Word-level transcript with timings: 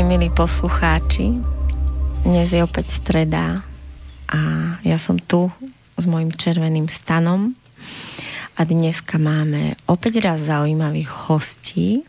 Vítajte, 0.00 0.16
milí 0.16 0.32
poslucháči. 0.32 1.28
Dnes 2.24 2.48
je 2.56 2.64
opäť 2.64 3.04
streda 3.04 3.60
a 4.32 4.40
ja 4.80 4.96
som 4.96 5.20
tu 5.20 5.52
s 6.00 6.08
mojim 6.08 6.32
červeným 6.32 6.88
stanom 6.88 7.52
a 8.56 8.64
dneska 8.64 9.20
máme 9.20 9.76
opäť 9.84 10.24
raz 10.24 10.48
zaujímavých 10.48 11.28
hostí 11.28 12.08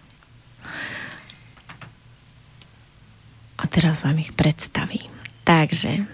a 3.59 3.67
teraz 3.67 4.07
vám 4.07 4.23
ich 4.23 4.31
predstavím. 4.39 5.11
Takže 5.43 6.07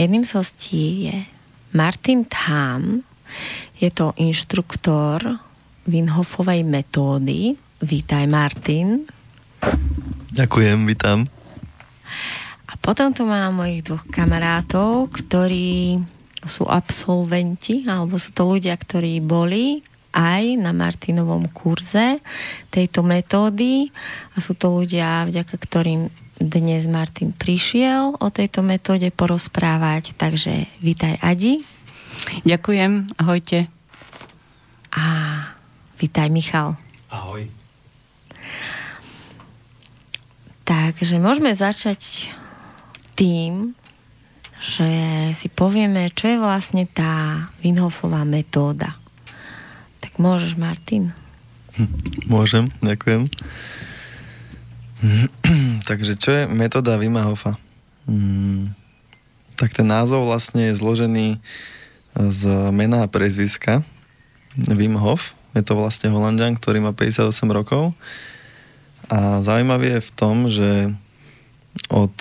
jedným 0.00 0.24
z 0.24 0.40
hostí 0.40 1.12
je 1.12 1.28
Martin 1.76 2.24
Tham, 2.24 3.04
je 3.76 3.92
to 3.92 4.16
inštruktor 4.16 5.36
Winhofovej 5.84 6.64
metódy. 6.64 7.60
Vítaj 7.84 8.24
Martin. 8.24 9.04
Ďakujem, 10.28 10.84
vítam. 10.84 11.24
A 12.68 12.76
potom 12.76 13.16
tu 13.16 13.24
mám 13.24 13.56
mojich 13.56 13.80
dvoch 13.80 14.04
kamarátov, 14.12 15.08
ktorí 15.08 15.98
sú 16.44 16.68
absolventi, 16.68 17.88
alebo 17.88 18.20
sú 18.20 18.36
to 18.36 18.44
ľudia, 18.44 18.76
ktorí 18.76 19.18
boli 19.24 19.80
aj 20.12 20.56
na 20.60 20.72
Martinovom 20.72 21.48
kurze 21.52 22.20
tejto 22.72 23.04
metódy 23.04 23.88
a 24.32 24.40
sú 24.40 24.56
to 24.56 24.72
ľudia, 24.72 25.28
vďaka 25.28 25.54
ktorým 25.56 26.08
dnes 26.38 26.86
Martin 26.86 27.34
prišiel 27.34 28.14
o 28.14 28.28
tejto 28.30 28.62
metóde 28.62 29.10
porozprávať, 29.10 30.14
takže 30.14 30.70
vítaj 30.78 31.18
Adi. 31.18 31.66
Ďakujem, 32.46 33.18
ahojte. 33.18 33.66
A 34.94 35.04
vítaj 35.98 36.30
Michal. 36.30 36.78
Ahoj. 37.10 37.57
Takže 40.68 41.16
môžeme 41.16 41.56
začať 41.56 42.28
tým, 43.16 43.72
že 44.60 44.90
si 45.32 45.48
povieme, 45.48 46.12
čo 46.12 46.28
je 46.28 46.36
vlastne 46.36 46.84
tá 46.84 47.48
Winhofová 47.64 48.28
metóda. 48.28 49.00
Tak 50.04 50.20
môžeš, 50.20 50.60
Martin? 50.60 51.16
Hm, 51.72 51.88
môžem, 52.28 52.68
ďakujem. 52.84 53.24
Takže 55.88 56.12
čo 56.20 56.30
je 56.36 56.42
metóda 56.52 57.00
Wima 57.00 57.24
Hofa? 57.24 57.56
Hmm, 58.04 58.76
tak 59.56 59.72
ten 59.72 59.88
názov 59.88 60.28
vlastne 60.28 60.68
je 60.68 60.76
zložený 60.76 61.40
z 62.12 62.42
mena 62.76 63.08
a 63.08 63.08
prezviska 63.08 63.80
Wim 64.52 65.00
Hof. 65.00 65.32
Je 65.56 65.64
to 65.64 65.80
vlastne 65.80 66.12
Holandian, 66.12 66.52
ktorý 66.60 66.84
má 66.84 66.92
58 66.92 67.32
rokov 67.56 67.96
a 69.08 69.40
zaujímavé 69.40 69.98
je 69.98 70.00
v 70.04 70.12
tom, 70.12 70.36
že 70.52 70.70
od, 71.88 72.12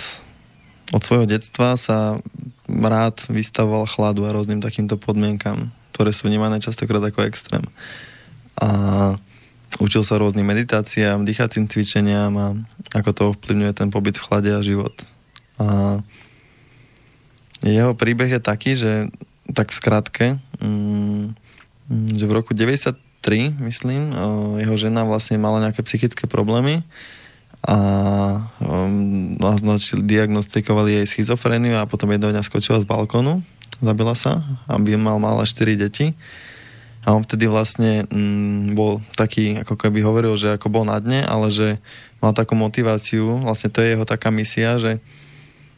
od 0.95 1.01
svojho 1.03 1.27
detstva 1.27 1.75
sa 1.75 2.19
rád 2.67 3.19
vystavoval 3.27 3.87
chladu 3.87 4.23
a 4.23 4.35
rôznym 4.35 4.63
takýmto 4.63 4.95
podmienkam, 4.95 5.71
ktoré 5.95 6.15
sú 6.15 6.31
vnímané 6.31 6.63
častokrát 6.63 7.03
ako 7.03 7.27
extrém. 7.27 7.63
A 8.59 8.69
učil 9.83 10.07
sa 10.07 10.19
rôznym 10.19 10.47
meditáciám, 10.47 11.27
dýchacím 11.27 11.67
cvičeniam 11.67 12.31
a 12.39 12.47
ako 12.95 13.09
to 13.11 13.21
ovplyvňuje 13.35 13.71
ten 13.75 13.91
pobyt 13.91 14.15
v 14.15 14.25
chlade 14.25 14.51
a 14.55 14.63
život. 14.63 14.95
A 15.59 15.99
jeho 17.65 17.97
príbeh 17.97 18.37
je 18.37 18.41
taký, 18.41 18.77
že 18.77 19.11
tak 19.51 19.71
v 19.71 19.79
skratke, 19.79 20.25
mm, 20.59 21.35
že 22.15 22.25
v 22.27 22.35
roku 22.35 22.51
90, 22.51 22.95
3, 23.27 23.59
myslím. 23.67 24.15
Jeho 24.63 24.75
žena 24.79 25.03
vlastne 25.03 25.35
mala 25.35 25.59
nejaké 25.59 25.83
psychické 25.83 26.31
problémy 26.31 26.79
a 27.67 27.77
um, 28.63 29.35
diagnostikovali 30.07 31.03
jej 31.03 31.05
schizofréniu 31.11 31.75
a 31.75 31.83
potom 31.83 32.07
jedného 32.07 32.31
dňa 32.31 32.47
skočila 32.47 32.79
z 32.79 32.87
balkónu, 32.87 33.43
zabila 33.83 34.15
sa, 34.15 34.39
aby 34.71 34.95
mal 34.95 35.19
mala 35.19 35.43
4 35.43 35.75
deti. 35.75 36.15
A 37.03 37.11
on 37.11 37.27
vtedy 37.27 37.51
vlastne 37.51 38.07
mm, 38.07 38.75
bol 38.75 39.03
taký, 39.19 39.59
ako 39.63 39.75
keby 39.75 39.99
hovoril, 40.03 40.39
že 40.39 40.55
ako 40.55 40.71
bol 40.71 40.83
na 40.87 40.95
dne, 40.99 41.23
ale 41.27 41.51
že 41.51 41.83
mal 42.23 42.31
takú 42.31 42.55
motiváciu, 42.55 43.43
vlastne 43.43 43.67
to 43.71 43.83
je 43.83 43.95
jeho 43.95 44.07
taká 44.07 44.31
misia, 44.31 44.79
že 44.79 45.03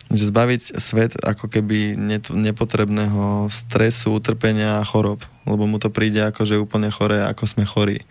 že 0.09 0.25
zbaviť 0.33 0.61
svet 0.81 1.13
ako 1.21 1.45
keby 1.45 1.93
nepotrebného 2.33 3.45
stresu, 3.53 4.17
utrpenia 4.17 4.81
a 4.81 4.87
chorob, 4.87 5.21
lebo 5.45 5.69
mu 5.69 5.77
to 5.77 5.93
príde 5.93 6.17
ako, 6.17 6.49
že 6.49 6.57
úplne 6.57 6.89
choré, 6.89 7.21
ako 7.21 7.45
sme 7.45 7.65
chorí. 7.65 8.01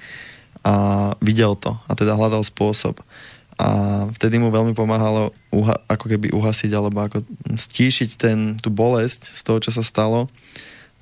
A 0.63 1.15
videl 1.19 1.59
to 1.59 1.75
a 1.87 1.93
teda 1.99 2.15
hľadal 2.15 2.47
spôsob. 2.47 3.03
A 3.59 4.07
vtedy 4.15 4.39
mu 4.39 4.55
veľmi 4.55 4.71
pomáhalo 4.79 5.35
uha, 5.51 5.75
ako 5.91 6.07
keby 6.07 6.31
uhasiť 6.31 6.71
alebo 6.71 7.03
ako 7.03 7.27
stíšiť 7.59 8.11
ten, 8.15 8.39
tú 8.55 8.71
bolesť 8.71 9.35
z 9.35 9.41
toho, 9.43 9.59
čo 9.59 9.75
sa 9.75 9.83
stalo 9.83 10.31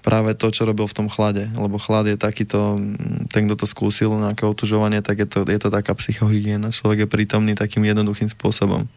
práve 0.00 0.32
to, 0.38 0.48
čo 0.48 0.64
robil 0.64 0.88
v 0.88 0.96
tom 0.96 1.08
chlade. 1.12 1.50
Lebo 1.52 1.76
chlad 1.76 2.08
je 2.08 2.16
takýto, 2.16 2.80
ten, 3.28 3.44
kto 3.44 3.60
to 3.60 3.66
skúsil, 3.68 4.16
nejaké 4.16 4.48
otužovanie, 4.48 5.04
tak 5.04 5.20
je 5.20 5.28
to, 5.28 5.44
je 5.44 5.58
to 5.60 5.68
taká 5.68 5.92
psychohygiena. 5.98 6.72
Človek 6.72 7.04
je 7.04 7.12
prítomný 7.12 7.52
takým 7.52 7.84
jednoduchým 7.84 8.32
spôsobom. 8.32 8.88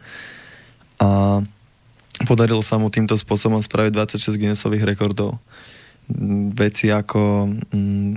A 1.02 1.42
Podarilo 2.28 2.60
sa 2.60 2.76
mu 2.76 2.92
týmto 2.92 3.16
spôsobom 3.16 3.60
spraviť 3.60 3.92
26 3.96 4.36
Guinnessových 4.36 4.84
rekordov. 4.84 5.40
Veci 6.52 6.90
ako 6.90 7.48
mm, 7.70 8.12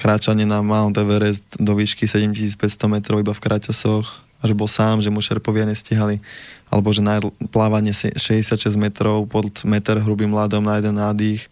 kráčanie 0.00 0.48
na 0.48 0.64
Mount 0.64 0.96
Everest 0.96 1.44
do 1.60 1.76
výšky 1.76 2.08
7500 2.08 2.58
metrov 2.88 3.20
iba 3.20 3.36
v 3.36 3.42
kráťasoch, 3.42 4.06
že 4.42 4.54
bol 4.56 4.66
sám, 4.66 5.04
že 5.04 5.12
mu 5.12 5.22
šerpovia 5.22 5.68
nestihali, 5.68 6.18
alebo 6.66 6.90
že 6.90 7.04
plávanie 7.52 7.94
66 7.94 8.58
metrov 8.74 9.28
pod 9.30 9.62
meter 9.62 10.00
hrubým 10.02 10.34
ľadom 10.34 10.64
na 10.64 10.80
jeden 10.80 10.98
nádych, 10.98 11.46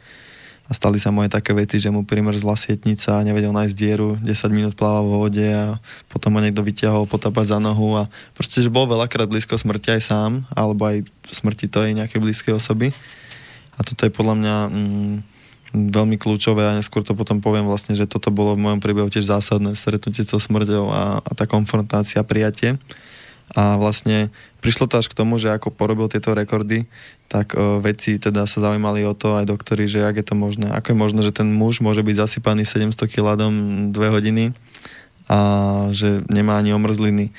a 0.70 0.72
stali 0.72 1.02
sa 1.02 1.10
aj 1.10 1.34
také 1.34 1.50
vety, 1.50 1.82
že 1.82 1.90
mu 1.90 2.06
primrzla 2.06 2.54
sietnica 2.54 3.18
a 3.18 3.26
nevedel 3.26 3.50
nájsť 3.50 3.74
dieru, 3.74 4.14
10 4.22 4.54
minút 4.54 4.78
plával 4.78 5.02
vo 5.02 5.26
vode 5.26 5.42
a 5.42 5.82
potom 6.06 6.38
ho 6.38 6.40
niekto 6.40 6.62
vyťahol 6.62 7.10
potapať 7.10 7.50
za 7.50 7.58
nohu 7.58 7.98
a 7.98 8.06
proste, 8.38 8.62
že 8.62 8.70
bol 8.70 8.86
veľakrát 8.86 9.26
blízko 9.26 9.58
smrti 9.58 9.98
aj 9.98 10.02
sám, 10.06 10.46
alebo 10.54 10.86
aj 10.86 11.02
smrti 11.26 11.66
tej 11.66 11.98
nejakej 11.98 12.22
blízkej 12.22 12.54
osoby. 12.54 12.94
A 13.74 13.82
toto 13.82 14.06
je 14.06 14.14
podľa 14.14 14.34
mňa 14.38 14.56
mm, 14.70 15.14
veľmi 15.74 16.16
kľúčové 16.22 16.62
a 16.62 16.78
neskôr 16.78 17.02
to 17.02 17.18
potom 17.18 17.42
poviem 17.42 17.66
vlastne, 17.66 17.98
že 17.98 18.06
toto 18.06 18.30
bolo 18.30 18.54
v 18.54 18.62
mojom 18.70 18.78
príbehu 18.78 19.10
tiež 19.10 19.26
zásadné 19.26 19.74
stretnutie 19.74 20.22
so 20.22 20.38
smrťou 20.38 20.86
a, 20.86 21.18
a 21.18 21.30
tá 21.34 21.50
konfrontácia, 21.50 22.22
prijatie. 22.22 22.78
A 23.58 23.74
vlastne 23.74 24.30
prišlo 24.60 24.86
to 24.86 25.00
až 25.00 25.08
k 25.08 25.16
tomu, 25.16 25.40
že 25.40 25.50
ako 25.50 25.72
porobil 25.72 26.06
tieto 26.06 26.36
rekordy, 26.36 26.84
tak 27.26 27.56
uh, 27.56 27.80
vedci 27.80 28.20
teda 28.20 28.44
sa 28.44 28.60
zaujímali 28.60 29.02
o 29.08 29.16
to 29.16 29.34
aj 29.40 29.48
doktori, 29.48 29.88
že 29.88 30.04
ak 30.04 30.20
je 30.20 30.26
to 30.30 30.36
možné. 30.36 30.68
Ako 30.70 30.92
je 30.92 30.98
možné, 31.00 31.20
že 31.24 31.32
ten 31.34 31.48
muž 31.48 31.80
môže 31.80 32.04
byť 32.04 32.16
zasypaný 32.28 32.68
700 32.68 33.08
kg 33.08 33.36
dve 33.90 34.08
hodiny 34.12 34.44
a 35.30 35.38
že 35.94 36.26
nemá 36.28 36.58
ani 36.60 36.76
omrzliny. 36.76 37.32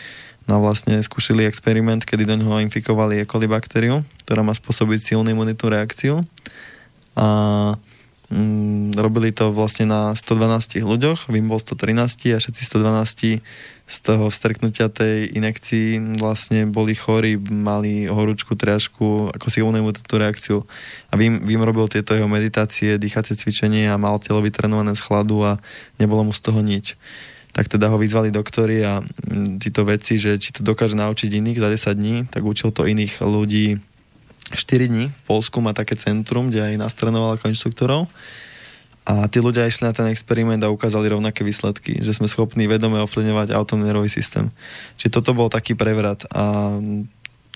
No 0.50 0.58
a 0.58 0.64
vlastne 0.64 0.98
skúšili 1.00 1.46
experiment, 1.46 2.02
kedy 2.02 2.26
do 2.26 2.36
neho 2.36 2.60
infikovali 2.64 3.22
E. 3.22 3.26
coli 3.30 3.46
baktériu, 3.46 4.02
ktorá 4.26 4.42
má 4.42 4.56
spôsobiť 4.58 5.14
silnú 5.14 5.30
imunitnú 5.30 5.70
reakciu. 5.70 6.26
A 7.14 7.78
mm, 8.32 8.96
robili 8.96 9.36
to 9.36 9.52
vlastne 9.52 9.92
na 9.92 10.16
112 10.16 10.82
ľuďoch, 10.82 11.28
Vim 11.28 11.52
bol 11.52 11.60
113 11.60 12.34
a 12.34 12.40
všetci 12.40 12.62
112 12.66 13.44
z 13.92 13.98
toho 14.00 14.32
vstreknutia 14.32 14.88
tej 14.88 15.36
inekcii 15.36 16.16
vlastne 16.16 16.64
boli 16.64 16.96
chorí, 16.96 17.36
mali 17.38 18.08
horúčku, 18.08 18.56
triažku, 18.56 19.28
ako 19.36 19.48
si 19.52 19.60
uvedomujú 19.60 20.08
tú 20.08 20.16
reakciu. 20.16 20.58
A 21.12 21.20
Vím, 21.20 21.44
Vím 21.44 21.60
robil 21.60 21.92
tieto 21.92 22.16
jeho 22.16 22.32
meditácie, 22.32 22.96
dýchacie 22.96 23.36
cvičenie 23.36 23.92
a 23.92 24.00
mal 24.00 24.16
telo 24.24 24.40
vytrenované 24.40 24.96
z 24.96 25.04
chladu 25.04 25.44
a 25.44 25.60
nebolo 26.00 26.24
mu 26.24 26.32
z 26.32 26.40
toho 26.40 26.64
nič. 26.64 26.96
Tak 27.52 27.68
teda 27.68 27.92
ho 27.92 28.00
vyzvali 28.00 28.32
doktori 28.32 28.80
a 28.80 29.04
mm, 29.04 29.60
títo 29.60 29.84
veci, 29.84 30.16
že 30.16 30.40
či 30.40 30.56
to 30.56 30.64
dokáže 30.64 30.96
naučiť 30.96 31.28
iných 31.28 31.60
za 31.60 31.68
10 31.68 32.00
dní, 32.00 32.16
tak 32.32 32.48
učil 32.48 32.72
to 32.72 32.88
iných 32.88 33.20
ľudí 33.20 33.91
4 34.54 34.88
dní. 34.88 35.10
V 35.12 35.22
Polsku 35.28 35.60
má 35.64 35.72
také 35.76 35.96
centrum, 35.96 36.52
kde 36.52 36.74
aj 36.74 36.82
nastrenoval 36.82 37.36
ako 37.36 37.52
inštruktorov 37.52 38.12
a 39.02 39.26
tí 39.26 39.42
ľudia 39.42 39.66
išli 39.66 39.90
na 39.90 39.94
ten 39.98 40.06
experiment 40.14 40.62
a 40.62 40.70
ukázali 40.70 41.10
rovnaké 41.10 41.42
výsledky, 41.42 41.98
že 42.06 42.14
sme 42.14 42.30
schopní 42.30 42.70
vedome 42.70 43.02
ovplyvňovať 43.02 43.50
autonómny 43.50 43.90
nervový 43.90 44.12
systém. 44.14 44.54
Čiže 45.02 45.18
toto 45.18 45.34
bol 45.34 45.50
taký 45.50 45.74
prevrat 45.74 46.22
a 46.30 46.78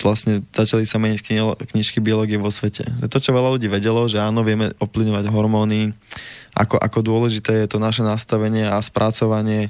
vlastne 0.02 0.42
začali 0.52 0.90
sa 0.90 0.98
meniť 0.98 1.22
knižky 1.72 2.02
biológie 2.02 2.42
vo 2.42 2.50
svete. 2.50 2.84
Že 3.00 3.08
to, 3.08 3.18
čo 3.22 3.32
veľa 3.32 3.56
ľudí 3.56 3.70
vedelo, 3.70 4.10
že 4.10 4.20
áno, 4.20 4.42
vieme 4.42 4.74
ovplyvňovať 4.82 5.26
hormóny, 5.30 5.94
ako, 6.58 6.82
ako 6.82 7.00
dôležité 7.06 7.64
je 7.64 7.68
to 7.70 7.78
naše 7.78 8.02
nastavenie 8.02 8.66
a 8.66 8.82
spracovanie 8.82 9.70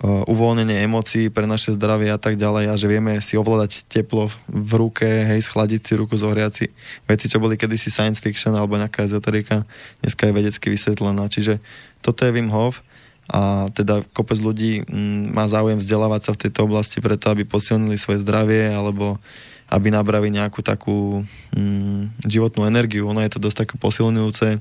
uvoľnenie 0.00 0.80
emócií 0.80 1.28
pre 1.28 1.44
naše 1.44 1.76
zdravie 1.76 2.08
a 2.08 2.16
tak 2.16 2.40
ďalej 2.40 2.72
a 2.72 2.74
že 2.80 2.88
vieme 2.88 3.20
si 3.20 3.36
ovládať 3.36 3.84
teplo 3.84 4.32
v 4.48 4.72
ruke, 4.80 5.04
hej, 5.04 5.44
schladiť 5.44 5.80
si 5.84 5.92
ruku, 5.92 6.16
zohriať 6.16 6.52
si 6.56 6.66
veci, 7.04 7.28
čo 7.28 7.36
boli 7.36 7.60
kedysi 7.60 7.92
science 7.92 8.16
fiction 8.16 8.56
alebo 8.56 8.80
nejaká 8.80 9.04
ezoterika, 9.04 9.68
dneska 10.00 10.24
je 10.24 10.32
vedecky 10.32 10.66
vysvetlená. 10.72 11.28
Čiže 11.28 11.60
toto 12.00 12.24
je 12.24 12.32
Wim 12.32 12.48
Hof 12.48 12.80
a 13.28 13.68
teda 13.76 14.00
kopec 14.16 14.40
ľudí 14.40 14.88
mm, 14.88 15.36
má 15.36 15.44
záujem 15.46 15.76
vzdelávať 15.76 16.20
sa 16.24 16.30
v 16.32 16.48
tejto 16.48 16.64
oblasti 16.64 17.04
preto, 17.04 17.28
aby 17.28 17.44
posilnili 17.44 18.00
svoje 18.00 18.24
zdravie 18.24 18.72
alebo 18.72 19.20
aby 19.70 19.94
nabrali 19.94 20.34
nejakú 20.34 20.66
takú 20.66 21.22
mm, 21.54 22.26
životnú 22.26 22.66
energiu. 22.66 23.06
Ono 23.06 23.22
je 23.22 23.30
to 23.30 23.38
dosť 23.38 23.64
také 23.64 23.74
posilňujúce 23.78 24.58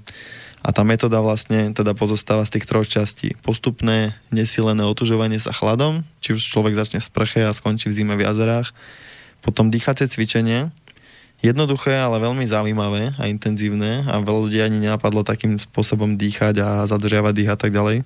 a 0.60 0.70
tá 0.70 0.86
metóda 0.86 1.18
vlastne 1.24 1.74
teda 1.74 1.98
pozostáva 1.98 2.46
z 2.46 2.60
tých 2.60 2.66
troch 2.70 2.86
častí. 2.86 3.34
Postupné, 3.42 4.14
nesilené 4.30 4.86
otužovanie 4.86 5.42
sa 5.42 5.50
chladom, 5.50 6.06
či 6.22 6.38
už 6.38 6.46
človek 6.46 6.78
začne 6.78 7.02
v 7.02 7.08
sprche 7.10 7.42
a 7.42 7.56
skončí 7.56 7.90
v 7.90 7.96
zime 7.96 8.14
v 8.14 8.30
jazerách. 8.30 8.70
Potom 9.42 9.72
dýchacie 9.72 10.06
cvičenie, 10.06 10.70
jednoduché, 11.40 11.96
ale 11.96 12.20
veľmi 12.20 12.44
zaujímavé 12.44 13.16
a 13.16 13.32
intenzívne 13.32 14.04
a 14.06 14.20
veľa 14.20 14.40
ľudí 14.46 14.60
ani 14.60 14.84
nenapadlo 14.84 15.24
takým 15.24 15.56
spôsobom 15.56 16.20
dýchať 16.20 16.60
a 16.60 16.70
zadržiavať 16.86 17.34
dých 17.34 17.52
a 17.56 17.58
tak 17.58 17.72
ďalej. 17.72 18.04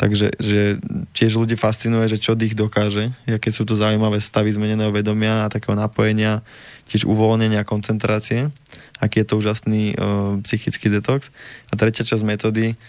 Takže 0.00 0.32
že 0.40 0.80
tiež 1.12 1.36
ľudí 1.36 1.60
fascinuje, 1.60 2.08
že 2.08 2.16
čo 2.16 2.32
dých 2.32 2.56
dokáže, 2.56 3.12
aké 3.28 3.52
sú 3.52 3.68
to 3.68 3.76
zaujímavé 3.76 4.16
stavy 4.16 4.48
zmeneného 4.48 4.88
vedomia 4.88 5.44
a 5.44 5.52
takého 5.52 5.76
napojenia, 5.76 6.40
tiež 6.88 7.04
uvoľnenia, 7.04 7.68
koncentrácie, 7.68 8.48
aký 8.96 9.20
je 9.20 9.26
to 9.28 9.34
úžasný 9.36 9.92
uh, 9.92 10.40
psychický 10.40 10.88
detox. 10.88 11.28
A 11.68 11.76
tretia 11.76 12.00
časť 12.00 12.24
metódy 12.24 12.80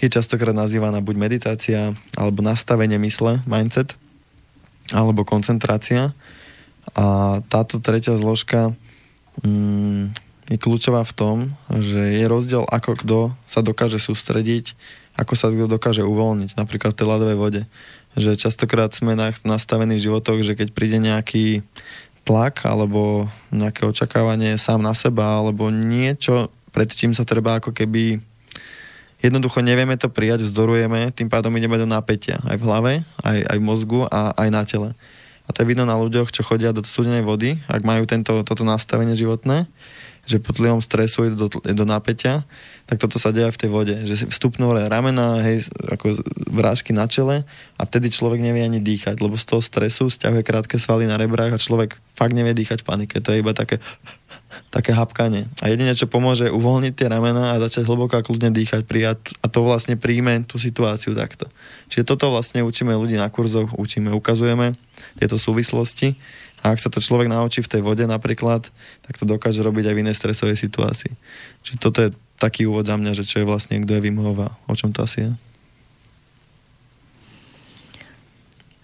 je 0.00 0.08
častokrát 0.08 0.56
nazývaná 0.56 1.04
buď 1.04 1.16
meditácia, 1.20 1.92
alebo 2.16 2.40
nastavenie 2.40 2.96
mysle, 2.96 3.44
mindset, 3.44 3.92
alebo 4.88 5.20
koncentrácia. 5.28 6.16
A 6.96 7.38
táto 7.44 7.76
tretia 7.76 8.16
zložka 8.16 8.72
mm, 9.44 10.16
je 10.48 10.56
kľúčová 10.56 11.04
v 11.04 11.12
tom, 11.12 11.36
že 11.68 12.20
je 12.20 12.24
rozdiel, 12.24 12.64
ako 12.64 13.04
kto 13.04 13.18
sa 13.44 13.60
dokáže 13.60 14.00
sústrediť 14.00 14.72
ako 15.14 15.32
sa 15.38 15.50
to 15.50 15.70
dokáže 15.70 16.02
uvoľniť, 16.02 16.58
napríklad 16.58 16.94
v 16.94 16.98
tej 16.98 17.06
ľadovej 17.06 17.38
vode. 17.38 17.62
Že 18.14 18.38
častokrát 18.38 18.90
sme 18.94 19.18
nastavení 19.42 19.98
v 19.98 20.04
životoch, 20.10 20.42
že 20.42 20.54
keď 20.54 20.70
príde 20.70 20.98
nejaký 21.02 21.62
tlak 22.24 22.64
alebo 22.64 23.28
nejaké 23.52 23.84
očakávanie 23.84 24.56
sám 24.56 24.80
na 24.82 24.96
seba 24.96 25.38
alebo 25.38 25.68
niečo, 25.68 26.50
pred 26.74 26.90
čím 26.90 27.12
sa 27.14 27.22
treba 27.22 27.60
ako 27.60 27.70
keby 27.70 28.18
jednoducho 29.22 29.62
nevieme 29.62 29.94
to 29.96 30.10
prijať, 30.10 30.42
vzdorujeme, 30.44 31.14
tým 31.14 31.30
pádom 31.30 31.54
ideme 31.54 31.78
do 31.78 31.86
napätia 31.86 32.40
aj 32.44 32.56
v 32.58 32.66
hlave, 32.66 32.92
aj, 33.22 33.38
aj 33.40 33.56
v 33.60 33.64
mozgu 33.64 34.00
a 34.08 34.34
aj 34.34 34.48
na 34.50 34.62
tele. 34.66 34.90
A 35.44 35.52
to 35.52 35.60
je 35.60 35.68
vidno 35.68 35.84
na 35.84 35.96
ľuďoch, 36.00 36.32
čo 36.32 36.40
chodia 36.40 36.72
do 36.72 36.80
studenej 36.80 37.20
vody, 37.20 37.60
ak 37.68 37.84
majú 37.84 38.08
tento, 38.08 38.32
toto 38.44 38.64
nastavenie 38.64 39.12
životné, 39.12 39.68
že 40.24 40.40
pod 40.40 40.56
vplyvom 40.56 40.80
stresu 40.80 41.28
idú 41.28 41.46
do, 41.46 41.48
do 41.60 41.84
napätia, 41.84 42.42
tak 42.84 43.00
toto 43.00 43.16
sa 43.16 43.32
deje 43.32 43.48
v 43.48 43.60
tej 43.60 43.70
vode, 43.72 43.94
že 44.04 44.28
vstupnú 44.28 44.72
ramena, 44.76 45.40
hej, 45.40 45.68
ako 45.88 46.20
vrážky 46.52 46.92
na 46.92 47.08
čele 47.08 47.48
a 47.80 47.82
vtedy 47.88 48.12
človek 48.12 48.44
nevie 48.44 48.60
ani 48.60 48.80
dýchať, 48.80 49.24
lebo 49.24 49.40
z 49.40 49.44
toho 49.48 49.64
stresu 49.64 50.12
stiahuje 50.12 50.44
krátke 50.44 50.76
svaly 50.76 51.08
na 51.08 51.16
rebrách 51.16 51.56
a 51.56 51.62
človek 51.62 51.96
fakt 52.12 52.36
nevie 52.36 52.52
dýchať 52.52 52.84
v 52.84 52.88
panike. 52.88 53.16
To 53.24 53.32
je 53.32 53.40
iba 53.40 53.56
také, 53.56 53.80
také 54.68 54.92
hapkanie. 54.92 55.48
A 55.64 55.72
jedine, 55.72 55.96
čo 55.96 56.12
pomôže, 56.12 56.52
uvoľniť 56.52 56.92
tie 56.92 57.08
ramena 57.08 57.56
a 57.56 57.62
začať 57.64 57.88
hlboko 57.88 58.20
a 58.20 58.24
kľudne 58.24 58.52
dýchať, 58.52 58.84
prijať 58.84 59.32
a 59.40 59.48
to 59.48 59.64
vlastne 59.64 59.96
príjme 59.96 60.44
tú 60.44 60.60
situáciu 60.60 61.16
takto. 61.16 61.48
Čiže 61.88 62.04
toto 62.04 62.28
vlastne 62.28 62.60
učíme 62.60 62.92
ľudí 62.92 63.16
na 63.16 63.32
kurzoch, 63.32 63.72
učíme, 63.80 64.12
ukazujeme 64.12 64.76
tieto 65.16 65.40
súvislosti 65.40 66.14
a 66.64 66.72
ak 66.72 66.80
sa 66.80 66.88
to 66.88 67.04
človek 67.04 67.28
naučí 67.28 67.60
v 67.60 67.68
tej 67.68 67.84
vode 67.84 68.08
napríklad, 68.08 68.72
tak 69.04 69.14
to 69.20 69.28
dokáže 69.28 69.60
robiť 69.60 69.92
aj 69.92 69.94
v 69.94 70.02
inej 70.08 70.16
stresovej 70.16 70.56
situácii. 70.56 71.12
Čiže 71.60 71.76
toto 71.76 72.00
je 72.00 72.16
taký 72.40 72.64
úvod 72.64 72.88
za 72.88 72.96
mňa, 72.96 73.12
že 73.12 73.28
čo 73.28 73.44
je 73.44 73.46
vlastne, 73.46 73.84
kto 73.84 73.92
je 73.92 74.00
Wim 74.00 74.16
o 74.16 74.74
čom 74.74 74.88
to 74.88 75.04
asi 75.04 75.28
je. 75.28 75.32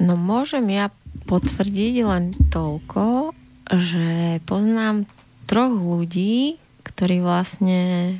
No 0.00 0.20
môžem 0.20 0.68
ja 0.68 0.92
potvrdiť 1.24 1.94
len 2.04 2.36
toľko, 2.52 3.32
že 3.72 4.40
poznám 4.44 5.08
troch 5.48 5.72
ľudí, 5.72 6.60
ktorí 6.84 7.24
vlastne 7.24 8.16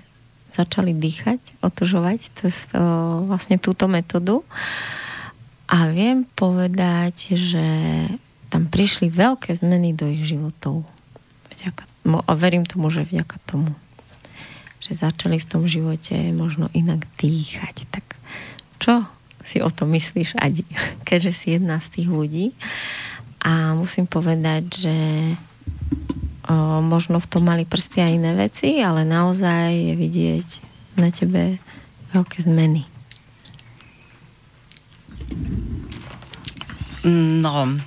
začali 0.53 0.97
dýchať, 0.97 1.63
otužovať 1.65 2.19
cez 2.37 2.55
to, 2.73 2.81
vlastne 3.29 3.57
túto 3.61 3.89
metódu. 3.89 4.41
A 5.71 5.89
viem 5.89 6.27
povedať, 6.35 7.39
že 7.39 7.67
tam 8.51 8.67
prišli 8.67 9.07
veľké 9.09 9.55
zmeny 9.55 9.95
do 9.95 10.11
ich 10.11 10.27
životov. 10.27 10.83
Vďaka, 11.55 11.87
a 12.27 12.33
verím 12.35 12.67
tomu, 12.67 12.91
že 12.91 13.07
vďaka 13.07 13.39
tomu. 13.47 13.71
Že 14.83 15.07
začali 15.07 15.39
v 15.39 15.47
tom 15.47 15.71
živote 15.71 16.35
možno 16.35 16.67
inak 16.75 17.07
dýchať. 17.23 17.87
Tak 17.95 18.19
čo 18.83 19.07
si 19.47 19.63
o 19.63 19.71
tom 19.71 19.95
myslíš, 19.95 20.35
Adi? 20.35 20.67
Keďže 21.09 21.33
si 21.33 21.47
jedna 21.55 21.79
z 21.79 21.89
tých 21.95 22.09
ľudí. 22.11 22.47
A 23.41 23.73
musím 23.73 24.05
povedať, 24.05 24.85
že 24.85 24.97
o, 26.51 26.83
možno 26.85 27.23
v 27.23 27.31
tom 27.31 27.47
mali 27.47 27.65
prsty 27.65 28.05
aj 28.05 28.13
iné 28.13 28.33
veci, 28.37 28.83
ale 28.85 29.07
naozaj 29.07 29.73
je 29.73 29.95
vidieť 29.97 30.49
na 31.01 31.09
tebe 31.09 31.57
veľké 32.13 32.45
zmeny. 32.45 32.85
No, 37.41 37.81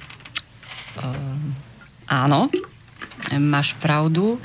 áno, 2.07 2.49
máš 3.39 3.73
pravdu. 3.79 4.37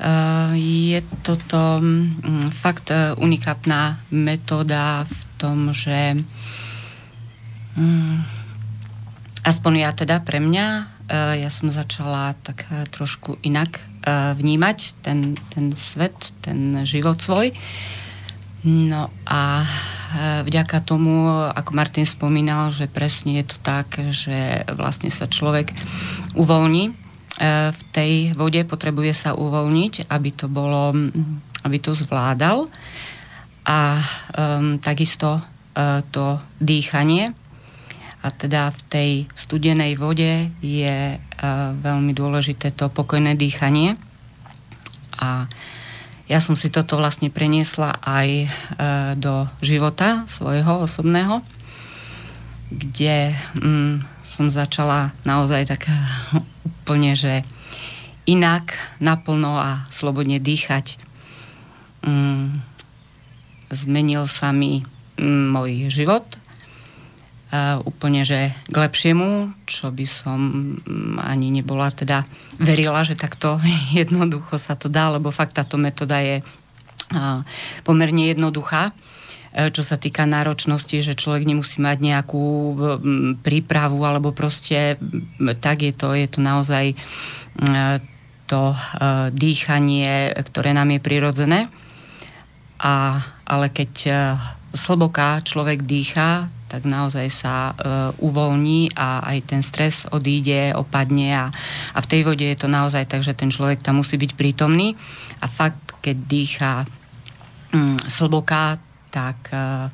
Ehm, 0.00 0.56
je 0.56 1.00
toto 1.20 1.76
mm, 1.76 2.56
fakt 2.56 2.88
e, 2.88 3.12
unikátna 3.20 4.00
metóda 4.08 5.04
v 5.04 5.20
tom, 5.36 5.76
že 5.76 6.16
mm, 7.76 8.16
aspoň 9.44 9.72
ja 9.76 9.92
teda 9.92 10.24
pre 10.24 10.40
mňa, 10.40 10.66
e, 11.04 11.44
ja 11.44 11.50
som 11.52 11.68
začala 11.68 12.32
tak 12.40 12.64
e, 12.72 12.88
trošku 12.88 13.36
inak 13.44 13.84
vnímať 14.40 15.04
ten, 15.04 15.36
ten 15.52 15.76
svet, 15.76 16.32
ten 16.40 16.88
život 16.88 17.20
svoj. 17.20 17.52
No 18.60 19.08
a 19.24 19.64
e, 19.64 19.68
vďaka 20.44 20.84
tomu, 20.84 21.32
ako 21.48 21.72
Martin 21.72 22.04
spomínal, 22.04 22.68
že 22.76 22.92
presne 22.92 23.40
je 23.40 23.56
to 23.56 23.56
tak, 23.64 23.96
že 24.12 24.68
vlastne 24.76 25.08
sa 25.08 25.24
človek 25.24 25.72
uvoľní 26.36 26.84
e, 26.88 26.92
v 27.72 27.80
tej 27.96 28.12
vode, 28.36 28.60
potrebuje 28.68 29.16
sa 29.16 29.30
uvoľniť, 29.32 30.12
aby 30.12 30.30
to 30.36 30.52
bolo, 30.52 30.92
aby 31.64 31.76
to 31.80 31.96
zvládal. 31.96 32.68
A 33.64 34.02
um, 34.34 34.80
takisto 34.80 35.36
uh, 35.36 36.00
to 36.10 36.40
dýchanie. 36.58 37.36
A 38.24 38.26
teda 38.32 38.72
v 38.72 38.80
tej 38.88 39.10
studenej 39.36 39.94
vode 40.00 40.48
je 40.64 40.96
uh, 41.14 41.20
veľmi 41.76 42.10
dôležité 42.10 42.72
to 42.74 42.88
pokojné 42.90 43.36
dýchanie. 43.36 43.94
A 45.20 45.46
ja 46.30 46.38
som 46.38 46.54
si 46.54 46.70
toto 46.70 46.94
vlastne 46.94 47.26
preniesla 47.26 47.98
aj 47.98 48.28
e, 48.30 48.48
do 49.18 49.50
života 49.66 50.22
svojho 50.30 50.86
osobného, 50.86 51.42
kde 52.70 53.34
mm, 53.58 54.06
som 54.22 54.46
začala 54.46 55.10
naozaj 55.26 55.66
tak 55.66 55.90
úplne, 56.62 57.18
že 57.18 57.42
inak, 58.30 58.78
naplno 59.02 59.58
a 59.58 59.90
slobodne 59.90 60.38
dýchať. 60.38 61.02
Mm, 62.06 62.62
zmenil 63.74 64.30
sa 64.30 64.54
mi 64.54 64.86
mm, 65.18 65.44
môj 65.50 65.90
život 65.90 66.39
úplne, 67.82 68.22
že 68.22 68.54
k 68.70 68.76
lepšiemu, 68.78 69.50
čo 69.66 69.90
by 69.90 70.06
som 70.06 70.38
um, 70.86 71.18
ani 71.18 71.50
nebola 71.50 71.90
teda 71.90 72.22
verila, 72.62 73.02
že 73.02 73.18
takto 73.18 73.58
jednoducho 73.98 74.54
sa 74.54 74.78
to 74.78 74.86
dá, 74.86 75.10
lebo 75.10 75.34
fakt 75.34 75.58
táto 75.58 75.74
metóda 75.74 76.22
je 76.22 76.46
uh, 76.46 77.42
pomerne 77.82 78.30
jednoduchá 78.30 78.94
uh, 78.94 79.66
čo 79.74 79.82
sa 79.82 79.98
týka 79.98 80.30
náročnosti, 80.30 81.02
že 81.02 81.18
človek 81.18 81.42
nemusí 81.42 81.82
mať 81.82 81.98
nejakú 81.98 82.46
um, 82.46 82.76
prípravu 83.34 83.98
alebo 84.06 84.30
proste 84.30 84.94
tak 85.58 85.82
je 85.82 85.90
to, 85.90 86.14
je 86.14 86.28
to 86.30 86.38
naozaj 86.38 86.94
to 88.46 88.74
dýchanie, 89.30 90.34
ktoré 90.34 90.74
nám 90.74 90.90
je 90.90 90.98
prirodzené. 90.98 91.60
A, 92.82 93.22
ale 93.46 93.70
keď 93.70 93.92
slboká 94.74 95.38
človek 95.46 95.86
dýcha, 95.86 96.50
tak 96.70 96.86
naozaj 96.86 97.26
sa 97.34 97.74
uh, 97.74 98.14
uvoľní 98.22 98.94
a 98.94 99.26
aj 99.26 99.38
ten 99.50 99.60
stres 99.66 100.06
odíde, 100.06 100.70
opadne 100.78 101.34
a, 101.34 101.46
a 101.90 101.98
v 101.98 102.06
tej 102.06 102.22
vode 102.22 102.46
je 102.46 102.54
to 102.54 102.70
naozaj 102.70 103.10
tak, 103.10 103.26
že 103.26 103.34
ten 103.34 103.50
človek 103.50 103.82
tam 103.82 103.98
musí 103.98 104.14
byť 104.14 104.38
prítomný. 104.38 104.94
A 105.42 105.50
fakt, 105.50 105.98
keď 105.98 106.16
dýcha 106.30 106.74
um, 107.74 107.98
slboká, 108.06 108.78
tak 109.10 109.50
uh, 109.50 109.90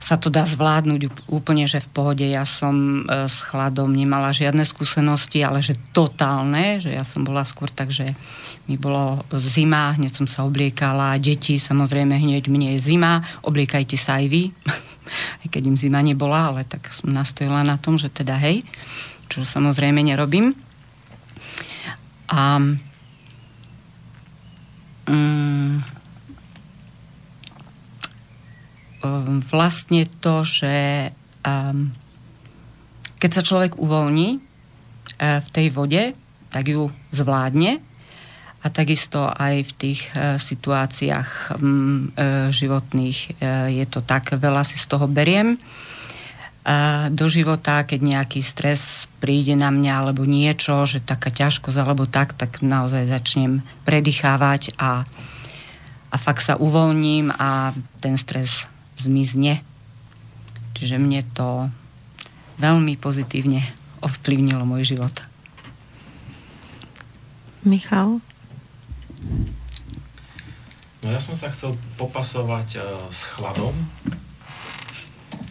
sa 0.00 0.16
to 0.16 0.32
dá 0.32 0.48
zvládnuť 0.48 1.28
úplne, 1.28 1.68
že 1.68 1.84
v 1.84 1.92
pohode. 1.92 2.24
Ja 2.24 2.48
som 2.48 3.04
e, 3.04 3.28
s 3.28 3.44
chladom 3.44 3.92
nemala 3.92 4.32
žiadne 4.32 4.64
skúsenosti, 4.64 5.44
ale 5.44 5.60
že 5.60 5.76
totálne, 5.92 6.80
že 6.80 6.96
ja 6.96 7.04
som 7.04 7.20
bola 7.20 7.44
skôr 7.44 7.68
tak, 7.68 7.92
že 7.92 8.16
mi 8.64 8.80
bolo 8.80 9.20
zima, 9.36 9.92
hneď 9.92 10.24
som 10.24 10.26
sa 10.26 10.48
obliekala, 10.48 11.20
deti 11.20 11.60
samozrejme 11.60 12.16
hneď 12.16 12.48
mne 12.48 12.74
je 12.74 12.80
zima, 12.80 13.20
obliekajte 13.44 14.00
sa 14.00 14.24
aj 14.24 14.26
vy, 14.32 14.42
aj 15.44 15.48
keď 15.50 15.62
im 15.70 15.76
zima 15.76 16.00
nebola, 16.00 16.54
ale 16.54 16.62
tak 16.64 16.88
som 16.94 17.10
nastojila 17.10 17.66
na 17.66 17.76
tom, 17.76 17.98
že 17.98 18.10
teda 18.10 18.38
hej, 18.38 18.62
čo 19.30 19.42
samozrejme 19.42 20.02
nerobím. 20.02 20.54
A 22.30 22.62
um, 25.10 25.82
vlastne 29.50 30.06
to, 30.22 30.46
že 30.46 31.10
um, 31.42 31.90
keď 33.18 33.30
sa 33.34 33.42
človek 33.42 33.76
uvoľní 33.76 34.38
uh, 34.38 35.42
v 35.42 35.48
tej 35.50 35.66
vode, 35.74 36.02
tak 36.50 36.64
ju 36.70 36.90
zvládne 37.10 37.89
a 38.60 38.66
takisto 38.68 39.24
aj 39.24 39.64
v 39.64 39.72
tých 39.76 40.00
uh, 40.12 40.36
situáciách 40.36 41.56
um, 41.56 42.12
uh, 42.12 42.52
životných 42.52 43.18
uh, 43.40 43.68
je 43.72 43.84
to 43.88 44.04
tak, 44.04 44.36
veľa 44.36 44.62
si 44.68 44.76
z 44.76 44.86
toho 44.88 45.08
beriem 45.08 45.56
do 47.10 47.24
života, 47.24 47.88
keď 47.88 48.00
nejaký 48.04 48.44
stres 48.44 49.08
príde 49.16 49.56
na 49.56 49.72
mňa 49.72 49.92
alebo 49.96 50.28
niečo, 50.28 50.84
že 50.84 51.00
taká 51.00 51.32
ťažkosť 51.32 51.76
alebo 51.80 52.04
tak, 52.04 52.36
tak 52.36 52.60
naozaj 52.60 53.08
začnem 53.08 53.64
predýchávať 53.88 54.76
a, 54.76 55.08
a 56.12 56.16
fakt 56.20 56.44
sa 56.44 56.60
uvoľním 56.60 57.32
a 57.32 57.72
ten 58.04 58.20
stres 58.20 58.68
zmizne. 59.00 59.64
Čiže 60.76 61.00
mne 61.00 61.24
to 61.32 61.72
veľmi 62.60 62.92
pozitívne 63.00 63.64
ovplyvnilo 64.04 64.68
môj 64.68 64.84
život. 64.96 65.16
Michal? 67.64 68.20
Ja 71.20 71.28
som 71.28 71.36
sa 71.36 71.52
chcel 71.52 71.76
popasovať 72.00 72.80
uh, 72.80 73.04
s 73.12 73.28
chladom. 73.28 73.76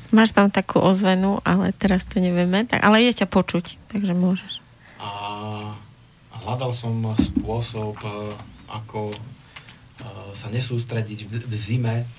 Máš 0.10 0.34
tam 0.34 0.50
takú 0.50 0.82
ozvenu, 0.82 1.46
ale 1.46 1.78
teraz 1.78 2.10
to 2.10 2.18
nevieme. 2.18 2.66
Tak, 2.66 2.82
ale 2.82 3.06
je 3.06 3.22
ťa 3.22 3.30
počuť, 3.30 3.78
takže 3.94 4.18
môžeš. 4.18 4.66
A 4.98 5.10
hľadal 6.42 6.74
som 6.74 7.14
spôsob, 7.14 8.02
uh, 8.02 8.34
ako 8.66 9.14
uh, 9.14 10.34
sa 10.34 10.50
nesústrediť 10.50 11.30
v, 11.30 11.38
v 11.38 11.54
zime 11.54 12.10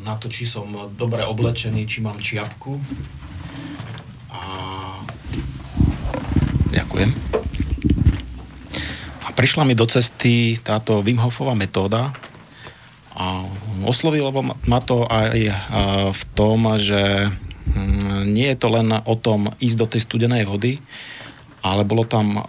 na 0.00 0.16
to, 0.16 0.32
či 0.32 0.48
som 0.48 0.72
dobre 0.96 1.20
oblečený, 1.28 1.84
či 1.84 2.00
mám 2.00 2.16
čiapku. 2.16 2.80
A... 4.32 4.40
Ďakujem. 6.72 7.31
Prišla 9.42 9.66
mi 9.66 9.74
do 9.74 9.90
cesty 9.90 10.54
táto 10.62 11.02
Wim 11.02 11.18
Hofová 11.18 11.58
metóda 11.58 12.14
a 13.10 13.42
oslovilo 13.82 14.30
ma 14.46 14.78
to 14.78 15.02
aj 15.02 15.34
v 16.14 16.22
tom, 16.38 16.70
že 16.78 17.26
hm, 17.74 18.30
nie 18.30 18.46
je 18.54 18.58
to 18.62 18.70
len 18.70 18.94
o 19.02 19.14
tom 19.18 19.50
ísť 19.58 19.76
do 19.82 19.86
tej 19.90 20.06
studenej 20.06 20.46
vody, 20.46 20.78
ale 21.58 21.82
bolo 21.82 22.06
tam 22.06 22.38
uh, 22.38 22.46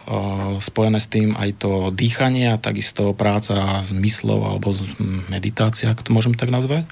spojené 0.62 1.02
s 1.02 1.10
tým 1.10 1.34
aj 1.34 1.66
to 1.66 1.90
dýchanie 1.90 2.54
a 2.54 2.62
takisto 2.62 3.18
práca 3.18 3.82
s 3.82 3.90
myslou 3.90 4.46
alebo 4.46 4.78
meditácia, 5.34 5.90
ak 5.90 6.06
to 6.06 6.14
môžem 6.14 6.38
tak 6.38 6.54
nazvať. 6.54 6.86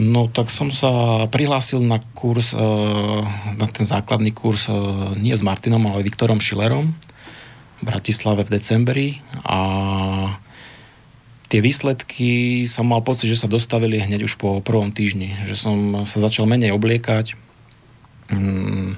No 0.00 0.32
tak 0.32 0.48
som 0.48 0.72
sa 0.72 1.28
prihlásil 1.28 1.84
na 1.84 2.00
kurz, 2.16 2.56
e, 2.56 2.64
na 3.60 3.68
ten 3.68 3.84
základný 3.84 4.32
kurz 4.32 4.64
e, 4.64 4.72
nie 5.20 5.36
s 5.36 5.44
Martinom, 5.44 5.84
ale 5.92 6.08
Viktorom 6.08 6.40
Schillerom 6.40 6.96
Bratislave 7.80 8.44
v 8.44 8.52
decembri 8.52 9.08
a 9.44 9.58
tie 11.50 11.58
výsledky 11.58 12.64
som 12.70 12.86
mal 12.86 13.02
pocit, 13.02 13.26
že 13.26 13.40
sa 13.40 13.50
dostavili 13.50 13.98
hneď 13.98 14.28
už 14.28 14.38
po 14.38 14.62
prvom 14.62 14.94
týždni, 14.94 15.34
že 15.50 15.58
som 15.58 16.06
sa 16.06 16.22
začal 16.22 16.46
menej 16.46 16.70
obliekať. 16.70 17.34
Mm. 18.30 18.94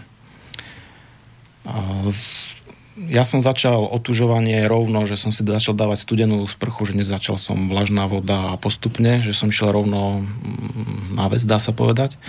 Ja 3.09 3.25
som 3.25 3.41
začal 3.41 3.89
otužovanie 3.89 4.69
rovno, 4.69 5.09
že 5.09 5.17
som 5.17 5.33
si 5.33 5.41
začal 5.41 5.73
dávať 5.73 6.05
studenú 6.05 6.45
sprchu, 6.45 6.93
že 6.93 6.99
nezačal 7.01 7.41
som 7.41 7.73
vlažná 7.73 8.05
voda 8.05 8.53
a 8.53 8.61
postupne, 8.61 9.25
že 9.25 9.33
som 9.33 9.49
šiel 9.49 9.73
rovno 9.73 10.21
mm, 10.21 11.17
na 11.17 11.27
vec, 11.33 11.41
dá 11.49 11.57
sa 11.57 11.73
povedať. 11.73 12.21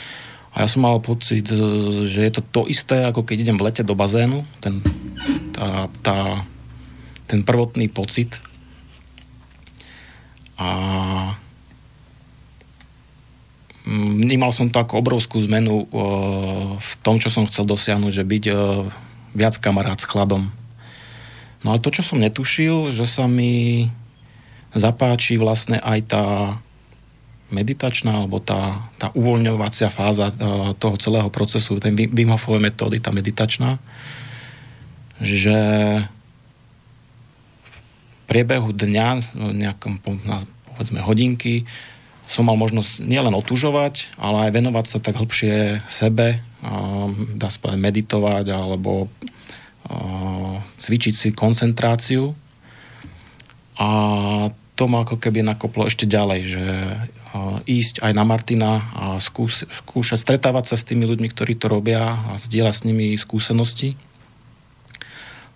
A 0.54 0.62
ja 0.62 0.68
som 0.70 0.86
mal 0.86 1.02
pocit, 1.02 1.50
e, 1.50 1.58
že 2.06 2.20
je 2.22 2.32
to 2.34 2.42
to 2.46 2.62
isté, 2.70 3.10
ako 3.10 3.26
keď 3.26 3.38
idem 3.42 3.58
v 3.58 3.66
lete 3.66 3.82
do 3.82 3.98
bazénu, 3.98 4.46
ten, 4.62 4.86
tá, 5.50 5.90
tá, 6.06 6.18
ten 7.26 7.42
prvotný 7.42 7.90
pocit. 7.90 8.38
A 10.62 10.70
vnímal 13.90 14.54
som 14.54 14.70
to 14.70 14.78
ako 14.78 15.02
obrovskú 15.02 15.42
zmenu 15.50 15.84
e, 15.84 15.86
v 16.78 16.92
tom, 17.02 17.18
čo 17.18 17.34
som 17.34 17.50
chcel 17.50 17.66
dosiahnuť, 17.66 18.14
že 18.14 18.24
byť 18.24 18.44
e, 18.48 18.54
viac 19.34 19.58
kamarát 19.58 19.98
s 19.98 20.06
chladom. 20.06 20.54
No 21.66 21.74
ale 21.74 21.82
to, 21.82 21.90
čo 21.90 22.06
som 22.06 22.22
netušil, 22.22 22.94
že 22.94 23.10
sa 23.10 23.26
mi 23.26 23.90
zapáči 24.78 25.42
vlastne 25.42 25.82
aj 25.82 26.00
tá 26.06 26.26
meditačná 27.54 28.26
alebo 28.26 28.42
tá, 28.42 28.90
tá 28.98 29.14
uvoľňovacia 29.14 29.94
fáza 29.94 30.34
e, 30.34 30.36
toho 30.82 30.98
celého 30.98 31.30
procesu, 31.30 31.78
ten 31.78 31.94
Wim 31.94 32.34
Hofové 32.34 32.58
metódy, 32.58 32.98
tá 32.98 33.14
meditačná, 33.14 33.78
že 35.22 35.58
v 37.64 37.78
priebehu 38.26 38.74
dňa, 38.74 39.38
nejakom 39.38 40.02
povedzme 40.02 41.06
hodinky, 41.06 41.70
som 42.26 42.48
mal 42.48 42.58
možnosť 42.58 43.04
nielen 43.04 43.36
otužovať, 43.36 44.16
ale 44.18 44.50
aj 44.50 44.52
venovať 44.56 44.86
sa 44.88 44.98
tak 45.04 45.20
hlbšie 45.20 45.86
sebe, 45.92 46.40
dá 47.36 47.48
sa 47.52 47.60
povedať 47.60 47.84
meditovať 47.84 48.46
alebo 48.56 49.12
cvičiť 50.80 51.14
si 51.14 51.30
koncentráciu. 51.36 52.32
A 53.76 53.90
to 54.74 54.84
ma 54.88 55.04
ako 55.04 55.20
keby 55.20 55.44
nakoplo 55.44 55.86
ešte 55.86 56.08
ďalej, 56.08 56.42
že 56.48 56.66
ísť 57.66 58.06
aj 58.06 58.12
na 58.14 58.24
Martina 58.24 58.72
a 58.94 59.06
skús, 59.18 59.66
skúšať 59.66 60.22
stretávať 60.22 60.70
sa 60.70 60.76
s 60.78 60.86
tými 60.86 61.10
ľuďmi, 61.10 61.28
ktorí 61.34 61.58
to 61.58 61.66
robia 61.66 62.14
a 62.14 62.38
zdieľať 62.38 62.74
s 62.74 62.86
nimi 62.86 63.18
skúsenosti 63.18 63.98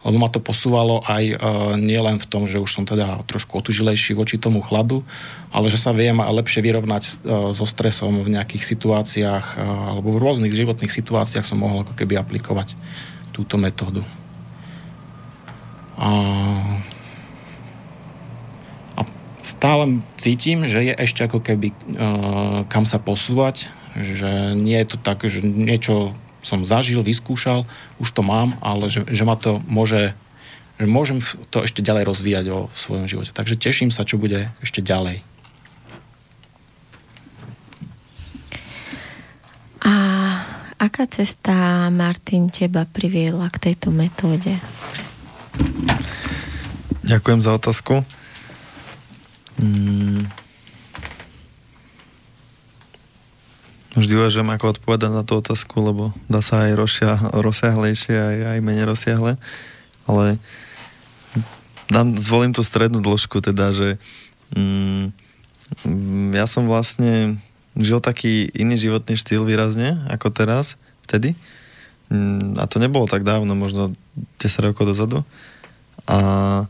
lebo 0.08 0.24
ma 0.24 0.32
to 0.32 0.40
posúvalo 0.40 1.04
aj 1.04 1.24
e, 1.26 1.36
nielen 1.82 2.22
v 2.22 2.30
tom, 2.32 2.48
že 2.48 2.64
už 2.64 2.70
som 2.70 2.88
teda 2.88 3.28
trošku 3.28 3.60
otužilejší 3.60 4.16
voči 4.16 4.40
tomu 4.40 4.64
chladu, 4.64 5.04
ale 5.52 5.68
že 5.68 5.76
sa 5.76 5.92
viem 5.92 6.16
lepšie 6.16 6.64
vyrovnať 6.64 7.04
e, 7.04 7.12
so 7.52 7.66
stresom 7.68 8.24
v 8.24 8.40
nejakých 8.40 8.64
situáciách 8.64 9.46
e, 9.58 9.68
alebo 9.68 10.16
v 10.16 10.22
rôznych 10.24 10.56
životných 10.56 10.96
situáciách 10.96 11.44
som 11.44 11.60
mohol 11.60 11.84
ako 11.84 11.92
keby 12.00 12.24
aplikovať 12.24 12.78
túto 13.36 13.60
metódu. 13.60 14.00
A, 16.00 16.08
stále 19.48 20.04
cítim, 20.20 20.68
že 20.68 20.84
je 20.84 20.94
ešte 20.94 21.24
ako 21.24 21.39
keby 21.39 21.72
kam 22.68 22.84
sa 22.84 23.00
posúvať, 23.00 23.72
že 23.96 24.60
nie 24.60 24.75
je 24.84 24.88
to 24.92 24.98
tak, 25.00 25.24
že 25.24 25.39
niečo 25.39 26.12
som 26.44 26.68
zažil, 26.68 27.00
vyskúšal, 27.00 27.63
už 28.04 28.12
to 28.12 28.22
mám, 28.22 28.60
ale 28.60 28.92
že, 28.92 29.08
že 29.08 29.24
ma 29.24 29.39
to 29.39 29.63
môže 29.66 30.12
že 30.77 30.86
môžem 30.86 31.18
to 31.50 31.66
ešte 31.66 31.82
ďalej 31.82 32.06
rozvíjať 32.06 32.46
o 32.54 32.70
svojom 32.70 33.10
živote. 33.10 33.34
Takže 33.34 33.58
teším 33.58 33.89
sa, 33.89 34.06
čo 34.06 34.22
bude 34.22 34.54
ešte 34.62 34.86
ďalej. 34.86 35.25
A 39.82 39.94
aká 40.77 41.10
cesta, 41.10 41.89
Martin, 41.89 42.54
teba 42.54 42.86
priviedla 42.86 43.50
k 43.50 43.74
tejto 43.74 43.89
metóde? 43.89 44.62
Ďakujem 47.01 47.42
za 47.42 47.58
otázku. 47.58 48.06
Hmm. 49.58 50.30
Vždy 53.98 54.14
uvažujem, 54.14 54.46
ako 54.54 54.78
odpovedať 54.78 55.10
na 55.10 55.26
tú 55.26 55.42
otázku, 55.42 55.74
lebo 55.82 56.14
dá 56.30 56.46
sa 56.46 56.70
aj 56.70 56.78
rozsia, 56.78 57.18
rozsiahlejšie, 57.34 58.14
aj, 58.14 58.38
aj 58.54 58.60
menej 58.62 58.86
rozsiahle. 58.86 59.42
Ale 60.06 60.38
dám, 61.90 62.14
zvolím 62.22 62.54
tú 62.54 62.62
strednú 62.62 63.02
dĺžku, 63.02 63.42
teda, 63.42 63.74
že 63.74 63.98
mm, 64.54 65.10
ja 66.38 66.46
som 66.46 66.70
vlastne 66.70 67.42
žil 67.74 67.98
taký 67.98 68.54
iný 68.54 68.78
životný 68.78 69.18
štýl 69.18 69.50
výrazne 69.50 69.98
ako 70.14 70.30
teraz, 70.30 70.78
vtedy. 71.10 71.34
Mm, 72.14 72.62
a 72.62 72.70
to 72.70 72.78
nebolo 72.78 73.10
tak 73.10 73.26
dávno, 73.26 73.58
možno 73.58 73.98
10 74.38 74.62
rokov 74.62 74.94
dozadu. 74.94 75.26
A 76.06 76.70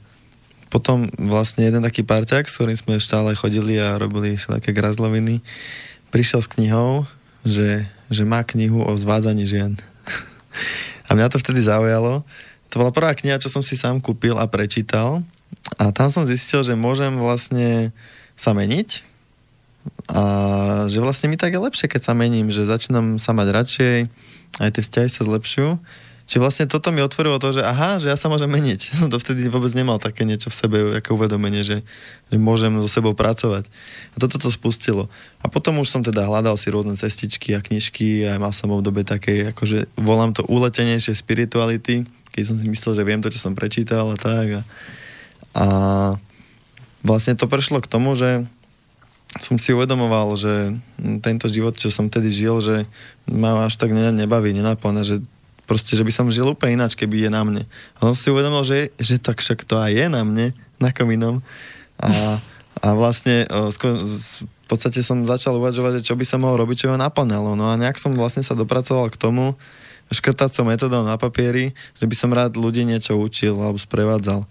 potom 0.68 1.08
vlastne 1.16 1.64
jeden 1.64 1.84
taký 1.84 2.04
parťák, 2.04 2.48
s 2.48 2.60
ktorým 2.60 2.78
sme 2.78 3.00
stále 3.00 3.32
chodili 3.34 3.80
a 3.80 3.96
robili 3.96 4.36
všelijaké 4.36 4.76
grazloviny, 4.76 5.40
prišiel 6.12 6.44
s 6.44 6.52
knihou, 6.52 7.08
že, 7.48 7.88
že 8.12 8.24
má 8.28 8.44
knihu 8.44 8.84
o 8.84 8.92
zvádzaní 9.00 9.48
žien. 9.48 9.80
a 11.08 11.16
mňa 11.16 11.32
to 11.32 11.40
vtedy 11.40 11.64
zaujalo. 11.64 12.28
To 12.72 12.76
bola 12.84 12.92
prvá 12.92 13.16
kniha, 13.16 13.40
čo 13.40 13.48
som 13.48 13.64
si 13.64 13.80
sám 13.80 14.04
kúpil 14.04 14.36
a 14.36 14.48
prečítal. 14.48 15.24
A 15.80 15.96
tam 15.96 16.12
som 16.12 16.28
zistil, 16.28 16.64
že 16.68 16.76
môžem 16.76 17.16
vlastne 17.16 17.96
sa 18.36 18.52
meniť 18.52 19.08
a 20.12 20.24
že 20.92 21.00
vlastne 21.00 21.32
mi 21.32 21.40
tak 21.40 21.56
je 21.56 21.64
lepšie, 21.64 21.88
keď 21.88 22.12
sa 22.12 22.14
mením, 22.16 22.52
že 22.52 22.68
začínam 22.68 23.20
sa 23.20 23.32
mať 23.32 23.48
radšej, 23.52 23.98
aj 24.60 24.70
tie 24.72 24.84
vzťahy 24.84 25.10
sa 25.12 25.24
zlepšujú. 25.24 25.80
Čiže 26.28 26.44
vlastne 26.44 26.66
toto 26.68 26.92
mi 26.92 27.00
otvorilo 27.00 27.40
to, 27.40 27.56
že 27.56 27.64
aha, 27.64 28.04
že 28.04 28.12
ja 28.12 28.20
sa 28.20 28.28
môžem 28.28 28.52
meniť. 28.52 28.80
Som 29.00 29.08
to 29.08 29.16
vtedy 29.16 29.48
vôbec 29.48 29.72
nemal 29.72 29.96
také 29.96 30.28
niečo 30.28 30.52
v 30.52 30.60
sebe, 30.60 30.78
ako 31.00 31.16
uvedomenie, 31.16 31.64
že, 31.64 31.88
že 32.28 32.36
môžem 32.36 32.76
so 32.84 32.92
sebou 32.92 33.16
pracovať. 33.16 33.64
A 34.14 34.16
toto 34.20 34.36
to 34.36 34.52
spustilo. 34.52 35.08
A 35.40 35.48
potom 35.48 35.80
už 35.80 35.88
som 35.88 36.04
teda 36.04 36.28
hľadal 36.28 36.60
si 36.60 36.68
rôzne 36.68 37.00
cestičky 37.00 37.56
a 37.56 37.64
knižky 37.64 38.28
a 38.28 38.36
mal 38.36 38.52
som 38.52 38.68
v 38.68 38.84
dobe 38.84 39.08
také, 39.08 39.56
akože 39.56 39.88
volám 39.96 40.36
to 40.36 40.44
uletenejšie 40.52 41.16
spirituality, 41.16 42.04
keď 42.36 42.44
som 42.44 42.60
si 42.60 42.68
myslel, 42.68 42.94
že 43.00 43.08
viem 43.08 43.24
to, 43.24 43.32
čo 43.32 43.40
som 43.40 43.56
prečítal 43.56 44.12
a 44.12 44.18
tak. 44.20 44.48
A, 44.52 44.62
a 45.56 45.66
vlastne 47.08 47.40
to 47.40 47.48
prešlo 47.48 47.80
k 47.80 47.88
tomu, 47.88 48.20
že 48.20 48.44
som 49.40 49.56
si 49.56 49.72
uvedomoval, 49.72 50.36
že 50.36 50.76
tento 51.24 51.48
život, 51.48 51.76
čo 51.80 51.88
som 51.88 52.12
tedy 52.12 52.32
žil, 52.32 52.60
že 52.60 52.76
ma 53.28 53.64
až 53.64 53.80
tak 53.80 53.92
nebaví, 53.94 54.52
nenaplňa, 54.52 55.04
že 55.04 55.16
proste, 55.68 56.00
že 56.00 56.02
by 56.02 56.12
som 56.16 56.32
žil 56.32 56.48
úplne 56.48 56.80
ináč, 56.80 56.96
keby 56.96 57.28
je 57.28 57.30
na 57.30 57.44
mne. 57.44 57.64
A 58.00 58.10
som 58.10 58.16
si 58.16 58.32
uvedomil, 58.32 58.64
že, 58.64 58.96
že 58.98 59.20
tak 59.20 59.44
však 59.44 59.68
to 59.68 59.76
aj 59.76 59.92
je 59.92 60.06
na 60.08 60.24
mne, 60.24 60.56
na 60.80 60.90
kom 60.96 61.12
inom. 61.12 61.44
A, 62.00 62.40
a 62.80 62.88
vlastne 62.96 63.44
v 63.46 64.66
podstate 64.66 65.04
som 65.04 65.28
začal 65.28 65.60
uvažovať, 65.60 66.02
že 66.02 66.08
čo 66.08 66.16
by 66.16 66.24
som 66.24 66.42
mohol 66.42 66.64
robiť, 66.64 66.88
čo 66.88 66.90
ma 66.90 66.98
naplňalo. 66.98 67.60
No 67.60 67.68
a 67.68 67.76
nejak 67.76 68.00
som 68.00 68.16
vlastne 68.16 68.42
sa 68.42 68.56
dopracoval 68.56 69.12
k 69.12 69.20
tomu, 69.20 69.60
škrtacou 70.08 70.64
metodou 70.64 71.04
na 71.04 71.20
papieri, 71.20 71.76
že 72.00 72.08
by 72.08 72.16
som 72.16 72.32
rád 72.32 72.56
ľudí 72.56 72.88
niečo 72.88 73.20
učil 73.20 73.60
alebo 73.60 73.76
sprevádzal. 73.76 74.48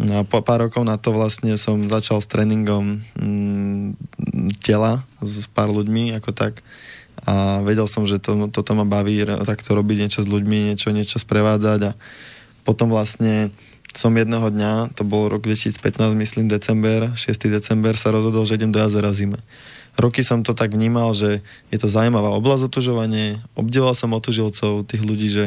No 0.00 0.12
a 0.16 0.22
po 0.24 0.40
pár 0.40 0.64
rokov 0.64 0.86
na 0.86 0.96
to 0.96 1.12
vlastne 1.12 1.58
som 1.60 1.90
začal 1.90 2.22
s 2.22 2.30
tréningom 2.30 3.04
mm, 3.18 3.98
tela 4.64 5.04
s 5.20 5.44
pár 5.50 5.68
ľuďmi 5.68 6.16
ako 6.16 6.30
tak 6.32 6.64
a 7.26 7.60
vedel 7.60 7.84
som, 7.84 8.08
že 8.08 8.20
to, 8.20 8.48
toto 8.48 8.72
ma 8.72 8.88
baví 8.88 9.20
takto 9.44 9.76
robiť 9.76 9.96
niečo 10.06 10.20
s 10.24 10.28
ľuďmi, 10.28 10.72
niečo, 10.72 10.92
niečo 10.92 11.20
sprevádzať 11.20 11.80
a 11.90 11.96
potom 12.64 12.92
vlastne 12.92 13.52
som 13.90 14.14
jedného 14.14 14.54
dňa, 14.54 14.94
to 14.94 15.02
bol 15.02 15.26
rok 15.26 15.42
2015, 15.42 16.14
myslím 16.14 16.46
december, 16.46 17.10
6. 17.18 17.26
december, 17.50 17.98
sa 17.98 18.14
rozhodol, 18.14 18.46
že 18.46 18.54
idem 18.54 18.70
do 18.70 18.78
jazera 18.78 19.10
zime. 19.10 19.42
Roky 19.98 20.22
som 20.22 20.46
to 20.46 20.54
tak 20.54 20.70
vnímal, 20.70 21.10
že 21.10 21.42
je 21.74 21.78
to 21.80 21.90
zaujímavá 21.90 22.30
oblasť 22.38 22.70
otužovanie, 22.70 23.42
obdivoval 23.58 23.98
som 23.98 24.14
otužilcov, 24.14 24.86
tých 24.86 25.02
ľudí, 25.02 25.28
že 25.34 25.44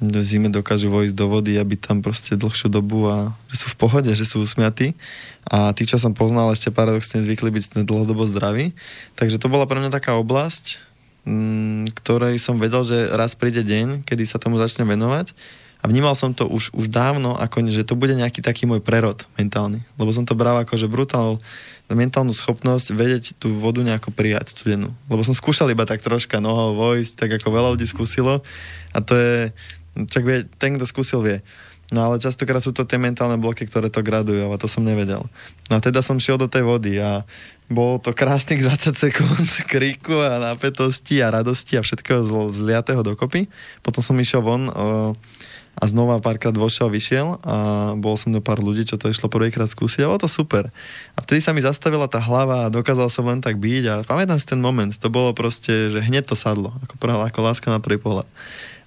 do 0.00 0.20
zime 0.24 0.48
dokážu 0.48 0.88
vojsť 0.88 1.12
do 1.12 1.28
vody, 1.28 1.60
aby 1.60 1.76
tam 1.76 2.00
proste 2.00 2.32
dlhšiu 2.32 2.72
dobu 2.72 3.04
a 3.04 3.36
že 3.52 3.62
sú 3.62 3.66
v 3.68 3.76
pohode, 3.76 4.08
že 4.08 4.24
sú 4.24 4.40
usmiatí. 4.40 4.96
A 5.44 5.76
tí, 5.76 5.84
čo 5.84 6.00
som 6.00 6.16
poznal, 6.16 6.48
ešte 6.56 6.72
paradoxne 6.72 7.20
zvykli 7.20 7.52
byť 7.52 7.84
dlhodobo 7.84 8.24
zdraví. 8.24 8.72
Takže 9.20 9.36
to 9.36 9.52
bola 9.52 9.68
pre 9.68 9.76
mňa 9.76 9.92
taká 9.92 10.16
oblasť, 10.16 10.80
mm, 11.28 11.92
ktorej 12.00 12.40
som 12.40 12.56
vedel, 12.56 12.80
že 12.80 13.12
raz 13.12 13.36
príde 13.36 13.60
deň, 13.60 14.08
kedy 14.08 14.24
sa 14.24 14.40
tomu 14.40 14.56
začnem 14.56 14.88
venovať. 14.88 15.36
A 15.80 15.88
vnímal 15.88 16.12
som 16.12 16.36
to 16.36 16.44
už, 16.44 16.76
už 16.76 16.92
dávno, 16.92 17.36
ako, 17.40 17.64
že 17.72 17.88
to 17.88 17.96
bude 17.96 18.12
nejaký 18.12 18.44
taký 18.44 18.68
môj 18.68 18.84
prerod 18.84 19.24
mentálny. 19.40 19.80
Lebo 19.96 20.12
som 20.12 20.28
to 20.28 20.36
bral 20.36 20.60
ako, 20.60 20.76
že 20.76 20.92
brutál 20.92 21.40
mentálnu 21.88 22.30
schopnosť 22.36 22.92
vedieť 22.94 23.24
tú 23.40 23.50
vodu 23.56 23.80
nejako 23.82 24.12
prijať 24.14 24.54
studenú. 24.54 24.92
Lebo 25.08 25.24
som 25.24 25.34
skúšal 25.34 25.72
iba 25.72 25.88
tak 25.88 26.04
troška 26.04 26.38
nohou 26.38 26.76
vojsť, 26.76 27.12
tak 27.16 27.30
ako 27.40 27.48
veľa 27.48 27.68
ľudí 27.74 27.88
skúsilo. 27.88 28.44
A 28.92 28.98
to 29.00 29.16
je, 29.16 29.56
Čak 29.96 30.22
vie, 30.22 30.46
ten, 30.58 30.78
kto 30.78 30.86
skúsil, 30.86 31.20
vie. 31.22 31.38
No 31.90 32.06
ale 32.06 32.22
častokrát 32.22 32.62
sú 32.62 32.70
to 32.70 32.86
tie 32.86 33.02
mentálne 33.02 33.34
bloky, 33.34 33.66
ktoré 33.66 33.90
to 33.90 34.06
gradujú, 34.06 34.46
a 34.46 34.60
to 34.62 34.70
som 34.70 34.86
nevedel. 34.86 35.26
No 35.66 35.74
a 35.74 35.80
teda 35.82 36.06
som 36.06 36.22
šiel 36.22 36.38
do 36.38 36.46
tej 36.46 36.62
vody 36.62 37.02
a 37.02 37.26
bolo 37.66 37.98
to 37.98 38.14
krásnych 38.14 38.62
20 38.66 38.94
sekúnd 38.94 39.50
kríku 39.66 40.14
a 40.14 40.38
napätosti 40.38 41.18
a 41.18 41.34
radosti 41.34 41.74
a 41.74 41.82
všetkého 41.82 42.22
zliatého 42.50 43.02
dokopy. 43.02 43.50
Potom 43.82 44.06
som 44.06 44.14
išiel 44.22 44.38
von 44.38 44.70
o, 44.70 44.72
a 45.80 45.84
znova 45.86 46.22
párkrát 46.22 46.54
vošiel, 46.54 46.94
vyšiel 46.94 47.42
a 47.42 47.56
bol 47.98 48.14
som 48.14 48.30
do 48.30 48.38
pár 48.38 48.62
ľudí, 48.62 48.86
čo 48.86 48.94
to 48.94 49.10
išlo 49.10 49.26
prvýkrát 49.26 49.66
skúsiť 49.66 50.06
a 50.06 50.10
bolo 50.14 50.22
to 50.22 50.30
super. 50.30 50.70
A 51.14 51.18
vtedy 51.26 51.42
sa 51.42 51.50
mi 51.50 51.62
zastavila 51.62 52.06
tá 52.06 52.22
hlava 52.22 52.68
a 52.68 52.72
dokázal 52.72 53.10
som 53.10 53.26
len 53.26 53.42
tak 53.42 53.58
byť 53.58 53.84
a 53.90 53.94
pamätám 54.06 54.38
si 54.38 54.46
ten 54.46 54.62
moment. 54.62 54.94
To 54.94 55.10
bolo 55.10 55.34
proste, 55.34 55.90
že 55.90 55.98
hneď 55.98 56.30
to 56.30 56.36
sadlo, 56.38 56.70
ako, 56.86 56.94
prvá, 57.02 57.26
ako 57.26 57.38
láska 57.42 57.66
na 57.72 57.82
prvý 57.82 57.98
pohľad. 57.98 58.30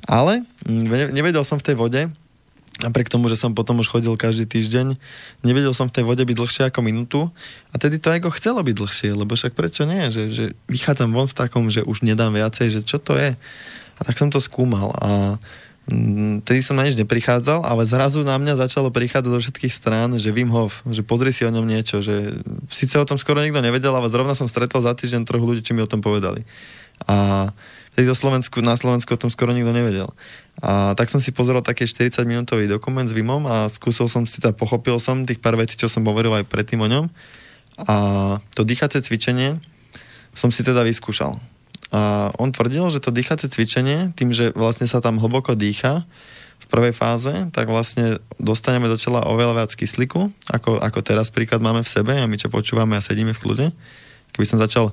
Ale 0.08 0.44
mm, 0.68 1.16
nevedel 1.16 1.44
som 1.48 1.60
v 1.60 1.66
tej 1.72 1.76
vode, 1.80 2.02
napriek 2.82 3.12
tomu, 3.12 3.30
že 3.30 3.38
som 3.38 3.54
potom 3.54 3.78
už 3.80 3.92
chodil 3.92 4.10
každý 4.18 4.50
týždeň, 4.50 4.98
nevedel 5.46 5.78
som 5.78 5.86
v 5.86 5.94
tej 5.94 6.04
vode 6.10 6.24
byť 6.26 6.36
dlhšie 6.36 6.64
ako 6.68 6.80
minútu 6.82 7.30
a 7.70 7.76
tedy 7.78 8.02
to 8.02 8.10
ego 8.10 8.34
chcelo 8.34 8.66
byť 8.66 8.76
dlhšie, 8.76 9.10
lebo 9.14 9.38
však 9.38 9.54
prečo 9.54 9.86
nie, 9.86 10.10
že, 10.10 10.34
že 10.34 10.46
vychádzam 10.66 11.14
von 11.14 11.30
v 11.30 11.38
takom, 11.38 11.70
že 11.70 11.86
už 11.86 12.02
nedám 12.02 12.34
viacej, 12.34 12.68
že 12.74 12.82
čo 12.82 12.98
to 12.98 13.14
je. 13.14 13.38
A 13.94 14.02
tak 14.02 14.18
som 14.18 14.34
to 14.34 14.42
skúmal 14.42 14.90
a 14.98 15.38
mm, 15.86 16.42
tedy 16.42 16.66
som 16.66 16.74
na 16.74 16.90
nič 16.90 16.98
neprichádzal, 16.98 17.62
ale 17.62 17.86
zrazu 17.86 18.26
na 18.26 18.42
mňa 18.42 18.66
začalo 18.66 18.90
prichádzať 18.90 19.30
do 19.30 19.38
všetkých 19.38 19.74
strán, 19.74 20.10
že 20.18 20.34
Wim 20.34 20.50
Hof, 20.50 20.82
že 20.90 21.06
pozri 21.06 21.30
si 21.30 21.46
o 21.46 21.54
ňom 21.54 21.70
niečo, 21.70 22.02
že 22.02 22.42
síce 22.74 22.98
o 22.98 23.06
tom 23.06 23.22
skoro 23.22 23.38
nikto 23.46 23.62
nevedel, 23.62 23.94
ale 23.94 24.10
zrovna 24.10 24.34
som 24.34 24.50
stretol 24.50 24.82
za 24.82 24.98
týždeň 24.98 25.30
troch 25.30 25.46
ľudí, 25.46 25.62
čo 25.62 25.78
mi 25.78 25.86
o 25.86 25.90
tom 25.90 26.02
povedali. 26.02 26.42
A 27.06 27.48
do 28.02 28.16
Slovensku, 28.18 28.66
na 28.66 28.74
Slovensku 28.74 29.14
o 29.14 29.22
tom 29.22 29.30
skoro 29.30 29.54
nikto 29.54 29.70
nevedel. 29.70 30.10
A 30.66 30.98
tak 30.98 31.14
som 31.14 31.22
si 31.22 31.30
pozeral 31.30 31.62
taký 31.62 31.86
40 31.86 32.26
minútový 32.26 32.66
dokument 32.66 33.06
s 33.06 33.14
Vimom 33.14 33.46
a 33.46 33.70
skúsil 33.70 34.10
som 34.10 34.26
si, 34.26 34.42
teda 34.42 34.58
pochopil 34.58 34.98
som 34.98 35.30
tých 35.30 35.38
pár 35.38 35.54
vecí, 35.54 35.78
čo 35.78 35.86
som 35.86 36.02
hovoril 36.10 36.34
aj 36.34 36.50
predtým 36.50 36.82
o 36.82 36.90
ňom. 36.90 37.06
A 37.86 37.96
to 38.58 38.66
dýchacie 38.66 39.02
cvičenie 39.02 39.62
som 40.34 40.50
si 40.50 40.66
teda 40.66 40.82
vyskúšal. 40.82 41.38
A 41.94 42.34
on 42.42 42.50
tvrdil, 42.50 42.90
že 42.90 42.98
to 42.98 43.14
dýchacie 43.14 43.46
cvičenie, 43.54 44.18
tým, 44.18 44.34
že 44.34 44.50
vlastne 44.58 44.90
sa 44.90 44.98
tam 44.98 45.22
hlboko 45.22 45.54
dýcha 45.54 46.02
v 46.58 46.66
prvej 46.66 46.94
fáze, 46.98 47.30
tak 47.54 47.70
vlastne 47.70 48.18
dostaneme 48.42 48.90
do 48.90 48.98
tela 48.98 49.22
oveľa 49.30 49.62
viac 49.62 49.72
kyslíku, 49.78 50.34
ako, 50.50 50.82
ako 50.82 51.00
teraz 51.06 51.30
príklad 51.30 51.62
máme 51.62 51.86
v 51.86 51.92
sebe 51.94 52.18
a 52.18 52.26
my 52.26 52.34
čo 52.42 52.50
počúvame 52.50 52.98
a 52.98 53.06
sedíme 53.06 53.38
v 53.38 53.42
kľude. 53.42 53.66
Keby 54.34 54.46
som 54.50 54.58
začal 54.58 54.90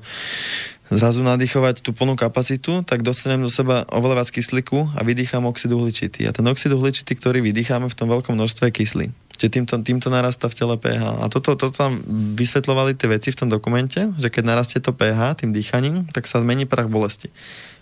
zrazu 0.91 1.23
nadýchovať 1.23 1.87
tú 1.87 1.95
plnú 1.95 2.19
kapacitu, 2.19 2.83
tak 2.83 3.07
dostanem 3.07 3.47
do 3.47 3.51
seba 3.51 3.87
oveľa 3.95 4.23
viac 4.23 4.31
kyslíku 4.35 4.91
a 4.99 5.01
vydýcham 5.07 5.47
oxid 5.47 5.71
uhličitý. 5.71 6.27
A 6.27 6.35
ten 6.35 6.43
oxid 6.51 6.75
uhličitý, 6.75 7.15
ktorý 7.15 7.39
vydýchame 7.47 7.87
v 7.87 7.95
tom 7.95 8.11
veľkom 8.11 8.35
množstve 8.35 8.71
je 8.71 8.75
kyslý. 8.75 9.07
Čiže 9.41 9.57
týmto, 9.57 9.75
týmto 9.81 10.09
narastá 10.13 10.53
v 10.53 10.59
tele 10.59 10.77
pH. 10.77 11.25
A 11.25 11.25
toto, 11.33 11.57
toto 11.57 11.73
tam 11.73 11.97
vysvetľovali 12.37 12.93
tie 12.99 13.09
veci 13.09 13.33
v 13.33 13.39
tom 13.41 13.49
dokumente, 13.49 14.13
že 14.21 14.29
keď 14.29 14.43
narastie 14.45 14.85
to 14.85 14.93
pH 14.93 15.41
tým 15.41 15.57
dýchaním, 15.57 16.05
tak 16.13 16.29
sa 16.29 16.45
zmení 16.45 16.69
prach 16.69 16.93
bolesti. 16.93 17.33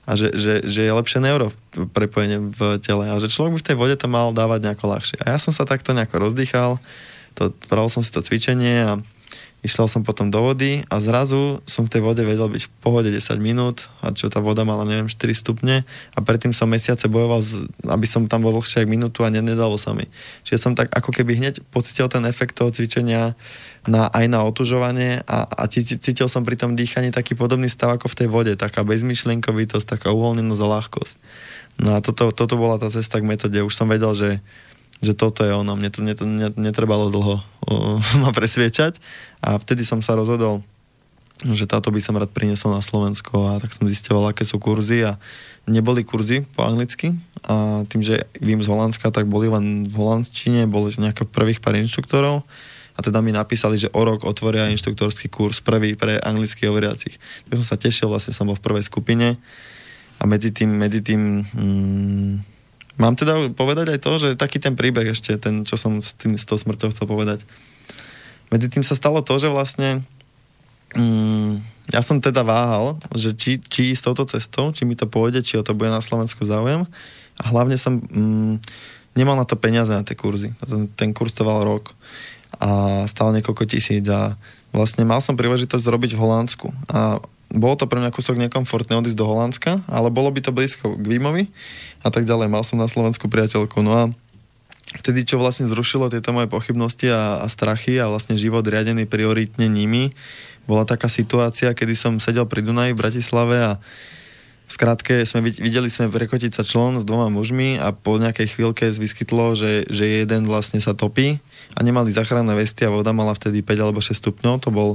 A 0.06 0.14
že, 0.14 0.32
že, 0.38 0.62
že 0.62 0.86
je 0.86 0.92
lepšie 0.92 1.18
neuro 1.18 1.50
prepojenie 1.74 2.38
v 2.54 2.78
tele. 2.78 3.10
A 3.10 3.18
že 3.18 3.32
človek 3.32 3.58
by 3.58 3.60
v 3.60 3.68
tej 3.72 3.76
vode 3.76 3.96
to 3.98 4.06
mal 4.06 4.30
dávať 4.30 4.70
nejako 4.70 4.86
ľahšie. 4.86 5.18
A 5.26 5.34
ja 5.34 5.38
som 5.42 5.50
sa 5.50 5.66
takto 5.66 5.90
nejako 5.96 6.30
rozdýchal, 6.30 6.78
to, 7.34 7.50
pravil 7.66 7.90
som 7.90 8.06
si 8.06 8.14
to 8.14 8.22
cvičenie 8.22 8.84
a 8.84 9.02
Išiel 9.58 9.90
som 9.90 10.06
potom 10.06 10.30
do 10.30 10.38
vody 10.38 10.86
a 10.86 11.02
zrazu 11.02 11.58
som 11.66 11.82
v 11.82 11.98
tej 11.98 12.02
vode 12.06 12.22
vedel 12.22 12.46
byť 12.46 12.62
v 12.62 12.72
pohode 12.78 13.10
10 13.10 13.18
minút 13.42 13.90
a 13.98 14.14
čo 14.14 14.30
tá 14.30 14.38
voda 14.38 14.62
mala, 14.62 14.86
neviem, 14.86 15.10
4 15.10 15.18
stupne 15.34 15.82
a 16.14 16.18
predtým 16.22 16.54
som 16.54 16.70
mesiace 16.70 17.10
bojoval, 17.10 17.42
aby 17.90 18.06
som 18.06 18.30
tam 18.30 18.46
bol 18.46 18.54
dlhšie 18.54 18.86
minútu 18.86 19.26
a 19.26 19.34
nedalo 19.34 19.74
sa 19.74 19.90
mi. 19.98 20.06
Čiže 20.46 20.62
som 20.62 20.72
tak 20.78 20.94
ako 20.94 21.10
keby 21.10 21.42
hneď 21.42 21.66
pocitil 21.74 22.06
ten 22.06 22.22
efekt 22.30 22.54
toho 22.54 22.70
cvičenia 22.70 23.34
na, 23.90 24.06
aj 24.14 24.30
na 24.30 24.46
otužovanie 24.46 25.26
a, 25.26 25.50
a 25.50 25.66
cítil 25.66 26.30
som 26.30 26.46
pri 26.46 26.54
tom 26.54 26.78
dýchaní 26.78 27.10
taký 27.10 27.34
podobný 27.34 27.66
stav 27.66 27.98
ako 27.98 28.14
v 28.14 28.18
tej 28.24 28.28
vode, 28.30 28.52
taká 28.54 28.86
bezmyšlienkovitosť, 28.86 29.98
taká 29.98 30.14
uvoľnenosť 30.14 30.62
a 30.62 30.68
ľahkosť. 30.78 31.14
No 31.82 31.94
a 31.94 32.02
toto, 32.02 32.30
toto 32.30 32.54
bola 32.54 32.78
tá 32.78 32.90
cesta 32.90 33.18
k 33.18 33.26
metóde. 33.26 33.58
Už 33.62 33.74
som 33.74 33.90
vedel, 33.90 34.10
že 34.14 34.30
že 34.98 35.14
toto 35.14 35.46
je 35.46 35.52
ono. 35.54 35.78
Mne 35.78 35.90
to, 35.90 36.02
mne 36.02 36.14
to 36.14 36.24
netrebalo 36.58 37.10
dlho 37.10 37.42
ma 38.22 38.30
presviečať 38.32 38.98
a 39.44 39.60
vtedy 39.60 39.84
som 39.84 40.00
sa 40.00 40.16
rozhodol, 40.16 40.64
že 41.46 41.70
táto 41.70 41.92
by 41.94 42.00
som 42.02 42.18
rád 42.18 42.32
priniesol 42.34 42.74
na 42.74 42.82
Slovensko 42.82 43.54
a 43.54 43.62
tak 43.62 43.70
som 43.70 43.86
zistil, 43.86 44.18
aké 44.26 44.42
sú 44.42 44.58
kurzy 44.58 45.06
a 45.06 45.20
neboli 45.68 46.02
kurzy 46.02 46.42
po 46.56 46.66
anglicky 46.66 47.14
a 47.46 47.86
tým, 47.86 48.02
že 48.02 48.26
vím 48.42 48.58
z 48.64 48.70
Holandska, 48.72 49.14
tak 49.14 49.30
boli 49.30 49.46
len 49.46 49.86
v 49.86 49.94
holandčine, 49.94 50.66
boli 50.66 50.90
nejaké 50.96 51.28
prvých 51.28 51.62
pár 51.62 51.78
inštruktorov 51.78 52.42
a 52.98 53.00
teda 53.04 53.22
mi 53.22 53.30
napísali, 53.30 53.78
že 53.78 53.92
o 53.94 54.02
rok 54.02 54.26
otvoria 54.26 54.66
inštruktorský 54.74 55.30
kurz 55.30 55.62
prvý 55.62 55.94
pre 55.94 56.18
anglických 56.18 56.66
hovoriacich. 56.66 57.14
Tak 57.46 57.62
som 57.62 57.66
sa 57.66 57.78
tešil, 57.78 58.10
vlastne 58.10 58.34
som 58.34 58.50
bol 58.50 58.58
v 58.58 58.64
prvej 58.66 58.82
skupine 58.82 59.38
a 60.18 60.22
medzi 60.26 60.50
tým, 60.50 60.74
medzi 60.74 60.98
tým 60.98 61.46
mm, 61.46 62.57
mám 62.98 63.14
teda 63.14 63.54
povedať 63.54 63.94
aj 63.94 64.00
to, 64.02 64.12
že 64.18 64.28
taký 64.38 64.58
ten 64.58 64.74
príbeh 64.74 65.14
ešte, 65.14 65.38
ten, 65.38 65.62
čo 65.62 65.78
som 65.78 66.02
s, 66.02 66.12
tým, 66.18 66.34
s 66.34 66.44
tou 66.44 66.58
smrťou 66.58 66.90
chcel 66.90 67.06
povedať. 67.06 67.46
Medzi 68.50 68.66
tým 68.68 68.84
sa 68.84 68.98
stalo 68.98 69.22
to, 69.22 69.38
že 69.38 69.48
vlastne 69.48 70.02
mm, 70.98 71.62
ja 71.94 72.04
som 72.04 72.20
teda 72.20 72.44
váhal, 72.44 73.00
že 73.16 73.32
či, 73.32 73.62
či 73.62 73.94
ísť 73.94 74.12
touto 74.12 74.24
cestou, 74.28 74.74
či 74.74 74.84
mi 74.84 74.98
to 74.98 75.08
pôjde, 75.08 75.40
či 75.40 75.56
o 75.56 75.64
to 75.64 75.72
bude 75.72 75.88
na 75.88 76.04
Slovensku 76.04 76.44
záujem. 76.44 76.84
A 77.38 77.42
hlavne 77.54 77.78
som 77.78 78.02
mm, 78.02 78.60
nemal 79.14 79.38
na 79.38 79.46
to 79.46 79.54
peniaze 79.54 79.94
na 79.94 80.02
tie 80.02 80.18
kurzy. 80.18 80.52
Ten, 80.60 80.90
ten 80.92 81.10
kurz 81.14 81.32
trval 81.32 81.64
rok 81.64 81.94
a 82.58 83.04
stál 83.04 83.30
niekoľko 83.36 83.64
tisíc 83.68 84.04
a 84.08 84.34
vlastne 84.72 85.04
mal 85.04 85.20
som 85.20 85.36
príležitosť 85.36 85.84
zrobiť 85.84 86.16
v 86.16 86.22
Holandsku. 86.22 86.68
A 86.90 87.22
bolo 87.48 87.74
to 87.80 87.88
pre 87.88 87.96
mňa 87.96 88.12
kúsok 88.12 88.36
nekomfortné 88.36 89.00
odísť 89.00 89.16
do 89.16 89.24
Holandska, 89.24 89.80
ale 89.88 90.12
bolo 90.12 90.28
by 90.28 90.44
to 90.44 90.52
blízko 90.52 91.00
k 91.00 91.04
Vímovi 91.04 91.48
a 92.04 92.12
tak 92.12 92.28
ďalej. 92.28 92.52
Mal 92.52 92.60
som 92.60 92.76
na 92.76 92.88
Slovensku 92.88 93.32
priateľku. 93.32 93.80
No 93.80 93.92
a 93.96 94.02
vtedy, 95.00 95.24
čo 95.24 95.40
vlastne 95.40 95.64
zrušilo 95.64 96.12
tieto 96.12 96.36
moje 96.36 96.48
pochybnosti 96.52 97.08
a, 97.08 97.40
a 97.40 97.46
strachy 97.48 97.96
a 97.96 98.12
vlastne 98.12 98.36
život 98.36 98.64
riadený 98.64 99.08
prioritne 99.08 99.64
nimi, 99.64 100.12
bola 100.68 100.84
taká 100.84 101.08
situácia, 101.08 101.72
kedy 101.72 101.96
som 101.96 102.20
sedel 102.20 102.44
pri 102.44 102.60
Dunaji 102.60 102.92
v 102.92 103.00
Bratislave 103.00 103.56
a 103.64 103.72
v 104.68 104.72
skratke 104.76 105.24
sme 105.24 105.40
videli 105.40 105.88
sme 105.88 106.12
prekotiť 106.12 106.52
sa 106.52 106.60
člon 106.60 107.00
s 107.00 107.04
dvoma 107.08 107.32
mužmi 107.32 107.80
a 107.80 107.96
po 107.96 108.20
nejakej 108.20 108.52
chvíľke 108.52 108.84
vyskytlo, 108.92 109.56
že, 109.56 109.88
že 109.88 110.04
jeden 110.04 110.44
vlastne 110.44 110.76
sa 110.76 110.92
topí 110.92 111.40
a 111.72 111.80
nemali 111.80 112.12
záchranné 112.12 112.52
vesty 112.52 112.84
a 112.84 112.92
voda 112.92 113.16
mala 113.16 113.32
vtedy 113.32 113.64
5 113.64 113.80
alebo 113.80 114.04
6 114.04 114.12
stupňov. 114.20 114.60
To 114.60 114.68
bol, 114.68 114.90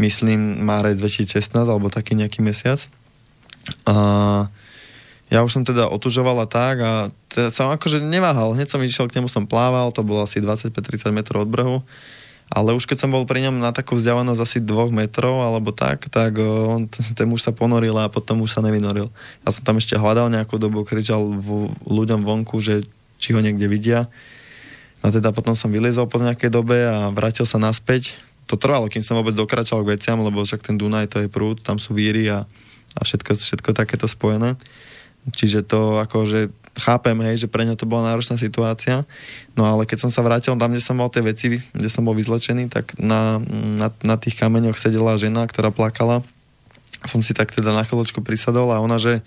myslím, 0.00 0.64
márec 0.64 0.96
2016 0.96 1.52
alebo 1.52 1.92
taký 1.92 2.16
nejaký 2.16 2.40
mesiac. 2.40 2.80
A 3.84 3.94
ja 5.30 5.46
už 5.46 5.52
som 5.52 5.62
teda 5.62 5.86
otužovala 5.92 6.48
tak 6.48 6.82
a 6.82 6.92
teda 7.30 7.52
som 7.52 7.70
akože 7.70 8.02
neváhal. 8.02 8.56
Hneď 8.56 8.72
som 8.72 8.82
išiel 8.82 9.06
k 9.06 9.20
nemu, 9.20 9.28
som 9.30 9.46
plával, 9.46 9.92
to 9.94 10.02
bolo 10.02 10.26
asi 10.26 10.42
25-30 10.42 11.12
metrov 11.14 11.46
od 11.46 11.50
brehu 11.52 11.78
ale 12.50 12.74
už 12.74 12.82
keď 12.82 13.06
som 13.06 13.14
bol 13.14 13.22
pri 13.22 13.46
ňom 13.46 13.62
na 13.62 13.70
takú 13.70 13.94
vzdialenosť 13.94 14.40
asi 14.42 14.58
dvoch 14.58 14.90
metrov 14.90 15.38
alebo 15.38 15.70
tak, 15.70 16.10
tak 16.10 16.34
on, 16.42 16.90
ten 17.18 17.26
muž 17.30 17.46
sa 17.46 17.54
ponoril 17.54 17.94
a 17.94 18.10
potom 18.10 18.42
už 18.42 18.58
sa 18.58 18.60
nevynoril. 18.60 19.06
Ja 19.46 19.48
som 19.54 19.62
tam 19.62 19.78
ešte 19.78 19.94
hľadal 19.94 20.34
nejakú 20.34 20.58
dobu, 20.58 20.82
kričal 20.82 21.30
v, 21.30 21.70
ľuďom 21.86 22.26
vonku, 22.26 22.58
že 22.58 22.82
či 23.22 23.38
ho 23.38 23.40
niekde 23.40 23.70
vidia. 23.70 24.10
No 25.00 25.14
teda 25.14 25.30
potom 25.30 25.54
som 25.54 25.70
vyliezol 25.70 26.10
po 26.10 26.18
nejakej 26.18 26.50
dobe 26.50 26.76
a 26.84 27.08
vrátil 27.14 27.46
sa 27.46 27.56
naspäť. 27.62 28.18
To 28.50 28.58
trvalo, 28.58 28.90
kým 28.90 29.06
som 29.06 29.14
vôbec 29.14 29.30
dokračal 29.38 29.86
k 29.86 29.94
veciam, 29.94 30.18
lebo 30.18 30.42
však 30.42 30.66
ten 30.66 30.74
Dunaj 30.74 31.06
to 31.14 31.22
je 31.22 31.30
prúd, 31.30 31.62
tam 31.62 31.78
sú 31.78 31.94
víry 31.94 32.26
a, 32.26 32.42
a 32.98 33.00
všetko, 33.06 33.38
všetko 33.38 33.70
takéto 33.70 34.10
spojené. 34.10 34.58
Čiže 35.30 35.62
to 35.62 36.02
akože 36.02 36.50
chápem, 36.74 37.14
hej, 37.22 37.46
že 37.46 37.48
pre 37.50 37.62
ňa 37.62 37.78
to 37.78 37.86
bola 37.86 38.10
náročná 38.10 38.34
situácia, 38.34 39.06
no 39.54 39.66
ale 39.66 39.86
keď 39.86 40.06
som 40.06 40.10
sa 40.10 40.26
vrátil 40.26 40.54
tam, 40.58 40.70
kde 40.72 40.82
som 40.82 40.98
mal 40.98 41.12
tie 41.12 41.22
veci, 41.22 41.62
kde 41.70 41.88
som 41.92 42.02
bol 42.02 42.16
vyzlečený, 42.18 42.66
tak 42.72 42.98
na, 42.98 43.38
na, 43.78 43.94
na 44.02 44.16
tých 44.18 44.34
kameňoch 44.34 44.78
sedela 44.78 45.14
žena, 45.20 45.46
ktorá 45.46 45.70
plakala. 45.70 46.26
Som 47.06 47.22
si 47.22 47.30
tak 47.30 47.54
teda 47.54 47.70
na 47.70 47.86
chvíľočku 47.86 48.18
prisadol 48.20 48.74
a 48.74 48.82
ona, 48.82 48.98
že 48.98 49.22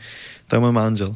to 0.51 0.59
je 0.59 0.63
môj 0.63 0.75
manžel. 0.75 1.11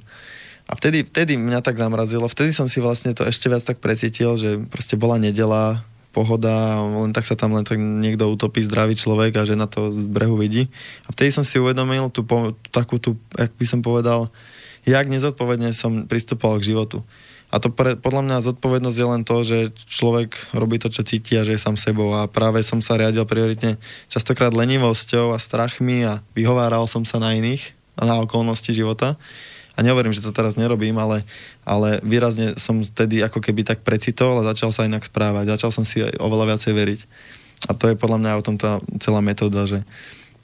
A 0.67 0.75
vtedy, 0.75 1.03
vtedy 1.03 1.35
mňa 1.39 1.63
tak 1.63 1.79
zamrazilo, 1.79 2.27
vtedy 2.27 2.51
som 2.51 2.67
si 2.71 2.79
vlastne 2.83 3.15
to 3.15 3.23
ešte 3.23 3.47
viac 3.47 3.63
tak 3.63 3.79
precítil, 3.79 4.35
že 4.35 4.63
proste 4.67 4.99
bola 4.99 5.15
nedela, 5.15 5.83
pohoda, 6.17 6.81
len 6.81 7.13
tak 7.13 7.29
sa 7.29 7.37
tam 7.37 7.53
len 7.53 7.61
tak 7.61 7.77
niekto 7.77 8.25
utopí 8.25 8.65
zdravý 8.65 8.97
človek 8.97 9.37
a 9.37 9.45
že 9.45 9.53
na 9.53 9.69
to 9.69 9.93
z 9.93 10.01
brehu 10.01 10.33
vidí. 10.33 10.65
A 11.05 11.13
vtedy 11.13 11.29
som 11.29 11.45
si 11.45 11.61
uvedomil 11.61 12.09
tú, 12.09 12.25
takú 12.73 12.97
tú, 12.97 13.21
jak 13.37 13.53
by 13.53 13.65
som 13.69 13.85
povedal, 13.85 14.33
jak 14.81 15.05
nezodpovedne 15.05 15.69
som 15.77 16.09
pristupoval 16.09 16.57
k 16.57 16.73
životu. 16.73 17.05
A 17.47 17.63
to 17.63 17.71
pre, 17.71 17.95
podľa 17.95 18.27
mňa 18.27 18.45
zodpovednosť 18.49 18.97
je 18.97 19.07
len 19.07 19.21
to, 19.23 19.37
že 19.45 19.59
človek 19.87 20.35
robí 20.51 20.81
to, 20.81 20.91
čo 20.91 21.05
cíti 21.05 21.37
a 21.37 21.45
že 21.45 21.55
je 21.55 21.63
sám 21.63 21.79
sebou. 21.79 22.11
A 22.11 22.27
práve 22.27 22.59
som 22.65 22.83
sa 22.83 22.99
riadil 22.99 23.23
prioritne 23.23 23.79
častokrát 24.11 24.51
lenivosťou 24.51 25.31
a 25.31 25.39
strachmi 25.39 26.03
a 26.03 26.19
vyhováral 26.35 26.89
som 26.91 27.07
sa 27.07 27.21
na 27.23 27.37
iných 27.37 27.77
a 27.95 28.03
na 28.03 28.19
okolnosti 28.19 28.67
života. 28.75 29.15
A 29.77 29.85
nehovorím, 29.85 30.09
že 30.09 30.25
to 30.25 30.33
teraz 30.33 30.57
nerobím, 30.57 30.97
ale, 30.97 31.21
ale 31.61 32.01
výrazne 32.01 32.57
som 32.57 32.81
vtedy 32.81 33.21
ako 33.21 33.37
keby 33.37 33.61
tak 33.61 33.85
precitol 33.85 34.41
a 34.41 34.47
začal 34.49 34.73
sa 34.73 34.89
inak 34.89 35.05
správať. 35.05 35.53
Začal 35.53 35.69
som 35.69 35.85
si 35.85 36.01
oveľa 36.17 36.57
viacej 36.57 36.73
veriť. 36.73 36.99
A 37.69 37.77
to 37.77 37.89
je 37.89 37.95
podľa 37.97 38.17
mňa 38.21 38.31
o 38.41 38.45
tom 38.45 38.57
tá 38.57 38.81
celá 38.97 39.21
metóda, 39.21 39.69
že 39.69 39.85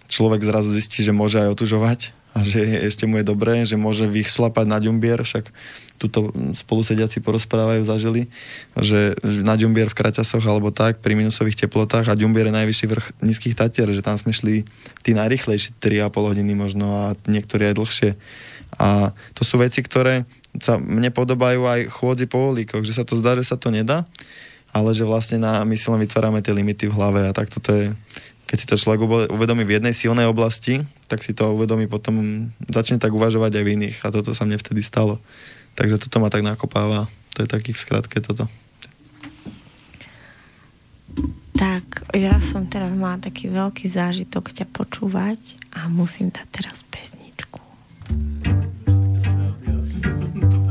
človek 0.05 0.45
zrazu 0.45 0.69
zistí, 0.69 1.01
že 1.01 1.09
môže 1.09 1.41
aj 1.41 1.49
otužovať 1.49 2.13
a 2.33 2.41
že 2.41 2.61
ešte 2.89 3.05
mu 3.05 3.21
je 3.21 3.29
dobré, 3.29 3.61
že 3.61 3.77
môže 3.77 4.09
vyšlapať 4.09 4.65
na 4.65 4.81
ďumbier, 4.81 5.21
však 5.21 5.53
tuto 6.01 6.33
spolusediaci 6.57 7.21
porozprávajú, 7.21 7.85
zažili, 7.85 8.25
že 8.73 9.13
na 9.45 9.53
ďumbier 9.53 9.93
v 9.93 9.97
kraťasoch 9.97 10.41
alebo 10.41 10.73
tak, 10.73 10.97
pri 10.99 11.13
minusových 11.13 11.65
teplotách 11.65 12.09
a 12.09 12.17
ďumbier 12.17 12.49
je 12.49 12.57
najvyšší 12.57 12.85
vrch 12.89 13.07
nízkych 13.21 13.53
tatier, 13.53 13.85
že 13.93 14.01
tam 14.01 14.17
sme 14.17 14.33
šli 14.33 14.65
tí 15.05 15.13
najrychlejší 15.13 15.77
3,5 15.77 16.09
hodiny 16.09 16.53
možno 16.57 16.85
a 16.89 17.03
niektorí 17.29 17.69
aj 17.69 17.77
dlhšie. 17.77 18.11
A 18.79 19.13
to 19.37 19.45
sú 19.45 19.61
veci, 19.61 19.81
ktoré 19.85 20.25
sa 20.61 20.77
mne 20.77 21.09
podobajú 21.09 21.65
aj 21.65 21.89
chôdzi 21.89 22.25
po 22.29 22.53
volíkoch, 22.53 22.85
že 22.85 22.93
sa 22.93 23.05
to 23.05 23.17
zdá, 23.17 23.33
že 23.33 23.45
sa 23.45 23.57
to 23.57 23.73
nedá, 23.73 24.05
ale 24.69 24.93
že 24.93 25.05
vlastne 25.05 25.41
na 25.41 25.65
myslom 25.65 25.97
vytvárame 26.01 26.41
tie 26.45 26.53
limity 26.53 26.89
v 26.89 26.95
hlave 26.97 27.21
a 27.25 27.33
tak 27.33 27.49
toto 27.49 27.73
je 27.73 27.93
keď 28.53 28.61
si 28.61 28.69
to 28.69 28.77
človek 28.77 29.01
uvedomí 29.33 29.65
v 29.65 29.81
jednej 29.81 29.97
silnej 29.97 30.29
oblasti, 30.29 30.85
tak 31.09 31.25
si 31.25 31.33
to 31.33 31.57
uvedomí 31.57 31.89
potom, 31.89 32.53
začne 32.69 33.01
tak 33.01 33.09
uvažovať 33.09 33.49
aj 33.49 33.63
v 33.65 33.73
iných 33.81 33.97
a 34.05 34.13
toto 34.13 34.37
sa 34.37 34.45
mne 34.45 34.61
vtedy 34.61 34.85
stalo. 34.85 35.17
Takže 35.73 35.97
toto 35.97 36.21
ma 36.21 36.29
tak 36.29 36.45
nakopáva. 36.45 37.09
To 37.33 37.41
je 37.41 37.49
taký 37.49 37.73
v 37.73 37.81
skratke 37.81 38.21
toto. 38.21 38.45
Tak, 41.57 42.13
ja 42.13 42.37
som 42.37 42.69
teraz 42.69 42.93
mala 42.93 43.17
taký 43.17 43.49
veľký 43.49 43.89
zážitok 43.89 44.53
ťa 44.53 44.69
počúvať 44.69 45.57
a 45.73 45.89
musím 45.89 46.29
dať 46.29 46.45
teraz 46.53 46.85
pesničku. 46.93 47.57
the 50.03 50.59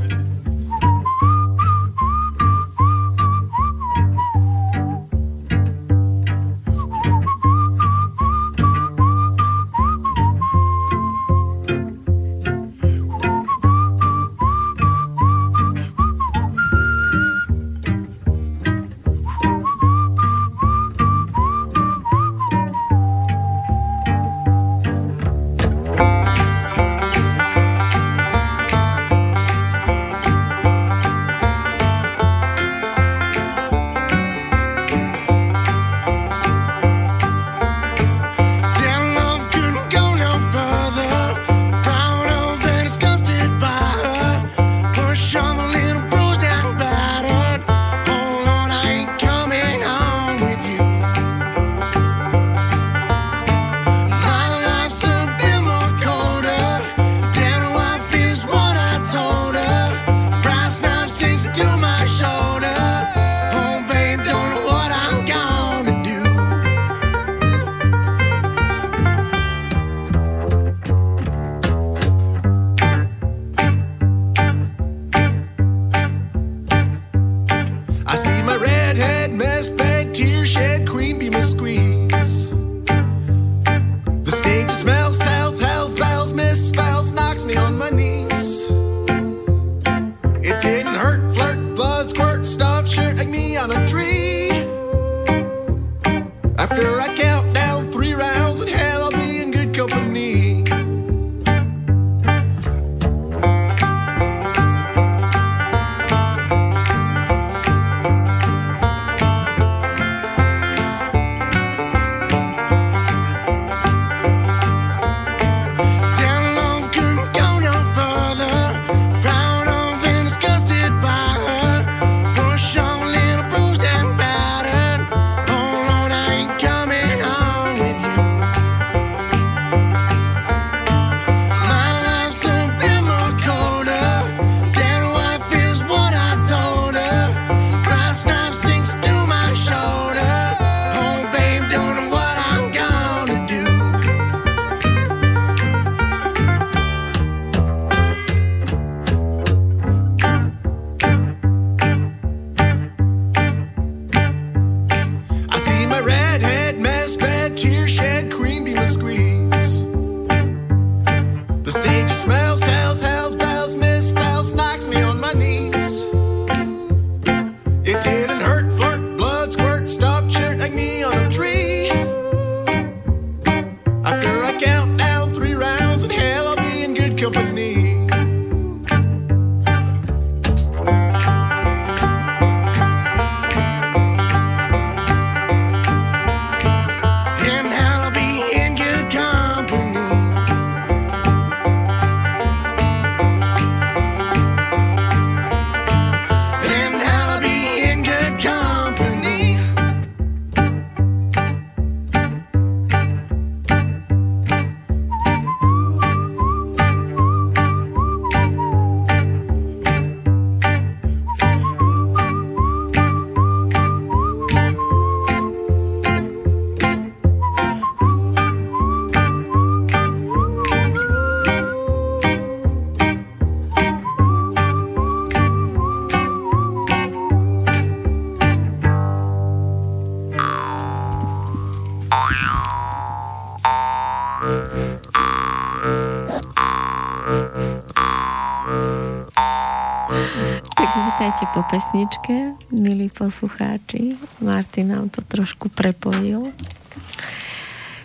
po 241.52 241.60
pesničke, 241.68 242.56
milí 242.72 243.12
poslucháči. 243.12 244.16
Martin 244.40 244.88
nám 244.88 245.12
to 245.12 245.20
trošku 245.20 245.68
prepojil. 245.68 246.48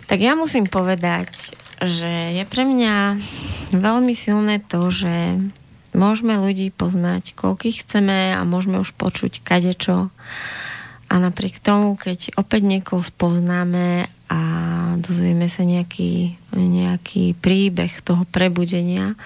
Tak 0.04 0.20
ja 0.20 0.36
musím 0.36 0.68
povedať, 0.68 1.56
že 1.80 2.36
je 2.36 2.44
pre 2.44 2.68
mňa 2.68 3.16
veľmi 3.72 4.12
silné 4.12 4.60
to, 4.60 4.92
že 4.92 5.40
môžeme 5.96 6.36
ľudí 6.36 6.68
poznať, 6.68 7.32
koľkých 7.32 7.88
chceme 7.88 8.36
a 8.36 8.44
môžeme 8.44 8.84
už 8.84 8.92
počuť 8.92 9.40
kadečo. 9.40 10.12
A 11.08 11.14
napriek 11.16 11.56
tomu, 11.64 11.96
keď 11.96 12.36
opäť 12.36 12.68
niekoho 12.68 13.00
spoznáme 13.00 14.12
a 14.28 14.40
dozvieme 15.00 15.48
sa 15.48 15.64
nejaký, 15.64 16.36
nejaký 16.52 17.32
príbeh 17.32 18.04
toho 18.04 18.28
prebudenia, 18.28 19.16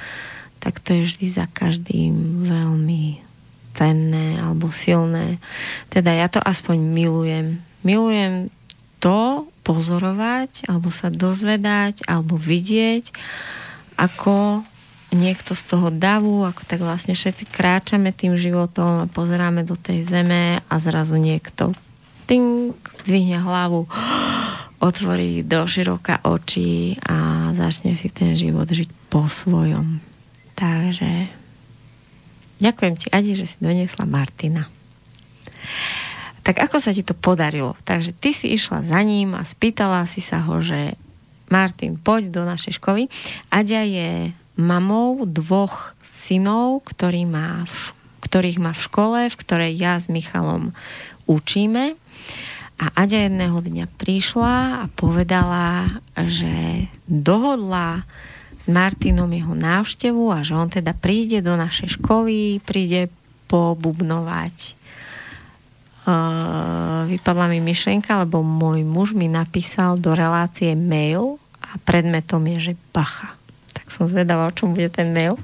tak 0.62 0.78
to 0.78 0.94
je 0.94 1.10
vždy 1.10 1.26
za 1.26 1.50
každým 1.50 2.46
veľmi 2.46 3.01
cenné 3.82 4.38
alebo 4.38 4.70
silné. 4.70 5.42
Teda 5.90 6.14
ja 6.14 6.30
to 6.30 6.38
aspoň 6.38 6.78
milujem. 6.78 7.58
Milujem 7.82 8.54
to 9.02 9.50
pozorovať, 9.66 10.70
alebo 10.70 10.94
sa 10.94 11.10
dozvedať, 11.10 12.06
alebo 12.06 12.38
vidieť, 12.38 13.10
ako 13.98 14.62
niekto 15.10 15.58
z 15.58 15.62
toho 15.66 15.90
davu, 15.90 16.46
ako 16.46 16.62
tak 16.62 16.78
vlastne 16.78 17.18
všetci 17.18 17.50
kráčame 17.50 18.14
tým 18.14 18.38
životom 18.38 19.04
a 19.04 19.10
pozeráme 19.10 19.66
do 19.66 19.74
tej 19.74 20.06
zeme 20.06 20.62
a 20.62 20.74
zrazu 20.78 21.18
niekto 21.18 21.74
ting, 22.30 22.70
zdvihne 23.02 23.42
hlavu, 23.42 23.90
otvorí 24.88 25.42
do 25.42 25.66
široka 25.66 26.22
oči 26.22 26.94
a 27.02 27.50
začne 27.50 27.98
si 27.98 28.06
ten 28.14 28.38
život 28.38 28.70
žiť 28.70 28.88
po 29.10 29.26
svojom. 29.26 29.98
Takže 30.54 31.41
ďakujem 32.62 32.94
ti, 32.94 33.06
Adi, 33.10 33.34
že 33.34 33.50
si 33.50 33.56
doniesla 33.58 34.06
Martina. 34.06 34.70
Tak 36.42 36.58
ako 36.58 36.82
sa 36.82 36.90
ti 36.94 37.02
to 37.06 37.14
podarilo? 37.14 37.78
Takže 37.86 38.14
ty 38.14 38.34
si 38.34 38.50
išla 38.54 38.82
za 38.82 38.98
ním 39.02 39.34
a 39.38 39.46
spýtala 39.46 40.06
si 40.10 40.18
sa 40.18 40.42
ho, 40.42 40.58
že 40.58 40.98
Martin, 41.50 42.00
poď 42.00 42.32
do 42.32 42.42
našej 42.42 42.80
školy. 42.82 43.06
Aďa 43.52 43.86
je 43.86 44.10
mamou 44.58 45.22
dvoch 45.28 45.94
synov, 46.02 46.82
ktorý 46.88 47.28
má 47.28 47.68
v, 47.68 47.94
ktorých 48.26 48.58
má 48.58 48.72
v 48.74 48.84
škole, 48.84 49.20
v 49.28 49.36
ktorej 49.38 49.72
ja 49.76 50.00
s 50.00 50.10
Michalom 50.10 50.74
učíme. 51.30 51.94
A 52.82 52.84
Aďa 52.98 53.30
jedného 53.30 53.62
dňa 53.62 53.86
prišla 53.94 54.82
a 54.82 54.90
povedala, 54.98 56.02
že 56.18 56.88
dohodla 57.06 58.02
s 58.62 58.70
Martinom 58.70 59.26
jeho 59.26 59.58
návštevu 59.58 60.30
a 60.30 60.46
že 60.46 60.54
on 60.54 60.70
teda 60.70 60.94
príde 60.94 61.42
do 61.42 61.58
našej 61.58 61.98
školy, 61.98 62.62
príde 62.62 63.10
pobubnovať. 63.50 64.78
Uh, 66.02 67.06
vypadla 67.10 67.50
mi 67.50 67.58
myšlenka, 67.62 68.22
lebo 68.22 68.42
môj 68.42 68.82
muž 68.86 69.14
mi 69.14 69.26
napísal 69.26 69.98
do 69.98 70.14
relácie 70.14 70.74
mail 70.78 71.42
a 71.58 71.78
predmetom 71.82 72.42
je, 72.54 72.70
že 72.70 72.72
bacha. 72.94 73.34
Tak 73.74 73.90
som 73.90 74.06
zvedavá, 74.06 74.50
o 74.50 74.54
čom 74.54 74.74
bude 74.74 74.90
ten 74.90 75.10
mail. 75.10 75.38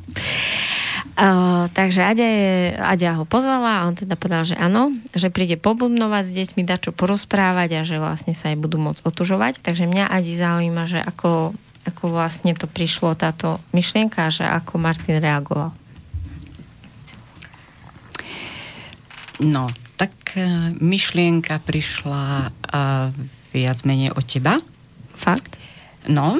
Uh, 1.18 1.66
takže 1.74 2.06
Aďa, 2.06 2.26
je, 2.30 2.50
Aďa 2.78 3.18
ho 3.18 3.26
pozvala 3.26 3.82
a 3.82 3.86
on 3.90 3.98
teda 3.98 4.14
povedal, 4.14 4.46
že 4.46 4.54
áno, 4.54 4.94
že 5.10 5.34
príde 5.34 5.58
pobudnovať 5.58 6.30
s 6.30 6.34
deťmi, 6.34 6.62
dať 6.62 6.90
čo 6.90 6.92
porozprávať 6.94 7.78
a 7.78 7.82
že 7.82 7.98
vlastne 7.98 8.38
sa 8.38 8.54
aj 8.54 8.58
budú 8.62 8.78
môcť 8.78 9.02
otužovať. 9.02 9.58
Takže 9.58 9.90
mňa 9.90 10.06
Adi 10.06 10.38
zaujíma, 10.38 10.86
že 10.86 11.02
ako 11.02 11.58
ako 11.88 12.12
vlastne 12.12 12.52
to 12.52 12.68
prišlo, 12.68 13.16
táto 13.16 13.58
myšlienka, 13.72 14.28
že 14.28 14.44
ako 14.44 14.76
Martin 14.76 15.18
reagoval? 15.18 15.72
No, 19.38 19.70
tak 19.94 20.12
e, 20.34 20.74
myšlienka 20.78 21.62
prišla 21.62 22.50
uh, 22.50 23.14
viac 23.54 23.78
menej 23.86 24.12
od 24.14 24.24
teba. 24.26 24.58
Fakt? 25.14 25.54
No, 26.10 26.38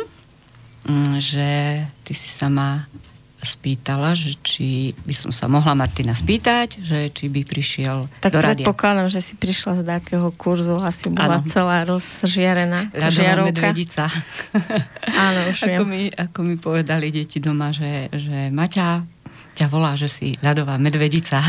že 1.18 1.82
ty 2.06 2.12
si 2.16 2.30
sa 2.32 2.48
ma 2.48 2.88
spýtala, 3.38 4.18
že 4.18 4.34
či 4.42 4.98
by 5.06 5.14
som 5.14 5.30
sa 5.30 5.46
mohla 5.46 5.70
Martina 5.78 6.10
spýtať, 6.10 6.82
že 6.82 6.98
či 7.14 7.30
by 7.30 7.46
prišiel 7.46 8.10
tak 8.18 8.34
do 8.34 8.42
radia. 8.42 8.66
Tak 8.66 8.74
predpokladám, 8.74 9.08
že 9.14 9.20
si 9.22 9.38
prišla 9.38 9.72
z 9.78 9.82
takého 9.86 10.28
kurzu, 10.34 10.82
asi 10.82 11.06
bola 11.14 11.38
ano. 11.38 11.46
celá 11.46 11.86
rozžiarená 11.86 12.90
Ľadová 12.90 13.46
medvedica. 13.46 14.10
Áno, 15.30 15.38
už 15.54 15.58
ako, 15.70 15.82
mi, 15.86 16.10
ako 16.10 16.38
mi 16.42 16.56
povedali 16.58 17.14
deti 17.14 17.38
doma, 17.38 17.70
že, 17.70 18.10
že 18.10 18.50
Maťa 18.50 19.06
ťa 19.54 19.66
volá, 19.70 19.94
že 19.94 20.10
si 20.10 20.34
ľadová 20.38 20.78
medvedica. 20.78 21.42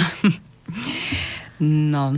no, 1.90 2.18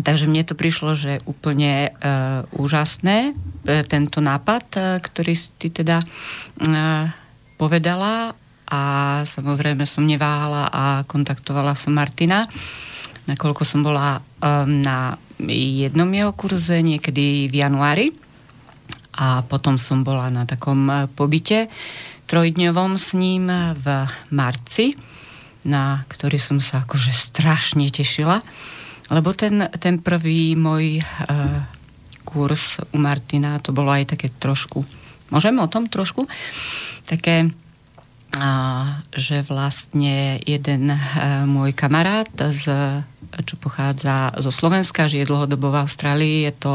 takže 0.00 0.28
mne 0.28 0.44
to 0.44 0.52
prišlo, 0.52 0.92
že 0.92 1.24
úplne 1.24 1.92
uh, 1.92 2.44
úžasné, 2.52 3.32
uh, 3.32 3.84
tento 3.88 4.20
nápad, 4.20 4.64
uh, 4.76 4.80
ktorý 5.00 5.32
si 5.32 5.48
ty 5.56 5.68
teda 5.72 6.00
uh, 6.00 7.08
povedala 7.56 8.36
a 8.66 8.82
samozrejme 9.22 9.86
som 9.86 10.02
neváhala 10.02 10.66
a 10.70 10.84
kontaktovala 11.06 11.78
som 11.78 11.94
Martina, 11.94 12.50
nakoľko 13.30 13.62
som 13.62 13.86
bola 13.86 14.18
um, 14.18 14.82
na 14.82 15.14
jednom 15.46 16.08
jeho 16.10 16.32
kurze 16.34 16.82
niekedy 16.82 17.46
v 17.46 17.54
januári. 17.54 18.06
A 19.16 19.40
potom 19.46 19.80
som 19.80 20.04
bola 20.04 20.28
na 20.28 20.44
takom 20.44 20.86
uh, 20.90 21.08
pobyte 21.08 21.72
trojdňovom 22.26 22.98
s 22.98 23.14
ním 23.14 23.46
v 23.78 23.86
marci, 24.34 24.98
na 25.66 26.02
ktorý 26.10 26.38
som 26.42 26.58
sa 26.58 26.82
akože 26.82 27.14
strašne 27.14 27.86
tešila, 27.90 28.42
lebo 29.10 29.30
ten, 29.34 29.70
ten 29.78 30.02
prvý 30.02 30.58
môj 30.58 31.02
uh, 31.02 31.62
kurz 32.26 32.82
u 32.90 32.98
Martina, 32.98 33.62
to 33.62 33.70
bolo 33.70 33.94
aj 33.94 34.18
také 34.18 34.30
trošku, 34.30 34.82
môžeme 35.30 35.62
o 35.62 35.70
tom 35.70 35.86
trošku, 35.86 36.26
také 37.06 37.54
že 39.16 39.40
vlastne 39.48 40.36
jeden 40.44 40.92
e, 40.92 40.98
môj 41.48 41.72
kamarát, 41.72 42.28
z, 42.36 42.66
čo 43.48 43.54
pochádza 43.56 44.34
zo 44.36 44.52
Slovenska, 44.52 45.08
žije 45.08 45.24
dlhodobo 45.24 45.72
v 45.72 45.80
Austrálii, 45.80 46.36
je 46.44 46.52
to 46.52 46.72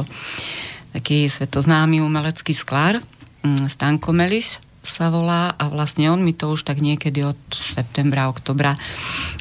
taký 0.91 1.29
svetoznámy 1.29 2.01
umelecký 2.01 2.51
sklár, 2.57 2.97
Stanko 3.45 4.13
Melis 4.13 4.61
sa 4.81 5.13
volá 5.13 5.53
a 5.61 5.69
vlastne 5.69 6.09
on 6.09 6.25
mi 6.25 6.33
to 6.33 6.57
už 6.57 6.65
tak 6.65 6.81
niekedy 6.81 7.21
od 7.21 7.37
septembra, 7.53 8.33
oktobra 8.33 8.73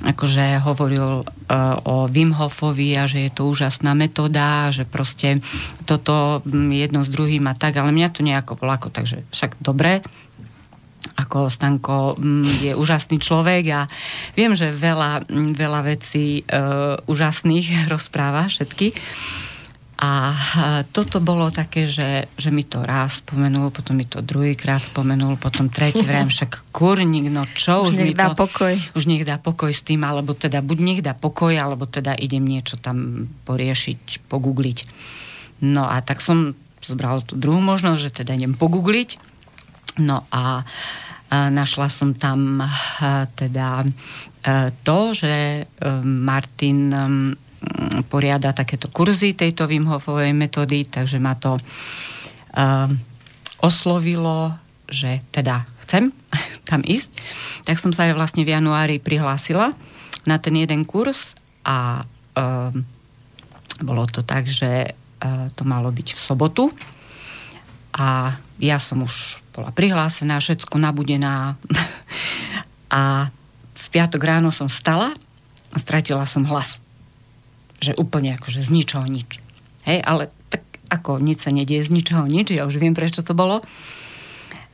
akože 0.04 0.60
hovoril 0.60 1.24
uh, 1.24 1.24
o 1.88 2.04
Wim 2.12 2.36
Hofovi 2.36 2.92
a 3.00 3.08
že 3.08 3.24
je 3.28 3.32
to 3.32 3.48
úžasná 3.48 3.96
metóda, 3.96 4.68
že 4.68 4.84
proste 4.84 5.40
toto 5.88 6.44
jedno 6.52 7.00
s 7.00 7.08
druhým 7.08 7.48
a 7.48 7.56
tak, 7.56 7.80
ale 7.80 7.88
mňa 7.88 8.08
to 8.12 8.20
nejako 8.20 8.60
volako, 8.60 8.92
takže 8.92 9.24
však 9.32 9.56
dobre, 9.64 10.04
ako 11.16 11.48
Stanko 11.48 12.16
mm, 12.16 12.70
je 12.70 12.72
úžasný 12.76 13.20
človek 13.20 13.64
a 13.72 13.80
viem, 14.36 14.52
že 14.56 14.72
veľa, 14.72 15.28
mm, 15.28 15.52
veľa 15.56 15.80
vecí 15.84 16.40
e, 16.40 16.62
úžasných 17.08 17.66
rozpráva 17.92 18.48
všetky. 18.48 18.92
A 20.00 20.32
toto 20.96 21.20
bolo 21.20 21.52
také, 21.52 21.84
že, 21.84 22.24
že 22.32 22.48
mi 22.48 22.64
to 22.64 22.80
raz 22.80 23.20
spomenul, 23.20 23.68
potom 23.68 24.00
mi 24.00 24.08
to 24.08 24.24
druhýkrát 24.24 24.80
spomenul, 24.80 25.36
potom 25.36 25.68
tretí 25.68 26.00
vrem, 26.00 26.24
však 26.32 26.72
kurník, 26.72 27.28
no 27.28 27.44
čo 27.52 27.84
už, 27.84 27.92
už 27.92 28.00
nech 28.00 28.16
dá 28.16 28.32
to, 28.32 28.48
pokoj. 28.48 28.72
Už 28.96 29.04
nech 29.04 29.28
dá 29.28 29.36
pokoj 29.36 29.68
s 29.68 29.84
tým, 29.84 30.00
alebo 30.08 30.32
teda 30.32 30.64
buď 30.64 30.78
nech 30.80 31.00
dá 31.04 31.12
pokoj, 31.12 31.52
alebo 31.52 31.84
teda 31.84 32.16
idem 32.16 32.48
niečo 32.48 32.80
tam 32.80 33.28
poriešiť, 33.44 34.24
pogoogliť. 34.24 34.78
No 35.68 35.84
a 35.84 36.00
tak 36.00 36.24
som 36.24 36.56
zobral 36.80 37.20
tú 37.20 37.36
druhú 37.36 37.60
možnosť, 37.60 38.00
že 38.00 38.10
teda 38.24 38.40
idem 38.40 38.56
pogoogliť. 38.56 39.29
No 40.00 40.24
a 40.32 40.64
Našla 41.30 41.86
som 41.86 42.10
tam 42.18 42.58
teda 43.38 43.86
to, 44.82 44.98
že 45.14 45.62
Martin 46.02 46.90
poriada 48.10 48.50
takéto 48.50 48.90
kurzy 48.90 49.38
tejto 49.38 49.70
Wim 49.70 49.86
metódy, 50.34 50.90
takže 50.90 51.22
ma 51.22 51.38
to 51.38 51.54
oslovilo, 53.62 54.58
že 54.90 55.22
teda 55.30 55.70
chcem 55.86 56.10
tam 56.68 56.82
ísť. 56.82 57.14
Tak 57.62 57.78
som 57.78 57.94
sa 57.94 58.10
aj 58.10 58.18
vlastne 58.18 58.42
v 58.42 58.50
januári 58.50 58.98
prihlásila 58.98 59.70
na 60.26 60.36
ten 60.42 60.58
jeden 60.58 60.82
kurz 60.82 61.38
a 61.62 62.02
bolo 63.86 64.02
to 64.10 64.26
tak, 64.26 64.50
že 64.50 64.98
to 65.54 65.62
malo 65.62 65.94
byť 65.94 66.18
v 66.18 66.20
sobotu 66.20 66.74
a 67.94 68.38
ja 68.62 68.76
som 68.78 69.02
už 69.02 69.42
bola 69.50 69.74
prihlásená, 69.74 70.38
všetko 70.38 70.78
nabudená 70.78 71.58
a 73.00 73.32
v 73.74 73.86
piatok 73.90 74.22
ráno 74.22 74.54
som 74.54 74.70
stala 74.70 75.14
a 75.70 75.76
stratila 75.78 76.26
som 76.26 76.46
hlas. 76.46 76.78
Že 77.80 77.96
úplne 77.96 78.36
akože 78.36 78.60
z 78.60 78.70
ničoho 78.70 79.06
nič. 79.08 79.40
Hej, 79.88 80.04
ale 80.04 80.28
tak 80.52 80.62
ako 80.92 81.18
nič 81.18 81.48
sa 81.48 81.50
nedieje 81.50 81.88
z 81.88 81.94
ničoho 81.96 82.28
nič, 82.28 82.52
ja 82.52 82.68
už 82.68 82.76
viem, 82.76 82.92
prečo 82.92 83.24
to 83.24 83.32
bolo. 83.32 83.64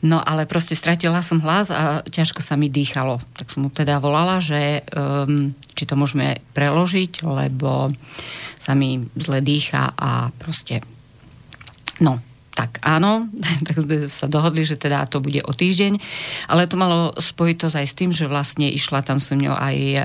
No 0.04 0.20
ale 0.20 0.44
proste 0.44 0.76
stratila 0.76 1.24
som 1.24 1.40
hlas 1.40 1.72
a 1.72 2.04
ťažko 2.04 2.44
sa 2.44 2.54
mi 2.60 2.68
dýchalo. 2.68 3.16
Tak 3.32 3.48
som 3.48 3.64
mu 3.64 3.72
teda 3.72 3.96
volala, 3.96 4.44
že 4.44 4.84
um, 4.92 5.56
či 5.72 5.88
to 5.88 5.96
môžeme 5.96 6.44
preložiť, 6.52 7.24
lebo 7.24 7.90
sa 8.60 8.76
mi 8.76 9.00
zle 9.16 9.40
dýcha 9.40 9.96
a 9.96 10.28
proste 10.36 10.84
no, 12.04 12.20
tak 12.56 12.80
áno, 12.80 13.28
tak 13.68 13.84
sme 13.84 14.08
sa 14.08 14.24
dohodli, 14.26 14.64
že 14.64 14.80
teda 14.80 15.04
to 15.04 15.20
bude 15.20 15.44
o 15.44 15.52
týždeň, 15.52 16.00
ale 16.48 16.64
to 16.64 16.80
malo 16.80 17.12
spojitosť 17.12 17.76
aj 17.76 17.86
s 17.86 17.94
tým, 17.94 18.10
že 18.16 18.24
vlastne 18.24 18.72
išla 18.72 19.04
tam 19.04 19.20
so 19.20 19.36
mňou 19.36 19.52
aj 19.52 19.76
e, 19.76 20.00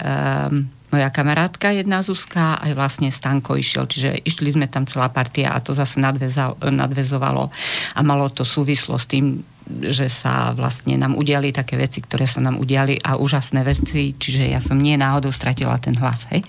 moja 0.92 1.08
kamarátka 1.08 1.72
jedna 1.72 2.04
Zuzka, 2.04 2.60
aj 2.60 2.76
vlastne 2.76 3.08
Stanko 3.08 3.56
išiel, 3.56 3.88
čiže 3.88 4.20
išli 4.28 4.52
sme 4.52 4.68
tam 4.68 4.84
celá 4.84 5.08
partia 5.08 5.56
a 5.56 5.64
to 5.64 5.72
zase 5.72 6.04
nadveza, 6.04 6.52
nadvezovalo. 6.60 7.48
A 7.96 8.00
malo 8.04 8.28
to 8.28 8.44
súvislo 8.44 9.00
s 9.00 9.08
tým, 9.08 9.40
že 9.72 10.12
sa 10.12 10.52
vlastne 10.52 11.00
nám 11.00 11.16
udiali 11.16 11.56
také 11.56 11.80
veci, 11.80 12.04
ktoré 12.04 12.28
sa 12.28 12.44
nám 12.44 12.60
udiali 12.60 13.00
a 13.00 13.16
úžasné 13.16 13.64
veci, 13.64 14.12
čiže 14.20 14.52
ja 14.52 14.60
som 14.60 14.76
nie 14.76 15.00
náhodou 15.00 15.32
stratila 15.32 15.80
ten 15.80 15.96
hlas, 15.96 16.28
hej. 16.28 16.44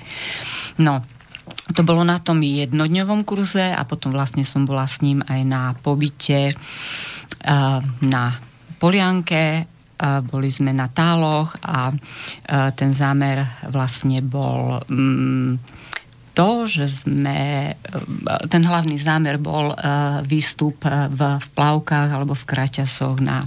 No, 0.83 1.07
to 1.75 1.83
bolo 1.83 2.07
na 2.07 2.19
tom 2.23 2.43
jednodňovom 2.43 3.27
kurze 3.27 3.75
a 3.75 3.83
potom 3.87 4.15
vlastne 4.15 4.47
som 4.47 4.67
bola 4.67 4.87
s 4.87 5.03
ním 5.03 5.23
aj 5.27 5.41
na 5.47 5.63
pobyte 5.79 6.55
na 8.03 8.25
Polianke, 8.79 9.67
boli 10.27 10.51
sme 10.51 10.75
na 10.75 10.91
táloch 10.91 11.55
a 11.63 11.95
ten 12.75 12.91
zámer 12.91 13.47
vlastne 13.71 14.19
bol 14.23 14.83
mm, 14.91 15.63
to, 16.35 16.65
že 16.65 17.05
sme, 17.07 17.71
ten 18.49 18.63
hlavný 18.65 18.97
zámer 18.99 19.37
bol 19.39 19.77
výstup 20.27 20.83
v, 20.83 21.21
v 21.39 21.47
plavkách 21.55 22.11
alebo 22.11 22.35
v 22.35 22.49
kraťasoch 22.49 23.21
na 23.21 23.45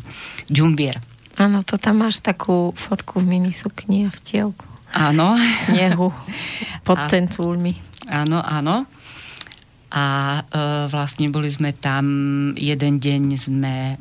Džumbier. 0.48 1.02
Áno, 1.36 1.68
to 1.68 1.76
tam 1.76 2.00
máš 2.00 2.24
takú 2.24 2.72
fotku 2.78 3.20
v 3.20 3.42
minisukni 3.42 4.08
a 4.08 4.12
v 4.14 4.20
tielku. 4.24 4.75
Áno. 4.96 5.36
Snehu 5.68 6.08
pod 6.88 6.98
a, 7.04 7.12
cencúlmi. 7.12 7.76
Áno, 8.08 8.40
áno. 8.40 8.88
A 9.96 10.06
e, 10.40 10.92
vlastne 10.92 11.32
boli 11.32 11.48
sme 11.52 11.72
tam, 11.76 12.06
jeden 12.56 13.00
deň 13.00 13.24
sme 13.36 13.76
e, 13.92 13.96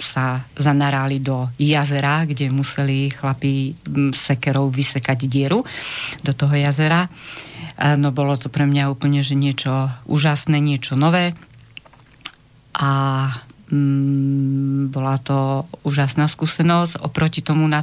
sa 0.00 0.26
zanarali 0.56 1.20
do 1.20 1.52
jazera, 1.60 2.24
kde 2.24 2.48
museli 2.48 3.12
chlapi 3.12 3.76
sekerov 4.12 4.72
vysekať 4.72 5.28
dieru 5.28 5.60
do 6.24 6.32
toho 6.32 6.54
jazera. 6.56 7.04
E, 7.04 7.08
no 8.00 8.08
bolo 8.12 8.36
to 8.40 8.48
pre 8.48 8.64
mňa 8.64 8.88
úplne, 8.88 9.20
že 9.20 9.36
niečo 9.36 9.92
úžasné, 10.08 10.60
niečo 10.60 10.96
nové. 10.96 11.36
A 12.74 12.90
bola 14.92 15.16
to 15.16 15.64
úžasná 15.88 16.28
skúsenosť. 16.28 17.00
Oproti 17.00 17.40
tomu, 17.40 17.64
e, 17.72 17.80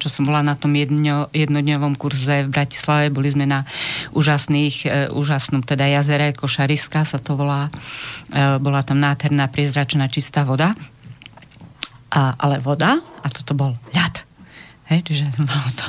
čo 0.00 0.08
som 0.08 0.24
bola 0.24 0.40
na 0.40 0.56
tom 0.56 0.72
jedno, 0.72 1.28
jednodňovom 1.36 2.00
kurze 2.00 2.48
v 2.48 2.52
Bratislave, 2.52 3.12
boli 3.12 3.28
sme 3.28 3.44
na 3.44 3.68
úžasných, 4.16 4.76
e, 4.88 4.88
úžasnom 5.12 5.60
teda 5.60 5.84
jazere 5.84 6.32
Košariska 6.32 7.04
sa 7.04 7.20
to 7.20 7.36
volá. 7.36 7.68
E, 7.68 8.56
bola 8.56 8.80
tam 8.80 9.04
nádherná, 9.04 9.52
priezračná, 9.52 10.08
čistá 10.08 10.48
voda. 10.48 10.72
A, 12.08 12.32
ale 12.40 12.56
voda, 12.56 12.96
a 13.20 13.26
toto 13.28 13.52
bol 13.52 13.76
ľad. 13.92 14.24
Hej, 14.88 15.04
čiže 15.12 15.24
bolo 15.44 15.70
to, 15.76 15.86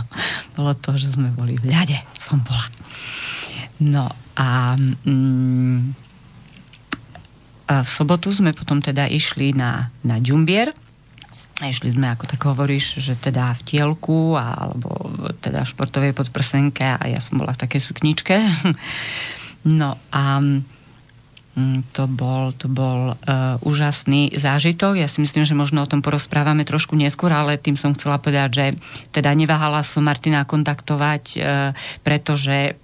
bolo 0.60 0.74
to, 0.76 0.90
že 1.00 1.16
sme 1.16 1.32
boli 1.32 1.56
v 1.56 1.72
ľade, 1.72 1.96
som 2.20 2.44
bola. 2.44 2.68
No 3.80 4.12
a 4.36 4.76
mm, 4.76 6.09
v 7.70 7.90
sobotu 7.90 8.34
sme 8.34 8.58
potom 8.58 8.82
teda 8.82 9.06
išli 9.06 9.54
na, 9.54 9.94
na 10.02 10.18
Ďumbier. 10.18 10.74
A 11.60 11.68
išli 11.68 11.92
sme, 11.92 12.10
ako 12.10 12.26
tak 12.26 12.42
hovoríš, 12.48 13.04
že 13.04 13.20
teda 13.20 13.52
v 13.52 13.62
tielku 13.68 14.40
alebo 14.40 15.12
teda 15.44 15.68
v 15.68 15.72
športovej 15.76 16.14
podprsenke 16.16 16.98
a 16.98 17.04
ja 17.06 17.20
som 17.20 17.38
bola 17.38 17.54
v 17.54 17.62
takej 17.62 17.82
sukničke. 17.84 18.36
No 19.60 20.00
a 20.16 20.40
mm, 20.40 21.92
to 21.92 22.08
bol, 22.08 22.56
to 22.56 22.72
bol 22.72 23.12
uh, 23.12 23.60
úžasný 23.60 24.32
zážitok. 24.40 24.96
Ja 24.96 25.12
si 25.12 25.20
myslím, 25.20 25.44
že 25.44 25.52
možno 25.52 25.84
o 25.84 25.90
tom 25.90 26.00
porozprávame 26.00 26.64
trošku 26.64 26.96
neskôr, 26.96 27.36
ale 27.36 27.60
tým 27.60 27.76
som 27.76 27.92
chcela 27.92 28.24
povedať, 28.24 28.50
že 28.56 28.66
teda 29.12 29.36
neváhala 29.36 29.84
som 29.84 30.08
Martina 30.08 30.48
kontaktovať, 30.48 31.24
uh, 31.36 31.76
pretože 32.08 32.80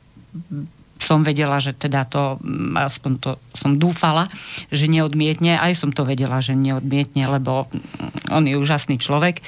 som 1.05 1.21
vedela, 1.21 1.61
že 1.61 1.77
teda 1.77 2.09
to, 2.09 2.41
mm, 2.41 2.73
aspoň 2.81 3.11
to 3.21 3.31
som 3.53 3.77
dúfala, 3.77 4.25
že 4.73 4.89
neodmietne. 4.89 5.53
Aj 5.61 5.69
som 5.77 5.93
to 5.93 6.01
vedela, 6.01 6.41
že 6.41 6.57
neodmietne, 6.57 7.29
lebo 7.29 7.69
mm, 7.69 8.33
on 8.33 8.49
je 8.49 8.57
úžasný 8.57 8.97
človek. 8.97 9.45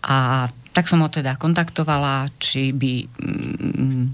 A 0.00 0.48
tak 0.72 0.88
som 0.88 1.04
ho 1.04 1.12
teda 1.12 1.36
kontaktovala, 1.36 2.32
či 2.40 2.72
by 2.72 2.92
mm, 3.04 4.04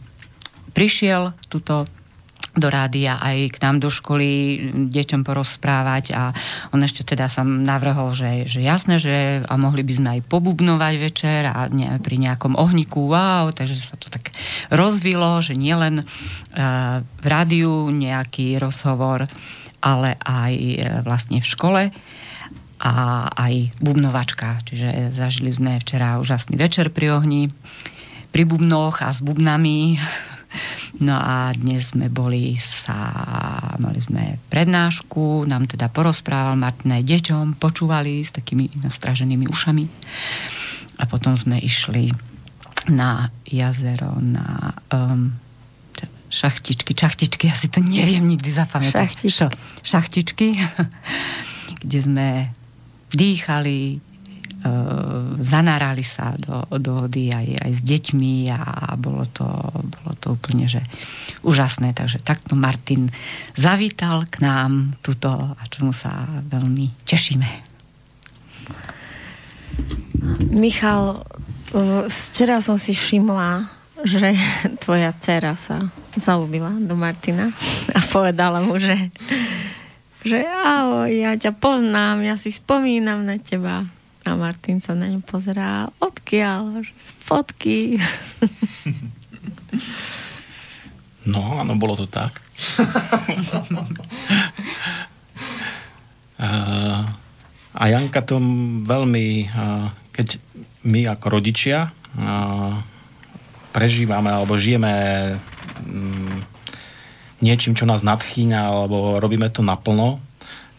prišiel 0.75 1.31
tuto 1.47 1.87
do 2.53 2.69
rádia 2.69 3.17
aj 3.17 3.57
k 3.57 3.63
nám 3.65 3.81
do 3.81 3.89
školy 3.89 4.61
deťom 4.93 5.25
porozprávať 5.25 6.05
a 6.13 6.23
on 6.77 6.85
ešte 6.85 7.01
teda 7.01 7.25
sa 7.33 7.41
navrhol, 7.41 8.13
že, 8.13 8.45
že 8.45 8.61
jasné, 8.61 9.01
že 9.01 9.41
a 9.49 9.55
mohli 9.57 9.81
by 9.81 9.93
sme 9.97 10.09
aj 10.19 10.21
pobubnovať 10.29 10.95
večer 11.01 11.49
a 11.49 11.65
ne, 11.73 11.97
pri 11.97 12.21
nejakom 12.21 12.53
ohniku, 12.61 13.09
wow, 13.09 13.49
takže 13.57 13.81
sa 13.81 13.97
to 13.97 14.13
tak 14.13 14.37
rozvilo, 14.69 15.41
že 15.41 15.57
nielen 15.57 16.05
uh, 16.05 17.01
v 17.01 17.27
rádiu 17.27 17.89
nejaký 17.89 18.61
rozhovor, 18.61 19.25
ale 19.81 20.21
aj 20.21 20.55
uh, 20.55 20.77
vlastne 21.09 21.41
v 21.41 21.49
škole 21.49 21.83
a 22.83 22.93
aj 23.31 23.79
bubnovačka. 23.79 24.59
Čiže 24.67 25.15
zažili 25.15 25.55
sme 25.55 25.79
včera 25.79 26.19
úžasný 26.19 26.59
večer 26.59 26.91
pri 26.91 27.15
ohni, 27.15 27.49
pri 28.35 28.43
bubnoch 28.43 29.01
a 29.01 29.15
s 29.15 29.23
bubnami 29.23 29.97
No 31.01 31.17
a 31.17 31.51
dnes 31.57 31.97
sme 31.97 32.13
boli 32.13 32.55
sa, 32.61 33.13
mali 33.81 34.01
sme 34.01 34.37
prednášku, 34.53 35.49
nám 35.49 35.67
teda 35.69 35.89
porozprával 35.89 36.61
Martin 36.61 36.93
aj 36.93 37.05
deťom, 37.09 37.47
počúvali 37.57 38.21
s 38.21 38.31
takými 38.37 38.69
nastraženými 38.85 39.49
ušami. 39.49 39.85
A 41.01 41.09
potom 41.09 41.35
sme 41.35 41.57
išli 41.59 42.13
na 42.93 43.31
jazero, 43.47 44.13
na 44.21 44.77
um, 44.93 45.33
šachtičky, 46.33 46.97
čachtičky, 46.97 47.45
ja 47.47 47.55
si 47.55 47.69
to 47.69 47.85
neviem 47.85 48.25
nikdy 48.25 48.49
zapamätať. 48.49 49.29
Šachtičky. 49.29 49.57
Šachtičky, 49.85 50.49
kde 51.85 51.99
sme 52.01 52.29
dýchali, 53.13 54.01
zanárali 55.43 56.07
sa 56.07 56.35
do, 56.39 56.63
do 56.79 57.11
aj, 57.11 57.49
aj 57.67 57.73
s 57.73 57.83
deťmi 57.83 58.51
a 58.55 58.95
bolo 58.95 59.27
to, 59.27 59.47
bolo 59.75 60.13
to 60.23 60.39
úplne 60.39 60.71
že 60.71 60.83
úžasné. 61.43 61.93
Takže 61.93 62.23
takto 62.23 62.55
Martin 62.55 63.11
zavítal 63.59 64.31
k 64.31 64.47
nám 64.47 64.95
tuto 65.03 65.31
a 65.31 65.63
čomu 65.67 65.91
sa 65.91 66.27
veľmi 66.47 67.07
tešíme. 67.07 67.51
Michal, 70.55 71.27
e, 71.75 72.07
včera 72.07 72.63
som 72.63 72.79
si 72.79 72.95
všimla, 72.95 73.67
že 74.07 74.39
tvoja 74.83 75.11
dcera 75.19 75.59
sa 75.59 75.91
zalúbila 76.15 76.71
do 76.79 76.95
Martina 76.95 77.51
a 77.91 78.01
povedala 78.07 78.63
mu, 78.63 78.79
že 78.79 79.11
že 80.23 80.47
ahoj, 80.47 81.11
ja 81.11 81.35
ťa 81.35 81.51
poznám, 81.59 82.23
ja 82.23 82.39
si 82.39 82.55
spomínam 82.55 83.27
na 83.27 83.43
teba. 83.43 83.83
A 84.23 84.39
Martin 84.39 84.79
sa 84.79 84.95
na 84.95 85.11
ňu 85.11 85.19
pozerá, 85.23 85.91
odkiaľ, 85.99 86.87
z 86.87 87.09
fotky. 87.23 87.79
No, 91.23 91.63
áno, 91.63 91.79
bolo 91.79 91.95
to 91.95 92.11
tak. 92.11 92.43
a 97.79 97.83
Janka 97.87 98.27
to 98.27 98.43
veľmi, 98.83 99.47
keď 100.11 100.43
my 100.83 101.07
ako 101.15 101.27
rodičia 101.31 101.95
prežívame 103.73 104.29
alebo 104.29 104.59
žijeme 104.59 104.93
mm, 105.87 106.37
niečím, 107.41 107.73
čo 107.73 107.89
nás 107.89 108.05
nadchýňa 108.05 108.61
alebo 108.69 109.17
robíme 109.17 109.49
to 109.49 109.65
naplno, 109.65 110.21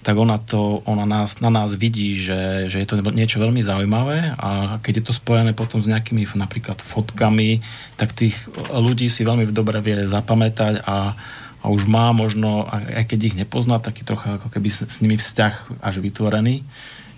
tak 0.04 0.20
ona, 0.20 0.36
to, 0.36 0.84
ona 0.84 1.08
nás, 1.08 1.39
na 1.39 1.47
nás 1.47 1.72
vidí, 1.80 2.20
že, 2.20 2.68
že 2.68 2.84
je 2.84 2.88
to 2.88 2.99
niečo 3.16 3.39
veľmi 3.39 3.64
zaujímavé 3.64 4.36
a 4.36 4.78
keď 4.84 4.99
je 4.99 5.06
to 5.08 5.14
spojené 5.16 5.56
potom 5.56 5.80
s 5.80 5.88
nejakými 5.88 6.28
napríklad 6.36 6.84
fotkami, 6.84 7.64
tak 7.95 8.12
tých 8.12 8.36
ľudí 8.68 9.08
si 9.08 9.24
veľmi 9.24 9.47
dobre 9.56 9.80
vie 9.80 10.04
zapamätať 10.04 10.84
a, 10.84 11.16
a 11.64 11.66
už 11.72 11.88
má 11.88 12.12
možno, 12.12 12.68
aj 12.68 13.16
keď 13.16 13.20
ich 13.32 13.36
nepozná, 13.39 13.80
taký 13.80 14.04
trocha 14.04 14.36
ako 14.43 14.51
keby 14.51 14.68
s, 14.68 14.84
s 14.84 14.99
nimi 14.99 15.16
vzťah 15.16 15.80
až 15.80 16.04
vytvorený. 16.04 16.68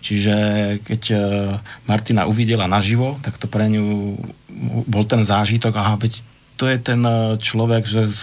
Čiže 0.06 0.36
keď 0.86 1.02
e, 1.10 1.18
Martina 1.90 2.30
uvidela 2.30 2.70
naživo, 2.70 3.18
tak 3.26 3.42
to 3.42 3.50
pre 3.50 3.66
ňu 3.66 4.14
bol 4.86 5.02
ten 5.10 5.26
zážitok, 5.26 5.74
aha, 5.74 5.98
veď 5.98 6.22
to 6.56 6.66
je 6.72 6.78
ten 6.80 7.02
e, 7.04 7.36
človek, 7.40 7.84
že, 7.84 8.08
e, 8.08 8.14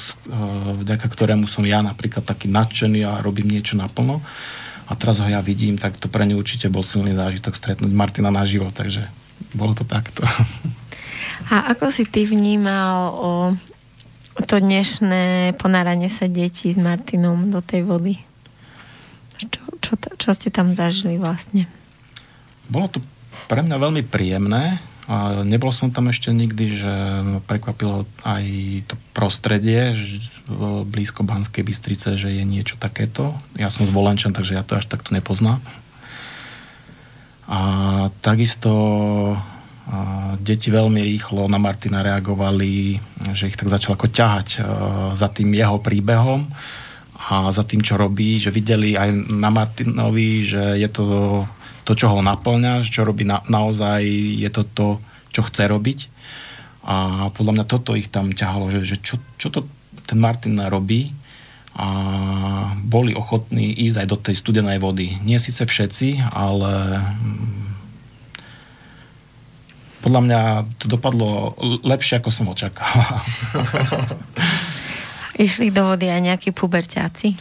vďaka 0.85 1.07
ktorému 1.09 1.45
som 1.45 1.65
ja 1.69 1.85
napríklad 1.85 2.25
taký 2.25 2.49
nadšený 2.49 3.05
a 3.05 3.21
robím 3.21 3.53
niečo 3.53 3.77
naplno. 3.77 4.25
a 4.89 4.93
teraz 4.99 5.23
ho 5.23 5.29
ja 5.29 5.41
vidím, 5.41 5.81
tak 5.81 5.97
to 5.97 6.11
pre 6.11 6.29
ňu 6.29 6.37
určite 6.37 6.69
bol 6.69 6.85
silný 6.85 7.17
zážitok 7.17 7.57
stretnúť 7.57 7.93
Martina 7.93 8.29
naživo, 8.29 8.69
takže 8.69 9.09
bolo 9.57 9.73
to 9.73 9.85
takto. 9.85 10.25
A 11.51 11.75
ako 11.75 11.91
si 11.91 12.07
ty 12.07 12.23
vnímal 12.23 13.19
o 13.19 13.33
to 14.47 14.63
dnešné 14.63 15.53
ponáranie 15.59 16.09
sa 16.09 16.31
detí 16.31 16.73
s 16.73 16.79
Martinom 16.79 17.51
do 17.51 17.61
tej 17.61 17.85
vody? 17.85 18.15
Čo, 19.37 19.61
čo, 19.83 19.93
čo 19.99 20.31
ste 20.33 20.49
tam 20.55 20.73
zažili 20.73 21.19
vlastne? 21.19 21.67
Bolo 22.71 22.87
to 22.89 22.99
pre 23.51 23.61
mňa 23.61 23.77
veľmi 23.77 24.03
príjemné. 24.07 24.79
A 25.13 25.45
nebol 25.45 25.69
som 25.77 25.93
tam 25.93 26.09
ešte 26.09 26.33
nikdy, 26.33 26.81
že 26.81 26.95
prekvapilo 27.45 28.09
aj 28.25 28.45
to 28.89 28.97
prostredie 29.13 29.93
že 29.93 30.25
blízko 30.89 31.21
Banskej 31.21 31.69
Bystrice, 31.69 32.17
že 32.17 32.33
je 32.33 32.41
niečo 32.49 32.81
takéto. 32.81 33.37
Ja 33.61 33.69
som 33.69 33.85
z 33.85 33.93
takže 34.33 34.57
ja 34.57 34.65
to 34.65 34.81
až 34.81 34.89
takto 34.89 35.13
nepoznám. 35.13 35.61
A 37.45 37.61
takisto 38.25 38.73
deti 40.41 40.73
veľmi 40.73 41.05
rýchlo 41.05 41.45
na 41.45 41.61
Martina 41.61 42.01
reagovali, 42.01 42.97
že 43.37 43.53
ich 43.53 43.59
tak 43.61 43.69
začal 43.69 44.01
ako 44.01 44.09
ťahať 44.09 44.49
za 45.13 45.29
tým 45.29 45.53
jeho 45.53 45.77
príbehom 45.77 46.49
a 47.29 47.53
za 47.53 47.69
tým, 47.69 47.85
čo 47.85 48.01
robí, 48.01 48.41
že 48.41 48.49
videli 48.49 48.97
aj 48.97 49.13
na 49.29 49.53
Martinovi, 49.53 50.49
že 50.49 50.81
je 50.81 50.89
to 50.89 51.05
to, 51.83 51.93
čo 51.99 52.11
ho 52.11 52.19
naplňa, 52.23 52.87
čo 52.87 53.03
robí 53.03 53.27
na, 53.27 53.43
naozaj, 53.51 54.03
je 54.39 54.51
to 54.51 54.63
to, 54.63 54.87
čo 55.35 55.43
chce 55.47 55.67
robiť. 55.67 55.99
A 56.83 57.29
podľa 57.31 57.63
mňa 57.63 57.65
toto 57.67 57.95
ich 57.95 58.11
tam 58.11 58.35
ťahalo, 58.35 58.71
že, 58.71 58.83
že 58.83 58.97
čo, 58.99 59.19
čo 59.39 59.51
to 59.51 59.67
ten 60.07 60.19
Martin 60.19 60.59
robí 60.67 61.15
a 61.73 61.89
boli 62.85 63.17
ochotní 63.17 63.73
ísť 63.89 64.05
aj 64.05 64.07
do 64.09 64.17
tej 64.21 64.35
studenej 64.37 64.77
vody. 64.77 65.17
Nie 65.25 65.41
síce 65.41 65.65
všetci, 65.65 66.21
ale 66.21 67.01
mm, 67.01 67.63
podľa 70.05 70.21
mňa 70.21 70.41
to 70.77 70.87
dopadlo 70.91 71.57
lepšie, 71.87 72.21
ako 72.21 72.29
som 72.29 72.53
očakával. 72.53 73.25
Išli 75.47 75.73
do 75.73 75.89
vody 75.89 76.13
aj 76.13 76.21
nejakí 76.21 76.51
puberťáci? 76.53 77.33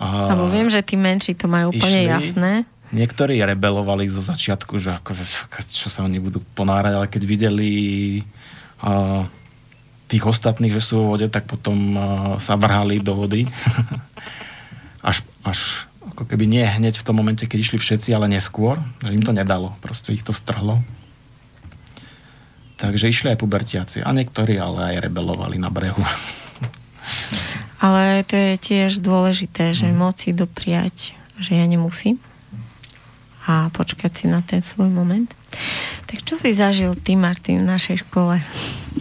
A... 0.00 0.32
Lebo 0.32 0.48
viem, 0.48 0.72
že 0.72 0.80
tí 0.80 0.96
menší 0.96 1.36
to 1.36 1.44
majú 1.44 1.76
úplne 1.76 2.08
išli, 2.08 2.14
jasné. 2.14 2.52
Niektorí 2.94 3.42
rebelovali 3.42 4.06
zo 4.06 4.22
začiatku, 4.22 4.78
že 4.78 5.02
akože, 5.02 5.26
čo 5.66 5.90
sa 5.90 6.06
oni 6.06 6.22
budú 6.22 6.38
ponárať, 6.54 6.92
ale 6.94 7.10
keď 7.10 7.22
videli 7.26 7.72
uh, 8.86 9.26
tých 10.06 10.22
ostatných, 10.22 10.70
že 10.70 10.78
sú 10.78 11.02
vo 11.02 11.18
vode, 11.18 11.26
tak 11.26 11.50
potom 11.50 11.74
uh, 11.74 12.02
sa 12.38 12.54
vrhali 12.54 13.02
do 13.02 13.18
vody. 13.18 13.50
až, 15.10 15.26
až 15.42 15.90
ako 16.14 16.22
keby 16.22 16.46
nie 16.46 16.62
hneď 16.62 17.02
v 17.02 17.06
tom 17.10 17.18
momente, 17.18 17.42
keď 17.50 17.66
išli 17.66 17.82
všetci, 17.82 18.14
ale 18.14 18.30
neskôr, 18.30 18.78
že 19.02 19.10
im 19.10 19.26
to 19.26 19.34
nedalo. 19.34 19.74
Proste 19.82 20.14
ich 20.14 20.22
to 20.22 20.30
strhlo. 20.30 20.78
Takže 22.78 23.10
išli 23.10 23.34
aj 23.34 23.42
pubertiaci. 23.42 24.06
A 24.06 24.14
niektorí 24.14 24.54
ale 24.54 24.94
aj 24.94 25.10
rebelovali 25.10 25.58
na 25.58 25.66
brehu. 25.66 26.02
Ale 27.84 28.24
to 28.24 28.32
je 28.32 28.54
tiež 28.56 29.04
dôležité, 29.04 29.76
že 29.76 29.92
mm. 29.92 29.96
moci 29.98 30.32
dopriať, 30.32 31.12
že 31.36 31.52
ja 31.52 31.68
nemusím 31.68 32.16
a 33.44 33.68
počkať 33.72 34.12
si 34.12 34.24
na 34.26 34.40
ten 34.40 34.64
svoj 34.64 34.88
moment. 34.88 35.28
Tak 36.08 36.24
čo 36.24 36.40
si 36.40 36.56
zažil 36.56 36.96
ty, 36.98 37.14
Martin, 37.14 37.62
v 37.62 37.70
našej 37.70 38.08
škole 38.08 38.40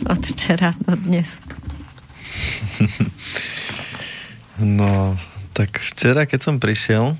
od 0.05 0.21
včera 0.23 0.75
do 0.83 0.95
dnes? 0.99 1.39
No, 4.63 5.17
tak 5.57 5.81
včera, 5.81 6.29
keď 6.29 6.39
som 6.45 6.55
prišiel, 6.61 7.17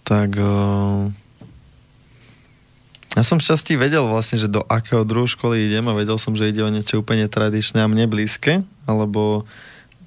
tak 0.00 0.32
uh, 0.40 1.12
ja 3.12 3.22
som 3.22 3.36
šťastí 3.36 3.76
vedel 3.76 4.08
vlastne, 4.08 4.40
že 4.40 4.48
do 4.48 4.64
akého 4.64 5.04
druhu 5.04 5.28
školy 5.28 5.68
idem 5.68 5.84
a 5.92 5.96
vedel 5.96 6.16
som, 6.16 6.32
že 6.32 6.48
ide 6.48 6.64
o 6.64 6.72
niečo 6.72 7.04
úplne 7.04 7.28
tradičné 7.28 7.84
a 7.84 7.90
mne 7.90 8.08
blízke, 8.08 8.64
alebo 8.88 9.44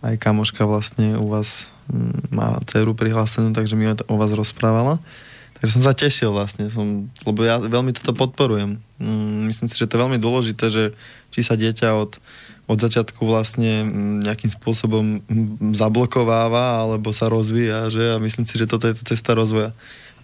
aj 0.02 0.18
kamoška 0.18 0.66
vlastne 0.66 1.14
u 1.14 1.30
vás 1.30 1.70
mm, 1.94 2.34
má 2.34 2.58
dceru 2.66 2.98
prihlásenú, 2.98 3.54
takže 3.54 3.78
mi 3.78 3.86
o 3.86 4.16
vás 4.18 4.34
rozprávala. 4.34 4.98
Takže 5.56 5.72
som 5.80 5.84
sa 5.88 5.96
tešil 5.96 6.36
vlastne, 6.36 6.68
som, 6.68 7.08
lebo 7.24 7.40
ja 7.48 7.58
veľmi 7.58 7.96
toto 7.96 8.12
podporujem. 8.12 8.76
Mm, 9.00 9.48
myslím 9.50 9.68
si, 9.72 9.80
že 9.80 9.88
to 9.88 9.96
je 9.96 10.04
veľmi 10.04 10.20
dôležité, 10.20 10.68
že 10.68 10.84
či 11.32 11.48
sa 11.48 11.56
dieťa 11.56 11.96
od, 11.96 12.20
od 12.68 12.78
začiatku 12.78 13.24
vlastne 13.24 13.88
mm, 13.88 14.28
nejakým 14.28 14.52
spôsobom 14.52 15.24
mm, 15.24 15.72
zablokováva 15.76 16.84
alebo 16.84 17.16
sa 17.16 17.32
rozvíja, 17.32 17.88
že 17.88 18.16
a 18.16 18.22
myslím 18.22 18.44
si, 18.44 18.60
že 18.60 18.68
toto 18.68 18.86
je 18.92 19.00
to 19.00 19.04
cesta 19.16 19.32
rozvoja. 19.32 19.72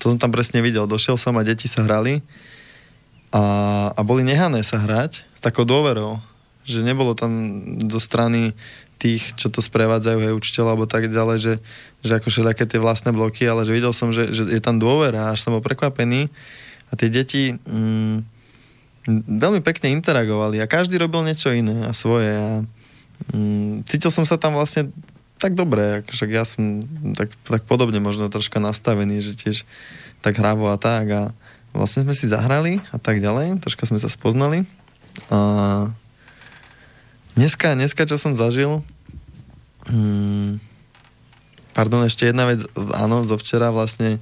To 0.03 0.11
som 0.11 0.19
tam 0.19 0.35
presne 0.35 0.59
videl. 0.59 0.83
Došiel 0.83 1.15
som 1.15 1.37
a 1.39 1.47
deti 1.47 1.71
sa 1.71 1.87
hrali 1.87 2.19
a, 3.31 3.43
a 3.95 4.01
boli 4.03 4.27
nehané 4.27 4.59
sa 4.67 4.83
hrať 4.83 5.23
s 5.23 5.39
takou 5.39 5.63
dôverou, 5.63 6.19
že 6.67 6.83
nebolo 6.83 7.15
tam 7.15 7.31
zo 7.87 8.03
strany 8.03 8.51
tých, 9.01 9.33
čo 9.33 9.49
to 9.49 9.65
sprevádzajú, 9.65 10.29
aj 10.29 10.37
učiteľ 10.37 10.65
alebo 10.77 10.85
tak 10.85 11.09
ďalej, 11.09 11.37
že, 11.41 11.53
že 12.05 12.11
ako 12.21 12.29
všelijaké 12.29 12.69
tie 12.69 12.77
vlastné 12.77 13.09
bloky, 13.09 13.49
ale 13.49 13.65
že 13.65 13.73
videl 13.73 13.89
som, 13.97 14.13
že, 14.13 14.29
že 14.29 14.45
je 14.45 14.61
tam 14.61 14.77
dôvera, 14.77 15.33
až 15.33 15.41
som 15.41 15.57
bol 15.57 15.65
prekvapený. 15.65 16.29
A 16.87 16.93
tie 16.93 17.09
deti 17.09 17.57
mm, 17.57 18.21
veľmi 19.25 19.65
pekne 19.65 19.97
interagovali 19.97 20.61
a 20.61 20.69
každý 20.69 21.01
robil 21.01 21.25
niečo 21.25 21.49
iné 21.49 21.89
a 21.89 21.91
svoje 21.97 22.29
a 22.29 22.61
mm, 23.33 23.89
cítil 23.89 24.13
som 24.13 24.21
sa 24.21 24.37
tam 24.37 24.53
vlastne 24.53 24.93
tak 25.41 25.57
dobre, 25.57 26.05
však 26.05 26.29
ja 26.29 26.45
som 26.45 26.85
tak, 27.17 27.33
tak 27.49 27.65
podobne 27.65 27.97
možno 27.97 28.29
troška 28.29 28.61
nastavený, 28.61 29.25
že 29.25 29.33
tiež 29.33 29.57
tak 30.21 30.37
hravo 30.37 30.69
a 30.69 30.77
tak 30.77 31.09
a 31.09 31.23
vlastne 31.73 32.05
sme 32.05 32.13
si 32.13 32.29
zahrali 32.29 32.77
a 32.93 33.01
tak 33.01 33.17
ďalej, 33.17 33.57
troška 33.57 33.89
sme 33.89 33.97
sa 33.97 34.05
spoznali 34.05 34.69
a 35.33 35.89
Dneska, 37.31 37.79
dneska 37.79 38.03
čo 38.03 38.19
som 38.19 38.35
zažil, 38.35 38.83
hmm, 39.87 40.59
pardon, 41.71 42.03
ešte 42.03 42.27
jedna 42.27 42.43
vec, 42.51 42.67
áno, 42.91 43.23
zo 43.23 43.39
včera 43.39 43.71
vlastne 43.71 44.19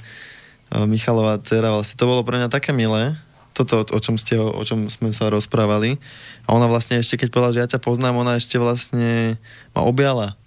e, 0.70 0.78
Michalová 0.86 1.42
dcera, 1.42 1.74
vlastne 1.74 1.98
to 1.98 2.06
bolo 2.06 2.22
pre 2.22 2.38
mňa 2.38 2.54
také 2.54 2.70
milé, 2.70 3.18
toto, 3.58 3.84
o 3.84 4.00
čom, 4.00 4.16
ste, 4.16 4.40
o 4.40 4.64
čom 4.64 4.88
sme 4.88 5.12
sa 5.12 5.28
rozprávali. 5.28 6.00
A 6.48 6.56
ona 6.56 6.72
vlastne 6.72 7.02
ešte, 7.02 7.20
keď 7.20 7.28
povedala, 7.28 7.56
že 7.58 7.62
ja 7.66 7.72
ťa 7.76 7.84
poznám, 7.84 8.16
ona 8.16 8.40
ešte 8.40 8.56
vlastne 8.56 9.36
ma 9.76 9.84
objala. 9.84 10.40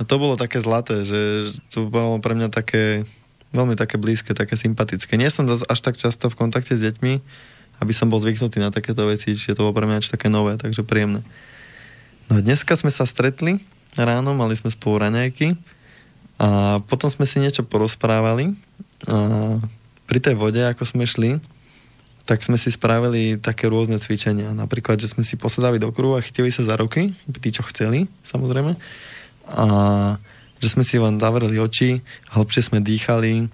A 0.00 0.02
to 0.08 0.16
bolo 0.16 0.40
také 0.40 0.64
zlaté, 0.64 1.04
že 1.04 1.52
to 1.68 1.92
bolo 1.92 2.16
pre 2.24 2.32
mňa 2.32 2.48
také, 2.48 3.04
veľmi 3.52 3.76
také 3.76 4.00
blízke, 4.00 4.32
také 4.32 4.56
sympatické. 4.56 5.20
Nie 5.20 5.28
som 5.28 5.44
až 5.44 5.78
tak 5.84 6.00
často 6.00 6.32
v 6.32 6.38
kontakte 6.40 6.72
s 6.72 6.82
deťmi, 6.82 7.12
aby 7.84 7.92
som 7.92 8.08
bol 8.08 8.22
zvyknutý 8.22 8.64
na 8.64 8.72
takéto 8.72 9.04
veci, 9.04 9.36
čiže 9.36 9.60
to 9.60 9.68
bolo 9.68 9.76
pre 9.76 9.84
mňa 9.84 10.08
také 10.08 10.32
nové, 10.32 10.56
takže 10.56 10.86
príjemné. 10.86 11.20
No 12.28 12.38
a 12.38 12.40
dneska 12.40 12.72
sme 12.74 12.88
sa 12.88 13.04
stretli 13.04 13.60
ráno, 13.94 14.32
mali 14.34 14.56
sme 14.56 14.72
spolu 14.72 15.04
raňajky 15.04 15.54
a 16.40 16.80
potom 16.88 17.06
sme 17.12 17.28
si 17.28 17.38
niečo 17.38 17.62
porozprávali. 17.62 18.56
A 19.06 19.16
pri 20.08 20.18
tej 20.18 20.34
vode, 20.34 20.60
ako 20.60 20.82
sme 20.88 21.04
šli, 21.04 21.38
tak 22.24 22.40
sme 22.40 22.56
si 22.56 22.72
spravili 22.72 23.36
také 23.36 23.68
rôzne 23.68 24.00
cvičenia. 24.00 24.56
Napríklad, 24.56 24.96
že 24.96 25.12
sme 25.12 25.20
si 25.20 25.36
posadali 25.36 25.76
do 25.76 25.92
kruhu 25.92 26.16
a 26.16 26.24
chytili 26.24 26.48
sa 26.48 26.64
za 26.64 26.80
ruky, 26.80 27.12
tí, 27.40 27.48
čo 27.52 27.60
chceli, 27.68 28.08
samozrejme. 28.24 28.72
A 29.52 29.66
že 30.64 30.72
sme 30.72 30.80
si 30.80 30.96
len 30.96 31.20
zavreli 31.20 31.60
oči, 31.60 32.00
hlbšie 32.32 32.72
sme 32.72 32.80
dýchali, 32.80 33.52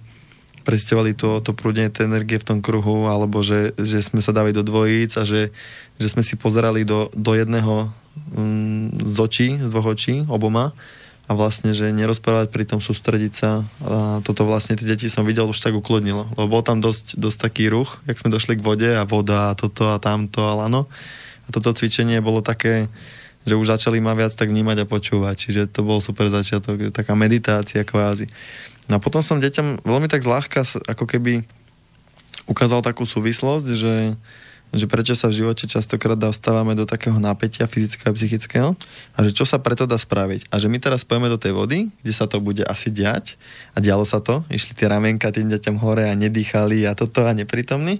presťovali 0.63 1.11
to, 1.19 1.43
to 1.43 1.51
prúdenie 1.51 1.91
tej 1.91 2.07
energie 2.07 2.39
v 2.39 2.47
tom 2.47 2.59
kruhu, 2.63 3.11
alebo 3.11 3.43
že, 3.43 3.75
že 3.75 3.99
sme 3.99 4.23
sa 4.23 4.31
dali 4.31 4.55
do 4.55 4.63
dvojíc 4.63 5.19
a 5.19 5.27
že, 5.27 5.51
že 5.99 6.07
sme 6.07 6.23
si 6.23 6.39
pozerali 6.39 6.87
do, 6.87 7.11
do 7.11 7.35
jedného 7.35 7.91
z 9.01 9.17
očí, 9.17 9.59
z 9.59 9.69
dvoch 9.69 9.93
očí, 9.93 10.23
oboma. 10.27 10.71
A 11.29 11.37
vlastne, 11.37 11.71
že 11.71 11.95
nerozprávať, 11.95 12.51
pri 12.51 12.67
tom 12.67 12.83
sústrediť 12.83 13.31
sa 13.31 13.63
a 13.87 14.19
toto 14.19 14.43
vlastne 14.43 14.75
tie 14.75 14.83
deti 14.83 15.07
som 15.07 15.23
videl 15.23 15.47
už 15.47 15.63
tak 15.63 15.71
uklodnilo, 15.71 16.27
lebo 16.35 16.59
bol 16.59 16.59
tam 16.59 16.83
dosť, 16.83 17.15
dosť 17.15 17.37
taký 17.47 17.71
ruch, 17.71 18.03
jak 18.03 18.19
sme 18.19 18.35
došli 18.35 18.59
k 18.59 18.65
vode 18.65 18.91
a 18.91 19.07
voda 19.07 19.55
a 19.55 19.55
toto 19.55 19.95
a 19.95 19.95
tamto 19.95 20.43
a 20.43 20.59
lano. 20.59 20.91
A 21.47 21.49
toto 21.55 21.71
cvičenie 21.71 22.19
bolo 22.19 22.43
také, 22.43 22.91
že 23.47 23.55
už 23.55 23.71
začali 23.79 24.03
ma 24.03 24.11
viac 24.11 24.35
tak 24.35 24.51
vnímať 24.51 24.83
a 24.83 24.89
počúvať, 24.89 25.35
čiže 25.39 25.61
to 25.71 25.87
bol 25.87 26.03
super 26.03 26.27
začiatok, 26.27 26.91
taká 26.91 27.15
meditácia 27.15 27.87
kvázi. 27.87 28.27
No 28.91 28.99
a 28.99 29.03
potom 29.03 29.23
som 29.23 29.39
deťom 29.39 29.87
veľmi 29.87 30.11
tak 30.11 30.27
zľahka 30.27 30.67
ako 30.91 31.07
keby 31.07 31.47
ukázal 32.43 32.83
takú 32.83 33.07
súvislosť, 33.07 33.67
že 33.71 34.19
že 34.71 34.87
prečo 34.87 35.11
sa 35.19 35.27
v 35.27 35.43
živote 35.43 35.67
častokrát 35.67 36.15
dostávame 36.15 36.71
do 36.79 36.87
takého 36.87 37.19
napätia 37.19 37.67
fyzického 37.67 38.07
a 38.07 38.15
psychického 38.15 38.69
a 39.15 39.17
že 39.27 39.35
čo 39.35 39.43
sa 39.43 39.59
preto 39.59 39.83
dá 39.83 39.99
spraviť. 39.99 40.47
A 40.47 40.55
že 40.63 40.71
my 40.71 40.79
teraz 40.79 41.03
pojeme 41.03 41.27
do 41.27 41.35
tej 41.35 41.51
vody, 41.51 41.91
kde 41.99 42.13
sa 42.15 42.23
to 42.23 42.39
bude 42.39 42.63
asi 42.63 42.87
diať 42.87 43.35
a 43.75 43.83
dialo 43.83 44.07
sa 44.07 44.23
to, 44.23 44.47
išli 44.47 44.75
tie 44.75 44.87
ramienka 44.87 45.27
tým 45.31 45.51
deťom 45.51 45.75
hore 45.83 46.07
a 46.07 46.15
nedýchali 46.15 46.87
a 46.87 46.95
toto 46.95 47.27
a 47.27 47.35
neprítomní. 47.35 47.99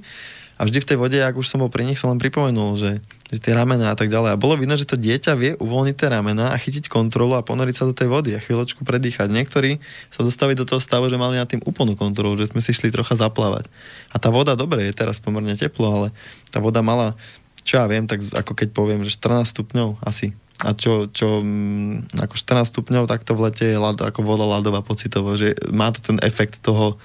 A 0.62 0.70
vždy 0.70 0.78
v 0.78 0.90
tej 0.94 0.98
vode, 1.02 1.18
ak 1.18 1.34
už 1.34 1.50
som 1.50 1.58
bol 1.58 1.74
pri 1.74 1.90
nich, 1.90 1.98
som 1.98 2.14
len 2.14 2.22
pripomenul, 2.22 2.78
že, 2.78 3.02
že 3.34 3.42
tie 3.42 3.58
ramena 3.58 3.90
a 3.90 3.98
tak 3.98 4.14
ďalej. 4.14 4.38
A 4.38 4.38
bolo 4.38 4.54
vidno, 4.62 4.78
že 4.78 4.86
to 4.86 4.94
dieťa 4.94 5.34
vie 5.34 5.58
uvoľniť 5.58 5.96
tie 5.98 6.14
ramena 6.14 6.54
a 6.54 6.62
chytiť 6.62 6.86
kontrolu 6.86 7.34
a 7.34 7.42
ponoriť 7.42 7.82
sa 7.82 7.90
do 7.90 7.98
tej 7.98 8.14
vody 8.14 8.38
a 8.38 8.44
chvíľočku 8.46 8.86
predýchať. 8.86 9.34
Niektorí 9.34 9.82
sa 10.14 10.22
dostali 10.22 10.54
do 10.54 10.62
toho 10.62 10.78
stavu, 10.78 11.10
že 11.10 11.18
mali 11.18 11.42
na 11.42 11.50
tým 11.50 11.66
úplnú 11.66 11.98
kontrolu, 11.98 12.38
že 12.38 12.54
sme 12.54 12.62
si 12.62 12.78
šli 12.78 12.94
trocha 12.94 13.18
zaplávať. 13.18 13.66
A 14.14 14.22
tá 14.22 14.30
voda, 14.30 14.54
dobre, 14.54 14.86
je 14.86 14.94
teraz 14.94 15.18
pomerne 15.18 15.58
teplo, 15.58 15.90
ale 15.90 16.08
tá 16.54 16.62
voda 16.62 16.86
mala, 16.86 17.18
čo 17.66 17.82
ja 17.82 17.90
viem, 17.90 18.06
tak 18.06 18.22
ako 18.30 18.54
keď 18.54 18.70
poviem, 18.70 19.02
že 19.02 19.18
14 19.18 19.50
stupňov 19.58 20.06
asi 20.06 20.38
a 20.62 20.78
čo, 20.78 21.10
čo 21.10 21.42
mm, 21.42 22.22
ako 22.22 22.38
14 22.38 22.70
stupňov, 22.70 23.10
tak 23.10 23.26
to 23.26 23.34
v 23.34 23.50
lete 23.50 23.66
je 23.66 23.82
lad, 23.82 23.98
ako 23.98 24.22
voda 24.22 24.46
ľadová 24.46 24.86
pocitovo, 24.86 25.34
že 25.34 25.58
má 25.74 25.90
to 25.90 26.06
ten 26.06 26.22
efekt 26.22 26.62
toho, 26.62 27.02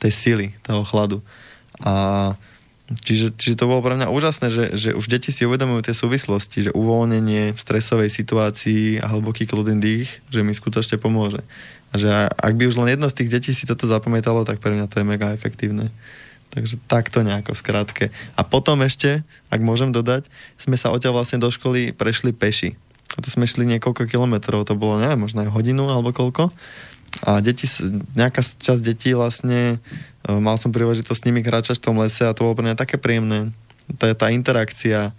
tej 0.00 0.12
sily, 0.12 0.46
toho 0.64 0.88
chladu. 0.88 1.20
A 1.84 2.32
čiže, 2.92 3.32
čiže 3.32 3.56
to 3.56 3.68
bolo 3.68 3.80
pre 3.80 3.96
mňa 3.96 4.12
úžasné, 4.12 4.52
že, 4.52 4.64
že 4.76 4.90
už 4.92 5.08
deti 5.08 5.32
si 5.32 5.48
uvedomujú 5.48 5.88
tie 5.88 5.96
súvislosti, 5.96 6.68
že 6.68 6.76
uvoľnenie 6.76 7.56
v 7.56 7.58
stresovej 7.58 8.12
situácii 8.12 9.00
a 9.00 9.08
hlboký 9.08 9.48
kľudný 9.48 9.80
dých, 9.80 10.20
že 10.28 10.44
mi 10.44 10.52
skutočne 10.52 11.00
pomôže. 11.00 11.40
A 11.94 11.94
že 11.96 12.10
ak 12.28 12.58
by 12.58 12.68
už 12.68 12.76
len 12.82 12.92
jedno 12.92 13.06
z 13.08 13.22
tých 13.22 13.32
detí 13.32 13.50
si 13.54 13.64
toto 13.64 13.86
zapamätalo, 13.86 14.42
tak 14.42 14.58
pre 14.58 14.74
mňa 14.74 14.90
to 14.90 15.00
je 15.00 15.06
mega 15.06 15.32
efektívne. 15.32 15.88
Takže 16.52 16.78
takto 16.86 17.22
nejako 17.22 17.54
v 17.54 17.60
skratke. 17.62 18.04
A 18.34 18.42
potom 18.42 18.82
ešte, 18.82 19.22
ak 19.48 19.62
môžem 19.62 19.90
dodať, 19.90 20.26
sme 20.58 20.74
sa 20.78 20.90
odtiaľ 20.90 21.22
vlastne 21.22 21.42
do 21.42 21.48
školy 21.50 21.94
prešli 21.94 22.34
peši. 22.34 22.78
A 23.14 23.22
to 23.22 23.30
sme 23.30 23.46
šli 23.46 23.62
niekoľko 23.64 24.10
kilometrov, 24.10 24.66
to 24.66 24.74
bolo, 24.74 24.98
neviem, 24.98 25.22
možno 25.22 25.46
aj 25.46 25.54
hodinu 25.54 25.86
alebo 25.86 26.10
koľko. 26.10 26.50
A 27.22 27.38
deti, 27.38 27.70
nejaká 28.18 28.42
časť 28.42 28.82
detí 28.82 29.14
vlastne, 29.14 29.78
e, 30.26 30.32
mal 30.34 30.58
som 30.58 30.74
príležitosť 30.74 31.20
s 31.22 31.26
nimi 31.30 31.46
kráčať 31.46 31.78
v 31.78 31.84
tom 31.86 31.96
lese 32.02 32.26
a 32.26 32.34
to 32.34 32.42
bolo 32.42 32.58
pre 32.58 32.66
mňa 32.66 32.80
také 32.80 32.98
príjemné. 32.98 33.54
Tá, 34.00 34.10
tá 34.16 34.32
interakcia, 34.34 35.14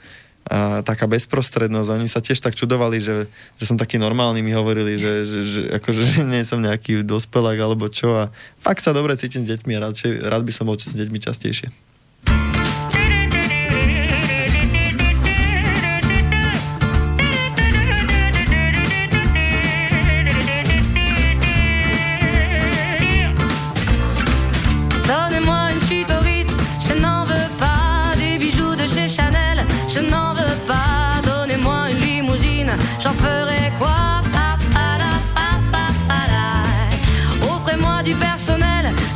a 0.46 0.86
taká 0.86 1.10
bezprostrednosť. 1.10 1.90
Oni 1.90 2.06
sa 2.06 2.22
tiež 2.22 2.38
tak 2.38 2.54
čudovali, 2.54 3.02
že, 3.02 3.26
že 3.58 3.66
som 3.66 3.82
taký 3.82 3.98
normálny, 3.98 4.46
mi 4.46 4.54
hovorili, 4.54 4.94
že, 4.94 5.14
že, 5.26 5.40
že, 5.42 5.62
akože, 5.82 6.02
že 6.06 6.22
nie 6.22 6.46
som 6.46 6.62
nejaký 6.62 7.02
dospelák 7.02 7.58
alebo 7.58 7.90
čo. 7.90 8.14
A 8.14 8.30
fakt 8.62 8.86
sa 8.86 8.94
dobre 8.94 9.18
cítim 9.18 9.42
s 9.42 9.50
deťmi 9.50 9.74
a 9.74 9.90
rád, 9.90 9.98
rád 10.22 10.44
by 10.46 10.54
som 10.54 10.70
bol 10.70 10.78
s 10.78 10.94
deťmi 10.94 11.18
častejšie. 11.18 11.74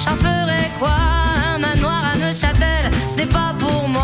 J'en 0.10 0.16
ferai 0.18 0.72
quoi 0.80 0.96
Un 1.54 1.60
manoir 1.60 2.04
à 2.14 2.18
Neuchâtel, 2.18 2.92
ce 3.08 3.18
n'est 3.18 3.26
pas 3.26 3.54
pour 3.58 3.88
moi. 3.88 3.99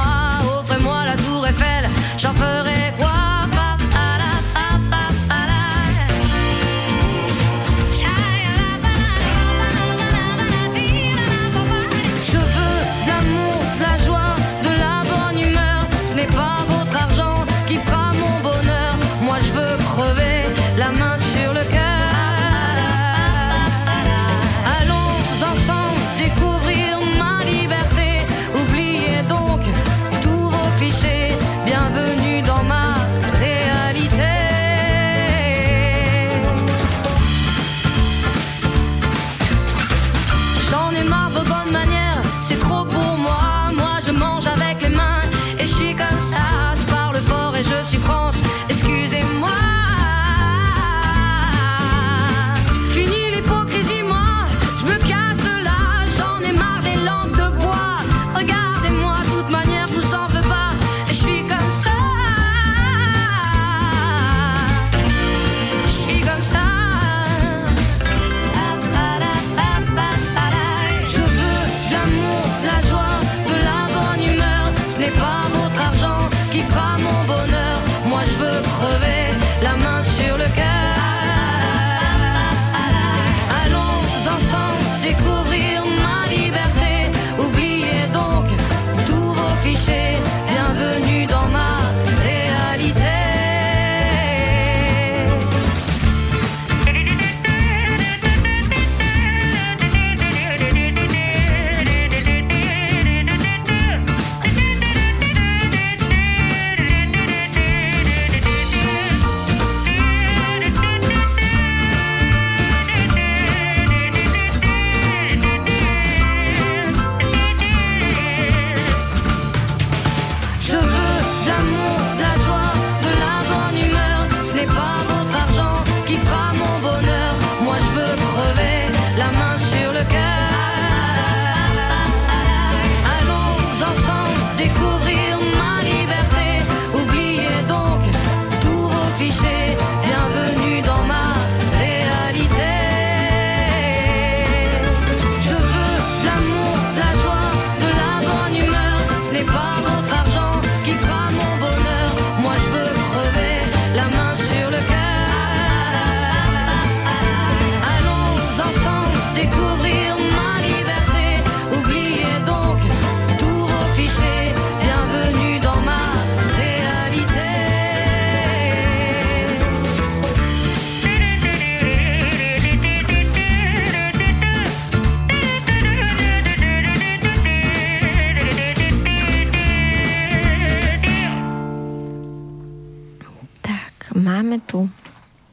Máme 184.56 184.72
tu 184.72 184.88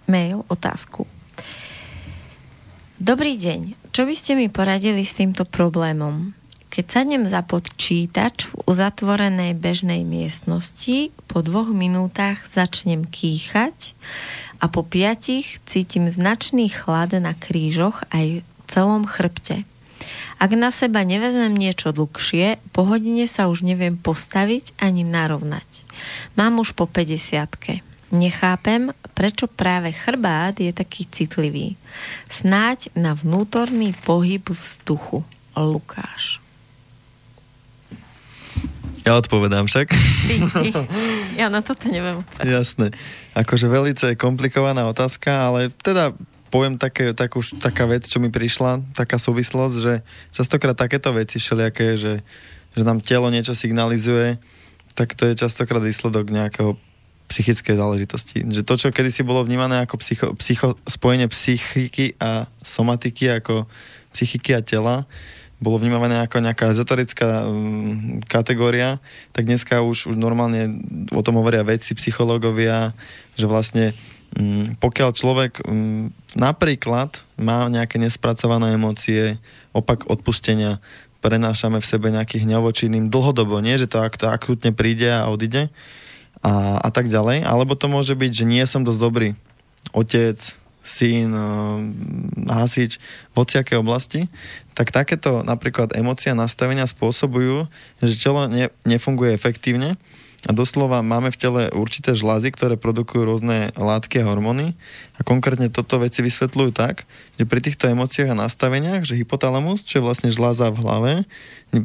mail, 0.07 0.47
otázku. 0.47 1.11
Dobrý 3.03 3.35
deň. 3.35 3.91
Čo 3.91 4.07
by 4.07 4.15
ste 4.15 4.39
mi 4.39 4.47
poradili 4.47 5.03
s 5.03 5.19
týmto 5.19 5.43
problémom? 5.43 6.39
Keď 6.71 6.85
sadnem 6.87 7.27
za 7.27 7.43
počítač 7.43 8.47
v 8.47 8.63
uzatvorenej 8.63 9.59
bežnej 9.59 10.07
miestnosti, 10.07 11.11
po 11.27 11.43
dvoch 11.43 11.75
minútach 11.75 12.47
začnem 12.47 13.03
kýchať 13.11 13.99
a 14.63 14.71
po 14.71 14.87
piatich 14.87 15.59
cítim 15.67 16.07
značný 16.07 16.71
chlad 16.71 17.19
na 17.19 17.35
krížoch 17.35 18.07
aj 18.15 18.47
v 18.47 18.63
celom 18.71 19.03
chrbte. 19.03 19.67
Ak 20.39 20.55
na 20.55 20.71
seba 20.71 21.03
nevezmem 21.03 21.59
niečo 21.59 21.91
dlhšie, 21.91 22.63
po 22.71 22.87
hodine 22.87 23.27
sa 23.27 23.51
už 23.51 23.67
neviem 23.67 23.99
postaviť 23.99 24.79
ani 24.79 25.03
narovnať. 25.03 25.67
Mám 26.39 26.63
už 26.63 26.79
po 26.79 26.87
50 26.87 27.91
Nechápem, 28.13 28.93
prečo 29.17 29.49
práve 29.49 29.89
chrbát 29.89 30.61
je 30.61 30.69
taký 30.69 31.09
citlivý. 31.09 31.81
Snáď 32.29 32.93
na 32.93 33.17
vnútorný 33.17 33.97
pohyb 34.05 34.45
vzduchu. 34.53 35.25
Lukáš. 35.57 36.41
Ja 39.03 39.17
odpovedám 39.19 39.67
však. 39.67 39.91
ja 41.41 41.49
na 41.49 41.65
toto 41.65 41.89
neviem. 41.89 42.23
Jasné. 42.45 42.93
Akože 43.35 43.67
velice 43.67 44.15
komplikovaná 44.15 44.87
otázka, 44.87 45.33
ale 45.33 45.73
teda 45.83 46.15
poviem 46.53 46.77
také, 46.77 47.17
takú, 47.17 47.41
taká 47.59 47.89
vec, 47.89 48.05
čo 48.05 48.21
mi 48.21 48.29
prišla, 48.29 48.85
taká 48.93 49.17
súvislosť, 49.17 49.77
že 49.81 50.05
častokrát 50.37 50.77
takéto 50.77 51.11
veci 51.17 51.41
všelijaké, 51.41 51.97
že, 51.97 52.21
že 52.77 52.83
nám 52.85 53.01
telo 53.01 53.33
niečo 53.33 53.57
signalizuje, 53.57 54.37
tak 54.93 55.17
to 55.17 55.33
je 55.33 55.41
častokrát 55.41 55.81
výsledok 55.81 56.29
nejakého 56.29 56.77
psychickej 57.33 57.81
záležitosti. 57.81 58.45
Že 58.45 58.61
to, 58.69 58.75
čo 58.77 58.89
kedysi 58.93 59.25
bolo 59.25 59.41
vnímané 59.41 59.81
ako 59.81 59.97
psycho, 60.05 60.27
psycho, 60.37 60.77
spojenie 60.85 61.33
psychiky 61.33 62.13
a 62.21 62.45
somatiky, 62.61 63.41
ako 63.41 63.65
psychiky 64.13 64.53
a 64.53 64.61
tela, 64.61 65.09
bolo 65.63 65.79
vnímané 65.79 66.21
ako 66.21 66.43
nejaká 66.43 66.75
ezoterická 66.75 67.47
um, 67.47 68.19
kategória, 68.27 68.99
tak 69.31 69.47
dneska 69.47 69.81
už, 69.81 70.11
už 70.13 70.17
normálne 70.19 70.83
o 71.15 71.23
tom 71.23 71.39
hovoria 71.39 71.63
vedci, 71.63 71.95
psychológovia, 71.95 72.91
že 73.39 73.47
vlastne 73.47 73.95
um, 74.35 74.67
pokiaľ 74.83 75.11
človek 75.15 75.63
um, 75.65 76.11
napríklad 76.35 77.23
má 77.39 77.71
nejaké 77.71 78.03
nespracované 78.03 78.75
emócie, 78.75 79.39
opak 79.71 80.11
odpustenia, 80.11 80.83
prenášame 81.23 81.79
v 81.79 81.87
sebe 81.87 82.11
nejaký 82.11 82.43
hňavočinným 82.43 83.07
dlhodobo, 83.07 83.63
nie 83.63 83.79
že 83.79 83.87
to 83.87 84.03
ak 84.03 84.19
to 84.19 84.27
akutne 84.27 84.75
príde 84.75 85.07
a 85.07 85.31
odíde 85.31 85.71
a, 86.43 86.83
a 86.83 86.89
tak 86.91 87.07
ďalej, 87.07 87.47
alebo 87.47 87.79
to 87.79 87.87
môže 87.87 88.13
byť, 88.19 88.31
že 88.35 88.45
nie 88.45 88.65
som 88.67 88.83
dosť 88.83 89.01
dobrý. 89.01 89.29
Otec, 89.95 90.39
syn, 90.83 91.31
eh, 91.31 91.47
hasič 92.51 92.99
v 93.33 93.37
oblasti, 93.79 94.27
tak 94.73 94.95
takéto 94.95 95.45
napríklad 95.45 95.93
emócia 95.97 96.33
nastavenia 96.33 96.89
spôsobujú, 96.89 97.69
že 98.01 98.15
telo 98.17 98.49
ne, 98.49 98.73
nefunguje 98.89 99.37
efektívne 99.37 99.97
a 100.43 100.51
doslova 100.51 101.07
máme 101.07 101.31
v 101.31 101.39
tele 101.39 101.63
určité 101.71 102.19
žlázy, 102.19 102.51
ktoré 102.51 102.75
produkujú 102.75 103.23
rôzne 103.23 103.71
látky 103.79 104.19
a 104.19 104.27
hormóny. 104.27 104.75
A 105.15 105.23
konkrétne 105.23 105.71
toto 105.71 106.03
veci 106.03 106.19
vysvetľujú 106.19 106.75
tak, 106.75 107.07
že 107.39 107.47
pri 107.47 107.63
týchto 107.63 107.87
emóciách 107.87 108.35
a 108.35 108.41
nastaveniach, 108.43 109.07
že 109.07 109.15
hypotalamus, 109.15 109.87
čo 109.87 110.03
je 110.03 110.07
vlastne 110.11 110.35
žláza 110.35 110.67
v 110.75 110.83
hlave, 110.83 111.13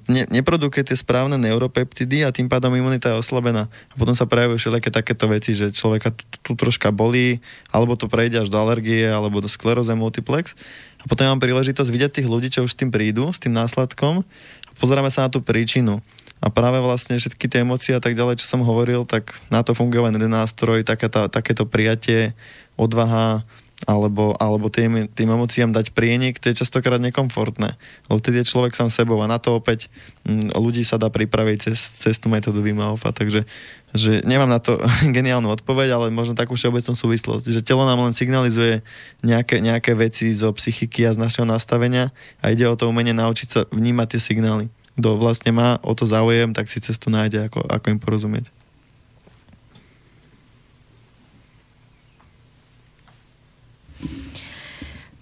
ne, 0.10 0.26
neprodukuje 0.34 0.90
tie 0.90 0.98
správne 0.98 1.38
neuropeptidy 1.38 2.26
a 2.26 2.34
tým 2.34 2.50
pádom 2.50 2.74
imunita 2.74 3.14
je 3.14 3.22
oslabená. 3.22 3.70
A 3.70 3.94
potom 3.94 4.18
sa 4.18 4.26
prejavujú 4.26 4.58
všelijaké 4.58 4.90
takéto 4.90 5.30
veci, 5.30 5.54
že 5.54 5.70
človeka 5.70 6.10
tu, 6.18 6.26
tu 6.42 6.52
troška 6.58 6.90
bolí, 6.90 7.38
alebo 7.70 7.94
to 7.94 8.10
prejde 8.10 8.42
až 8.42 8.50
do 8.50 8.58
alergie, 8.58 9.06
alebo 9.06 9.38
do 9.38 9.46
skleróze 9.46 9.94
multiplex. 9.94 10.58
A 10.98 11.04
potom 11.06 11.30
mám 11.30 11.42
príležitosť 11.42 11.90
vidieť 11.90 12.12
tých 12.22 12.28
ľudí, 12.28 12.50
čo 12.50 12.66
už 12.66 12.74
s 12.74 12.80
tým 12.80 12.90
prídu, 12.90 13.30
s 13.30 13.38
tým 13.38 13.54
následkom 13.54 14.26
a 14.66 14.72
pozeráme 14.82 15.14
sa 15.14 15.26
na 15.26 15.30
tú 15.30 15.44
príčinu. 15.44 16.02
A 16.38 16.54
práve 16.54 16.78
vlastne 16.78 17.18
všetky 17.18 17.50
tie 17.50 17.66
emócie 17.66 17.98
a 17.98 18.02
tak 18.02 18.14
ďalej, 18.14 18.38
čo 18.42 18.46
som 18.46 18.62
hovoril, 18.62 19.10
tak 19.10 19.34
na 19.50 19.66
to 19.66 19.74
funguje 19.74 20.06
len 20.06 20.18
jeden 20.18 20.30
nástroj, 20.30 20.86
taká 20.86 21.10
tá, 21.10 21.26
takéto 21.26 21.66
prijatie, 21.66 22.38
odvaha, 22.78 23.42
alebo, 23.86 24.34
alebo 24.42 24.74
tým, 24.74 25.06
tým 25.14 25.30
emóciám 25.30 25.70
dať 25.70 25.94
prienik, 25.94 26.42
to 26.42 26.50
je 26.50 26.66
častokrát 26.66 26.98
nekomfortné. 26.98 27.78
Lebo 28.10 28.18
vtedy 28.18 28.42
je 28.42 28.50
človek 28.50 28.74
sám 28.74 28.90
sebou 28.90 29.22
a 29.22 29.30
na 29.30 29.38
to 29.38 29.54
opäť 29.54 29.94
m, 30.26 30.50
mm, 30.50 30.58
ľudí 30.58 30.82
sa 30.82 30.98
dá 30.98 31.14
pripraviť 31.14 31.70
cez, 31.70 31.78
cez 31.78 32.16
tú 32.18 32.26
metódu 32.26 32.58
Wim 32.66 32.82
Hofa, 32.82 33.14
takže 33.14 33.46
že 33.94 34.26
nemám 34.26 34.50
na 34.50 34.58
to 34.58 34.82
geniálnu 35.16 35.54
odpoveď, 35.54 35.94
ale 35.94 36.06
možno 36.10 36.34
takú 36.34 36.58
všeobecnú 36.58 36.98
súvislosť, 36.98 37.54
že 37.54 37.62
telo 37.62 37.86
nám 37.86 38.02
len 38.02 38.18
signalizuje 38.18 38.82
nejaké, 39.22 39.62
nejaké 39.62 39.94
veci 39.94 40.34
zo 40.34 40.50
psychiky 40.58 41.06
a 41.06 41.14
z 41.14 41.22
našeho 41.22 41.46
nastavenia 41.46 42.10
a 42.42 42.50
ide 42.50 42.66
o 42.66 42.74
to 42.74 42.90
umenie 42.90 43.14
naučiť 43.14 43.48
sa 43.48 43.62
vnímať 43.70 44.18
tie 44.18 44.22
signály 44.34 44.68
kto 44.98 45.14
vlastne 45.14 45.54
má 45.54 45.78
o 45.86 45.94
to 45.94 46.10
záujem, 46.10 46.58
tak 46.58 46.66
si 46.66 46.82
cestu 46.82 47.14
nájde, 47.14 47.46
ako, 47.46 47.62
ako 47.70 47.86
im 47.94 48.02
porozumieť. 48.02 48.50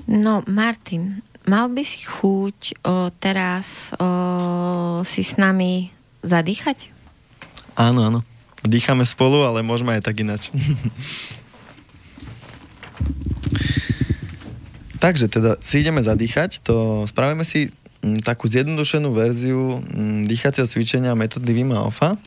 No, 0.05 0.45
Martin, 0.45 1.21
mal 1.49 1.69
by 1.69 1.81
si 1.81 2.05
chuť 2.05 2.85
o, 2.85 3.09
teraz 3.17 3.89
o, 3.97 5.01
si 5.01 5.25
s 5.25 5.37
nami 5.41 5.89
zadýchať? 6.21 6.93
Áno, 7.73 8.05
áno. 8.05 8.21
Dýchame 8.65 9.05
spolu, 9.05 9.45
ale 9.45 9.61
môžeme 9.65 9.93
aj 9.97 10.01
tak 10.05 10.21
ináč. 10.21 10.49
Takže 15.03 15.29
teda 15.29 15.61
si 15.61 15.85
ideme 15.85 16.01
zadýchať, 16.01 16.65
to 16.65 17.05
spravíme 17.05 17.45
si 17.45 17.69
Mm, 18.05 18.21
takú 18.21 18.45
zjednodušenú 18.45 19.09
verziu 19.17 19.81
mm, 19.81 20.29
dýchacieho 20.29 20.69
cvičenia 20.69 21.17
metódy 21.17 21.49
Vima 21.57 21.81
Hofa. 21.81 22.21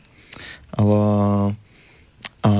Ale, 0.75 1.01
a 2.43 2.51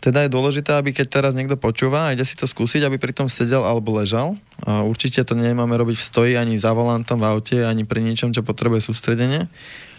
teda 0.00 0.24
je 0.24 0.32
dôležité, 0.32 0.72
aby 0.80 0.96
keď 0.96 1.06
teraz 1.12 1.32
niekto 1.36 1.60
počúva 1.60 2.08
a 2.08 2.12
ide 2.16 2.24
si 2.24 2.32
to 2.32 2.48
skúsiť, 2.48 2.88
aby 2.88 2.96
pri 2.96 3.12
tom 3.12 3.28
sedel 3.28 3.60
alebo 3.60 3.92
ležal. 3.92 4.32
A 4.64 4.80
určite 4.80 5.20
to 5.20 5.36
nemáme 5.36 5.76
robiť 5.76 6.00
v 6.00 6.06
stoji 6.08 6.32
ani 6.40 6.56
za 6.56 6.72
volantom 6.72 7.20
v 7.20 7.28
aute, 7.28 7.58
ani 7.60 7.84
pri 7.84 8.00
ničom, 8.00 8.32
čo 8.32 8.40
potrebuje 8.40 8.80
sústredenie. 8.80 9.44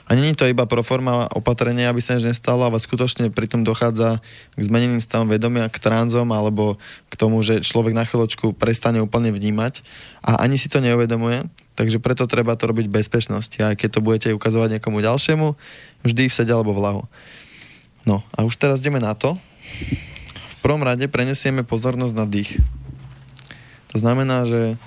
A 0.10 0.18
není 0.18 0.34
to 0.34 0.50
iba 0.50 0.66
pro 0.66 0.82
forma 0.82 1.30
opatrenia, 1.32 1.88
aby 1.88 2.02
sa 2.02 2.18
nič 2.18 2.26
nestalo, 2.26 2.66
ale 2.66 2.82
skutočne 2.82 3.30
pri 3.30 3.46
tom 3.46 3.62
dochádza 3.62 4.20
k 4.58 4.62
zmeneným 4.66 5.00
stavom 5.00 5.30
vedomia, 5.30 5.70
k 5.70 5.78
tranzom 5.78 6.28
alebo 6.34 6.82
k 7.08 7.14
tomu, 7.16 7.40
že 7.46 7.62
človek 7.62 7.94
na 7.94 8.04
chvíľočku 8.04 8.58
prestane 8.58 9.00
úplne 9.00 9.30
vnímať 9.30 9.86
a 10.26 10.42
ani 10.42 10.58
si 10.58 10.68
to 10.68 10.82
neuvedomuje. 10.82 11.46
Takže 11.78 12.04
preto 12.04 12.28
treba 12.28 12.58
to 12.58 12.68
robiť 12.68 12.92
v 12.92 12.98
bezpečnosti. 13.00 13.56
A 13.64 13.78
keď 13.78 13.90
to 13.98 14.04
budete 14.04 14.30
ukazovať 14.36 14.78
niekomu 14.78 15.00
ďalšiemu, 15.00 15.56
vždy 16.04 16.28
v 16.28 16.34
sede 16.34 16.52
alebo 16.52 16.76
v 16.76 16.84
lahu. 16.84 17.02
No 18.04 18.26
a 18.36 18.44
už 18.44 18.58
teraz 18.58 18.82
ideme 18.82 19.00
na 19.00 19.14
to. 19.14 19.38
V 20.32 20.58
prvom 20.62 20.86
rade 20.86 21.10
prenesieme 21.10 21.66
pozornosť 21.66 22.14
na 22.14 22.26
dých. 22.30 22.62
To 23.92 23.98
znamená, 24.00 24.46
že 24.46 24.78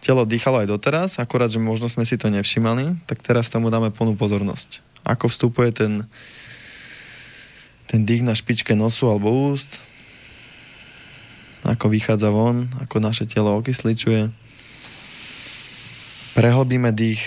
telo 0.00 0.22
dýchalo 0.22 0.62
aj 0.62 0.70
doteraz, 0.70 1.10
akorát, 1.18 1.50
že 1.50 1.58
možno 1.58 1.90
sme 1.90 2.06
si 2.06 2.14
to 2.14 2.30
nevšimali, 2.30 2.94
tak 3.10 3.20
teraz 3.26 3.50
tomu 3.50 3.68
dáme 3.74 3.90
plnú 3.90 4.14
pozornosť. 4.14 4.80
Ako 5.02 5.26
vstupuje 5.26 5.74
ten, 5.74 6.06
ten 7.90 8.06
dých 8.06 8.22
na 8.22 8.32
špičke 8.32 8.78
nosu 8.78 9.10
alebo 9.10 9.50
úst, 9.50 9.82
ako 11.66 11.90
vychádza 11.90 12.30
von, 12.30 12.70
ako 12.78 13.02
naše 13.02 13.26
telo 13.26 13.58
okysličuje. 13.58 14.30
Prehlbíme 16.38 16.94
dých. 16.94 17.22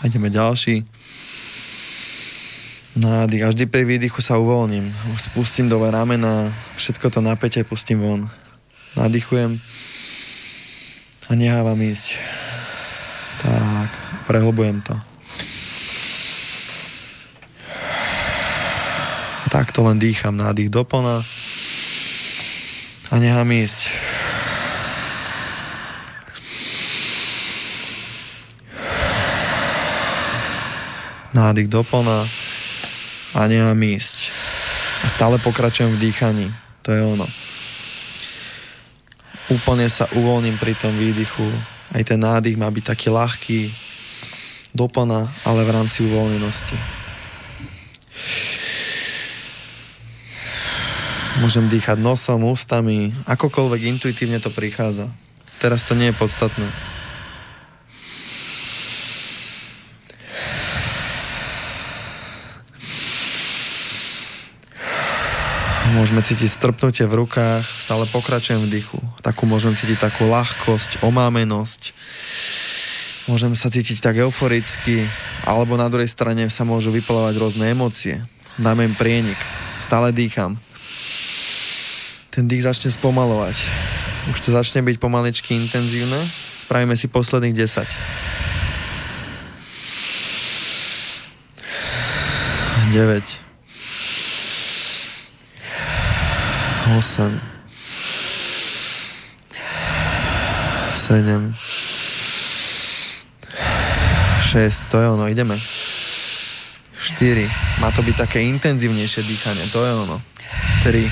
A 0.00 0.08
ideme 0.08 0.32
ďalší. 0.32 0.82
Nádych. 3.00 3.48
A 3.48 3.48
vždy 3.48 3.64
pri 3.64 3.88
výdychu 3.88 4.20
sa 4.20 4.36
uvoľním. 4.36 4.92
Spustím 5.16 5.72
dole 5.72 5.88
ramena, 5.88 6.52
všetko 6.76 7.08
to 7.08 7.24
napätie 7.24 7.64
pustím 7.64 8.04
von. 8.04 8.28
Nadýchujem 8.92 9.56
a 11.24 11.32
nehávam 11.32 11.80
ísť. 11.80 12.20
Tak, 13.40 13.88
prehlbujem 14.28 14.84
to. 14.84 14.92
A 19.40 19.46
takto 19.48 19.80
len 19.88 19.96
dýcham, 19.96 20.36
nádych 20.36 20.68
doplna 20.68 21.24
a 23.08 23.14
nechám 23.16 23.48
ísť. 23.48 23.88
Nádych 31.32 31.72
doplna 31.72 32.39
a 33.36 33.46
nechám 33.46 33.78
ísť. 33.78 34.32
A 35.02 35.06
stále 35.08 35.36
pokračujem 35.40 35.96
v 35.96 36.02
dýchaní. 36.08 36.46
To 36.84 36.92
je 36.92 37.02
ono 37.02 37.28
úplne 39.50 39.90
sa 39.90 40.06
uvoľním 40.14 40.56
pri 40.62 40.78
tom 40.78 40.94
výdychu. 40.94 41.44
Aj 41.90 42.02
ten 42.06 42.22
nádych 42.22 42.54
má 42.54 42.70
byť 42.70 42.94
taký 42.94 43.10
ľahký, 43.10 43.60
doplna, 44.70 45.26
ale 45.42 45.66
v 45.66 45.74
rámci 45.74 46.06
uvoľnenosti. 46.06 46.78
Môžem 51.42 51.66
dýchať 51.66 51.98
nosom, 51.98 52.46
ústami, 52.46 53.10
akokoľvek 53.26 53.98
intuitívne 53.98 54.38
to 54.38 54.54
prichádza. 54.54 55.10
Teraz 55.58 55.82
to 55.82 55.98
nie 55.98 56.14
je 56.14 56.20
podstatné. 56.20 56.89
Môžeme 66.00 66.24
cítiť 66.24 66.48
strpnutie 66.48 67.04
v 67.04 67.12
rukách, 67.12 67.60
stále 67.60 68.08
pokračujem 68.08 68.64
v 68.64 68.72
dychu. 68.72 68.96
Takú 69.20 69.44
môžem 69.44 69.76
cítiť 69.76 70.00
takú 70.00 70.32
ľahkosť, 70.32 71.04
omámenosť. 71.04 71.92
Môžem 73.28 73.52
sa 73.52 73.68
cítiť 73.68 74.00
tak 74.00 74.16
euforicky, 74.16 75.04
alebo 75.44 75.76
na 75.76 75.92
druhej 75.92 76.08
strane 76.08 76.48
sa 76.48 76.64
môžu 76.64 76.88
vyplovať 76.88 77.36
rôzne 77.36 77.76
emócie. 77.76 78.24
Dáme 78.56 78.88
im 78.88 78.96
prienik. 78.96 79.36
Stále 79.84 80.08
dýcham. 80.08 80.56
Ten 82.32 82.48
dých 82.48 82.64
začne 82.64 82.88
spomalovať. 82.88 83.60
Už 84.32 84.40
to 84.40 84.56
začne 84.56 84.80
byť 84.80 84.96
pomaličky 84.96 85.52
intenzívne. 85.52 86.16
Spravíme 86.64 86.96
si 86.96 87.12
posledných 87.12 87.52
10. 87.52 87.84
9 92.96 93.49
8 96.90 97.40
7 100.94 101.54
6, 104.50 104.90
to 104.90 104.98
je 104.98 105.06
ono, 105.06 105.30
ideme. 105.30 105.54
4, 106.98 107.46
má 107.78 107.94
to 107.94 108.02
byť 108.02 108.16
také 108.18 108.42
intenzívnejšie 108.42 109.22
dýchanie, 109.22 109.62
to 109.70 109.78
je 109.86 109.92
ono. 109.94 110.18
3 110.82 111.06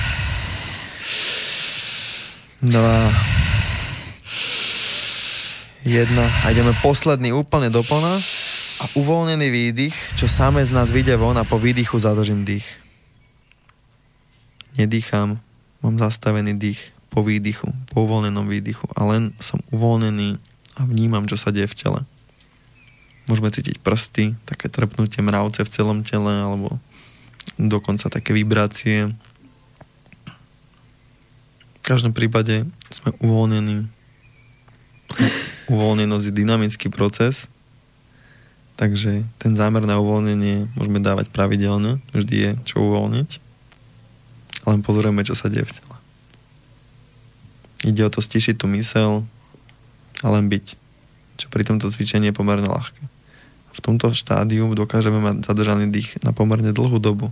2 2.67 3.39
1 5.87 6.43
a 6.43 6.45
ideme 6.51 6.75
posledný 6.83 7.31
úplne 7.31 7.71
doplna 7.71 8.19
a 8.79 8.85
uvoľnený 8.99 9.47
výdych, 9.47 9.95
čo 10.19 10.27
samé 10.27 10.67
z 10.67 10.75
nás 10.75 10.91
vyjde 10.91 11.15
von 11.15 11.39
a 11.39 11.47
po 11.47 11.55
výdychu 11.55 11.95
zadržím 11.95 12.43
dých. 12.43 12.67
Nedýcham, 14.75 15.39
mám 15.79 15.95
zastavený 15.99 16.59
dých 16.59 16.91
po 17.09 17.25
výdychu, 17.25 17.73
po 17.89 18.05
uvoľnenom 18.05 18.45
výdychu 18.45 18.85
a 18.93 19.01
len 19.09 19.33
som 19.41 19.59
uvoľnený 19.73 20.37
a 20.77 20.85
vnímam, 20.85 21.25
čo 21.25 21.35
sa 21.35 21.51
deje 21.51 21.67
v 21.67 21.77
tele. 21.77 21.99
Môžeme 23.25 23.53
cítiť 23.53 23.77
prsty, 23.81 24.33
také 24.47 24.71
trpnutie 24.71 25.21
mravce 25.21 25.61
v 25.61 25.73
celom 25.73 26.01
tele, 26.01 26.33
alebo 26.33 26.81
dokonca 27.59 28.09
také 28.09 28.33
vibrácie. 28.33 29.13
V 31.77 31.83
každom 31.83 32.13
prípade 32.13 32.65
sme 32.89 33.13
uvoľnení. 33.21 33.85
Uvoľnenosť 35.69 36.25
je 36.29 36.33
dynamický 36.33 36.87
proces, 36.89 37.49
takže 38.77 39.25
ten 39.41 39.53
zámer 39.53 39.85
na 39.85 40.01
uvoľnenie 40.01 40.69
môžeme 40.73 41.01
dávať 41.01 41.29
pravidelne, 41.29 42.01
vždy 42.13 42.35
je 42.37 42.51
čo 42.65 42.81
uvoľniť. 42.81 43.48
Len 44.69 44.85
pozorujeme, 44.85 45.25
čo 45.25 45.33
sa 45.33 45.49
deje 45.49 45.65
v 45.65 45.73
tele. 45.73 45.97
Ide 47.89 48.05
o 48.05 48.13
to 48.13 48.21
stišiť 48.21 48.55
tú 48.61 48.69
mysel 48.77 49.25
a 50.21 50.27
len 50.29 50.45
byť, 50.45 50.65
čo 51.41 51.47
pri 51.49 51.65
tomto 51.65 51.89
cvičení 51.89 52.29
je 52.29 52.37
pomerne 52.37 52.69
ľahké 52.69 53.19
v 53.79 53.79
tomto 53.79 54.11
štádiu 54.11 54.67
dokážeme 54.75 55.23
mať 55.23 55.47
zadržaný 55.47 55.87
dých 55.87 56.19
na 56.19 56.35
pomerne 56.35 56.75
dlhú 56.75 56.99
dobu, 56.99 57.31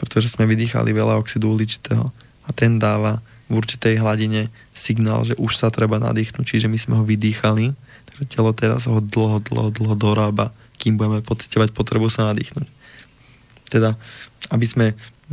pretože 0.00 0.32
sme 0.32 0.48
vydýchali 0.48 0.96
veľa 0.96 1.20
oxidu 1.20 1.52
uhličitého 1.52 2.08
a 2.48 2.50
ten 2.56 2.80
dáva 2.80 3.20
v 3.52 3.60
určitej 3.60 4.00
hladine 4.00 4.48
signál, 4.72 5.28
že 5.28 5.36
už 5.36 5.52
sa 5.60 5.68
treba 5.68 6.00
nadýchnuť, 6.00 6.44
čiže 6.44 6.72
my 6.72 6.78
sme 6.80 6.94
ho 6.96 7.04
vydýchali, 7.04 7.76
takže 8.08 8.24
telo 8.32 8.56
teraz 8.56 8.88
ho 8.88 8.96
dlho, 9.04 9.44
dlho, 9.44 9.68
dlho 9.76 9.94
dorába, 9.96 10.56
kým 10.80 10.96
budeme 10.96 11.20
pocitovať 11.20 11.76
potrebu 11.76 12.08
sa 12.08 12.32
nadýchnuť. 12.32 12.64
Teda, 13.68 14.00
aby 14.48 14.64
sme 14.64 14.86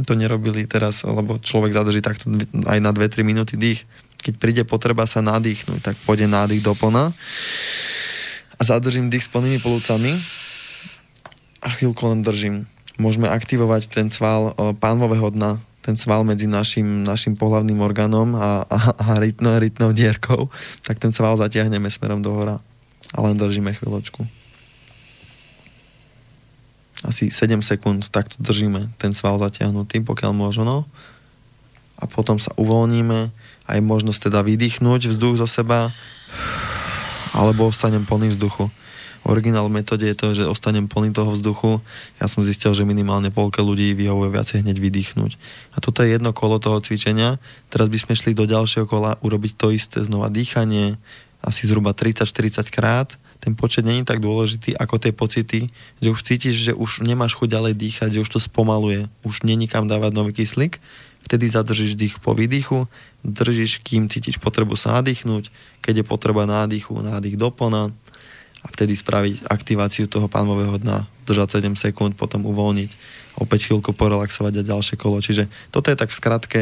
to 0.03 0.13
nerobili 0.19 0.67
teraz, 0.67 1.07
lebo 1.07 1.39
človek 1.39 1.71
zadrží 1.71 2.03
takto 2.03 2.27
aj 2.67 2.79
na 2.83 2.91
2-3 2.91 3.23
minúty 3.23 3.55
dých. 3.55 3.87
Keď 4.19 4.33
príde 4.35 4.63
potreba 4.67 5.07
sa 5.07 5.23
nadýchnuť, 5.23 5.79
tak 5.79 5.95
pôjde 6.03 6.27
nádych 6.27 6.59
do 6.59 6.75
plna 6.75 7.15
a 8.55 8.61
zadržím 8.63 9.07
dých 9.07 9.27
s 9.27 9.31
plnými 9.31 9.63
plúcami 9.63 10.19
a 11.63 11.67
chvíľku 11.71 12.03
len 12.11 12.19
držím. 12.25 12.67
Môžeme 12.95 13.27
aktivovať 13.27 13.91
ten 13.91 14.07
sval 14.07 14.51
e, 14.55 14.71
pánvového 14.75 15.31
dna, 15.31 15.59
ten 15.83 15.99
sval 15.99 16.23
medzi 16.23 16.47
našim, 16.47 17.03
našim 17.03 17.35
pohlavným 17.35 17.79
orgánom 17.83 18.35
a, 18.35 18.63
a, 18.65 18.77
a 18.95 19.09
rytnou, 19.19 19.91
dierkou, 19.91 20.47
tak 20.81 20.99
ten 20.99 21.11
sval 21.11 21.35
zatiahneme 21.35 21.91
smerom 21.91 22.23
do 22.23 22.31
hora 22.31 22.57
a 23.13 23.17
len 23.21 23.35
držíme 23.35 23.75
chvíľočku. 23.75 24.44
Asi 27.05 27.29
7 27.29 27.61
sekúnd 27.61 28.09
takto 28.09 28.41
držíme 28.41 28.97
ten 28.97 29.13
sval 29.13 29.37
zatiahnutý, 29.37 30.01
pokiaľ 30.01 30.33
možno. 30.33 30.89
A 32.01 32.09
potom 32.09 32.41
sa 32.41 32.51
uvoľníme, 32.57 33.29
aj 33.69 33.79
možnosť 33.79 34.29
teda 34.29 34.41
vydýchnuť 34.41 35.13
vzduch 35.13 35.37
zo 35.39 35.47
seba 35.47 35.93
alebo 37.31 37.69
ostanem 37.69 38.03
plný 38.03 38.33
vzduchu. 38.33 38.73
Originál 39.25 39.65
metóde 39.73 40.05
je 40.05 40.13
to, 40.13 40.37
že 40.37 40.45
ostanem 40.45 40.85
plný 40.85 41.09
toho 41.09 41.33
vzduchu. 41.33 41.81
Ja 42.21 42.29
som 42.29 42.45
zistil, 42.45 42.77
že 42.77 42.85
minimálne 42.85 43.33
polke 43.33 43.57
ľudí 43.57 43.97
vyhovuje 43.97 44.29
viacej 44.29 44.61
hneď 44.61 44.77
vydýchnuť. 44.77 45.31
A 45.73 45.81
toto 45.81 46.05
je 46.05 46.13
jedno 46.13 46.29
kolo 46.29 46.61
toho 46.61 46.77
cvičenia. 46.77 47.41
Teraz 47.73 47.89
by 47.89 47.97
sme 47.97 48.13
šli 48.13 48.37
do 48.37 48.45
ďalšieho 48.45 48.85
kola 48.85 49.17
urobiť 49.25 49.57
to 49.57 49.73
isté, 49.73 50.05
znova 50.05 50.29
dýchanie, 50.29 51.01
asi 51.41 51.65
zhruba 51.65 51.97
30-40 51.97 52.69
krát. 52.69 53.17
Ten 53.45 53.53
počet 53.53 53.85
není 53.85 54.01
tak 54.01 54.25
dôležitý 54.25 54.73
ako 54.73 54.97
tie 54.97 55.13
pocity, 55.13 55.69
že 56.01 56.09
už 56.09 56.25
cítiš, 56.25 56.57
že 56.57 56.73
už 56.73 57.05
nemáš 57.05 57.37
chuť 57.37 57.53
ďalej 57.53 57.73
dýchať, 57.77 58.09
že 58.17 58.23
už 58.25 58.29
to 58.33 58.39
spomaluje, 58.41 59.05
už 59.21 59.45
není 59.45 59.69
kam 59.69 59.85
dávať 59.85 60.11
nový 60.17 60.33
kyslík 60.33 60.81
vtedy 61.25 61.49
zadržíš 61.49 61.97
dých 61.97 62.21
po 62.21 62.37
výdychu, 62.37 62.85
držíš, 63.25 63.81
kým 63.81 64.05
cítiš 64.05 64.37
potrebu 64.37 64.77
sa 64.77 65.01
nadýchnuť, 65.01 65.49
keď 65.81 65.93
je 66.01 66.05
potreba 66.05 66.45
nádychu, 66.45 66.93
nádych 67.01 67.35
doplna 67.35 67.89
a 68.61 68.67
vtedy 68.69 68.93
spraviť 68.93 69.49
aktiváciu 69.49 70.05
toho 70.05 70.29
pánového 70.29 70.77
dna, 70.77 71.09
držať 71.25 71.61
7 71.65 71.73
sekúnd, 71.77 72.13
potom 72.13 72.45
uvoľniť, 72.45 72.91
opäť 73.41 73.69
chvíľku 73.69 73.97
porelaxovať 73.97 74.61
a 74.61 74.69
ďalšie 74.69 74.95
kolo. 75.01 75.17
Čiže 75.21 75.49
toto 75.73 75.89
je 75.89 75.97
tak 75.97 76.13
v 76.13 76.17
skratke 76.17 76.61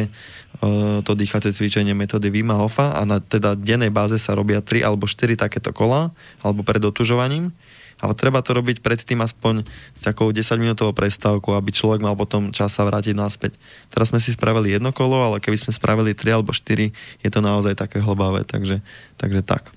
to 1.03 1.11
dýchacie 1.11 1.51
cvičenie 1.51 1.91
metódy 1.91 2.31
Vima 2.31 2.55
Hofa 2.55 2.95
a 2.95 3.03
na 3.03 3.19
teda 3.19 3.57
dennej 3.57 3.91
báze 3.91 4.15
sa 4.15 4.31
robia 4.31 4.63
3 4.63 4.85
alebo 4.87 5.09
4 5.09 5.35
takéto 5.35 5.75
kola, 5.75 6.15
alebo 6.39 6.63
pred 6.63 6.79
otužovaním 6.79 7.51
ale 8.03 8.19
treba 8.19 8.43
to 8.43 8.51
robiť 8.51 8.83
predtým 8.83 9.23
aspoň 9.23 9.63
s 9.95 10.01
takou 10.03 10.27
10-minútovou 10.27 10.91
prestávkou, 10.91 11.55
aby 11.55 11.71
človek 11.71 12.03
mal 12.03 12.19
potom 12.19 12.51
čas 12.51 12.75
sa 12.75 12.83
vrátiť 12.83 13.15
naspäť. 13.15 13.55
Teraz 13.87 14.11
sme 14.11 14.19
si 14.19 14.35
spravili 14.35 14.75
jedno 14.75 14.91
kolo, 14.91 15.23
ale 15.23 15.39
keby 15.39 15.55
sme 15.55 15.71
spravili 15.71 16.11
3 16.11 16.35
alebo 16.35 16.51
4, 16.51 16.91
je 17.23 17.29
to 17.31 17.39
naozaj 17.39 17.79
také 17.79 18.03
hlbavé, 18.03 18.43
takže, 18.43 18.83
takže 19.15 19.39
tak. 19.39 19.71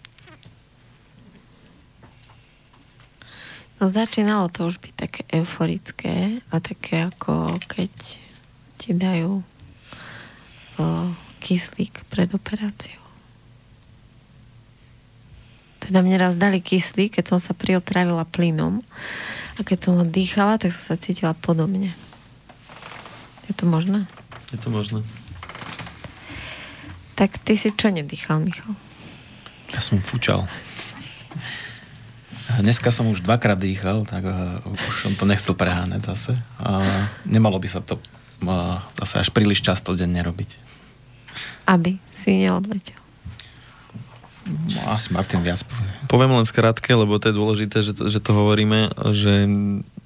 No 3.78 3.92
začínalo 3.92 4.50
to 4.50 4.72
už 4.72 4.82
byť 4.82 4.94
také 4.96 5.22
euforické 5.30 6.40
a 6.50 6.58
také 6.58 7.06
ako 7.06 7.60
keď 7.70 7.92
ti 8.80 8.90
dajú 8.90 9.44
kyslík 11.40 12.04
pred 12.10 12.30
operáciou. 12.34 13.02
Teda 15.86 16.02
mne 16.02 16.18
raz 16.18 16.34
dali 16.34 16.58
kyslík, 16.58 17.14
keď 17.20 17.36
som 17.36 17.38
sa 17.38 17.54
priotravila 17.54 18.26
plynom 18.26 18.82
a 19.54 19.60
keď 19.62 19.78
som 19.78 19.92
ho 19.96 20.04
dýchala, 20.04 20.58
tak 20.58 20.74
som 20.74 20.94
sa 20.94 20.96
cítila 20.98 21.30
podobne. 21.38 21.94
Je 23.46 23.54
to 23.54 23.70
možné? 23.70 24.10
Je 24.50 24.58
to 24.58 24.74
možné. 24.74 25.06
Tak 27.14 27.38
ty 27.40 27.54
si 27.54 27.70
čo 27.70 27.88
nedýchal, 27.94 28.42
Michal? 28.42 28.74
Ja 29.70 29.78
som 29.78 30.02
fučal. 30.02 30.44
Dneska 32.60 32.90
som 32.90 33.10
už 33.10 33.22
dvakrát 33.22 33.58
dýchal, 33.58 34.06
tak 34.06 34.26
uh, 34.26 34.62
už 34.66 34.94
som 35.02 35.12
to 35.14 35.26
nechcel 35.26 35.54
preháňať 35.54 36.02
zase. 36.02 36.32
Uh, 36.58 37.06
nemalo 37.26 37.58
by 37.58 37.68
sa 37.70 37.82
to 37.82 37.98
uh, 38.44 38.82
zase 39.00 39.24
až 39.24 39.28
príliš 39.32 39.64
často 39.64 39.96
denne 39.96 40.20
robiť. 40.20 40.58
Aby 41.64 41.96
si 42.12 42.44
neodletel. 42.44 42.98
No, 44.46 44.94
asi 44.94 45.10
Martin 45.10 45.42
viac 45.42 45.66
povie. 45.66 45.90
Poviem 46.06 46.32
len 46.38 46.46
skrátke, 46.46 46.94
lebo 46.94 47.18
to 47.18 47.30
je 47.30 47.34
dôležité, 47.34 47.82
že 47.82 47.92
to, 47.98 48.06
že 48.06 48.22
to 48.22 48.30
hovoríme, 48.30 48.94
že 49.10 49.50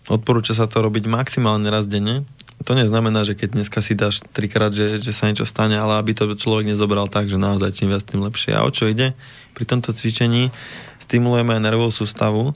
odporúča 0.08 0.56
sa 0.56 0.64
to 0.64 0.80
robiť 0.80 1.12
maximálne 1.12 1.68
raz 1.68 1.84
denne. 1.84 2.24
To 2.64 2.72
neznamená, 2.76 3.24
že 3.24 3.36
keď 3.36 3.56
dneska 3.56 3.80
si 3.84 3.96
dáš 3.96 4.24
trikrát, 4.32 4.72
že, 4.72 5.00
že 5.00 5.12
sa 5.12 5.28
niečo 5.28 5.48
stane, 5.48 5.76
ale 5.76 5.96
aby 6.00 6.12
to 6.16 6.28
človek 6.36 6.68
nezobral 6.68 7.08
tak, 7.08 7.28
že 7.28 7.40
naozaj 7.40 7.72
čím 7.76 7.92
viac, 7.92 8.04
tým 8.04 8.20
lepšie. 8.20 8.56
A 8.56 8.64
o 8.64 8.72
čo 8.72 8.88
ide? 8.88 9.12
Pri 9.52 9.64
tomto 9.68 9.92
cvičení 9.92 10.52
stimulujeme 11.00 11.56
aj 11.56 11.64
nervovú 11.64 11.92
sústavu, 11.92 12.52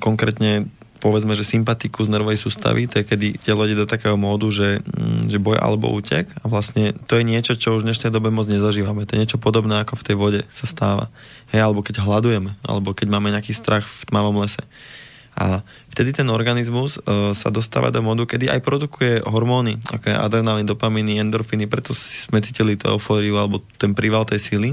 konkrétne 0.00 0.68
povedzme, 0.98 1.34
že 1.38 1.46
sympatiku 1.46 2.02
z 2.02 2.10
nervovej 2.10 2.38
sústavy, 2.38 2.90
to 2.90 3.02
je 3.02 3.04
kedy 3.06 3.26
telo 3.38 3.62
ide 3.66 3.78
do 3.78 3.86
takého 3.86 4.18
módu, 4.18 4.50
že, 4.50 4.82
mm, 4.82 5.30
že 5.30 5.38
boj 5.38 5.58
alebo 5.58 5.90
útek 5.94 6.26
a 6.42 6.50
vlastne 6.50 6.94
to 7.06 7.18
je 7.18 7.24
niečo, 7.24 7.54
čo 7.54 7.78
už 7.78 7.86
v 7.86 7.88
dnešnej 7.90 8.10
dobe 8.10 8.34
moc 8.34 8.50
nezažívame. 8.50 9.06
To 9.06 9.14
je 9.14 9.22
niečo 9.22 9.38
podobné, 9.38 9.82
ako 9.82 9.94
v 9.94 10.06
tej 10.06 10.16
vode 10.18 10.40
sa 10.50 10.66
stáva. 10.66 11.10
Hej, 11.54 11.62
alebo 11.62 11.86
keď 11.86 12.02
hľadujeme, 12.02 12.50
alebo 12.66 12.92
keď 12.92 13.06
máme 13.14 13.30
nejaký 13.30 13.54
strach 13.54 13.86
v 13.86 14.02
tmavom 14.10 14.42
lese. 14.42 14.60
A 15.38 15.62
vtedy 15.94 16.10
ten 16.10 16.26
organizmus 16.34 16.98
uh, 16.98 17.30
sa 17.30 17.54
dostáva 17.54 17.94
do 17.94 18.02
modu, 18.02 18.26
kedy 18.26 18.50
aj 18.50 18.58
produkuje 18.58 19.22
hormóny, 19.22 19.78
ako 19.94 20.10
je 20.10 20.16
adrenalín, 20.18 20.66
dopamíny, 20.66 21.22
endorfíny, 21.22 21.70
preto 21.70 21.94
sme 21.94 22.42
cítili 22.42 22.74
tú 22.74 22.90
eufóriu 22.90 23.38
alebo 23.38 23.62
ten 23.78 23.94
príval 23.94 24.26
tej 24.26 24.42
sily. 24.42 24.70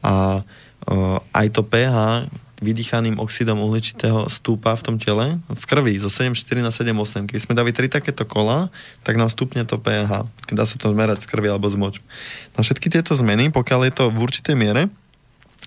A 0.00 0.40
uh, 0.40 1.20
aj 1.36 1.46
to 1.52 1.60
pH 1.60 2.24
vydýchaným 2.60 3.20
oxidom 3.20 3.60
uhličitého 3.60 4.32
stúpa 4.32 4.72
v 4.76 4.82
tom 4.84 4.96
tele, 4.96 5.36
v 5.44 5.64
krvi, 5.68 6.00
zo 6.00 6.08
7,4 6.08 6.64
na 6.64 6.72
7,8. 6.72 7.28
Keď 7.28 7.40
sme 7.44 7.52
dali 7.52 7.70
tri 7.76 7.92
takéto 7.92 8.24
kola, 8.24 8.72
tak 9.04 9.20
nám 9.20 9.28
stupne 9.28 9.64
to 9.68 9.76
pH. 9.76 10.24
Dá 10.52 10.64
sa 10.64 10.76
to 10.80 10.88
zmerať 10.88 11.24
z 11.24 11.28
krvi 11.28 11.52
alebo 11.52 11.68
z 11.68 11.76
moču. 11.76 12.02
Na 12.56 12.64
všetky 12.64 12.88
tieto 12.88 13.12
zmeny, 13.12 13.52
pokiaľ 13.52 13.80
je 13.88 13.92
to 13.92 14.04
v 14.08 14.18
určitej 14.24 14.56
miere, 14.56 14.88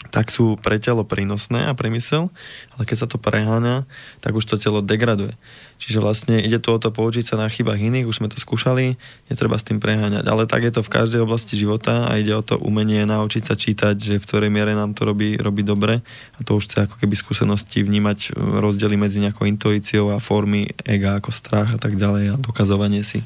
tak 0.10 0.32
sú 0.32 0.56
pre 0.56 0.80
telo 0.80 1.04
prínosné 1.04 1.68
a 1.68 1.76
priemysel, 1.76 2.32
ale 2.74 2.84
keď 2.88 2.98
sa 3.06 3.08
to 3.12 3.20
preháňa, 3.20 3.84
tak 4.24 4.32
už 4.32 4.48
to 4.48 4.56
telo 4.56 4.80
degraduje. 4.80 5.36
Čiže 5.80 6.00
vlastne 6.04 6.36
ide 6.40 6.60
tu 6.60 6.72
o 6.72 6.80
to 6.80 6.92
poučiť 6.92 7.24
sa 7.24 7.36
na 7.40 7.48
chybách 7.48 7.80
iných, 7.80 8.08
už 8.08 8.20
sme 8.20 8.32
to 8.32 8.40
skúšali, 8.40 9.00
netreba 9.32 9.56
s 9.60 9.68
tým 9.68 9.80
preháňať. 9.80 10.28
Ale 10.28 10.44
tak 10.48 10.68
je 10.68 10.74
to 10.76 10.82
v 10.84 10.92
každej 10.92 11.24
oblasti 11.24 11.56
života 11.56 12.08
a 12.08 12.20
ide 12.20 12.32
o 12.36 12.44
to 12.44 12.60
umenie 12.60 13.04
naučiť 13.08 13.44
sa 13.44 13.56
čítať, 13.56 13.96
že 13.96 14.14
v 14.20 14.26
ktorej 14.28 14.50
miere 14.52 14.76
nám 14.76 14.96
to 14.96 15.08
robí, 15.08 15.40
robí 15.40 15.64
dobre 15.64 16.04
a 16.36 16.40
to 16.44 16.60
už 16.60 16.68
chce 16.68 16.78
ako 16.88 16.96
keby 17.00 17.16
skúsenosti 17.16 17.84
vnímať 17.84 18.36
rozdiely 18.36 18.96
medzi 19.00 19.24
nejakou 19.24 19.48
intuíciou 19.48 20.12
a 20.12 20.24
formy 20.24 20.68
ega 20.84 21.20
ako 21.20 21.32
strach 21.32 21.76
a 21.76 21.80
tak 21.80 21.96
ďalej 21.96 22.34
a 22.34 22.36
dokazovanie 22.36 23.04
si. 23.04 23.24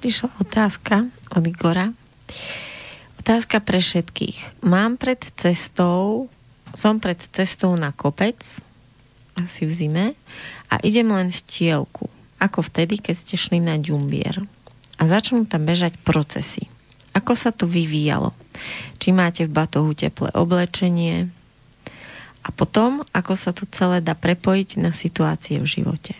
Prišla 0.00 0.32
otázka 0.40 1.12
od 1.36 1.44
Igora. 1.44 1.92
Otázka 3.20 3.60
pre 3.60 3.84
všetkých. 3.84 4.64
Mám 4.64 4.96
pred 4.96 5.20
cestou, 5.36 6.32
som 6.72 6.96
pred 6.96 7.20
cestou 7.20 7.76
na 7.76 7.92
kopec, 7.92 8.40
asi 9.36 9.68
v 9.68 9.72
zime, 9.76 10.06
a 10.72 10.80
idem 10.80 11.04
len 11.12 11.28
v 11.28 11.40
tielku, 11.44 12.08
ako 12.40 12.64
vtedy, 12.64 12.96
keď 12.96 13.14
ste 13.20 13.36
šli 13.36 13.60
na 13.60 13.76
ďumbier. 13.76 14.40
A 14.96 15.02
začnú 15.04 15.44
tam 15.44 15.68
bežať 15.68 16.00
procesy. 16.00 16.72
Ako 17.12 17.36
sa 17.36 17.52
to 17.52 17.68
vyvíjalo? 17.68 18.32
Či 18.96 19.12
máte 19.12 19.44
v 19.44 19.52
batohu 19.52 19.92
teplé 19.92 20.32
oblečenie? 20.32 21.28
A 22.40 22.48
potom, 22.56 23.04
ako 23.12 23.36
sa 23.36 23.52
to 23.52 23.68
celé 23.68 24.00
dá 24.00 24.16
prepojiť 24.16 24.80
na 24.80 24.96
situácie 24.96 25.60
v 25.60 25.68
živote? 25.68 26.16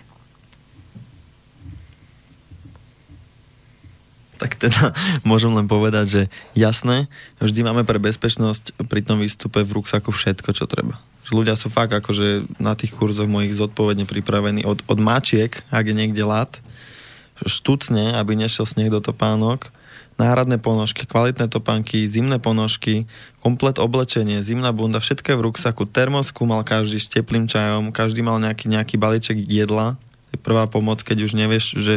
Tak 4.40 4.56
teda 4.56 4.96
môžem 5.28 5.52
len 5.52 5.68
povedať, 5.68 6.06
že 6.08 6.22
jasné, 6.56 7.12
vždy 7.36 7.60
máme 7.60 7.84
pre 7.84 8.00
bezpečnosť 8.00 8.80
pri 8.88 9.04
tom 9.04 9.20
výstupe 9.20 9.60
v 9.60 9.76
ruksaku 9.76 10.08
všetko, 10.08 10.56
čo 10.56 10.64
treba. 10.64 10.96
Že 11.28 11.44
ľudia 11.44 11.54
sú 11.60 11.68
fakt 11.68 11.92
akože 11.92 12.56
na 12.56 12.72
tých 12.72 12.96
kurzoch 12.96 13.28
mojich 13.28 13.52
zodpovedne 13.52 14.08
pripravení 14.08 14.64
od, 14.64 14.80
od 14.88 14.98
mačiek, 14.98 15.52
ak 15.68 15.84
je 15.84 15.94
niekde 15.94 16.24
lat, 16.24 16.56
štucne, 17.44 18.16
aby 18.16 18.32
nešiel 18.36 18.64
sneh 18.64 18.88
do 18.88 19.04
topánok, 19.04 19.68
náhradné 20.20 20.60
ponožky, 20.60 21.08
kvalitné 21.08 21.48
topánky, 21.48 22.04
zimné 22.04 22.36
ponožky, 22.36 23.08
komplet 23.40 23.80
oblečenie, 23.80 24.44
zimná 24.44 24.68
bunda, 24.68 25.00
všetko 25.00 25.40
v 25.40 25.44
ruksaku. 25.48 25.88
Termosku 25.88 26.44
mal 26.44 26.60
každý 26.60 27.00
s 27.00 27.08
teplým 27.08 27.48
čajom, 27.48 27.88
každý 27.88 28.20
mal 28.20 28.36
nejaký, 28.36 28.68
nejaký 28.68 29.00
balíček 29.00 29.40
jedla. 29.40 29.96
Je 30.28 30.36
prvá 30.36 30.68
pomoc, 30.68 31.00
keď 31.00 31.24
už 31.24 31.32
nevieš, 31.32 31.80
že 31.80 31.94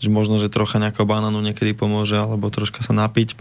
že 0.00 0.08
možno, 0.08 0.40
že 0.40 0.48
trocha 0.48 0.80
nejakého 0.80 1.04
banánu 1.04 1.44
niekedy 1.44 1.76
pomôže, 1.76 2.16
alebo 2.16 2.48
troška 2.48 2.80
sa 2.80 2.96
napiť. 2.96 3.36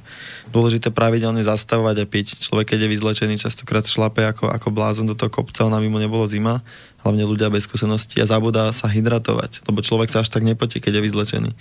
Dôležité 0.52 0.92
pravidelne 0.92 1.40
zastavovať 1.40 1.96
a 2.04 2.06
piť. 2.06 2.28
Človek, 2.44 2.76
keď 2.76 2.86
je 2.86 2.92
vyzlečený, 2.92 3.36
častokrát 3.40 3.88
šlape 3.88 4.28
ako, 4.28 4.52
ako 4.52 4.68
blázon 4.76 5.08
do 5.08 5.16
toho 5.16 5.32
kopca, 5.32 5.64
ona 5.64 5.80
mimo 5.80 6.04
nebolo 6.04 6.28
zima, 6.28 6.60
hlavne 7.00 7.24
ľudia 7.24 7.48
bez 7.48 7.64
skúsenosti 7.64 8.20
a 8.20 8.28
zabudá 8.28 8.68
sa 8.76 8.92
hydratovať, 8.92 9.64
lebo 9.72 9.80
človek 9.80 10.12
sa 10.12 10.20
až 10.20 10.36
tak 10.36 10.44
nepotí, 10.44 10.84
keď 10.84 11.00
je 11.00 11.06
vyzlečený. 11.08 11.52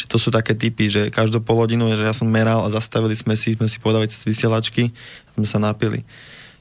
Čiže 0.00 0.08
to 0.08 0.16
sú 0.16 0.32
také 0.32 0.56
typy, 0.56 0.88
že 0.88 1.12
každú 1.12 1.44
pol 1.44 1.60
hodinu 1.60 1.84
že 1.92 2.08
ja 2.08 2.16
som 2.16 2.24
meral 2.24 2.64
a 2.64 2.72
zastavili 2.72 3.12
sme 3.12 3.36
si, 3.36 3.52
sme 3.52 3.68
si 3.68 3.76
podávali 3.76 4.08
cez 4.08 4.24
vysielačky 4.24 4.88
sme 5.36 5.44
sa 5.44 5.60
napili. 5.60 6.00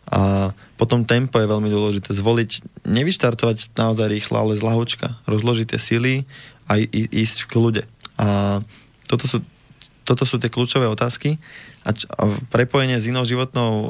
A 0.06 0.54
potom 0.78 1.02
tempo 1.02 1.42
je 1.42 1.50
veľmi 1.50 1.66
dôležité. 1.66 2.14
Zvoliť, 2.14 2.86
nevyštartovať 2.86 3.74
naozaj 3.74 4.06
rýchlo, 4.06 4.38
ale 4.38 4.54
z 4.54 4.62
lahučka. 4.62 5.18
Rozložiť 5.26 5.74
tie 5.74 5.80
sily 5.82 6.14
a 6.66 6.82
ísť 6.96 7.46
v 7.46 7.50
kľude. 7.50 7.84
A 8.18 8.60
toto 9.06 9.30
sú, 9.30 9.42
toto 10.06 10.26
sú 10.26 10.42
tie 10.42 10.50
kľúčové 10.50 10.90
otázky 10.90 11.38
a, 11.86 11.94
č- 11.94 12.10
a 12.10 12.30
prepojenie 12.50 12.98
s 12.98 13.10
inou 13.10 13.26
životnou 13.26 13.70
o, 13.70 13.84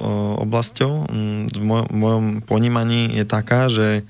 oblasťou 0.44 1.08
m, 1.08 1.48
v, 1.48 1.64
moj- 1.64 1.90
mojom 1.92 2.26
ponímaní 2.44 3.16
je 3.16 3.26
taká, 3.28 3.72
že 3.72 4.04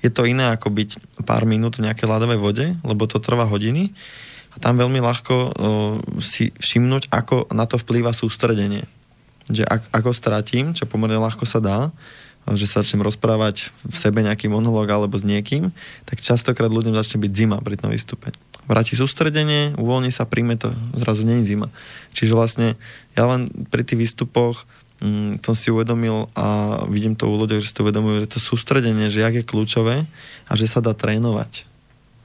je 0.00 0.10
to 0.12 0.24
iné 0.24 0.48
ako 0.48 0.72
byť 0.72 1.22
pár 1.28 1.44
minút 1.44 1.76
v 1.76 1.88
nejakej 1.88 2.08
ľadovej 2.08 2.40
vode, 2.40 2.66
lebo 2.84 3.04
to 3.04 3.20
trvá 3.20 3.44
hodiny 3.44 3.92
a 4.50 4.56
tam 4.58 4.80
veľmi 4.80 5.00
ľahko 5.00 5.34
o, 5.36 5.48
si 6.20 6.52
všimnúť, 6.56 7.12
ako 7.12 7.52
na 7.52 7.64
to 7.68 7.76
vplýva 7.80 8.12
sústredenie. 8.16 8.84
Že 9.50 9.64
ak, 9.68 9.82
ako 9.92 10.10
stratím, 10.12 10.72
čo 10.72 10.88
pomerne 10.88 11.20
ľahko 11.20 11.44
sa 11.44 11.60
dá, 11.60 11.78
že 12.48 12.66
sa 12.66 12.82
začnem 12.82 13.04
rozprávať 13.04 13.70
v 13.86 13.96
sebe 13.96 14.24
nejaký 14.24 14.50
monológ 14.50 14.88
alebo 14.90 15.14
s 15.14 15.26
niekým, 15.26 15.70
tak 16.08 16.24
častokrát 16.24 16.72
ľuďom 16.72 16.96
začne 16.96 17.22
byť 17.22 17.32
zima 17.32 17.56
pri 17.60 17.78
tom 17.78 17.92
výstupe. 17.92 18.32
Vráti 18.66 18.98
sústredenie, 18.98 19.74
uvoľní 19.78 20.10
sa, 20.10 20.26
príjme 20.26 20.58
to, 20.58 20.74
zrazu 20.96 21.26
je 21.26 21.46
zima. 21.46 21.68
Čiže 22.14 22.32
vlastne 22.34 22.68
ja 23.14 23.26
len 23.28 23.50
pri 23.70 23.86
tých 23.86 23.98
výstupoch 24.08 24.66
mm, 25.02 25.42
som 25.44 25.54
si 25.54 25.70
uvedomil 25.70 26.30
a 26.34 26.80
vidím 26.90 27.14
to 27.14 27.28
u 27.30 27.34
ľudí, 27.38 27.58
že 27.62 27.70
si 27.70 27.76
to 27.76 27.86
uvedomujú, 27.86 28.26
že 28.26 28.32
to 28.34 28.38
sústredenie, 28.42 29.12
že 29.12 29.22
jak 29.22 29.34
je 29.36 29.44
kľúčové 29.46 30.06
a 30.46 30.52
že 30.54 30.66
sa 30.66 30.82
dá 30.82 30.96
trénovať. 30.96 31.66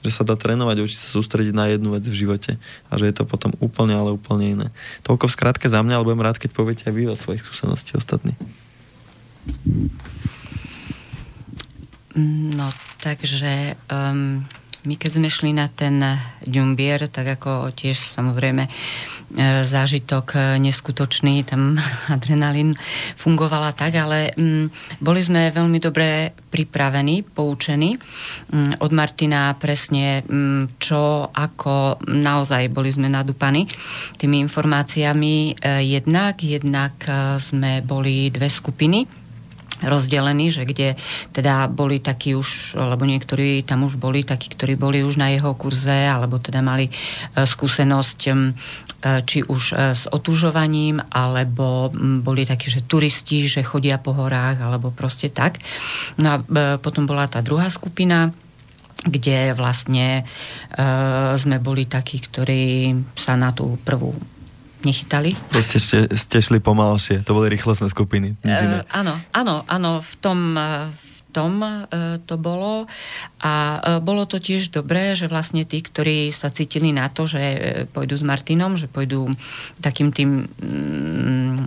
Že 0.05 0.11
sa 0.22 0.24
dá 0.26 0.38
trénovať, 0.38 0.86
učiť 0.86 0.99
sa 1.01 1.09
sústrediť 1.09 1.53
na 1.53 1.66
jednu 1.70 1.97
vec 1.97 2.05
v 2.05 2.13
živote 2.13 2.61
a 2.89 2.93
že 2.97 3.09
je 3.09 3.16
to 3.18 3.26
potom 3.26 3.53
úplne, 3.57 3.97
ale 3.97 4.13
úplne 4.13 4.45
iné. 4.57 4.68
Toľko 5.01 5.30
v 5.30 5.36
skratke 5.38 5.66
za 5.66 5.82
mňa, 5.82 5.97
ale 5.97 6.07
budem 6.07 6.26
rád, 6.26 6.38
keď 6.38 6.53
poviete 6.53 6.86
aj 6.86 6.93
vy 6.93 7.03
o 7.09 7.18
svojich 7.18 7.41
skúsenosti 7.41 7.97
ostatní. 7.97 8.38
No, 12.55 12.71
takže 13.03 13.75
um, 13.91 14.47
my 14.85 14.95
keď 15.01 15.11
sme 15.17 15.29
šli 15.33 15.51
na 15.51 15.65
ten 15.65 15.97
ďumbier, 16.45 17.09
tak 17.09 17.41
ako 17.41 17.73
tiež 17.73 17.97
samozrejme 17.97 18.63
e, 18.63 18.71
zážitok 19.65 20.25
e, 20.31 20.39
neskutočný, 20.61 21.41
tam 21.41 21.73
adrenalín 22.15 22.77
fungovala 23.17 23.73
tak, 23.73 23.97
ale 23.97 24.31
um, 24.37 24.69
boli 25.01 25.25
sme 25.25 25.49
veľmi 25.49 25.81
dobre 25.81 26.37
pripravení, 26.53 27.25
poučení 27.25 27.97
um, 27.97 28.77
od 28.77 28.91
Martina 28.93 29.57
presne 29.57 30.21
um, 30.29 30.69
čo, 30.77 31.33
ako 31.33 32.05
naozaj 32.05 32.69
boli 32.69 32.93
sme 32.93 33.09
nadúpaní 33.09 33.65
tými 34.21 34.37
informáciami. 34.45 35.57
Uh, 35.57 35.81
jednak, 35.81 36.45
jednak 36.45 36.93
sme 37.41 37.81
boli 37.81 38.29
dve 38.29 38.53
skupiny 38.53 39.24
rozdelený, 39.84 40.55
že 40.55 40.63
kde 40.63 40.95
teda 41.36 41.67
boli 41.67 41.99
takí 41.99 42.32
už, 42.38 42.80
alebo 42.80 43.03
niektorí 43.03 43.65
tam 43.67 43.84
už 43.84 43.99
boli 43.99 44.23
takí, 44.23 44.47
ktorí 44.47 44.80
boli 44.80 45.03
už 45.03 45.19
na 45.19 45.34
jeho 45.36 45.51
kurze, 45.57 46.07
alebo 46.07 46.39
teda 46.39 46.63
mali 46.63 46.88
e, 46.88 46.91
skúsenosť 47.43 48.19
e, 48.28 48.34
či 49.28 49.43
už 49.43 49.63
e, 49.76 49.91
s 49.91 50.07
otužovaním, 50.07 51.03
alebo 51.11 51.91
boli 52.23 52.47
takí, 52.47 52.71
že 52.71 52.88
turisti, 52.88 53.51
že 53.51 53.67
chodia 53.67 53.99
po 53.99 54.15
horách, 54.15 54.63
alebo 54.63 54.95
proste 54.95 55.28
tak. 55.28 55.59
No 56.23 56.39
a 56.39 56.78
potom 56.80 57.03
bola 57.03 57.28
tá 57.28 57.43
druhá 57.43 57.67
skupina, 57.67 58.32
kde 59.05 59.53
vlastne 59.53 60.26
sme 61.38 61.61
boli 61.61 61.86
takí, 61.86 62.17
ktorí 62.17 62.95
sa 63.13 63.38
na 63.38 63.53
tú 63.53 63.78
prvú 63.86 64.17
nechytali. 64.86 65.33
Ste, 65.51 65.77
ste, 65.81 65.99
ste 66.13 66.38
šli 66.39 66.61
pomalšie, 66.61 67.25
to 67.25 67.33
boli 67.33 67.49
rýchlostné 67.49 67.89
skupiny. 67.89 68.38
Uh, 68.45 68.86
áno, 68.93 69.13
áno, 69.33 69.55
áno, 69.65 69.91
v 69.99 70.13
tom, 70.21 70.39
e, 70.53 70.88
v 70.93 71.21
tom 71.33 71.53
uh, 71.59 71.89
to 72.23 72.38
bolo 72.38 72.86
a 73.41 73.53
uh, 73.81 73.99
bolo 73.99 74.29
to 74.29 74.38
tiež 74.38 74.69
dobré, 74.69 75.17
že 75.17 75.25
vlastne 75.25 75.65
tí, 75.65 75.81
ktorí 75.81 76.29
sa 76.29 76.53
cítili 76.53 76.93
na 76.93 77.09
to, 77.09 77.25
že 77.25 77.41
pôjdu 77.91 78.15
s 78.15 78.23
Martinom, 78.23 78.77
že 78.77 78.86
pôjdu 78.86 79.33
takým 79.81 80.13
tým 80.13 80.45
um, 80.45 81.65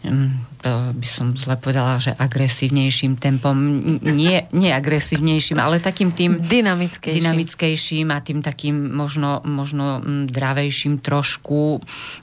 by 0.00 1.08
som 1.08 1.36
zle 1.36 1.56
povedala, 1.60 2.00
že 2.00 2.16
agresívnejším 2.16 3.20
tempom, 3.20 3.56
nie, 4.00 4.48
nie 4.52 4.70
agresívnejším, 4.72 5.60
ale 5.60 5.80
takým 5.80 6.12
tým 6.12 6.40
dynamickejším. 6.40 7.20
dynamickejším 7.20 8.08
a 8.12 8.24
tým 8.24 8.40
takým 8.40 8.76
možno, 8.92 9.44
možno 9.44 10.00
dravejším 10.28 11.04
trošku 11.04 11.80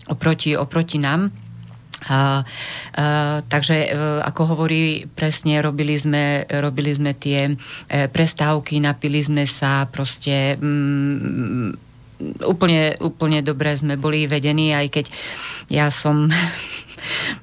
oproti, 0.10 0.58
oproti 0.58 0.98
nám. 0.98 1.30
A, 1.98 2.14
a, 2.14 3.42
takže 3.42 3.90
e, 3.90 4.22
ako 4.22 4.54
hovorí 4.54 5.10
presne, 5.10 5.66
robili 5.66 5.98
sme, 5.98 6.46
robili 6.46 6.94
sme 6.94 7.18
tie 7.18 7.50
e, 7.50 7.54
prestávky, 8.06 8.78
napili 8.78 9.26
sme 9.26 9.50
sa 9.50 9.90
proste 9.90 10.62
mm, 10.62 11.74
úplne, 12.46 13.02
úplne 13.02 13.42
dobre 13.42 13.74
sme 13.74 13.98
boli 13.98 14.30
vedení, 14.30 14.78
aj 14.78 14.88
keď 14.94 15.06
ja 15.74 15.90
som 15.90 16.30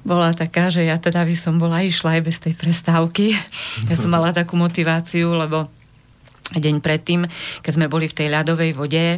bola 0.01 0.31
taká, 0.31 0.73
že 0.73 0.85
ja 0.85 0.97
teda 0.97 1.23
by 1.23 1.35
som 1.37 1.57
bola 1.57 1.81
išla 1.85 2.19
aj 2.19 2.21
bez 2.21 2.37
tej 2.41 2.53
prestávky. 2.57 3.35
Ja 3.89 3.95
som 3.95 4.11
mala 4.11 4.35
takú 4.35 4.57
motiváciu, 4.59 5.33
lebo 5.35 5.69
deň 6.53 6.83
predtým, 6.83 7.25
keď 7.65 7.71
sme 7.73 7.89
boli 7.89 8.05
v 8.05 8.17
tej 8.17 8.27
ľadovej 8.29 8.71
vode, 8.77 9.17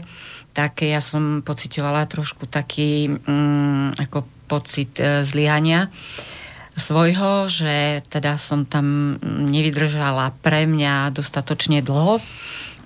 tak 0.56 0.82
ja 0.82 1.04
som 1.04 1.46
pocitovala 1.46 2.10
trošku 2.10 2.50
taký 2.50 3.12
mm, 3.12 4.02
ako 4.10 4.26
pocit 4.48 4.98
e, 4.98 5.22
zlyhania 5.22 5.92
svojho, 6.78 7.50
že 7.50 8.06
teda 8.08 8.38
som 8.38 8.64
tam 8.64 9.18
nevydržala 9.24 10.34
pre 10.46 10.70
mňa 10.70 11.10
dostatočne 11.10 11.82
dlho, 11.82 12.22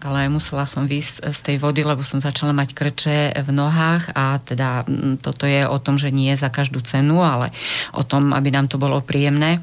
ale 0.01 0.33
musela 0.33 0.65
som 0.65 0.89
výsť 0.89 1.29
z 1.29 1.39
tej 1.45 1.57
vody, 1.61 1.85
lebo 1.85 2.01
som 2.01 2.17
začala 2.17 2.51
mať 2.51 2.73
krče 2.73 3.17
v 3.37 3.49
nohách 3.53 4.17
a 4.17 4.41
teda 4.41 4.83
mm, 4.89 5.21
toto 5.21 5.45
je 5.45 5.61
o 5.69 5.77
tom, 5.77 6.01
že 6.01 6.09
nie 6.09 6.33
za 6.33 6.49
každú 6.49 6.81
cenu, 6.81 7.21
ale 7.21 7.53
o 7.93 8.01
tom, 8.01 8.33
aby 8.33 8.49
nám 8.49 8.65
to 8.65 8.81
bolo 8.81 8.99
príjemné. 9.05 9.61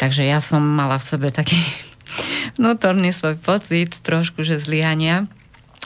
Takže 0.00 0.24
ja 0.24 0.40
som 0.40 0.64
mala 0.64 0.96
v 0.96 1.08
sebe 1.08 1.28
taký 1.28 1.60
vnútorný 2.58 3.12
svoj 3.12 3.36
pocit 3.36 3.92
trošku, 4.00 4.40
že 4.40 4.56
zlyhania, 4.56 5.28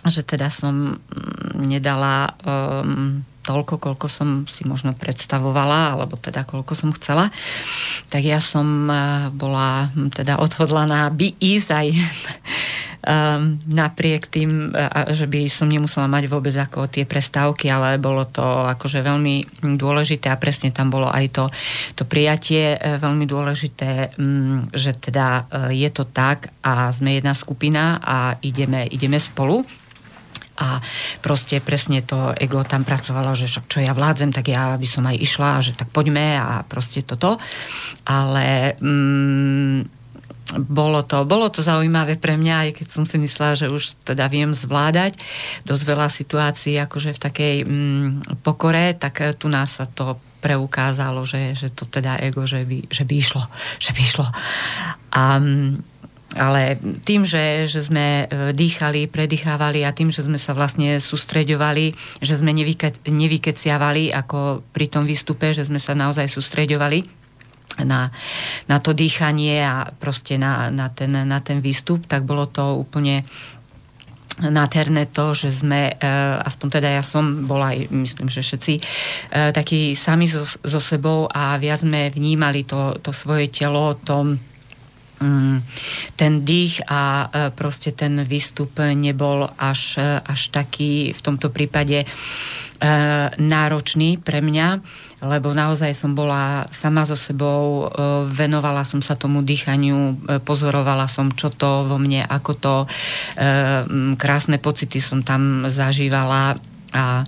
že 0.06 0.22
teda 0.22 0.46
som 0.48 0.96
mm, 1.02 1.58
nedala 1.66 2.38
um, 2.46 3.26
toľko, 3.48 3.80
koľko 3.80 4.06
som 4.12 4.28
si 4.44 4.68
možno 4.68 4.92
predstavovala, 4.92 5.96
alebo 5.96 6.20
teda 6.20 6.44
koľko 6.44 6.76
som 6.76 6.92
chcela, 6.92 7.32
tak 8.12 8.28
ja 8.28 8.44
som 8.44 8.92
uh, 8.92 9.32
bola 9.32 9.88
hm, 9.88 10.12
teda 10.12 10.36
odhodlaná 10.36 11.08
by 11.08 11.32
ísť 11.40 11.68
aj 11.72 11.86
um, 11.88 13.56
napriek 13.80 14.28
tým, 14.28 14.68
uh, 14.68 15.08
že 15.16 15.24
by 15.24 15.48
som 15.48 15.72
nemusela 15.72 16.04
mať 16.04 16.28
vôbec 16.28 16.52
ako 16.52 16.92
tie 16.92 17.08
prestávky, 17.08 17.72
ale 17.72 17.96
bolo 17.96 18.28
to 18.28 18.44
akože 18.44 19.00
veľmi 19.00 19.64
dôležité 19.80 20.28
a 20.28 20.36
presne 20.36 20.68
tam 20.68 20.92
bolo 20.92 21.08
aj 21.08 21.24
to, 21.32 21.44
to 21.96 22.04
prijatie 22.04 22.76
uh, 22.76 23.00
veľmi 23.00 23.24
dôležité, 23.24 24.12
um, 24.20 24.60
že 24.76 24.92
teda 24.92 25.48
je 25.72 25.88
to 25.88 26.04
tak 26.04 26.52
a 26.60 26.90
sme 26.92 27.16
jedna 27.16 27.32
skupina 27.32 27.96
a 28.02 28.36
ideme, 28.44 28.84
ideme 28.90 29.16
spolu 29.16 29.64
a 30.58 30.82
proste 31.22 31.62
presne 31.62 32.02
to 32.02 32.34
ego 32.34 32.66
tam 32.66 32.82
pracovalo, 32.82 33.38
že 33.38 33.46
čo 33.46 33.78
ja 33.78 33.94
vládzem, 33.94 34.34
tak 34.34 34.50
ja 34.50 34.74
by 34.74 34.88
som 34.90 35.06
aj 35.06 35.16
išla, 35.16 35.62
že 35.62 35.78
tak 35.78 35.94
poďme 35.94 36.34
a 36.34 36.66
proste 36.66 37.06
toto. 37.06 37.38
Ale 38.02 38.74
mm, 38.82 39.98
bolo 40.56 41.04
to, 41.04 41.28
bolo 41.28 41.52
to 41.52 41.60
zaujímavé 41.60 42.16
pre 42.16 42.40
mňa, 42.40 42.54
aj 42.68 42.70
keď 42.80 42.86
som 42.88 43.04
si 43.04 43.20
myslela, 43.20 43.54
že 43.54 43.68
už 43.68 44.00
teda 44.02 44.26
viem 44.32 44.50
zvládať 44.56 45.20
dosť 45.68 45.82
veľa 45.84 46.08
situácií 46.08 46.74
akože 46.80 47.14
v 47.14 47.22
takej 47.22 47.56
mm, 47.62 48.08
pokore, 48.40 48.96
tak 48.96 49.38
tu 49.38 49.46
nás 49.52 49.78
sa 49.78 49.84
to 49.84 50.16
preukázalo, 50.38 51.26
že, 51.26 51.54
že 51.58 51.68
to 51.74 51.84
teda 51.84 52.22
ego, 52.22 52.46
že 52.46 52.62
by, 52.62 52.88
že 52.88 53.02
by 53.04 53.14
išlo, 53.18 53.42
že 53.82 53.90
by 53.92 54.00
išlo. 54.00 54.26
A 55.12 55.22
mm, 55.36 55.97
ale 56.38 56.78
tým, 57.02 57.26
že, 57.26 57.66
že 57.66 57.82
sme 57.82 58.24
e, 58.24 58.54
dýchali, 58.54 59.10
predýchávali 59.10 59.82
a 59.82 59.90
tým, 59.90 60.14
že 60.14 60.22
sme 60.22 60.38
sa 60.38 60.54
vlastne 60.54 61.02
sústreďovali, 61.02 61.92
že 62.22 62.34
sme 62.38 62.54
nevyke, 62.54 62.94
nevykeciavali 63.04 64.14
ako 64.14 64.62
pri 64.70 64.86
tom 64.86 65.04
výstupe, 65.04 65.50
že 65.50 65.66
sme 65.66 65.82
sa 65.82 65.98
naozaj 65.98 66.30
sústreďovali 66.30 67.18
na, 67.82 68.10
na 68.66 68.78
to 68.78 68.94
dýchanie 68.94 69.62
a 69.62 69.90
proste 69.98 70.38
na, 70.38 70.70
na, 70.70 70.88
ten, 70.90 71.10
na 71.12 71.38
ten 71.42 71.58
výstup, 71.58 72.06
tak 72.06 72.24
bolo 72.24 72.46
to 72.46 72.78
úplne 72.78 73.26
nádherné 74.38 75.10
to, 75.10 75.34
že 75.34 75.66
sme, 75.66 75.98
e, 75.98 76.14
aspoň 76.46 76.68
teda 76.78 76.88
ja 76.94 77.02
som 77.02 77.50
bola 77.50 77.74
aj, 77.74 77.90
myslím, 77.90 78.30
že 78.30 78.46
všetci, 78.46 78.74
e, 78.78 78.82
takí 79.50 79.98
sami 79.98 80.30
so, 80.30 80.46
so 80.46 80.78
sebou 80.78 81.26
a 81.26 81.58
viac 81.58 81.82
sme 81.82 82.06
vnímali 82.14 82.62
to, 82.62 82.94
to 83.02 83.10
svoje 83.10 83.50
telo, 83.50 83.98
to 83.98 84.38
ten 86.14 86.32
dých 86.46 86.82
a 86.86 87.26
e, 87.26 87.50
proste 87.50 87.90
ten 87.90 88.22
výstup 88.22 88.78
nebol 88.78 89.50
až, 89.58 89.98
e, 89.98 90.22
až 90.22 90.54
taký 90.54 91.10
v 91.10 91.20
tomto 91.20 91.50
prípade 91.50 92.02
e, 92.02 92.06
náročný 93.34 94.22
pre 94.22 94.38
mňa, 94.38 94.68
lebo 95.26 95.50
naozaj 95.50 95.90
som 95.94 96.14
bola 96.14 96.70
sama 96.70 97.02
so 97.02 97.18
sebou, 97.18 97.90
venovala 98.30 98.86
som 98.86 99.02
sa 99.02 99.18
tomu 99.18 99.42
dýchaniu, 99.42 100.14
pozorovala 100.46 101.10
som, 101.10 101.34
čo 101.34 101.50
to 101.50 101.90
vo 101.90 101.98
mne, 101.98 102.22
ako 102.22 102.52
to, 102.54 102.74
krásne 104.14 104.62
pocity 104.62 105.02
som 105.02 105.26
tam 105.26 105.66
zažívala. 105.66 106.54
A 106.94 107.26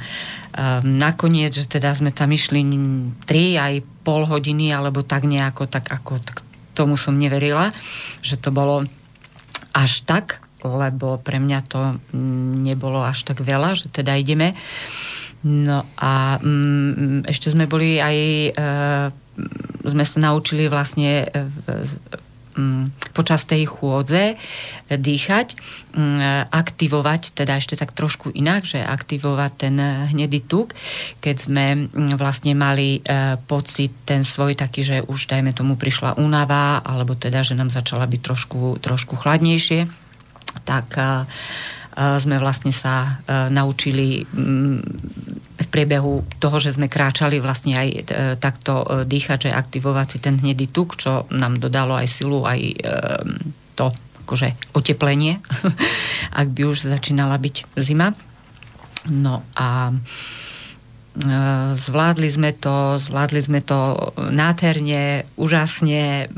nakoniec, 0.87 1.51
že 1.51 1.67
teda 1.67 1.91
sme 1.91 2.15
tam 2.15 2.31
išli 2.31 2.63
3 3.27 3.59
aj 3.59 3.75
pol 4.07 4.23
hodiny, 4.23 4.71
alebo 4.71 5.03
tak 5.03 5.27
nejako, 5.27 5.67
tak 5.67 5.91
ako 5.91 6.23
tak 6.23 6.47
tomu 6.81 6.97
som 6.97 7.13
neverila, 7.13 7.69
že 8.25 8.41
to 8.41 8.49
bolo 8.49 8.81
až 9.77 10.01
tak, 10.09 10.41
lebo 10.65 11.21
pre 11.21 11.37
mňa 11.37 11.61
to 11.69 11.81
nebolo 12.65 13.05
až 13.05 13.29
tak 13.29 13.45
veľa, 13.45 13.77
že 13.77 13.93
teda 13.93 14.17
ideme. 14.17 14.57
No 15.45 15.85
a 15.97 16.37
mm, 16.41 17.29
ešte 17.29 17.53
sme 17.53 17.65
boli 17.65 17.97
aj, 17.97 18.17
e, 18.53 18.61
sme 19.89 20.05
sa 20.05 20.17
naučili 20.21 20.69
vlastne 20.69 21.25
e, 21.25 21.49
Mm, 21.73 22.30
počas 23.13 23.45
tej 23.45 23.67
chôdze 23.67 24.39
dýchať, 24.91 25.55
mm, 25.95 26.51
aktivovať, 26.51 27.35
teda 27.35 27.59
ešte 27.59 27.79
tak 27.79 27.95
trošku 27.95 28.31
inak, 28.35 28.67
že 28.67 28.83
aktivovať 28.83 29.53
ten 29.57 29.77
hnedý 30.11 30.43
tuk, 30.43 30.75
keď 31.23 31.37
sme 31.39 31.67
mm, 31.87 32.19
vlastne 32.19 32.55
mali 32.55 32.99
e, 32.99 33.39
pocit 33.47 33.95
ten 34.07 34.27
svoj 34.27 34.59
taký, 34.59 34.83
že 34.83 34.97
už 35.07 35.31
dajme 35.31 35.55
tomu 35.55 35.79
prišla 35.79 36.19
únava, 36.19 36.83
alebo 36.83 37.15
teda, 37.15 37.47
že 37.47 37.55
nám 37.55 37.71
začala 37.71 38.07
byť 38.07 38.21
trošku, 38.21 38.83
trošku 38.83 39.15
chladnejšie, 39.19 39.87
tak 40.67 40.87
e, 40.99 41.03
e, 41.03 41.07
sme 42.19 42.37
vlastne 42.39 42.75
sa 42.75 43.23
naučili 43.51 44.27
priebehu 45.71 46.27
toho, 46.43 46.57
že 46.59 46.75
sme 46.75 46.91
kráčali 46.91 47.39
vlastne 47.39 47.79
aj 47.79 47.89
e, 47.89 47.99
takto 48.37 48.83
e, 48.83 48.87
dýchať, 49.07 49.49
že 49.49 49.51
aktivovať 49.55 50.07
si 50.11 50.19
ten 50.19 50.37
hnedý 50.37 50.69
tuk, 50.69 50.99
čo 50.99 51.31
nám 51.31 51.63
dodalo 51.63 51.95
aj 51.95 52.11
silu, 52.11 52.43
aj 52.45 52.61
e, 52.61 52.75
to 53.79 53.95
akože 54.27 54.75
oteplenie, 54.75 55.39
ak 56.41 56.49
by 56.51 56.63
už 56.67 56.91
začínala 56.91 57.39
byť 57.39 57.57
zima. 57.79 58.13
No 59.09 59.47
a 59.57 59.97
zvládli 61.75 62.31
sme 62.31 62.55
to, 62.55 63.01
zvládli 63.01 63.43
sme 63.43 63.65
to 63.65 64.13
nádherne, 64.15 65.27
úžasne, 65.35 66.31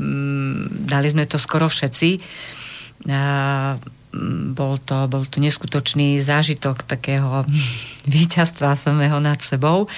dali 0.89 1.07
sme 1.13 1.29
to 1.29 1.37
skoro 1.37 1.69
všetci 1.69 2.17
bol 4.53 4.77
to, 4.77 5.09
bol 5.09 5.25
to 5.25 5.41
neskutočný 5.41 6.21
zážitok 6.21 6.85
takého 6.85 7.43
víťazstva 8.13 8.77
samého 8.77 9.17
nad 9.17 9.41
sebou. 9.41 9.89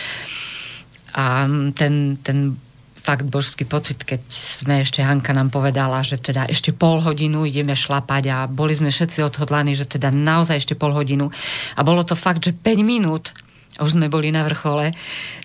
A 1.15 1.47
ten, 1.75 2.19
ten 2.19 2.59
fakt 3.05 3.29
božský 3.29 3.69
pocit, 3.69 4.01
keď 4.01 4.25
sme 4.27 4.81
ešte 4.81 5.05
Hanka 5.05 5.29
nám 5.29 5.53
povedala, 5.53 6.01
že 6.01 6.17
teda 6.17 6.49
ešte 6.49 6.73
pol 6.73 7.05
hodinu 7.05 7.45
ideme 7.45 7.77
šlapať 7.77 8.23
a 8.33 8.37
boli 8.49 8.73
sme 8.73 8.89
všetci 8.89 9.21
odhodlaní, 9.21 9.77
že 9.77 9.85
teda 9.85 10.09
naozaj 10.09 10.65
ešte 10.65 10.73
pol 10.73 10.89
hodinu. 10.89 11.29
A 11.77 11.85
bolo 11.85 12.01
to 12.01 12.17
fakt, 12.17 12.41
že 12.41 12.51
5 12.51 12.81
minút 12.81 13.31
už 13.75 13.99
sme 13.99 14.07
boli 14.07 14.31
na 14.31 14.47
vrchole, 14.47 14.95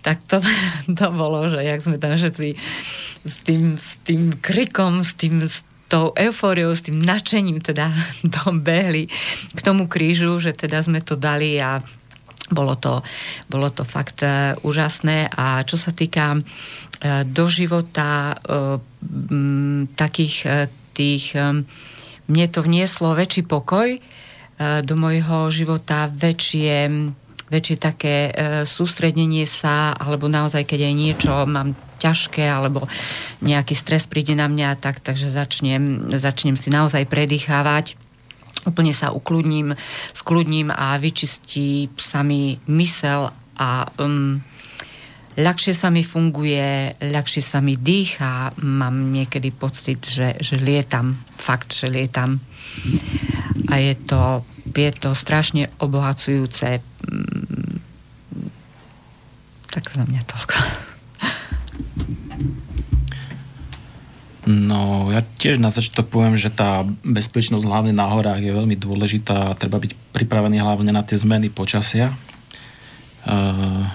tak 0.07 0.23
to, 0.31 0.39
to 0.99 1.07
bolo, 1.11 1.51
že 1.51 1.67
jak 1.67 1.83
sme 1.83 1.99
tam 1.99 2.15
všetci 2.15 2.49
s 3.27 3.35
tým, 3.45 3.75
s 3.77 3.99
tým 4.07 4.33
krikom, 4.39 5.03
s 5.03 5.13
tým, 5.19 5.45
s 5.45 5.67
tou 5.91 6.15
eufóriou, 6.15 6.71
s 6.71 6.87
tým 6.87 7.03
nadšením 7.03 7.59
teda 7.59 7.91
dobehli 8.39 9.11
k 9.51 9.61
tomu 9.61 9.91
krížu, 9.91 10.39
že 10.39 10.55
teda 10.55 10.79
sme 10.87 11.03
to 11.03 11.19
dali 11.19 11.59
a 11.59 11.83
bolo 12.51 12.75
to, 12.75 12.99
bolo 13.47 13.71
to 13.71 13.87
fakt 13.87 14.23
uh, 14.27 14.55
úžasné. 14.63 15.31
A 15.35 15.67
čo 15.67 15.75
sa 15.75 15.91
týka 15.91 16.39
uh, 16.39 16.43
do 17.27 17.47
života 17.51 18.39
m, 19.31 19.87
takých 19.95 20.69
tých 20.91 21.39
mne 22.31 22.47
to 22.51 22.61
vnieslo 22.63 23.15
väčší 23.15 23.47
pokoj 23.47 23.95
do 24.61 24.95
mojho 24.99 25.49
života, 25.49 26.11
väčšie 26.13 26.93
väčšie 27.51 27.77
také 27.83 28.17
e, 28.31 28.33
sústredenie 28.63 29.45
sa, 29.45 29.93
alebo 29.99 30.31
naozaj, 30.31 30.63
keď 30.65 30.87
aj 30.87 30.95
niečo 30.95 31.33
mám 31.51 31.75
ťažké, 32.01 32.49
alebo 32.49 32.89
nejaký 33.45 33.77
stres 33.77 34.09
príde 34.09 34.33
na 34.33 34.49
mňa, 34.49 34.81
tak, 34.81 35.05
takže 35.05 35.29
začnem, 35.29 36.09
začnem 36.09 36.57
si 36.57 36.73
naozaj 36.73 37.05
predýchávať 37.05 38.01
úplne 38.69 38.93
sa 38.93 39.13
ukludním, 39.13 39.73
skludním 40.13 40.69
a 40.69 41.01
vyčistí 41.01 41.89
sa 41.97 42.21
mi 42.21 42.61
mysel 42.69 43.33
a 43.57 43.89
um, 43.97 44.41
ľahšie 45.37 45.73
sa 45.73 45.89
mi 45.89 46.05
funguje, 46.05 46.97
ľahšie 47.01 47.43
sa 47.45 47.65
mi 47.65 47.77
dýcha, 47.77 48.53
mám 48.61 49.13
niekedy 49.13 49.53
pocit, 49.55 50.05
že, 50.05 50.37
že 50.41 50.61
lietam, 50.61 51.21
fakt, 51.37 51.73
že 51.73 51.89
lietam. 51.89 52.41
A 53.71 53.81
je 53.81 53.95
to, 53.97 54.45
je 54.69 54.91
to 54.93 55.17
strašne 55.17 55.71
obohacujúce. 55.81 56.81
Mm, 56.81 57.81
tak 59.71 59.85
za 59.95 60.05
mňa 60.05 60.23
toľko. 60.27 60.90
No, 64.51 65.15
ja 65.15 65.23
tiež 65.23 65.63
na 65.63 65.71
začiatok 65.71 66.11
poviem, 66.11 66.35
že 66.35 66.51
tá 66.51 66.83
bezpečnosť 67.07 67.63
hlavne 67.63 67.95
na 67.95 68.11
horách 68.11 68.43
je 68.43 68.51
veľmi 68.51 68.75
dôležitá 68.75 69.55
a 69.55 69.55
treba 69.55 69.79
byť 69.79 69.95
pripravený 70.11 70.59
hlavne 70.59 70.91
na 70.91 71.07
tie 71.07 71.15
zmeny 71.15 71.55
počasia. 71.55 72.11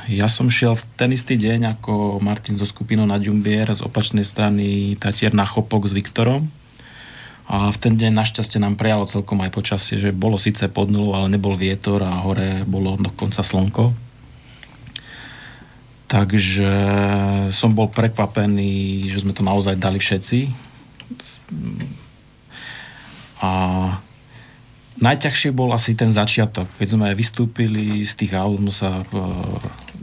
Ja 0.08 0.28
som 0.32 0.48
šiel 0.48 0.80
v 0.80 0.84
ten 0.96 1.12
istý 1.12 1.36
deň 1.36 1.76
ako 1.76 2.24
Martin 2.24 2.56
zo 2.56 2.64
skupinou 2.64 3.04
na 3.04 3.20
Ďumbier 3.20 3.68
z 3.74 3.84
opačnej 3.84 4.24
strany 4.24 4.96
Tatier 4.96 5.36
na 5.36 5.44
Chopok 5.44 5.90
s 5.90 5.98
Viktorom. 5.98 6.48
A 7.46 7.70
v 7.70 7.78
ten 7.78 7.94
deň 8.00 8.16
našťastie 8.16 8.58
nám 8.58 8.80
prejalo 8.80 9.10
celkom 9.12 9.44
aj 9.44 9.52
počasie, 9.54 10.00
že 10.00 10.16
bolo 10.16 10.40
síce 10.40 10.66
pod 10.72 10.90
nulou, 10.90 11.20
ale 11.20 11.36
nebol 11.36 11.60
vietor 11.60 12.02
a 12.02 12.24
hore 12.24 12.64
bolo 12.64 12.96
dokonca 12.96 13.44
slnko. 13.44 14.05
Takže 16.16 16.72
som 17.52 17.76
bol 17.76 17.92
prekvapený, 17.92 19.12
že 19.12 19.28
sme 19.28 19.36
to 19.36 19.44
naozaj 19.44 19.76
dali 19.76 20.00
všetci. 20.00 20.48
A 23.44 23.52
najťažšie 24.96 25.52
bol 25.52 25.76
asi 25.76 25.92
ten 25.92 26.16
začiatok. 26.16 26.72
Keď 26.80 26.88
sme 26.88 27.12
vystúpili 27.12 28.08
z 28.08 28.16
tých 28.16 28.32
aut, 28.32 28.64
sme 28.64 28.72
sa 28.72 29.04
e, 29.04 29.06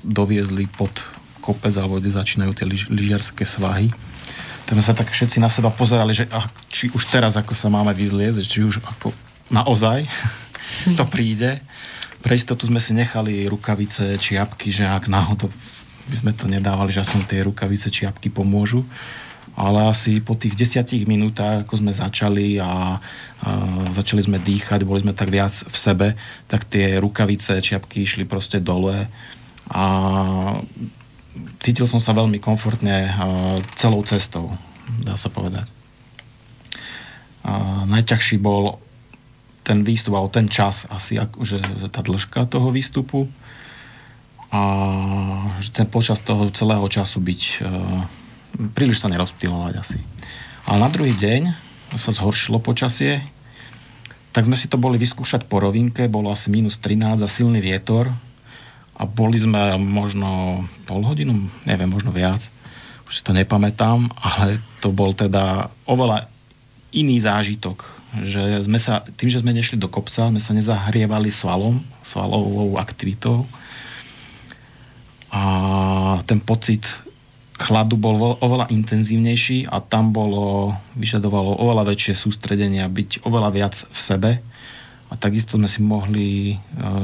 doviezli 0.04 0.68
pod 0.68 0.92
kopec, 1.40 1.72
alebo 1.80 1.96
kde 1.96 2.12
začínajú 2.12 2.52
tie 2.60 2.68
lyžiarské 2.92 3.48
svahy. 3.48 3.88
Tak 4.68 4.76
sme 4.76 4.84
sa 4.84 4.92
tak 4.92 5.08
všetci 5.08 5.40
na 5.40 5.48
seba 5.48 5.72
pozerali, 5.72 6.12
že 6.12 6.28
ach, 6.28 6.52
či 6.68 6.92
už 6.92 7.08
teraz 7.08 7.40
ako 7.40 7.56
sa 7.56 7.72
máme 7.72 7.96
vyzliezť, 7.96 8.44
či 8.44 8.60
už 8.60 8.84
ako 8.84 9.16
naozaj 9.48 10.04
to 11.00 11.08
príde. 11.08 11.56
Pre 12.20 12.36
istotu 12.36 12.68
sme 12.68 12.84
si 12.84 12.92
nechali 12.92 13.48
rukavice, 13.48 14.20
čiapky, 14.20 14.68
že 14.68 14.84
ak 14.84 15.08
náhodou 15.08 15.48
by 16.09 16.16
sme 16.18 16.32
to 16.34 16.50
nedávali, 16.50 16.90
že 16.90 17.05
aspoň 17.05 17.20
tie 17.28 17.40
rukavice 17.46 17.88
čiapky 17.92 18.32
pomôžu. 18.32 18.82
Ale 19.53 19.84
asi 19.84 20.24
po 20.24 20.32
tých 20.32 20.57
desiatich 20.57 21.05
minútach, 21.05 21.68
ako 21.68 21.84
sme 21.84 21.92
začali 21.92 22.57
a, 22.57 22.64
a 22.64 22.72
začali 23.92 24.24
sme 24.24 24.38
dýchať, 24.40 24.80
boli 24.88 25.05
sme 25.05 25.12
tak 25.12 25.28
viac 25.28 25.53
v 25.53 25.76
sebe, 25.76 26.09
tak 26.48 26.64
tie 26.64 26.96
rukavice, 26.96 27.61
čiapky 27.61 28.09
išli 28.09 28.24
proste 28.24 28.64
dole 28.64 29.12
a 29.68 29.84
cítil 31.61 31.84
som 31.84 32.00
sa 32.00 32.16
veľmi 32.16 32.40
komfortne 32.40 33.12
celou 33.76 34.00
cestou, 34.09 34.57
dá 35.05 35.20
sa 35.20 35.28
povedať. 35.28 35.68
A 37.44 37.84
najťažší 37.84 38.40
bol 38.40 38.81
ten 39.62 39.85
výstup, 39.86 40.16
alebo 40.16 40.32
ten 40.32 40.48
čas 40.51 40.89
asi, 40.90 41.20
že 41.44 41.60
tá 41.93 42.01
dĺžka 42.01 42.48
toho 42.48 42.72
výstupu 42.72 43.28
a 44.52 44.62
že 45.64 45.72
ten 45.72 45.88
počas 45.88 46.20
toho 46.20 46.52
celého 46.52 46.84
času 46.84 47.24
byť 47.24 47.40
e, 47.40 47.54
príliš 48.76 49.00
sa 49.00 49.08
nerozptýlovať 49.08 49.74
asi. 49.80 49.98
Ale 50.68 50.78
na 50.84 50.92
druhý 50.92 51.16
deň 51.16 51.56
sa 51.96 52.12
zhoršilo 52.12 52.60
počasie, 52.60 53.24
tak 54.32 54.44
sme 54.48 54.56
si 54.56 54.68
to 54.68 54.76
boli 54.76 55.00
vyskúšať 55.00 55.48
po 55.48 55.60
rovinke, 55.60 56.04
bolo 56.08 56.32
asi 56.32 56.52
minus 56.52 56.76
13 56.80 57.20
a 57.20 57.28
silný 57.28 57.64
vietor. 57.64 58.12
A 58.96 59.08
boli 59.08 59.40
sme 59.40 59.76
možno 59.80 60.62
pol 60.84 61.00
hodinu, 61.04 61.32
neviem, 61.64 61.88
možno 61.88 62.12
viac, 62.12 62.44
už 63.08 63.12
si 63.18 63.22
to 63.24 63.32
nepamätám, 63.32 64.08
ale 64.20 64.60
to 64.84 64.92
bol 64.92 65.16
teda 65.16 65.72
oveľa 65.88 66.28
iný 66.92 67.20
zážitok, 67.24 67.88
že 68.28 68.68
sme 68.68 68.76
sa, 68.76 69.00
tým, 69.16 69.32
že 69.32 69.40
sme 69.40 69.56
nešli 69.56 69.80
do 69.80 69.88
kopca, 69.88 70.28
sme 70.28 70.40
sa 70.40 70.52
nezahrievali 70.52 71.32
svalom, 71.32 71.80
svalovou 72.04 72.76
aktivitou, 72.76 73.48
a 75.32 75.42
ten 76.28 76.38
pocit 76.44 76.84
chladu 77.56 77.96
bol 77.96 78.36
oveľa 78.42 78.68
intenzívnejší 78.68 79.70
a 79.70 79.80
tam 79.80 80.12
bolo, 80.12 80.76
vyžadovalo 80.98 81.56
oveľa 81.62 81.94
väčšie 81.94 82.14
sústredenie 82.18 82.84
a 82.84 82.90
byť 82.90 83.24
oveľa 83.24 83.50
viac 83.54 83.74
v 83.88 83.98
sebe 83.98 84.30
a 85.12 85.14
takisto 85.14 85.60
sme 85.60 85.68
si 85.68 85.80
mohli 85.84 86.28
e, 86.52 86.56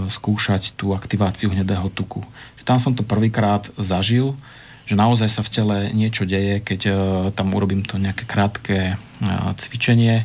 skúšať 0.09 0.73
tú 0.81 0.97
aktiváciu 0.97 1.53
hnedého 1.53 1.93
tuku. 1.93 2.25
Tam 2.65 2.77
som 2.77 2.93
to 2.93 3.01
prvýkrát 3.01 3.65
zažil, 3.81 4.37
že 4.85 4.97
naozaj 4.97 5.29
sa 5.29 5.41
v 5.45 5.53
tele 5.53 5.77
niečo 5.93 6.25
deje, 6.25 6.65
keď 6.65 6.81
e, 6.89 6.93
tam 7.37 7.53
urobím 7.53 7.85
to 7.85 8.01
nejaké 8.01 8.25
krátke 8.25 8.77
e, 8.93 8.95
cvičenie, 9.61 10.25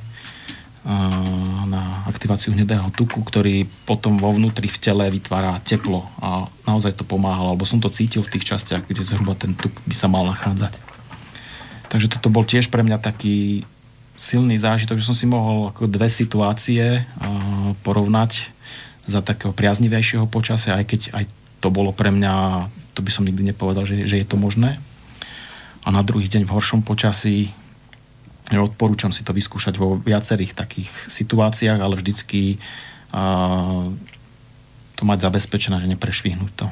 na 0.83 2.03
aktiváciu 2.11 2.51
hnedého 2.51 2.91
tuku, 2.91 3.23
ktorý 3.23 3.63
potom 3.87 4.19
vo 4.19 4.35
vnútri 4.35 4.67
v 4.67 4.81
tele 4.83 5.07
vytvára 5.07 5.63
teplo 5.63 6.03
a 6.19 6.51
naozaj 6.67 6.99
to 6.99 7.07
pomáhalo, 7.07 7.55
alebo 7.55 7.63
som 7.63 7.79
to 7.79 7.87
cítil 7.87 8.19
v 8.19 8.35
tých 8.35 8.51
častiach, 8.51 8.83
kde 8.83 9.07
zhruba 9.07 9.31
ten 9.31 9.55
tuk 9.55 9.71
by 9.87 9.95
sa 9.95 10.11
mal 10.11 10.27
nachádzať. 10.27 10.75
Takže 11.87 12.11
toto 12.11 12.27
bol 12.27 12.43
tiež 12.43 12.67
pre 12.67 12.83
mňa 12.83 12.99
taký 12.99 13.63
silný 14.19 14.59
zážitok, 14.59 14.99
že 14.99 15.07
som 15.07 15.15
si 15.15 15.23
mohol 15.23 15.71
ako 15.71 15.87
dve 15.87 16.11
situácie 16.11 17.07
porovnať 17.87 18.51
za 19.07 19.23
takého 19.23 19.55
priaznivejšieho 19.55 20.27
počasia, 20.27 20.75
aj 20.75 20.85
keď 20.85 21.01
aj 21.15 21.23
to 21.63 21.71
bolo 21.71 21.95
pre 21.95 22.11
mňa, 22.11 22.67
to 22.91 22.99
by 22.99 23.11
som 23.11 23.23
nikdy 23.23 23.55
nepovedal, 23.55 23.87
že, 23.87 24.03
že 24.03 24.19
je 24.19 24.27
to 24.27 24.35
možné. 24.35 24.83
A 25.83 25.95
na 25.95 26.03
druhý 26.03 26.27
deň 26.27 26.43
v 26.43 26.53
horšom 26.55 26.83
počasí 26.83 27.55
Odporúčam 28.51 29.15
si 29.15 29.23
to 29.23 29.31
vyskúšať 29.31 29.79
vo 29.79 29.95
viacerých 29.95 30.51
takých 30.51 30.91
situáciách, 31.07 31.79
ale 31.79 31.95
vždycky 31.95 32.59
uh, 33.15 33.87
to 34.99 35.01
mať 35.07 35.23
zabezpečené, 35.23 35.79
že 35.79 35.87
neprešvihnúť 35.87 36.51
to. 36.51 36.67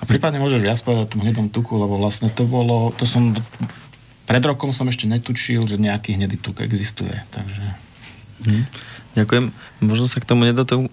A 0.00 0.04
prípadne 0.06 0.38
môžeš 0.38 0.62
viac 0.62 0.78
povedať 0.80 1.02
o 1.04 1.12
tom 1.12 1.22
hnedom 1.26 1.50
tuku, 1.50 1.76
lebo 1.76 1.98
vlastne 1.98 2.30
to 2.30 2.46
bolo, 2.46 2.94
to 2.94 3.04
som, 3.04 3.34
pred 4.24 4.42
rokom 4.46 4.70
som 4.70 4.86
ešte 4.86 5.10
netučil, 5.10 5.66
že 5.66 5.76
nejaký 5.76 6.14
hnedý 6.14 6.38
tuk 6.38 6.62
existuje, 6.62 7.12
takže... 7.34 7.64
Hm. 8.48 8.64
Ďakujem. 9.18 9.44
Možno 9.82 10.06
sa 10.06 10.22
k 10.22 10.28
tomu 10.30 10.46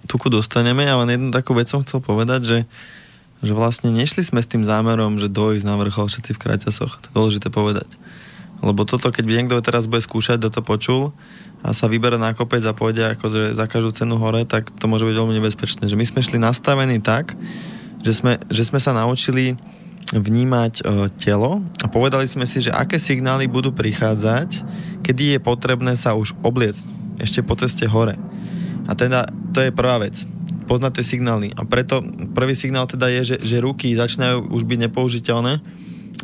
tuku 0.10 0.34
dostaneme, 0.34 0.82
ale 0.82 1.14
jednu 1.14 1.30
takú 1.30 1.54
vec 1.54 1.70
som 1.70 1.86
chcel 1.86 2.02
povedať, 2.02 2.42
že 2.42 2.58
uh, 2.66 3.05
že 3.46 3.54
vlastne 3.54 3.94
nešli 3.94 4.26
sme 4.26 4.42
s 4.42 4.50
tým 4.50 4.66
zámerom, 4.66 5.22
že 5.22 5.30
dojsť 5.30 5.66
na 5.70 5.78
vrchol 5.78 6.10
všetci 6.10 6.34
v 6.34 6.42
kraťasoch. 6.42 6.94
To 6.98 7.06
je 7.06 7.14
dôležité 7.14 7.48
povedať. 7.54 7.86
Lebo 8.66 8.90
toto, 8.90 9.14
keď 9.14 9.24
niekto 9.30 9.62
teraz 9.62 9.86
bude 9.86 10.02
skúšať, 10.02 10.42
kto 10.42 10.50
to 10.50 10.62
počul 10.66 11.02
a 11.62 11.70
sa 11.70 11.86
vyberá 11.86 12.18
na 12.18 12.34
kopec 12.34 12.66
a 12.66 12.74
pôjde 12.74 13.14
akože 13.14 13.54
za 13.54 13.66
každú 13.70 13.94
cenu 13.94 14.18
hore, 14.18 14.50
tak 14.50 14.74
to 14.74 14.90
môže 14.90 15.06
byť 15.06 15.16
veľmi 15.16 15.38
nebezpečné. 15.38 15.86
Že 15.86 15.98
my 16.02 16.06
sme 16.10 16.22
šli 16.26 16.38
nastavení 16.42 16.98
tak, 16.98 17.38
že 18.02 18.18
sme, 18.18 18.42
že 18.50 18.66
sme 18.66 18.82
sa 18.82 18.98
naučili 18.98 19.54
vnímať 20.14 20.74
e, 20.78 20.84
telo 21.18 21.66
a 21.82 21.86
povedali 21.90 22.30
sme 22.30 22.46
si, 22.46 22.62
že 22.62 22.74
aké 22.74 23.02
signály 23.02 23.50
budú 23.50 23.74
prichádzať, 23.74 24.62
kedy 25.02 25.38
je 25.38 25.40
potrebné 25.42 25.98
sa 25.98 26.14
už 26.14 26.38
obliecť 26.46 26.86
ešte 27.22 27.42
po 27.42 27.58
ceste 27.58 27.90
hore. 27.90 28.14
A 28.86 28.94
teda 28.94 29.26
to 29.50 29.66
je 29.66 29.74
prvá 29.74 29.98
vec 29.98 30.14
poznať 30.66 31.02
tie 31.02 31.06
signály. 31.18 31.54
A 31.54 31.64
preto 31.64 32.02
prvý 32.34 32.58
signál 32.58 32.90
teda 32.90 33.10
je, 33.10 33.36
že, 33.36 33.38
že 33.42 33.64
ruky 33.64 33.94
začínajú 33.94 34.50
už 34.50 34.66
byť 34.66 34.80
nepoužiteľné 34.90 35.54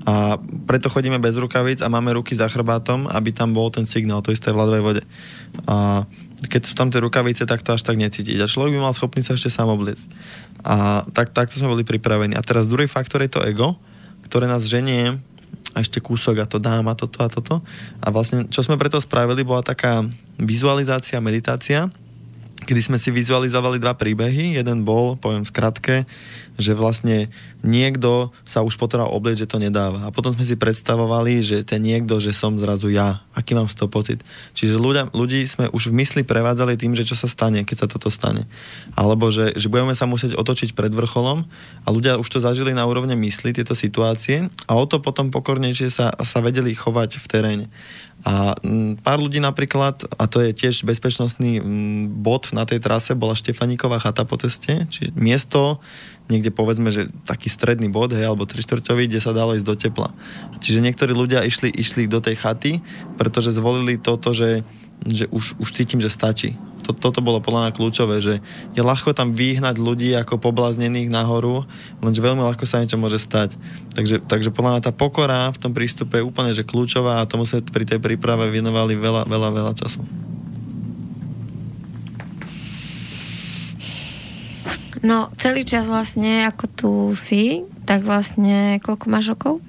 a 0.07 0.39
preto 0.65 0.89
chodíme 0.89 1.21
bez 1.21 1.37
rukavic 1.37 1.83
a 1.83 1.91
máme 1.91 2.15
ruky 2.15 2.33
za 2.33 2.49
chrbátom, 2.49 3.05
aby 3.11 3.29
tam 3.35 3.53
bol 3.53 3.69
ten 3.69 3.85
signál, 3.85 4.23
to 4.25 4.33
isté 4.33 4.49
v 4.49 4.57
ľadovej 4.57 4.83
vode. 4.83 5.03
A 5.69 6.07
keď 6.49 6.61
sú 6.65 6.73
tam 6.73 6.89
tie 6.89 7.03
rukavice, 7.03 7.45
tak 7.45 7.61
to 7.61 7.77
až 7.77 7.85
tak 7.85 8.01
necítiť. 8.01 8.41
A 8.41 8.49
človek 8.49 8.73
by 8.73 8.81
mal 8.81 8.97
schopný 8.97 9.21
sa 9.21 9.37
ešte 9.37 9.53
sám 9.53 9.69
obliecť. 9.69 10.09
A 10.65 11.05
tak, 11.13 11.35
takto 11.37 11.53
sme 11.53 11.69
boli 11.69 11.85
pripravení. 11.85 12.33
A 12.33 12.41
teraz 12.41 12.65
druhý 12.65 12.89
faktor 12.89 13.21
je 13.21 13.29
to 13.29 13.45
ego, 13.45 13.77
ktoré 14.25 14.49
nás 14.49 14.65
ženie 14.65 15.21
a 15.77 15.77
ešte 15.85 16.01
kúsok 16.01 16.41
a 16.41 16.49
to 16.49 16.57
dám 16.57 16.89
a 16.89 16.97
toto 16.97 17.21
a 17.21 17.29
toto. 17.29 17.61
A 18.01 18.07
vlastne, 18.09 18.49
čo 18.49 18.65
sme 18.65 18.81
preto 18.81 18.97
spravili, 18.97 19.45
bola 19.45 19.61
taká 19.61 20.01
vizualizácia, 20.41 21.21
meditácia, 21.21 21.93
kedy 22.71 22.87
sme 22.87 22.95
si 22.95 23.11
vizualizovali 23.11 23.83
dva 23.83 23.99
príbehy. 23.99 24.55
Jeden 24.55 24.87
bol, 24.87 25.19
poviem 25.19 25.43
skratke, 25.43 26.07
že 26.55 26.71
vlastne 26.71 27.27
niekto 27.61 28.33
sa 28.45 28.65
už 28.65 28.77
potreboval 28.77 29.13
oblieť, 29.13 29.45
že 29.45 29.49
to 29.49 29.61
nedáva. 29.61 30.05
A 30.05 30.13
potom 30.13 30.33
sme 30.33 30.45
si 30.45 30.57
predstavovali, 30.57 31.41
že 31.41 31.57
ten 31.61 31.81
niekto, 31.81 32.17
že 32.17 32.33
som 32.33 32.57
zrazu 32.57 32.89
ja. 32.89 33.21
Aký 33.37 33.53
mám 33.53 33.69
z 33.69 33.77
toho 33.77 33.89
pocit? 33.89 34.19
Čiže 34.57 34.81
ľudia, 34.81 35.09
ľudí 35.13 35.45
sme 35.45 35.69
už 35.69 35.93
v 35.93 35.97
mysli 36.01 36.21
prevádzali 36.25 36.75
tým, 36.75 36.97
že 36.97 37.07
čo 37.07 37.13
sa 37.13 37.29
stane, 37.29 37.61
keď 37.63 37.85
sa 37.85 37.87
toto 37.87 38.09
stane. 38.09 38.49
Alebo 38.97 39.29
že, 39.29 39.53
že 39.55 39.69
budeme 39.69 39.93
sa 39.93 40.09
musieť 40.09 40.35
otočiť 40.35 40.73
pred 40.73 40.91
vrcholom 40.91 41.45
a 41.85 41.87
ľudia 41.89 42.17
už 42.17 42.27
to 42.27 42.43
zažili 42.43 42.73
na 42.73 42.83
úrovne 42.83 43.13
mysli, 43.15 43.53
tieto 43.53 43.77
situácie 43.77 44.49
a 44.65 44.71
o 44.75 44.85
to 44.89 44.99
potom 44.99 45.29
pokornejšie 45.29 45.89
sa, 45.93 46.11
sa 46.21 46.39
vedeli 46.41 46.73
chovať 46.73 47.21
v 47.21 47.25
teréne. 47.29 47.67
A 48.21 48.53
pár 49.01 49.17
ľudí 49.17 49.41
napríklad, 49.41 50.05
a 50.13 50.29
to 50.29 50.45
je 50.45 50.53
tiež 50.53 50.85
bezpečnostný 50.85 51.57
bod 52.05 52.53
na 52.53 52.69
tej 52.69 52.77
trase, 52.77 53.17
bola 53.17 53.33
Štefaníková 53.33 53.97
chata 53.97 54.29
po 54.29 54.37
ceste, 54.37 54.85
čiže 54.93 55.09
miesto, 55.17 55.81
niekde 56.29 56.53
povedzme, 56.53 56.93
že 56.93 57.09
taký 57.25 57.49
stredný 57.51 57.91
bod, 57.91 58.15
hej, 58.15 58.25
alebo 58.25 58.47
trištvrťový, 58.47 59.11
kde 59.11 59.19
sa 59.19 59.35
dalo 59.35 59.53
ísť 59.53 59.67
do 59.67 59.75
tepla. 59.75 60.09
Čiže 60.63 60.79
niektorí 60.79 61.11
ľudia 61.11 61.43
išli, 61.43 61.69
išli 61.69 62.07
do 62.07 62.23
tej 62.23 62.39
chaty, 62.39 62.79
pretože 63.19 63.51
zvolili 63.53 63.99
toto, 63.99 64.31
že 64.31 64.63
že 65.01 65.25
už, 65.33 65.57
už 65.57 65.69
cítim, 65.73 65.97
že 65.97 66.13
stačí. 66.13 66.53
To, 66.85 66.93
toto 66.93 67.21
bolo 67.21 67.41
podľa 67.41 67.69
mňa 67.69 67.77
kľúčové, 67.77 68.21
že 68.21 68.41
je 68.73 68.81
ľahko 68.81 69.13
tam 69.17 69.33
vyhnať 69.33 69.81
ľudí 69.81 70.13
ako 70.17 70.37
poblaznených 70.37 71.09
nahoru, 71.09 71.65
lenže 72.01 72.21
veľmi 72.21 72.41
ľahko 72.41 72.65
sa 72.65 72.81
niečo 72.81 73.01
môže 73.01 73.21
stať. 73.21 73.57
Takže, 73.97 74.21
takže 74.25 74.53
podľa 74.53 74.77
mňa 74.77 74.85
tá 74.85 74.93
pokora 74.93 75.49
v 75.53 75.61
tom 75.61 75.73
prístupe 75.73 76.21
je 76.21 76.25
úplne 76.25 76.53
že 76.53 76.65
kľúčová 76.65 77.21
a 77.21 77.29
tomu 77.29 77.45
sa 77.49 77.61
pri 77.61 77.85
tej 77.85 77.97
príprave 78.01 78.49
venovali 78.49 78.97
veľa, 78.97 79.25
veľa, 79.25 79.49
veľa 79.49 79.73
času. 79.77 80.01
No, 84.99 85.31
celý 85.39 85.63
čas 85.63 85.87
vlastne, 85.87 86.43
ako 86.51 86.65
tu 86.67 86.91
si, 87.15 87.63
tak 87.87 88.03
vlastne, 88.03 88.83
koľko 88.83 89.05
máš 89.07 89.31
rokov? 89.31 89.63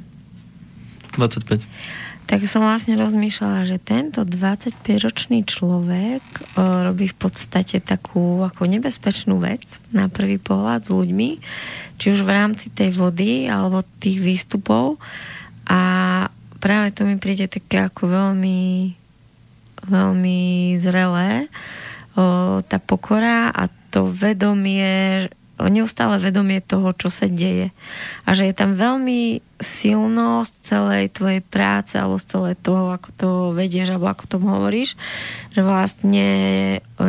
25 1.15 1.63
tak 2.33 2.49
som 2.49 2.65
vlastne 2.65 2.97
rozmýšľala, 2.97 3.69
že 3.69 3.77
tento 3.77 4.25
25-ročný 4.25 5.45
človek 5.45 6.25
o, 6.57 6.81
robí 6.81 7.11
v 7.13 7.17
podstate 7.21 7.83
takú 7.85 8.41
ako 8.41 8.65
nebezpečnú 8.73 9.37
vec 9.37 9.61
na 9.93 10.09
prvý 10.09 10.41
pohľad 10.41 10.89
s 10.89 10.91
ľuďmi, 10.97 11.31
či 12.01 12.07
už 12.09 12.25
v 12.25 12.33
rámci 12.33 12.73
tej 12.73 12.97
vody 12.97 13.53
alebo 13.53 13.85
tých 14.01 14.25
výstupov 14.25 14.97
a 15.69 15.81
práve 16.57 16.97
to 16.97 17.05
mi 17.05 17.21
príde 17.21 17.53
také 17.53 17.85
ako 17.85 18.09
veľmi 18.09 18.97
veľmi 19.83 20.41
zrelé 20.81 21.53
o, 22.17 22.65
tá 22.65 22.81
pokora 22.81 23.53
a 23.53 23.69
to 23.93 24.09
vedomie, 24.09 25.29
neustále 25.61 26.17
vedomie 26.17 26.65
toho, 26.65 26.97
čo 26.97 27.13
sa 27.13 27.29
deje. 27.29 27.71
A 28.25 28.33
že 28.33 28.49
je 28.49 28.55
tam 28.57 28.73
veľmi 28.73 29.45
silno 29.61 30.49
z 30.49 30.51
celej 30.65 31.13
tvojej 31.13 31.45
práce 31.45 32.01
alebo 32.01 32.17
z 32.17 32.27
celé 32.27 32.51
toho, 32.57 32.91
ako 32.91 33.09
to 33.15 33.29
vedieš 33.53 33.93
alebo 33.93 34.09
ako 34.09 34.25
tomu 34.27 34.49
hovoríš, 34.51 34.97
že 35.53 35.61
vlastne 35.61 36.27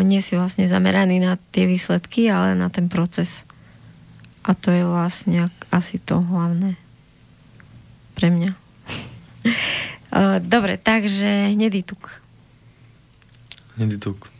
nie 0.03 0.21
si 0.21 0.35
vlastne 0.35 0.67
zameraný 0.67 1.23
na 1.23 1.39
tie 1.55 1.63
výsledky, 1.63 2.27
ale 2.27 2.53
na 2.53 2.67
ten 2.67 2.91
proces. 2.91 3.47
A 4.43 4.51
to 4.51 4.75
je 4.75 4.83
vlastne 4.83 5.47
asi 5.71 6.03
to 6.03 6.19
hlavné 6.19 6.75
pre 8.19 8.27
mňa. 8.27 8.51
Dobre, 10.53 10.77
takže 10.77 11.55
hnedý 11.55 11.81
tuk. 11.81 12.21
Hnedý 13.79 13.97
tuk. 13.97 14.32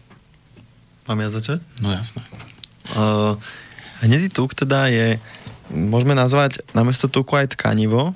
Mám 1.08 1.20
ja 1.20 1.30
začať? 1.32 1.60
No 1.84 1.92
jasné. 1.92 2.24
Uh, 2.96 3.36
Hnedý 4.04 4.28
tuk 4.28 4.52
teda 4.52 4.92
je, 4.92 5.16
môžeme 5.72 6.12
nazvať 6.12 6.60
namiesto 6.76 7.08
tuku 7.08 7.40
aj 7.40 7.56
tkanivo 7.56 8.12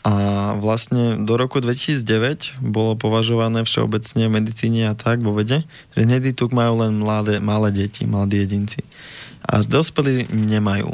a 0.00 0.14
vlastne 0.56 1.20
do 1.28 1.36
roku 1.36 1.60
2009 1.60 2.56
bolo 2.64 2.96
považované 2.96 3.60
všeobecne 3.68 4.32
v 4.32 4.36
medicíne 4.40 4.88
a 4.88 4.96
tak 4.96 5.20
vo 5.20 5.36
vede, 5.36 5.68
že 5.92 6.08
hnedý 6.08 6.32
tuk 6.32 6.56
majú 6.56 6.80
len 6.80 6.96
mladé, 6.96 7.36
malé 7.36 7.68
deti, 7.68 8.08
mladí 8.08 8.40
jedinci. 8.40 8.80
A 9.44 9.60
dospelí 9.60 10.24
nemajú. 10.32 10.88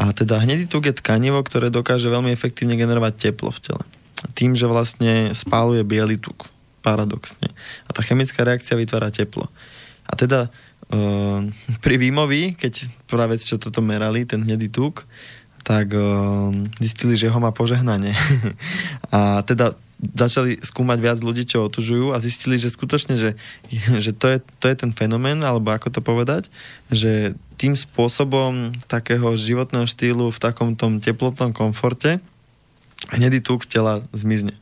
A 0.00 0.16
teda 0.16 0.40
hnedý 0.40 0.64
tuk 0.64 0.88
je 0.88 0.96
tkanivo, 0.96 1.36
ktoré 1.44 1.68
dokáže 1.68 2.08
veľmi 2.08 2.32
efektívne 2.32 2.80
generovať 2.80 3.28
teplo 3.28 3.52
v 3.52 3.60
tele. 3.60 3.84
Tým, 4.32 4.56
že 4.56 4.64
vlastne 4.64 5.36
spáluje 5.36 5.84
biely 5.84 6.16
tuk, 6.16 6.48
paradoxne. 6.80 7.52
A 7.84 7.92
tá 7.92 8.00
chemická 8.00 8.40
reakcia 8.40 8.72
vytvára 8.72 9.12
teplo. 9.12 9.52
A 10.10 10.12
teda 10.18 10.50
uh, 10.90 11.40
pri 11.78 11.94
Vímovi, 11.96 12.58
keď 12.58 12.90
práve 13.06 13.38
čo 13.38 13.62
toto 13.62 13.78
merali, 13.78 14.26
ten 14.26 14.42
hnedý 14.42 14.66
tuk, 14.66 15.06
tak 15.62 15.94
uh, 15.94 16.50
zistili, 16.82 17.14
že 17.14 17.30
ho 17.30 17.38
má 17.38 17.54
požehnanie. 17.54 18.10
a 19.14 19.46
teda 19.46 19.78
začali 20.00 20.56
skúmať 20.64 20.98
viac 20.98 21.18
ľudí, 21.20 21.44
čo 21.44 21.68
otužujú 21.68 22.16
a 22.16 22.22
zistili, 22.24 22.56
že 22.56 22.72
skutočne, 22.72 23.20
že, 23.20 23.36
že 24.00 24.10
to, 24.16 24.26
je, 24.32 24.38
to 24.58 24.66
je 24.72 24.76
ten 24.76 24.90
fenomén, 24.96 25.38
alebo 25.44 25.70
ako 25.70 25.92
to 25.92 26.00
povedať, 26.00 26.48
že 26.88 27.36
tým 27.60 27.76
spôsobom 27.76 28.72
takého 28.88 29.36
životného 29.36 29.84
štýlu 29.84 30.32
v 30.32 30.40
takom 30.40 30.72
tom 30.72 30.98
teplotnom 30.98 31.52
komforte 31.52 32.18
hnedý 33.12 33.44
tuk 33.44 33.68
tela 33.68 34.00
zmizne. 34.16 34.56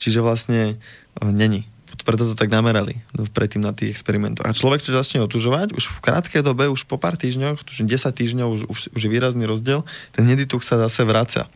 Čiže 0.00 0.24
vlastne 0.24 0.80
uh, 1.20 1.28
není 1.28 1.68
preto 2.02 2.26
to 2.26 2.34
tak 2.34 2.50
namerali 2.50 2.98
predtým 3.30 3.62
na 3.62 3.70
tých 3.70 3.94
experimentoch. 3.94 4.42
A 4.42 4.56
človek, 4.56 4.82
čo 4.82 4.90
začne 4.90 5.22
otužovať, 5.22 5.78
už 5.78 5.84
v 5.86 5.98
krátkej 6.02 6.42
dobe, 6.42 6.66
už 6.66 6.90
po 6.90 6.98
pár 6.98 7.14
týždňoch, 7.14 7.62
už 7.62 7.86
10 7.86 7.88
týždňov, 8.10 8.48
už, 8.50 8.60
už, 8.66 8.78
už 8.90 9.00
je 9.06 9.10
výrazný 9.10 9.46
rozdiel, 9.46 9.86
ten 10.10 10.26
hnedý 10.26 10.50
tuk 10.50 10.66
sa 10.66 10.80
zase 10.80 11.06
vracia. 11.06 11.46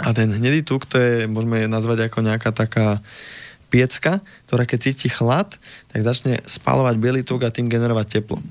A 0.00 0.16
ten 0.16 0.32
hnedý 0.32 0.64
tuk, 0.64 0.88
to 0.88 0.96
je, 0.96 1.28
môžeme 1.28 1.68
nazvať 1.68 2.08
ako 2.08 2.24
nejaká 2.24 2.56
taká 2.56 3.04
piecka, 3.68 4.24
ktorá 4.50 4.66
keď 4.66 4.78
cíti 4.90 5.08
chlad, 5.12 5.60
tak 5.92 6.00
začne 6.02 6.42
spalovať 6.48 6.96
biely 6.98 7.22
tuk 7.22 7.44
a 7.46 7.54
tým 7.54 7.70
generovať 7.70 8.20
teplo. 8.20 8.42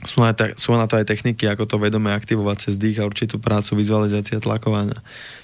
Sú 0.00 0.24
na, 0.24 0.32
sú 0.56 0.72
na 0.72 0.88
to 0.88 0.96
aj 0.96 1.04
techniky, 1.04 1.44
ako 1.44 1.68
to 1.68 1.76
vedome 1.76 2.08
aktivovať 2.08 2.56
cez 2.56 2.74
dých 2.80 3.04
a 3.04 3.08
určitú 3.08 3.36
prácu 3.36 3.76
vizualizácia 3.76 4.40
tlakovania. 4.40 4.96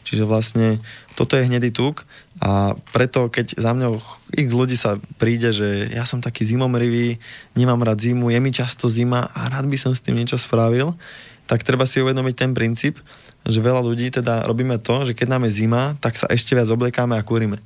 Čiže 0.09 0.25
vlastne 0.25 0.81
toto 1.13 1.37
je 1.37 1.45
hnedý 1.45 1.69
tuk 1.77 2.09
a 2.41 2.73
preto 2.97 3.29
keď 3.29 3.53
za 3.61 3.77
mňou 3.77 4.01
x 4.33 4.49
ľudí 4.57 4.73
sa 4.73 4.97
príde, 5.21 5.53
že 5.53 5.93
ja 5.93 6.09
som 6.09 6.25
taký 6.25 6.49
zimomrivý, 6.49 7.21
nemám 7.53 7.85
rád 7.85 8.01
zimu, 8.01 8.33
je 8.33 8.41
mi 8.41 8.49
často 8.49 8.89
zima 8.89 9.29
a 9.37 9.53
rád 9.53 9.69
by 9.69 9.77
som 9.77 9.93
s 9.93 10.01
tým 10.01 10.17
niečo 10.17 10.41
spravil, 10.41 10.97
tak 11.45 11.61
treba 11.61 11.85
si 11.85 12.01
uvedomiť 12.01 12.35
ten 12.35 12.57
princíp, 12.57 12.97
že 13.45 13.61
veľa 13.61 13.85
ľudí 13.85 14.09
teda 14.09 14.49
robíme 14.49 14.81
to, 14.81 15.05
že 15.05 15.13
keď 15.13 15.37
nám 15.37 15.47
je 15.47 15.63
zima, 15.63 16.01
tak 16.01 16.17
sa 16.17 16.27
ešte 16.33 16.57
viac 16.57 16.67
obliekame 16.73 17.15
a 17.15 17.23
kúrime. 17.23 17.61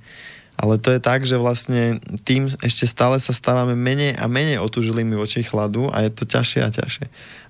Ale 0.61 0.77
to 0.77 0.93
je 0.93 1.01
tak, 1.01 1.24
že 1.24 1.41
vlastne 1.41 2.05
tým 2.28 2.45
ešte 2.61 2.85
stále 2.85 3.16
sa 3.16 3.32
stávame 3.32 3.73
menej 3.73 4.12
a 4.20 4.28
menej 4.28 4.61
otužilými 4.61 5.16
voči 5.16 5.41
chladu 5.41 5.89
a 5.89 6.05
je 6.05 6.12
to 6.12 6.28
ťažšie 6.28 6.61
a 6.61 6.69
ťažšie. 6.69 7.07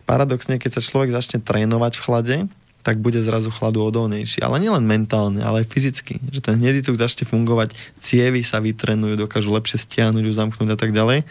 Paradoxne, 0.06 0.62
keď 0.62 0.78
sa 0.78 0.86
človek 0.86 1.10
začne 1.10 1.42
trénovať 1.42 1.98
v 1.98 2.04
chlade, 2.06 2.36
tak 2.80 3.02
bude 3.02 3.20
zrazu 3.20 3.52
chladu 3.52 3.82
odolnejší. 3.84 4.40
Ale 4.40 4.62
nielen 4.62 4.86
mentálne, 4.86 5.44
ale 5.44 5.66
aj 5.66 5.68
fyzicky. 5.68 6.16
Že 6.32 6.40
ten 6.40 6.54
hnedý 6.56 6.80
tuk 6.80 6.96
začne 6.96 7.28
fungovať, 7.28 7.76
cievy 8.00 8.40
sa 8.40 8.62
vytrenujú, 8.62 9.20
dokážu 9.20 9.52
lepšie 9.52 9.76
stiahnuť, 9.76 10.24
zamknúť 10.32 10.70
a 10.72 10.78
tak 10.78 10.96
ďalej. 10.96 11.26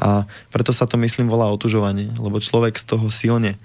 A 0.00 0.24
preto 0.48 0.72
sa 0.72 0.88
to, 0.88 0.96
myslím, 1.02 1.28
volá 1.28 1.50
otužovanie, 1.52 2.14
lebo 2.16 2.40
človek 2.40 2.78
z 2.80 2.84
toho 2.88 3.06
silne 3.12 3.60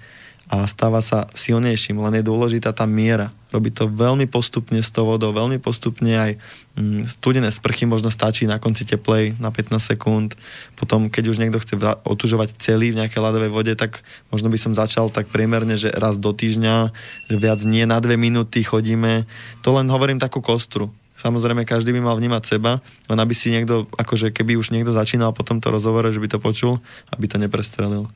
a 0.50 0.66
stáva 0.66 0.98
sa 0.98 1.30
silnejším, 1.30 2.02
len 2.02 2.18
je 2.18 2.26
dôležitá 2.26 2.74
tá 2.74 2.82
miera. 2.82 3.30
Robí 3.54 3.70
to 3.70 3.86
veľmi 3.86 4.26
postupne 4.26 4.82
s 4.82 4.90
tou 4.90 5.06
vodou, 5.06 5.30
veľmi 5.30 5.62
postupne 5.62 6.10
aj 6.10 6.42
mm, 6.74 7.06
studené 7.06 7.46
sprchy 7.54 7.86
možno 7.86 8.10
stačí 8.10 8.50
na 8.50 8.58
konci 8.58 8.82
teplej 8.82 9.38
na 9.38 9.54
15 9.54 9.94
sekúnd. 9.94 10.34
Potom, 10.74 11.06
keď 11.06 11.30
už 11.30 11.38
niekto 11.38 11.62
chce 11.62 11.78
otužovať 12.02 12.58
celý 12.58 12.90
v 12.90 12.98
nejakej 12.98 13.22
ľadovej 13.22 13.50
vode, 13.54 13.72
tak 13.78 14.02
možno 14.34 14.50
by 14.50 14.58
som 14.58 14.74
začal 14.74 15.06
tak 15.14 15.30
priemerne, 15.30 15.78
že 15.78 15.94
raz 15.94 16.18
do 16.18 16.34
týždňa, 16.34 16.90
že 17.30 17.36
viac 17.38 17.62
nie 17.62 17.86
na 17.86 18.02
dve 18.02 18.18
minúty 18.18 18.66
chodíme. 18.66 19.30
To 19.62 19.70
len 19.78 19.86
hovorím 19.86 20.18
takú 20.18 20.42
kostru. 20.42 20.90
Samozrejme, 21.14 21.62
každý 21.62 21.94
by 21.94 22.02
mal 22.02 22.18
vnímať 22.18 22.58
seba, 22.58 22.82
len 23.06 23.18
aby 23.22 23.38
si 23.38 23.54
niekto, 23.54 23.86
akože 23.94 24.34
keby 24.34 24.58
už 24.58 24.74
niekto 24.74 24.90
začínal 24.90 25.30
po 25.30 25.46
tomto 25.46 25.70
rozhovore, 25.70 26.10
že 26.10 26.18
by 26.18 26.26
to 26.26 26.38
počul, 26.42 26.82
aby 27.14 27.30
to 27.30 27.38
neprestrelil. 27.38 28.10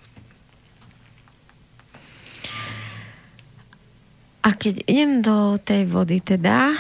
A 4.44 4.52
keď 4.52 4.84
idem 4.84 5.24
do 5.24 5.56
tej 5.56 5.88
vody 5.88 6.20
teda, 6.20 6.76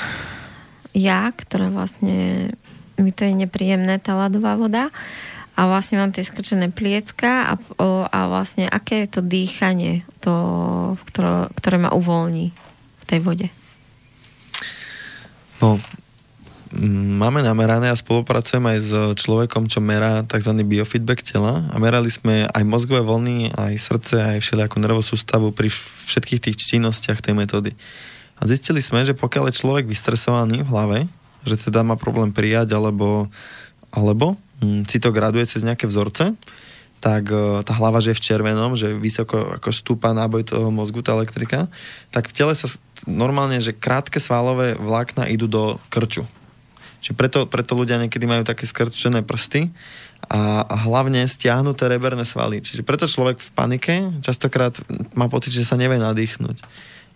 ja, 0.92 1.32
ktorá 1.32 1.72
vlastne, 1.72 2.52
mi 3.00 3.08
to 3.08 3.24
je 3.24 3.32
nepríjemné, 3.32 3.96
tá 4.04 4.12
ľadová 4.12 4.60
voda, 4.60 4.92
a 5.54 5.70
vlastne 5.70 6.02
mám 6.02 6.10
tie 6.10 6.26
skrčené 6.26 6.74
pliecka 6.74 7.46
a, 7.46 7.52
a 8.10 8.18
vlastne 8.26 8.66
aké 8.66 9.06
je 9.06 9.08
to 9.16 9.20
dýchanie, 9.22 10.02
to, 10.18 10.34
ktoré, 11.08 11.48
ktoré 11.54 11.76
ma 11.78 11.94
uvoľní 11.94 12.50
v 13.00 13.04
tej 13.06 13.20
vode? 13.22 13.46
No, 15.62 15.78
máme 17.18 17.40
namerané 17.40 17.90
a 17.90 17.96
spolupracujeme 17.96 18.74
aj 18.74 18.80
s 18.82 18.92
človekom, 19.22 19.70
čo 19.70 19.78
merá 19.78 20.26
tzv. 20.26 20.52
biofeedback 20.66 21.22
tela 21.22 21.62
a 21.70 21.76
merali 21.78 22.10
sme 22.10 22.50
aj 22.50 22.62
mozgové 22.66 23.06
vlny, 23.06 23.54
aj 23.54 23.74
srdce, 23.78 24.14
aj 24.18 24.38
všelijakú 24.42 24.76
nervovú 24.82 25.04
sústavu 25.04 25.54
pri 25.54 25.70
všetkých 26.10 26.42
tých 26.50 26.56
činnostiach 26.58 27.22
tej 27.22 27.34
metódy. 27.38 27.72
A 28.38 28.50
zistili 28.50 28.82
sme, 28.82 29.06
že 29.06 29.14
pokiaľ 29.14 29.50
je 29.50 29.60
človek 29.62 29.86
vystresovaný 29.86 30.66
v 30.66 30.70
hlave, 30.74 30.98
že 31.46 31.56
teda 31.70 31.86
má 31.86 31.94
problém 31.94 32.34
prijať 32.34 32.74
alebo, 32.74 33.30
alebo 33.94 34.34
hm, 34.58 34.88
si 34.90 34.98
to 34.98 35.14
graduje 35.14 35.46
cez 35.46 35.62
nejaké 35.62 35.86
vzorce, 35.86 36.34
tak 36.98 37.28
e, 37.28 37.60
tá 37.62 37.72
hlava, 37.76 38.00
že 38.00 38.16
je 38.16 38.18
v 38.18 38.24
červenom, 38.24 38.72
že 38.74 38.96
vysoko 38.96 39.60
ako 39.60 39.68
stúpa 39.70 40.16
náboj 40.16 40.48
toho 40.48 40.72
mozgu, 40.72 41.04
tá 41.04 41.12
elektrika, 41.12 41.68
tak 42.08 42.32
v 42.32 42.36
tele 42.36 42.56
sa 42.56 42.66
normálne, 43.04 43.60
že 43.60 43.76
krátke 43.76 44.16
svalové 44.16 44.72
vlákna 44.80 45.28
idú 45.28 45.44
do 45.44 45.76
krču. 45.92 46.24
Čiže 47.04 47.20
preto, 47.20 47.44
preto 47.44 47.76
ľudia 47.76 48.00
niekedy 48.00 48.24
majú 48.24 48.48
také 48.48 48.64
skrčené 48.64 49.20
prsty 49.20 49.68
a, 50.24 50.64
a 50.64 50.74
hlavne 50.88 51.20
stiahnuté 51.28 51.84
reberné 51.84 52.24
svaly. 52.24 52.64
Čiže 52.64 52.80
preto 52.80 53.04
človek 53.04 53.44
v 53.44 53.50
panike 53.52 53.94
častokrát 54.24 54.72
má 55.12 55.28
pocit, 55.28 55.52
že 55.52 55.68
sa 55.68 55.76
nevie 55.76 56.00
nadýchnuť. 56.00 56.56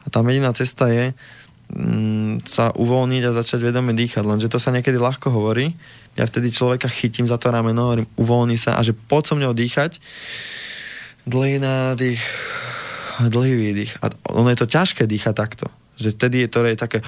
A 0.04 0.06
tá 0.12 0.20
jediná 0.20 0.52
cesta 0.52 0.92
je 0.92 1.16
mm, 1.72 2.44
sa 2.44 2.68
uvoľniť 2.76 3.22
a 3.32 3.36
začať 3.40 3.64
vedome 3.64 3.96
dýchať. 3.96 4.28
Lenže 4.28 4.52
to 4.52 4.60
sa 4.60 4.76
niekedy 4.76 5.00
ľahko 5.00 5.32
hovorí. 5.32 5.72
Ja 6.20 6.28
vtedy 6.28 6.52
človeka 6.52 6.92
chytím 6.92 7.24
za 7.24 7.40
to 7.40 7.48
rameno, 7.48 7.88
hovorím, 7.88 8.08
uvoľni 8.20 8.60
sa 8.60 8.76
a 8.76 8.84
že 8.84 8.92
poď 8.92 9.22
so 9.24 9.34
mňou 9.40 9.56
dýchať. 9.56 9.96
Dlhý 11.24 11.64
nádych, 11.64 12.20
dlhý 13.24 13.56
výdych. 13.56 14.04
A 14.04 14.12
ono 14.36 14.52
je 14.52 14.60
to 14.60 14.68
ťažké 14.68 15.08
dýchať 15.08 15.32
takto. 15.32 15.64
Že 15.96 16.12
vtedy 16.12 16.36
je 16.44 16.48
to 16.52 16.60
je 16.68 16.76
také 16.76 17.00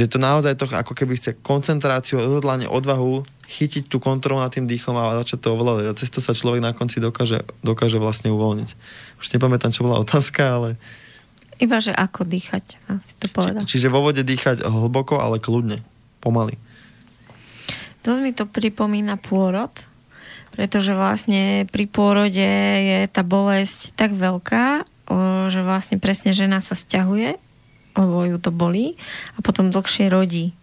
že 0.00 0.08
to 0.08 0.16
naozaj 0.16 0.56
to 0.56 0.64
ako 0.64 0.96
keby 0.96 1.20
chce 1.20 1.36
koncentráciu, 1.44 2.24
odhodlanie, 2.24 2.64
odvahu, 2.64 3.20
chytiť 3.44 3.92
tú 3.92 4.00
kontrolu 4.00 4.40
nad 4.40 4.48
tým 4.48 4.64
dýchom 4.64 4.96
a 4.96 5.20
začať 5.20 5.44
to 5.44 5.48
ovládať. 5.52 5.86
A 5.92 5.98
cez 6.00 6.08
to 6.08 6.24
sa 6.24 6.32
človek 6.32 6.64
na 6.64 6.72
konci 6.72 7.04
dokáže, 7.04 7.44
dokáže 7.60 8.00
vlastne 8.00 8.32
uvoľniť. 8.32 8.70
Už 9.20 9.26
nepamätám, 9.36 9.76
čo 9.76 9.84
bola 9.84 10.00
otázka, 10.00 10.40
ale... 10.40 10.68
Iba, 11.60 11.76
že 11.76 11.92
ako 11.92 12.24
dýchať, 12.24 12.80
asi 12.88 13.12
to 13.20 13.28
povedal. 13.28 13.60
Či, 13.68 13.76
čiže 13.76 13.92
vo 13.92 14.00
vode 14.00 14.24
dýchať 14.24 14.64
hlboko, 14.64 15.20
ale 15.20 15.36
kľudne, 15.36 15.84
pomaly. 16.24 16.56
Dosť 18.00 18.20
mi 18.24 18.32
to 18.32 18.48
pripomína 18.48 19.20
pôrod, 19.20 19.68
pretože 20.56 20.96
vlastne 20.96 21.68
pri 21.68 21.84
pôrode 21.84 22.48
je 22.80 23.04
tá 23.12 23.20
bolesť 23.20 23.92
tak 23.92 24.16
veľká, 24.16 24.88
že 25.52 25.60
vlastne 25.60 26.00
presne 26.00 26.32
žena 26.32 26.64
sa 26.64 26.72
stiahuje 26.72 27.36
lebo 28.00 28.24
ju 28.24 28.40
to 28.40 28.48
bolí 28.48 28.96
a 29.36 29.44
potom 29.44 29.68
dlhšie 29.68 30.08
rodí. 30.08 30.56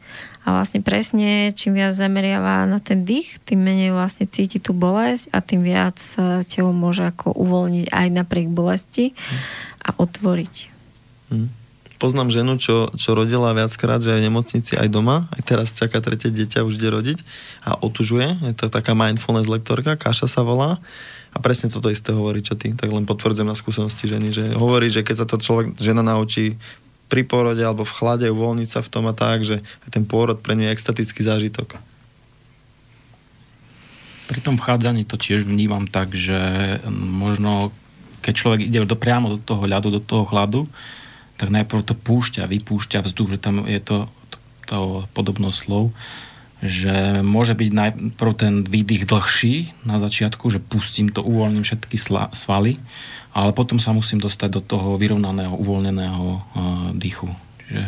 A 0.47 0.55
vlastne 0.55 0.79
presne, 0.79 1.51
čím 1.51 1.75
viac 1.75 1.91
zameriava 1.91 2.63
na 2.63 2.79
ten 2.79 3.03
dých, 3.03 3.43
tým 3.43 3.59
menej 3.59 3.91
vlastne 3.91 4.31
cíti 4.31 4.63
tú 4.63 4.71
bolesť 4.71 5.27
a 5.35 5.43
tým 5.43 5.59
viac 5.59 5.99
telo 6.47 6.71
môže 6.71 7.03
ako 7.03 7.35
uvoľniť 7.35 7.91
aj 7.91 8.07
napriek 8.15 8.47
bolesti 8.47 9.11
a 9.83 9.91
otvoriť. 9.91 10.55
Hmm. 11.27 11.51
Poznám 11.97 12.29
ženu, 12.29 12.61
čo, 12.61 12.93
čo 12.93 13.17
rodila 13.17 13.57
viackrát, 13.57 13.97
že 13.97 14.13
aj 14.13 14.21
v 14.21 14.25
nemocnici, 14.29 14.73
aj 14.77 14.87
doma. 14.87 15.25
Aj 15.33 15.41
teraz 15.41 15.73
čaká 15.73 15.97
tretie 15.97 16.29
dieťa, 16.29 16.61
už 16.61 16.77
ide 16.77 16.93
rodiť 16.93 17.19
a 17.65 17.73
otužuje. 17.81 18.47
Je 18.47 18.53
to 18.53 18.69
taká 18.69 18.93
mindfulness 18.93 19.49
lektorka, 19.49 19.97
Kaša 19.97 20.29
sa 20.29 20.45
volá. 20.45 20.77
A 21.33 21.37
presne 21.41 21.73
toto 21.73 21.89
isté 21.89 22.13
hovorí, 22.13 22.45
čo 22.45 22.53
ty. 22.53 22.77
Tak 22.77 22.87
len 22.87 23.09
potvrdzujem 23.09 23.49
na 23.49 23.57
skúsenosti 23.57 24.05
ženy, 24.05 24.29
že 24.29 24.45
hovorí, 24.53 24.93
že 24.93 25.01
keď 25.01 25.25
sa 25.25 25.27
to 25.27 25.41
človek, 25.41 25.73
žena 25.81 26.05
naučí 26.05 26.61
pri 27.07 27.23
pôrode 27.23 27.63
alebo 27.63 27.87
v 27.87 27.95
chlade 27.95 28.27
uvoľniť 28.27 28.69
sa 28.69 28.79
v 28.83 28.91
tom 28.91 29.07
a 29.07 29.15
tak, 29.15 29.47
že 29.47 29.63
ten 29.91 30.03
pôrod 30.03 30.39
pre 30.39 30.55
ňu 30.55 30.67
je 30.67 30.75
extatický 30.75 31.23
zážitok. 31.23 31.79
Pri 34.27 34.39
tom 34.43 34.59
vchádzaní 34.59 35.07
to 35.07 35.15
tiež 35.15 35.47
vnímam 35.47 35.87
tak, 35.87 36.11
že 36.11 36.35
možno 36.91 37.71
keď 38.19 38.33
človek 38.35 38.61
ide 38.67 38.83
do, 38.83 38.97
priamo 38.99 39.37
do 39.37 39.39
toho 39.39 39.63
ľadu, 39.63 39.87
do 39.87 40.03
toho 40.03 40.27
chladu, 40.27 40.67
tak 41.39 41.47
najprv 41.47 41.85
to 41.85 41.95
púšťa, 41.95 42.49
vypúšťa 42.49 43.05
vzduch, 43.07 43.37
že 43.37 43.39
tam 43.39 43.63
je 43.63 43.79
to, 43.79 44.11
to, 44.27 44.37
to 44.67 44.77
podobnosť 45.15 45.57
slov, 45.57 45.95
že 46.59 47.21
môže 47.21 47.53
byť 47.53 47.69
najprv 47.71 48.31
ten 48.33 48.53
výdych 48.65 49.05
dlhší 49.05 49.85
na 49.85 50.01
začiatku, 50.01 50.49
že 50.49 50.59
pustím 50.59 51.13
to, 51.13 51.21
uvoľním 51.21 51.63
všetky 51.63 51.95
svaly 52.33 52.81
ale 53.37 53.53
potom 53.53 53.77
sa 53.77 53.93
musím 53.93 54.17
dostať 54.17 54.49
do 54.49 54.61
toho 54.65 54.97
vyrovnaného, 54.97 55.53
uvoľneného 55.53 56.25
uh, 56.25 56.41
dýchu. 56.97 57.29
Čiže 57.69 57.85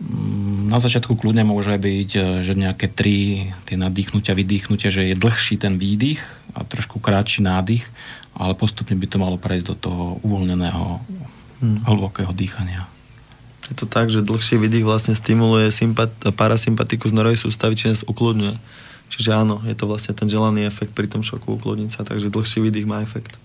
um, 0.00 0.72
na 0.72 0.80
začiatku 0.80 1.20
kľudne 1.20 1.44
môže 1.44 1.76
byť, 1.76 2.10
uh, 2.16 2.24
že 2.40 2.56
nejaké 2.56 2.88
tri 2.88 3.52
tie 3.68 3.76
nadýchnutia, 3.76 4.32
vydýchnutia, 4.32 4.88
že 4.88 5.12
je 5.12 5.20
dlhší 5.20 5.60
ten 5.60 5.76
výdych 5.76 6.24
a 6.56 6.64
trošku 6.64 6.96
krátší 6.96 7.44
nádych, 7.44 7.84
ale 8.32 8.56
postupne 8.56 8.96
by 8.96 9.04
to 9.04 9.20
malo 9.20 9.36
prejsť 9.36 9.66
do 9.68 9.76
toho 9.76 10.04
uvoľneného, 10.24 11.04
hmm. 11.60 11.84
hlbokého 11.84 12.32
dýchania. 12.32 12.88
Je 13.68 13.76
to 13.76 13.84
tak, 13.84 14.08
že 14.08 14.24
dlhší 14.24 14.56
výdych 14.56 14.88
vlastne 14.88 15.12
stimuluje 15.12 15.68
sympat- 15.68 16.32
parasympatikus 16.32 17.12
norovej 17.12 17.44
sústavy, 17.44 17.76
či 17.76 17.92
nás 17.92 18.00
ukludňuje. 18.00 18.56
Čiže 19.12 19.30
áno, 19.36 19.60
je 19.68 19.76
to 19.76 19.84
vlastne 19.84 20.16
ten 20.16 20.24
želaný 20.24 20.64
efekt 20.64 20.96
pri 20.96 21.04
tom 21.04 21.20
šoku 21.20 21.60
ukludniť 21.60 21.90
sa, 21.92 22.00
takže 22.00 22.32
dlhší 22.32 22.64
výdych 22.64 22.88
má 22.88 23.04
efekt. 23.04 23.36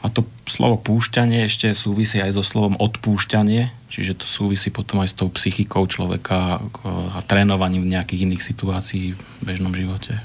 A 0.00 0.08
to 0.08 0.24
slovo 0.48 0.80
púšťanie 0.80 1.44
ešte 1.44 1.68
súvisí 1.76 2.24
aj 2.24 2.32
so 2.32 2.40
slovom 2.40 2.72
odpúšťanie, 2.80 3.68
čiže 3.92 4.24
to 4.24 4.26
súvisí 4.26 4.72
potom 4.72 5.04
aj 5.04 5.12
s 5.12 5.18
tou 5.20 5.28
psychikou 5.28 5.84
človeka 5.84 6.64
a 6.88 7.20
trénovaním 7.20 7.84
v 7.84 7.92
nejakých 8.00 8.24
iných 8.24 8.42
situácií 8.42 9.12
v 9.12 9.20
bežnom 9.44 9.76
živote. 9.76 10.24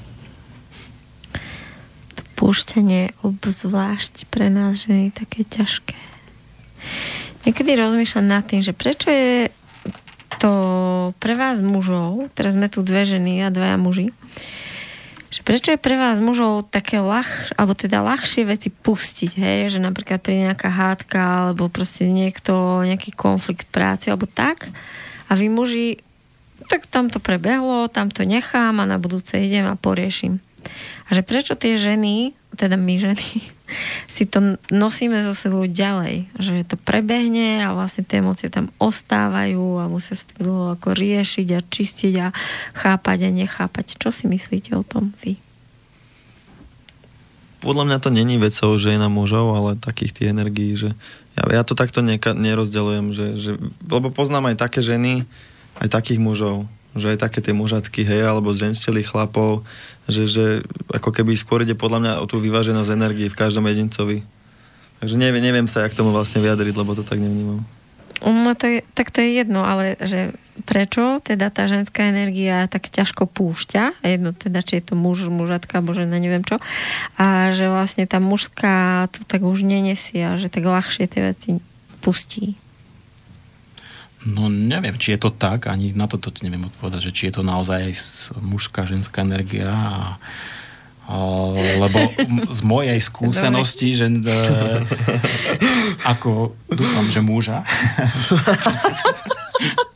To 2.16 2.22
púšťanie 2.40 3.12
obzvlášť 3.20 4.24
pre 4.32 4.48
nás 4.48 4.88
ženy 4.88 5.12
také 5.12 5.44
ťažké. 5.44 6.00
Niekedy 7.44 7.76
rozmýšľam 7.76 8.26
nad 8.26 8.48
tým, 8.48 8.64
že 8.64 8.72
prečo 8.72 9.12
je 9.12 9.52
to 10.40 10.52
pre 11.20 11.36
vás 11.36 11.60
mužov, 11.60 12.32
teraz 12.32 12.56
sme 12.56 12.72
tu 12.72 12.80
dve 12.80 13.04
ženy 13.04 13.44
a 13.44 13.52
dvaja 13.52 13.76
muži, 13.76 14.10
že 15.36 15.44
prečo 15.44 15.68
je 15.68 15.76
pre 15.76 16.00
vás 16.00 16.16
mužov 16.16 16.64
také 16.72 16.96
ľah, 16.96 17.52
alebo 17.60 17.76
teda 17.76 18.00
ľahšie 18.00 18.48
veci 18.48 18.72
pustiť, 18.72 19.36
hej, 19.36 19.58
že 19.68 19.84
napríklad 19.84 20.24
pri 20.24 20.48
nejaká 20.48 20.72
hádka, 20.72 21.20
alebo 21.20 21.68
proste 21.68 22.08
niekto, 22.08 22.80
nejaký 22.88 23.12
konflikt 23.12 23.68
práci, 23.68 24.08
alebo 24.08 24.24
tak, 24.24 24.72
a 25.28 25.36
vy 25.36 25.52
muži, 25.52 26.00
tak 26.72 26.88
tam 26.88 27.12
to 27.12 27.20
prebehlo, 27.20 27.84
tam 27.92 28.08
to 28.08 28.24
nechám 28.24 28.80
a 28.80 28.88
na 28.88 28.96
budúce 28.96 29.36
idem 29.36 29.68
a 29.68 29.76
poriešim. 29.76 30.40
A 31.06 31.14
že 31.14 31.22
prečo 31.22 31.54
tie 31.54 31.78
ženy, 31.78 32.34
teda 32.56 32.74
my 32.74 32.94
ženy, 32.98 33.28
si 34.14 34.24
to 34.26 34.58
nosíme 34.72 35.20
so 35.22 35.36
sebou 35.36 35.66
ďalej. 35.66 36.26
Že 36.38 36.74
to 36.74 36.76
prebehne 36.80 37.62
a 37.62 37.74
vlastne 37.76 38.02
tie 38.02 38.18
emócie 38.22 38.50
tam 38.50 38.72
ostávajú 38.80 39.82
a 39.82 39.90
musia 39.90 40.18
sa 40.18 40.26
dlho 40.38 40.78
ako 40.78 40.94
riešiť 40.96 41.48
a 41.54 41.60
čistiť 41.60 42.14
a 42.22 42.28
chápať 42.74 43.28
a 43.28 43.30
nechápať. 43.30 43.98
Čo 43.98 44.10
si 44.10 44.26
myslíte 44.26 44.74
o 44.74 44.82
tom 44.82 45.14
vy? 45.22 45.38
Podľa 47.66 47.84
mňa 47.88 47.98
to 47.98 48.14
není 48.14 48.38
vecou 48.38 48.78
žien 48.78 49.02
a 49.02 49.10
mužov, 49.10 49.56
ale 49.56 49.80
takých 49.80 50.12
tých 50.14 50.28
energií, 50.30 50.78
že 50.78 50.94
ja, 51.34 51.60
ja 51.60 51.62
to 51.66 51.74
takto 51.74 51.98
neka, 52.04 52.36
nerozdelujem, 52.36 53.10
že, 53.10 53.26
že, 53.34 53.52
lebo 53.90 54.14
poznám 54.14 54.54
aj 54.54 54.56
také 54.60 54.80
ženy, 54.86 55.26
aj 55.82 55.88
takých 55.90 56.22
mužov, 56.22 56.70
že 56.96 57.14
aj 57.14 57.22
také 57.22 57.44
tie 57.44 57.52
mužatky, 57.52 58.02
hej, 58.02 58.26
alebo 58.26 58.56
ženštelých 58.56 59.12
chlapov, 59.12 59.62
že, 60.08 60.26
že 60.26 60.46
ako 60.90 61.12
keby 61.12 61.36
skôr 61.36 61.62
ide 61.62 61.76
podľa 61.76 61.98
mňa 62.02 62.12
o 62.20 62.24
tú 62.26 62.40
vyváženosť 62.40 62.90
energie 62.90 63.28
v 63.28 63.38
každom 63.38 63.68
jedincovi. 63.68 64.24
Takže 64.98 65.14
neviem, 65.20 65.44
neviem 65.44 65.68
sa, 65.68 65.84
jak 65.84 65.94
tomu 65.94 66.10
vlastne 66.10 66.40
vyjadriť, 66.40 66.74
lebo 66.74 66.96
to 66.96 67.04
tak 67.04 67.20
nevnímam. 67.20 67.62
No 68.24 68.56
to 68.56 68.64
je, 68.64 68.80
tak 68.96 69.12
to 69.12 69.20
je 69.20 69.44
jedno, 69.44 69.60
ale 69.60 70.00
že 70.00 70.32
prečo 70.64 71.20
teda 71.20 71.52
tá 71.52 71.68
ženská 71.68 72.08
energia 72.08 72.64
tak 72.64 72.88
ťažko 72.88 73.28
púšťa, 73.28 74.00
jedno 74.00 74.32
teda, 74.32 74.64
či 74.64 74.80
je 74.80 74.88
to 74.88 74.94
muž, 74.96 75.28
mužatka, 75.28 75.84
alebo 75.84 75.92
žena, 75.92 76.16
neviem 76.16 76.40
čo, 76.40 76.56
a 77.20 77.52
že 77.52 77.68
vlastne 77.68 78.08
tá 78.08 78.16
mužská 78.16 79.06
to 79.12 79.20
tak 79.28 79.44
už 79.44 79.68
nenesie 79.68 80.24
a 80.24 80.40
že 80.40 80.48
tak 80.48 80.64
ľahšie 80.64 81.12
tie 81.12 81.20
veci 81.28 81.60
pustí. 82.00 82.56
No 84.26 84.50
neviem, 84.50 84.98
či 84.98 85.14
je 85.14 85.22
to 85.22 85.30
tak, 85.30 85.70
ani 85.70 85.94
na 85.94 86.10
toto 86.10 86.34
neviem 86.42 86.66
odpovedať, 86.66 87.10
že 87.10 87.14
či 87.14 87.22
je 87.30 87.38
to 87.38 87.42
naozaj 87.46 87.78
aj 87.78 87.94
mužská, 88.42 88.82
ženská 88.82 89.22
energia 89.22 89.70
a, 89.70 90.18
a, 91.06 91.14
lebo 91.54 92.10
z 92.50 92.60
mojej 92.66 92.98
skúsenosti, 93.08 93.94
že 93.94 94.10
e, 94.10 94.18
ako 96.02 96.58
dúfam, 96.66 97.06
že 97.06 97.22
muža 97.22 97.62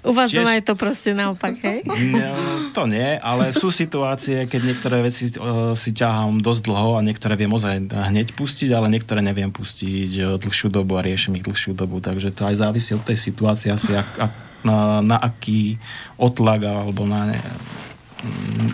U 0.00 0.16
vás 0.16 0.32
Tiež... 0.32 0.40
doma 0.40 0.56
je 0.56 0.64
to 0.64 0.74
proste 0.80 1.12
naopak, 1.12 1.60
hej? 1.60 1.84
No, 2.16 2.32
to 2.72 2.88
nie, 2.88 3.20
ale 3.20 3.52
sú 3.52 3.68
situácie, 3.68 4.48
keď 4.48 4.60
niektoré 4.72 5.04
veci 5.04 5.28
uh, 5.36 5.76
si 5.76 5.92
ťahám 5.92 6.40
dosť 6.40 6.62
dlho 6.64 6.96
a 6.96 7.04
niektoré 7.04 7.36
viem 7.36 7.52
ozaj 7.52 7.92
hneď 7.92 8.32
pustiť, 8.32 8.72
ale 8.72 8.88
niektoré 8.88 9.20
neviem 9.20 9.52
pustiť 9.52 10.10
uh, 10.16 10.24
dlhšiu 10.40 10.72
dobu 10.72 10.96
a 10.96 11.04
riešim 11.04 11.36
ich 11.36 11.44
dlhšiu 11.44 11.76
dobu. 11.76 12.00
Takže 12.00 12.32
to 12.32 12.48
aj 12.48 12.64
závisí 12.64 12.96
od 12.96 13.04
tej 13.04 13.20
situácie 13.20 13.68
asi, 13.68 13.92
ak, 13.92 14.08
ak, 14.16 14.32
na, 14.64 15.04
na 15.04 15.20
aký 15.20 15.76
otlak 16.16 16.64
alebo 16.64 17.04
na 17.04 17.36
ne, 17.36 17.40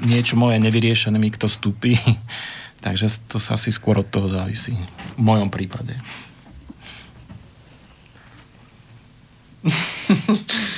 niečo 0.06 0.38
moje 0.38 0.62
nevyriešené 0.62 1.18
mi 1.18 1.34
kto 1.34 1.50
stúpi. 1.50 1.98
Takže 2.86 3.10
to 3.26 3.42
sa 3.42 3.58
asi 3.58 3.74
skôr 3.74 3.98
od 3.98 4.06
toho 4.06 4.30
závisí. 4.30 4.78
V 5.18 5.22
mojom 5.22 5.50
prípade. 5.50 5.98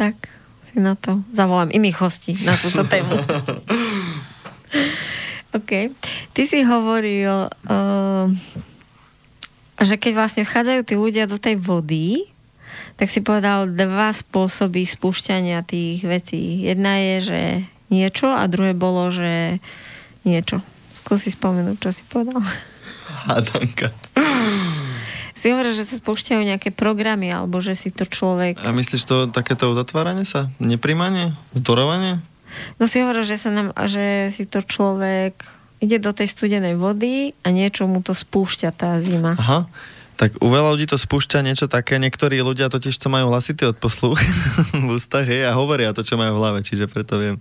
tak 0.00 0.16
si 0.64 0.80
na 0.80 0.96
to 0.96 1.20
zavolám 1.28 1.68
iných 1.68 2.00
hostí 2.00 2.32
na 2.40 2.56
túto 2.56 2.88
tému. 2.88 3.12
OK. 5.60 5.92
Ty 6.32 6.42
si 6.48 6.64
hovoril, 6.64 7.52
uh, 7.52 8.26
že 9.76 10.00
keď 10.00 10.12
vlastne 10.16 10.48
vchádzajú 10.48 10.80
tí 10.88 10.94
ľudia 10.96 11.28
do 11.28 11.36
tej 11.36 11.60
vody, 11.60 12.32
tak 12.96 13.12
si 13.12 13.20
povedal 13.20 13.68
dva 13.68 14.16
spôsoby 14.16 14.88
spúšťania 14.88 15.60
tých 15.68 16.00
vecí. 16.06 16.64
Jedna 16.64 16.96
je, 16.96 17.16
že 17.20 17.40
niečo 17.92 18.32
a 18.32 18.48
druhé 18.48 18.72
bolo, 18.72 19.12
že 19.12 19.60
niečo. 20.24 20.64
Skúsi 20.96 21.28
spomenúť, 21.34 21.76
čo 21.76 21.90
si 21.92 22.02
povedal. 22.08 22.40
Hádanka. 23.28 23.92
Si 25.40 25.48
hovoril, 25.48 25.72
že 25.72 25.88
sa 25.88 25.96
spúšťajú 25.96 26.44
nejaké 26.44 26.68
programy, 26.68 27.32
alebo 27.32 27.64
že 27.64 27.72
si 27.72 27.88
to 27.88 28.04
človek... 28.04 28.60
A 28.60 28.76
myslíš 28.76 29.08
to 29.08 29.16
takéto 29.32 29.72
zatváranie 29.72 30.28
sa? 30.28 30.52
Nepríjmanie? 30.60 31.32
Zdorovanie? 31.56 32.20
No 32.76 32.84
si 32.84 33.00
hovoril, 33.00 33.24
že, 33.24 33.40
sa 33.40 33.48
nám, 33.48 33.72
že 33.88 34.28
si 34.36 34.44
to 34.44 34.60
človek 34.60 35.40
ide 35.80 35.96
do 35.96 36.12
tej 36.12 36.28
studenej 36.28 36.76
vody 36.76 37.32
a 37.40 37.48
niečo 37.56 37.88
mu 37.88 38.04
to 38.04 38.12
spúšťa 38.12 38.68
tá 38.76 39.00
zima. 39.00 39.32
Aha. 39.40 39.64
Tak 40.20 40.44
u 40.44 40.52
veľa 40.52 40.76
ľudí 40.76 40.84
to 40.84 41.00
spúšťa 41.00 41.40
niečo 41.40 41.72
také, 41.72 41.96
niektorí 41.96 42.44
ľudia 42.44 42.68
totiž 42.68 42.92
to 43.00 43.08
majú 43.08 43.32
hlasitý 43.32 43.72
odposluch 43.72 44.20
v 44.76 44.92
ústach 44.92 45.24
hej, 45.24 45.48
a 45.48 45.56
hovoria 45.56 45.96
to, 45.96 46.04
čo 46.04 46.20
majú 46.20 46.36
v 46.36 46.40
hlave, 46.44 46.60
čiže 46.60 46.84
preto 46.84 47.16
viem. 47.16 47.40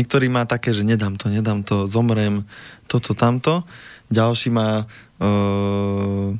Niektorý 0.00 0.32
má 0.32 0.48
také, 0.48 0.72
že 0.72 0.80
nedám 0.80 1.20
to, 1.20 1.28
nedám 1.28 1.60
to, 1.60 1.84
zomrem, 1.84 2.48
toto, 2.88 3.12
tamto. 3.12 3.68
Ďalší 4.08 4.48
má 4.48 4.88
uh, 5.20 6.32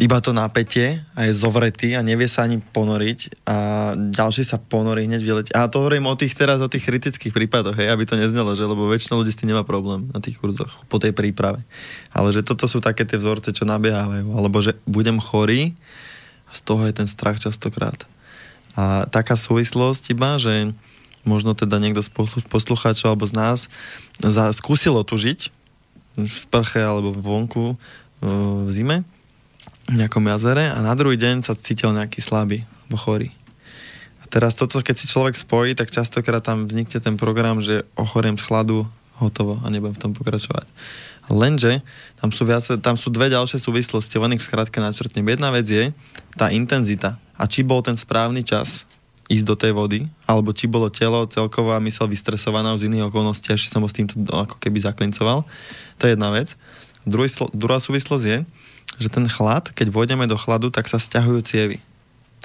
iba 0.00 0.24
to 0.24 0.32
napätie 0.32 1.04
a 1.12 1.28
je 1.28 1.36
zovretý 1.36 1.92
a 1.92 2.00
nevie 2.00 2.24
sa 2.24 2.48
ani 2.48 2.64
ponoriť 2.64 3.44
a 3.44 3.56
ďalší 3.92 4.40
sa 4.40 4.56
ponorí 4.56 5.04
hneď 5.04 5.20
vyletí. 5.20 5.50
A 5.52 5.68
to 5.68 5.84
hovorím 5.84 6.08
o 6.08 6.16
tých 6.16 6.32
teraz, 6.32 6.64
o 6.64 6.72
tých 6.72 6.88
kritických 6.88 7.28
prípadoch, 7.28 7.76
hej, 7.76 7.92
aby 7.92 8.08
to 8.08 8.16
neznelo, 8.16 8.56
že 8.56 8.64
lebo 8.64 8.88
väčšina 8.88 9.20
ľudí 9.20 9.28
s 9.28 9.36
tým 9.36 9.52
nemá 9.52 9.68
problém 9.68 10.08
na 10.16 10.24
tých 10.24 10.40
kurzoch 10.40 10.88
po 10.88 10.96
tej 10.96 11.12
príprave. 11.12 11.60
Ale 12.08 12.32
že 12.32 12.40
toto 12.40 12.64
sú 12.64 12.80
také 12.80 13.04
tie 13.04 13.20
vzorce, 13.20 13.52
čo 13.52 13.68
nabiehajú. 13.68 14.32
Alebo 14.32 14.64
že 14.64 14.80
budem 14.88 15.20
chorý 15.20 15.76
a 16.48 16.56
z 16.56 16.60
toho 16.64 16.88
je 16.88 16.96
ten 16.96 17.04
strach 17.04 17.36
častokrát. 17.36 18.08
A 18.72 19.04
taká 19.12 19.36
súvislosť 19.36 20.16
iba, 20.16 20.40
že 20.40 20.72
možno 21.28 21.52
teda 21.52 21.76
niekto 21.76 22.00
z 22.00 22.08
poslucháčov 22.48 23.12
alebo 23.12 23.28
z 23.28 23.36
nás 23.36 23.68
skúsilo 24.56 25.04
tu 25.04 25.20
žiť 25.20 25.52
v 26.16 26.32
sprche 26.32 26.80
alebo 26.80 27.12
vonku 27.12 27.76
v 28.24 28.68
zime 28.72 29.04
nejakom 29.90 30.22
jazere 30.30 30.70
a 30.70 30.78
na 30.78 30.94
druhý 30.94 31.18
deň 31.18 31.42
sa 31.42 31.58
cítil 31.58 31.90
nejaký 31.90 32.22
slabý 32.22 32.62
alebo 32.86 32.96
chorý. 33.00 33.28
A 34.22 34.30
teraz 34.30 34.54
toto, 34.54 34.78
keď 34.78 34.94
si 34.94 35.10
človek 35.10 35.34
spojí, 35.34 35.74
tak 35.74 35.90
častokrát 35.90 36.44
tam 36.44 36.70
vznikne 36.70 37.02
ten 37.02 37.18
program, 37.18 37.58
že 37.58 37.82
ochoriem 37.98 38.38
z 38.38 38.46
chladu, 38.46 38.86
hotovo 39.18 39.58
a 39.62 39.66
nebudem 39.70 39.94
v 39.98 40.02
tom 40.02 40.12
pokračovať. 40.14 40.66
Lenže 41.30 41.86
tam 42.18 42.34
sú, 42.34 42.42
viac, 42.42 42.66
tam 42.82 42.98
sú 42.98 43.08
dve 43.10 43.30
ďalšie 43.30 43.62
súvislosti, 43.62 44.18
len 44.18 44.34
ich 44.34 44.42
skrátke 44.42 44.82
načrtnem. 44.82 45.22
Jedna 45.22 45.54
vec 45.54 45.66
je 45.70 45.94
tá 46.34 46.50
intenzita 46.50 47.18
a 47.38 47.46
či 47.46 47.62
bol 47.62 47.78
ten 47.82 47.94
správny 47.94 48.42
čas 48.42 48.86
ísť 49.30 49.46
do 49.46 49.54
tej 49.54 49.72
vody, 49.72 50.00
alebo 50.26 50.50
či 50.50 50.66
bolo 50.66 50.90
telo, 50.90 51.24
celková 51.30 51.78
mysel 51.80 52.10
vystresovaná 52.10 52.74
z 52.76 52.90
iných 52.90 53.08
okolností, 53.08 53.54
až 53.54 53.70
som 53.70 53.80
ho 53.80 53.88
s 53.88 53.94
týmto 53.94 54.18
ako 54.28 54.58
keby 54.58 54.82
zaklincoval. 54.82 55.46
To 55.98 56.02
je 56.04 56.12
jedna 56.18 56.34
vec. 56.34 56.58
Druhý, 57.06 57.30
druhá 57.54 57.78
súvislosť 57.78 58.24
je, 58.26 58.38
že 58.98 59.08
ten 59.08 59.24
chlad, 59.28 59.72
keď 59.72 59.88
vôjdeme 59.88 60.28
do 60.28 60.36
chladu, 60.36 60.68
tak 60.68 60.88
sa 60.88 61.00
stiahujú 61.00 61.40
cievy. 61.44 61.78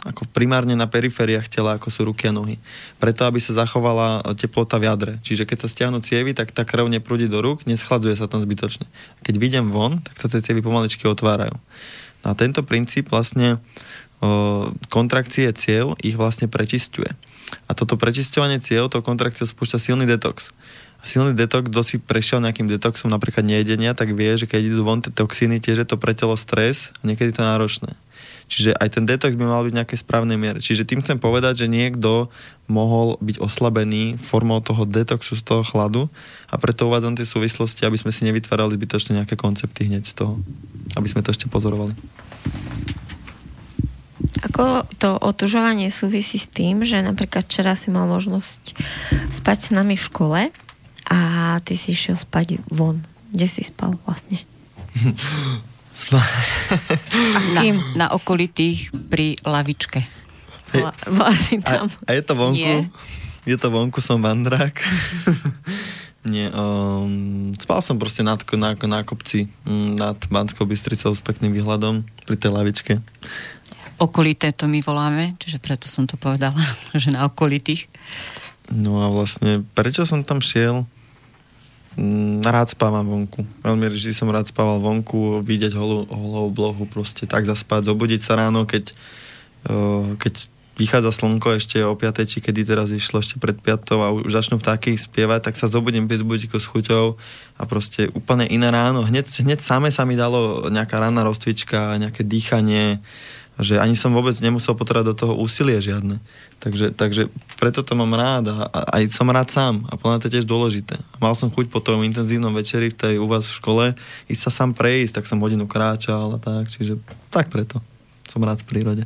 Ako 0.05 0.29
primárne 0.29 0.77
na 0.77 0.85
perifériách 0.85 1.49
tela, 1.49 1.73
ako 1.75 1.89
sú 1.89 2.05
ruky 2.05 2.29
a 2.29 2.33
nohy. 2.35 2.61
Preto, 3.01 3.25
aby 3.25 3.41
sa 3.41 3.57
zachovala 3.57 4.21
teplota 4.37 4.77
v 4.77 4.87
jadre. 4.87 5.13
Čiže 5.25 5.49
keď 5.49 5.65
sa 5.65 5.67
stiahnu 5.67 5.99
cievy, 6.05 6.37
tak 6.37 6.53
tá 6.53 6.61
krv 6.61 6.85
neprúdi 6.85 7.25
do 7.25 7.41
rúk, 7.41 7.65
neschladzuje 7.65 8.13
sa 8.13 8.29
tam 8.29 8.39
zbytočne. 8.39 8.85
Keď 9.25 9.35
vidím 9.41 9.73
von, 9.73 9.97
tak 10.05 10.15
sa 10.21 10.29
tie 10.29 10.45
cievy 10.45 10.61
pomaličky 10.61 11.09
otvárajú. 11.09 11.57
No 12.21 12.27
a 12.29 12.33
tento 12.37 12.61
princíp 12.61 13.09
vlastne 13.09 13.57
o, 14.21 14.69
kontrakcie 14.93 15.49
ciev 15.57 15.97
ich 16.05 16.13
vlastne 16.13 16.45
prečistuje. 16.45 17.09
A 17.65 17.73
toto 17.73 17.97
prečisťovanie 17.97 18.61
ciev, 18.61 18.93
to 18.93 19.01
kontrakciou 19.01 19.49
spúšťa 19.49 19.81
silný 19.81 20.05
detox 20.05 20.53
silný 21.03 21.37
detox, 21.37 21.69
kto 21.69 21.81
si 21.85 21.95
prešiel 22.01 22.41
nejakým 22.41 22.65
detoxom 22.65 23.11
napríklad 23.11 23.45
nejedenia, 23.45 23.93
tak 23.93 24.15
vie, 24.17 24.33
že 24.37 24.49
keď 24.49 24.61
idú 24.73 24.81
von 24.81 25.01
tie 25.01 25.13
toxíny, 25.13 25.61
tiež 25.61 25.83
je 25.83 25.87
to 25.87 25.97
pre 25.99 26.17
telo 26.17 26.33
stres 26.33 26.95
a 27.01 27.09
niekedy 27.09 27.33
to 27.33 27.45
náročné. 27.45 27.93
Čiže 28.47 28.79
aj 28.79 28.95
ten 28.95 29.03
detox 29.03 29.35
by 29.35 29.43
mal 29.43 29.67
byť 29.67 29.73
v 29.75 29.79
nejakej 29.83 29.99
správnej 30.07 30.39
miere. 30.39 30.63
Čiže 30.63 30.87
tým 30.87 31.03
chcem 31.03 31.19
povedať, 31.19 31.67
že 31.67 31.67
niekto 31.67 32.31
mohol 32.71 33.19
byť 33.19 33.43
oslabený 33.43 34.15
formou 34.15 34.63
toho 34.63 34.87
detoxu 34.87 35.35
z 35.35 35.43
toho 35.43 35.67
chladu 35.67 36.07
a 36.47 36.55
preto 36.55 36.87
uvádzam 36.87 37.19
tie 37.19 37.27
súvislosti, 37.27 37.83
aby 37.83 37.99
sme 37.99 38.15
si 38.15 38.23
nevytvárali 38.23 38.79
zbytočne 38.79 39.19
nejaké 39.19 39.35
koncepty 39.35 39.91
hneď 39.91 40.07
z 40.07 40.23
toho. 40.23 40.33
Aby 40.95 41.11
sme 41.11 41.27
to 41.27 41.35
ešte 41.35 41.51
pozorovali. 41.51 41.91
Ako 44.47 44.87
to 44.95 45.19
otužovanie 45.19 45.91
súvisí 45.91 46.39
s 46.39 46.47
tým, 46.47 46.87
že 46.87 47.03
napríklad 47.03 47.43
včera 47.47 47.75
si 47.75 47.91
mal 47.91 48.07
možnosť 48.07 48.79
spať 49.35 49.57
s 49.59 49.69
nami 49.75 49.99
v 49.99 50.07
škole 50.07 50.39
a 51.07 51.17
ty 51.63 51.79
si 51.79 51.95
išiel 51.95 52.19
spať 52.19 52.59
von. 52.67 53.01
Kde 53.31 53.47
si 53.47 53.63
spal 53.63 53.95
vlastne? 54.03 54.43
a 56.13 57.39
s 57.39 57.47
kým? 57.57 57.75
Na, 57.97 58.07
na 58.07 58.13
okolitých 58.13 58.91
pri 59.09 59.39
lavičke. 59.41 60.05
Bola 61.07 61.33
si 61.33 61.63
tam. 61.63 61.87
A, 62.05 62.11
a 62.11 62.17
je 62.17 62.23
to 62.23 62.33
vonku? 62.35 62.59
Nie. 62.59 62.85
Je 63.47 63.55
to 63.55 63.71
vonku, 63.71 64.03
som 64.03 64.19
vandrák. 64.19 64.75
Nie, 66.27 66.51
um, 66.51 67.55
spal 67.55 67.79
som 67.79 67.95
proste 67.95 68.19
na, 68.19 68.35
na, 68.35 68.75
na 68.75 68.99
kopci 69.07 69.47
mm, 69.63 69.95
nad 69.95 70.19
Banskou 70.27 70.67
Bystricou 70.67 71.15
s 71.15 71.23
pekným 71.23 71.55
výhľadom 71.55 72.03
pri 72.27 72.35
tej 72.35 72.51
lavičke. 72.51 72.93
Okolité 73.95 74.51
to 74.51 74.67
my 74.67 74.83
voláme, 74.83 75.39
čiže 75.39 75.63
preto 75.63 75.87
som 75.87 76.03
to 76.03 76.19
povedala, 76.19 76.59
že 77.01 77.15
na 77.15 77.23
okolitých. 77.31 77.87
No 78.67 78.99
a 78.99 79.07
vlastne, 79.07 79.63
prečo 79.71 80.03
som 80.03 80.27
tam 80.27 80.43
šiel? 80.43 80.83
Mm, 81.97 82.45
rád 82.45 82.69
spávam 82.69 83.01
vonku. 83.09 83.41
Veľmi 83.65 83.89
vždy 83.89 84.13
som 84.13 84.29
rád 84.29 84.45
spával 84.45 84.77
vonku, 84.77 85.41
vidieť 85.41 85.73
holú, 85.73 86.05
holú 86.05 86.53
oblohu, 86.53 86.85
proste 86.85 87.25
tak 87.25 87.49
zaspať, 87.49 87.89
zobudiť 87.89 88.21
sa 88.21 88.37
ráno, 88.37 88.69
keď, 88.69 88.93
uh, 89.65 90.13
keď 90.21 90.45
vychádza 90.77 91.09
slnko 91.09 91.57
ešte 91.57 91.81
o 91.81 91.97
5, 91.97 92.29
či 92.29 92.37
kedy 92.37 92.69
teraz 92.69 92.93
išlo 92.93 93.17
ešte 93.17 93.41
pred 93.41 93.57
5 93.57 93.97
a 93.97 94.13
už 94.13 94.29
začnú 94.29 94.61
vtáky 94.61 94.93
spievať, 94.93 95.49
tak 95.49 95.57
sa 95.57 95.65
zobudím 95.65 96.05
bez 96.05 96.21
budíku 96.21 96.61
s 96.61 96.69
chuťou 96.69 97.17
a 97.57 97.61
proste 97.65 98.13
úplne 98.13 98.45
iné 98.45 98.69
ráno. 98.69 99.01
Hneď, 99.01 99.25
hneď 99.41 99.57
same 99.57 99.89
sa 99.89 100.05
mi 100.05 100.13
dalo 100.13 100.69
nejaká 100.69 101.01
ranná 101.01 101.25
rozcvička, 101.25 101.97
nejaké 101.97 102.21
dýchanie, 102.21 103.01
že 103.57 103.81
ani 103.81 103.97
som 103.97 104.13
vôbec 104.13 104.37
nemusel 104.37 104.77
potrebať 104.77 105.05
do 105.11 105.15
toho 105.17 105.33
úsilie 105.37 105.77
žiadne. 105.81 106.21
Takže, 106.61 106.93
takže 106.93 107.29
preto 107.57 107.81
to 107.81 107.93
mám 107.97 108.13
rád 108.13 108.53
a, 108.53 108.69
a 108.69 108.79
aj 109.01 109.13
som 109.13 109.29
rád 109.29 109.49
sám 109.49 109.85
a 109.89 109.97
podľa 109.97 110.21
to 110.21 110.27
je 110.29 110.33
tiež 110.37 110.47
dôležité. 110.49 110.97
Mal 111.17 111.33
som 111.33 111.49
chuť 111.49 111.69
po 111.69 111.81
tom 111.81 112.05
intenzívnom 112.05 112.53
večeri 112.53 112.93
v 112.93 112.97
tej 112.97 113.15
u 113.17 113.25
vás 113.25 113.49
v 113.49 113.57
škole 113.57 113.85
ísť 114.29 114.41
sa 114.41 114.51
sám 114.53 114.77
prejsť, 114.77 115.21
tak 115.21 115.29
som 115.29 115.41
hodinu 115.41 115.65
kráčal 115.65 116.37
a 116.37 116.39
tak, 116.41 116.69
čiže 116.69 117.01
tak 117.33 117.49
preto 117.49 117.81
som 118.29 118.45
rád 118.45 118.61
v 118.61 118.69
prírode. 118.69 119.03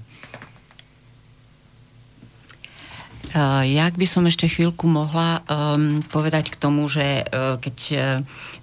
Jak 3.64 3.96
by 3.96 4.04
som 4.04 4.28
ešte 4.28 4.52
chvíľku 4.52 4.92
mohla 4.92 5.40
um, 5.48 6.04
povedať 6.04 6.52
k 6.52 6.60
tomu, 6.60 6.92
že 6.92 7.24
uh, 7.24 7.56
keď 7.64 7.78
uh, 7.96 8.00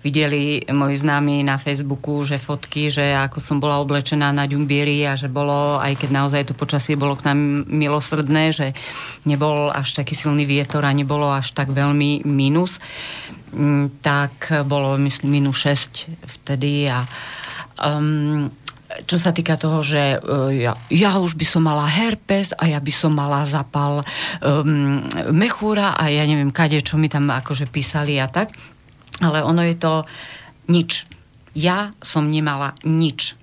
videli 0.05 0.61
moji 0.69 1.01
známi 1.01 1.41
na 1.41 1.57
Facebooku, 1.57 2.21
že 2.29 2.37
fotky, 2.37 2.93
že 2.93 3.17
ako 3.17 3.41
som 3.41 3.57
bola 3.65 3.81
oblečená 3.81 4.29
na 4.29 4.45
ďumbieri 4.45 5.09
a 5.09 5.17
že 5.17 5.33
bolo, 5.33 5.81
aj 5.81 6.05
keď 6.05 6.11
naozaj 6.13 6.43
to 6.53 6.55
počasie 6.59 7.01
bolo 7.01 7.17
k 7.17 7.33
nám 7.33 7.65
milosrdné, 7.65 8.53
že 8.53 8.67
nebol 9.25 9.73
až 9.73 9.97
taký 9.97 10.13
silný 10.13 10.45
vietor 10.45 10.85
a 10.85 10.93
nebolo 10.93 11.33
až 11.33 11.57
tak 11.57 11.73
veľmi 11.73 12.29
minus, 12.29 12.77
um, 13.57 13.89
tak 14.05 14.53
bolo 14.69 15.01
myslím 15.01 15.41
minus 15.41 15.65
6 15.65 16.29
vtedy 16.45 16.93
a 16.93 17.09
um, 17.81 18.53
čo 19.05 19.21
sa 19.21 19.37
týka 19.37 19.61
toho, 19.61 19.85
že 19.85 20.17
uh, 20.17 20.49
ja, 20.49 20.73
ja 20.89 21.21
už 21.21 21.37
by 21.37 21.45
som 21.45 21.69
mala 21.69 21.85
herpes 21.85 22.57
a 22.57 22.65
ja 22.73 22.81
by 22.81 22.93
som 22.93 23.13
mala 23.13 23.45
zapal 23.45 24.01
um, 24.41 25.05
mechúra 25.33 25.93
a 25.93 26.09
ja 26.09 26.25
neviem 26.25 26.53
kade, 26.55 26.81
čo 26.81 26.97
mi 26.97 27.13
tam 27.13 27.29
akože 27.29 27.69
písali 27.69 28.17
a 28.17 28.33
tak. 28.33 28.57
Ale 29.21 29.45
ono 29.45 29.61
je 29.67 29.77
to 29.77 30.09
nič. 30.73 31.05
Ja 31.53 31.93
som 32.01 32.31
nemala 32.31 32.73
nič. 32.87 33.35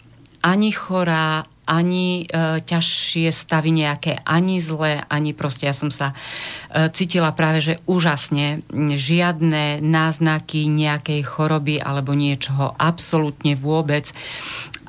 Ani 0.45 0.71
chorá, 0.71 1.43
ani 1.65 2.29
e, 2.29 2.61
ťažšie 2.61 3.33
stavy 3.33 3.73
nejaké, 3.73 4.21
ani 4.23 4.61
zlé, 4.61 5.01
ani 5.09 5.33
proste 5.33 5.65
ja 5.65 5.73
som 5.73 5.89
sa 5.89 6.13
e, 6.13 6.87
cítila 6.93 7.33
práve, 7.33 7.59
že 7.59 7.81
úžasne. 7.89 8.61
Žiadne 8.71 9.81
náznaky 9.81 10.69
nejakej 10.69 11.25
choroby 11.25 11.81
alebo 11.81 12.13
niečoho, 12.13 12.77
absolútne 12.77 13.57
vôbec 13.57 14.13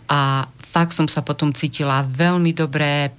a 0.08 0.46
fakt 0.58 0.92
som 0.94 1.06
sa 1.10 1.22
potom 1.22 1.54
cítila 1.54 2.02
veľmi 2.04 2.52
dobre, 2.52 3.12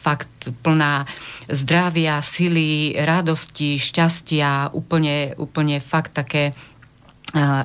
fakt 0.00 0.48
plná 0.64 1.04
zdravia, 1.52 2.24
sily, 2.24 2.96
radosti, 2.96 3.76
šťastia, 3.76 4.72
úplne, 4.72 5.36
úplne 5.36 5.76
fakt 5.84 6.16
také 6.16 6.56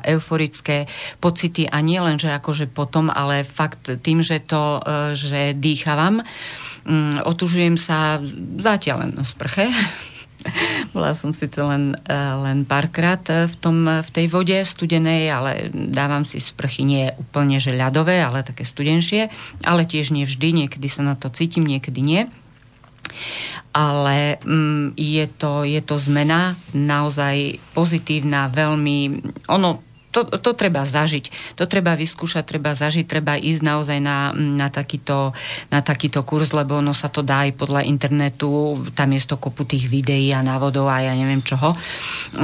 euforické 0.05 0.85
pocity. 1.17 1.65
A 1.65 1.81
nie 1.81 1.97
len, 1.97 2.21
že 2.21 2.29
akože 2.29 2.69
potom, 2.69 3.09
ale 3.09 3.41
fakt 3.41 3.89
tým, 4.05 4.21
že 4.21 4.37
to, 4.45 4.77
e, 4.85 5.17
že 5.17 5.41
dýchavam, 5.57 6.21
otužujem 7.25 7.73
sa 7.73 8.21
zatiaľ 8.61 9.09
len 9.09 9.11
na 9.17 9.25
sprche, 9.25 9.73
bola 10.95 11.17
som 11.17 11.33
síce 11.33 11.57
len, 11.61 11.97
eh, 12.05 12.33
len 12.41 12.63
párkrát 12.65 13.21
eh, 13.29 13.49
v, 13.49 13.55
tom, 13.57 13.77
v 13.87 14.09
tej 14.09 14.25
vode 14.29 14.57
studenej, 14.61 15.29
ale 15.31 15.51
dávam 15.73 16.23
si 16.23 16.37
sprchy 16.41 16.83
nie 16.85 17.05
úplne 17.17 17.57
že 17.57 17.73
ľadové, 17.73 18.21
ale 18.21 18.45
také 18.45 18.63
studenšie, 18.65 19.29
ale 19.65 19.87
tiež 19.87 20.13
nie 20.13 20.27
vždy, 20.27 20.65
niekedy 20.65 20.87
sa 20.89 21.01
na 21.01 21.15
to 21.17 21.31
cítim, 21.33 21.65
niekedy 21.65 22.01
nie. 22.01 22.21
Ale 23.75 24.41
mm, 24.41 24.95
je, 24.95 25.25
to, 25.29 25.67
je 25.67 25.81
to 25.83 25.95
zmena 25.99 26.55
naozaj 26.71 27.59
pozitívna, 27.75 28.47
veľmi... 28.49 29.21
Ono 29.51 29.94
to, 30.15 30.23
to 30.39 30.55
treba 30.55 30.87
zažiť. 30.87 31.59
To 31.59 31.67
treba 31.67 31.99
vyskúšať, 31.99 32.47
treba 32.47 32.71
zažiť, 32.71 33.03
treba 33.03 33.35
ísť 33.35 33.61
naozaj 33.67 33.99
na, 33.99 34.31
na, 34.31 34.71
takýto, 34.71 35.35
na 35.67 35.83
takýto 35.83 36.23
kurz, 36.23 36.55
lebo 36.55 36.79
ono 36.79 36.95
sa 36.95 37.11
to 37.11 37.19
dá 37.19 37.43
aj 37.43 37.59
podľa 37.59 37.83
internetu, 37.83 38.79
tam 38.95 39.11
je 39.11 39.19
to 39.27 39.35
kopu 39.35 39.67
tých 39.67 39.91
videí 39.91 40.31
a 40.31 40.39
návodov 40.39 40.87
a 40.87 41.03
ja 41.03 41.11
neviem 41.11 41.43
čoho, 41.43 41.75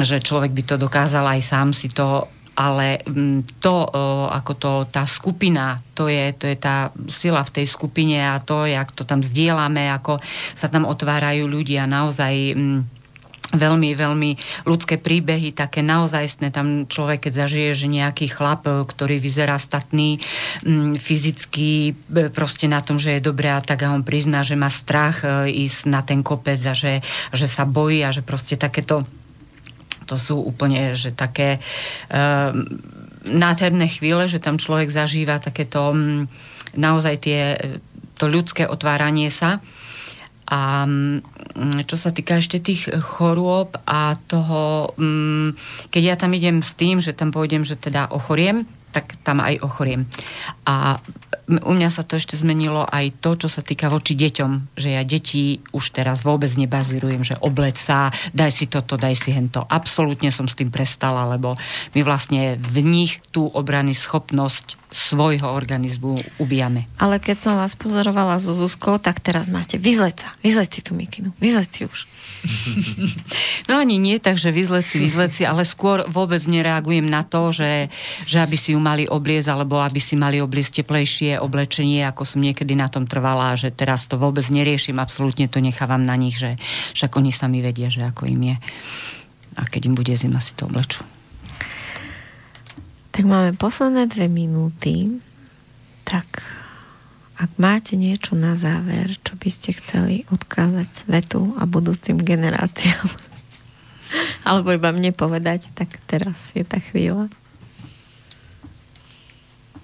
že 0.03 0.19
človek 0.19 0.51
by 0.51 0.63
to 0.67 0.75
dokázal 0.75 1.23
aj 1.23 1.39
sám 1.39 1.71
si 1.71 1.87
to 1.87 2.27
ale 2.51 2.99
to, 3.63 3.75
ako 4.27 4.53
to, 4.59 4.71
tá 4.91 5.07
skupina, 5.07 5.79
to 5.95 6.11
je, 6.11 6.35
to 6.35 6.51
je 6.51 6.59
tá 6.59 6.91
sila 7.07 7.47
v 7.47 7.53
tej 7.57 7.65
skupine 7.65 8.19
a 8.19 8.43
to, 8.43 8.67
jak 8.67 8.91
to 8.91 9.07
tam 9.07 9.23
zdieľame, 9.23 9.87
ako 9.87 10.19
sa 10.51 10.67
tam 10.67 10.83
otvárajú 10.83 11.47
ľudia 11.47 11.87
naozaj 11.87 12.53
veľmi, 13.51 13.95
veľmi 13.95 14.31
ľudské 14.63 14.95
príbehy, 14.95 15.51
také 15.51 15.83
naozajstné. 15.83 16.51
Tam 16.55 16.87
človek, 16.87 17.27
keď 17.27 17.45
zažije, 17.45 17.69
že 17.75 17.87
nejaký 17.91 18.31
chlap, 18.31 18.63
e, 18.67 18.87
ktorý 18.87 19.19
vyzerá 19.19 19.59
statný, 19.59 20.23
m, 20.63 20.95
fyzicky 20.95 21.91
e, 21.91 22.31
proste 22.31 22.71
na 22.71 22.79
tom, 22.79 22.97
že 22.97 23.19
je 23.19 23.27
dobré 23.27 23.51
a 23.51 23.59
tak 23.59 23.83
a 23.83 23.91
on 23.91 24.07
prizná, 24.07 24.41
že 24.41 24.55
má 24.55 24.71
strach 24.71 25.23
e, 25.23 25.51
ísť 25.67 25.81
na 25.91 26.01
ten 26.01 26.23
kopec 26.23 26.59
a 26.63 26.73
že, 26.73 27.03
že 27.35 27.47
sa 27.47 27.67
bojí 27.67 28.03
a 28.07 28.09
že 28.15 28.23
proste 28.23 28.55
takéto 28.55 29.03
to 30.09 30.19
sú 30.19 30.43
úplne, 30.43 30.91
že 30.91 31.15
také 31.15 31.63
uh, 32.11 32.51
nádherné 33.31 33.87
chvíle, 33.87 34.27
že 34.27 34.43
tam 34.43 34.59
človek 34.59 34.91
zažíva 34.91 35.39
takéto 35.39 35.95
um, 35.95 36.27
naozaj 36.75 37.15
tie, 37.15 37.55
to 38.19 38.27
ľudské 38.27 38.67
otváranie 38.67 39.31
sa 39.31 39.63
a 40.51 40.83
mm, 40.83 41.87
čo 41.87 41.95
sa 41.95 42.11
týka 42.11 42.35
ešte 42.35 42.59
tých 42.59 42.91
chorôb 42.91 43.79
a 43.87 44.19
toho, 44.27 44.91
mm, 44.99 45.55
keď 45.87 46.03
ja 46.03 46.15
tam 46.19 46.35
idem 46.35 46.59
s 46.59 46.75
tým, 46.75 46.99
že 46.99 47.15
tam 47.15 47.31
pôjdem, 47.31 47.63
že 47.63 47.79
teda 47.79 48.11
ochoriem, 48.11 48.67
tak 48.91 49.15
tam 49.23 49.39
aj 49.39 49.63
ochoriem. 49.63 50.03
A 50.67 50.99
u 51.59 51.73
mňa 51.75 51.89
sa 51.91 52.07
to 52.07 52.15
ešte 52.15 52.39
zmenilo 52.39 52.87
aj 52.87 53.19
to, 53.19 53.35
čo 53.35 53.51
sa 53.51 53.59
týka 53.59 53.91
voči 53.91 54.15
deťom, 54.15 54.77
že 54.79 54.95
ja 54.95 55.03
deti 55.03 55.59
už 55.75 55.91
teraz 55.91 56.23
vôbec 56.23 56.47
nebazírujem, 56.55 57.27
že 57.27 57.35
obleď 57.43 57.75
sa, 57.75 58.15
daj 58.31 58.51
si 58.55 58.65
toto, 58.71 58.95
daj 58.95 59.19
si 59.19 59.35
hento. 59.35 59.67
Absolútne 59.67 60.31
som 60.31 60.47
s 60.47 60.55
tým 60.55 60.71
prestala, 60.71 61.27
lebo 61.27 61.59
my 61.91 62.01
vlastne 62.07 62.55
v 62.55 62.77
nich 62.79 63.19
tú 63.35 63.51
obrany 63.51 63.91
schopnosť 63.91 64.79
svojho 64.91 65.47
organizmu 65.47 66.19
ubijame. 66.39 66.87
Ale 66.99 67.19
keď 67.19 67.37
som 67.39 67.53
vás 67.55 67.75
pozorovala 67.79 68.39
so 68.39 68.51
Zuzkou, 68.51 68.99
tak 68.99 69.23
teraz 69.23 69.47
máte 69.47 69.79
vyzleť 69.79 70.15
sa, 70.27 70.29
vyzleť 70.43 70.69
si 70.69 70.81
tú 70.83 70.91
mikinu, 70.95 71.31
vyzleť 71.39 71.69
si 71.71 71.81
už. 71.87 71.99
No 73.69 73.77
ani 73.77 74.01
nie 74.01 74.17
tak, 74.17 74.35
že 74.35 74.51
vyzleci, 74.51 74.99
vyzleci, 74.99 75.45
ale 75.45 75.63
skôr 75.63 76.03
vôbec 76.09 76.41
nereagujem 76.43 77.05
na 77.05 77.23
to, 77.23 77.53
že, 77.53 77.87
že 78.25 78.41
aby 78.41 78.57
si 78.57 78.73
ju 78.73 78.79
mali 78.81 79.05
obliecť, 79.07 79.47
alebo 79.47 79.79
aby 79.79 80.01
si 80.01 80.17
mali 80.17 80.41
obliecť 80.41 80.83
teplejšie 80.83 81.39
oblečenie, 81.39 82.03
ako 82.03 82.25
som 82.25 82.43
niekedy 82.43 82.73
na 82.73 82.89
tom 82.89 83.05
trvala, 83.05 83.55
že 83.55 83.71
teraz 83.71 84.09
to 84.09 84.17
vôbec 84.17 84.43
neriešim, 84.49 84.97
absolútne 84.97 85.47
to 85.47 85.61
nechávam 85.61 86.03
na 86.03 86.17
nich, 86.17 86.35
že 86.35 86.57
však 86.97 87.15
oni 87.15 87.31
sami 87.31 87.61
vedia, 87.61 87.87
že 87.87 88.03
ako 88.03 88.27
im 88.27 88.41
je. 88.53 88.57
A 89.59 89.61
keď 89.67 89.91
im 89.91 89.95
bude 89.95 90.13
zima, 90.17 90.39
si 90.41 90.55
to 90.57 90.67
oblečú. 90.67 91.03
Tak 93.11 93.27
máme 93.27 93.51
posledné 93.59 94.07
dve 94.07 94.31
minúty. 94.31 95.19
Tak 96.07 96.60
ak 97.41 97.57
máte 97.57 97.97
niečo 97.97 98.37
na 98.37 98.53
záver, 98.53 99.17
čo 99.25 99.33
by 99.33 99.49
ste 99.49 99.73
chceli 99.73 100.29
odkázať 100.29 100.85
svetu 100.93 101.57
a 101.57 101.65
budúcim 101.65 102.21
generáciám, 102.21 103.09
alebo 104.47 104.69
iba 104.69 104.93
mne 104.93 105.09
povedať, 105.09 105.73
tak 105.73 105.97
teraz 106.05 106.53
je 106.53 106.61
tá 106.61 106.77
chvíľa. 106.77 107.33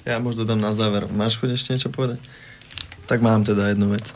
Ja 0.05 0.21
možno 0.21 0.45
dám 0.45 0.61
na 0.61 0.71
záver. 0.77 1.09
Máš 1.09 1.41
chuť 1.41 1.57
ešte 1.57 1.73
niečo 1.73 1.89
povedať? 1.89 2.21
Tak 3.09 3.19
mám 3.25 3.41
teda 3.41 3.73
jednu 3.73 3.91
vec. 3.91 4.13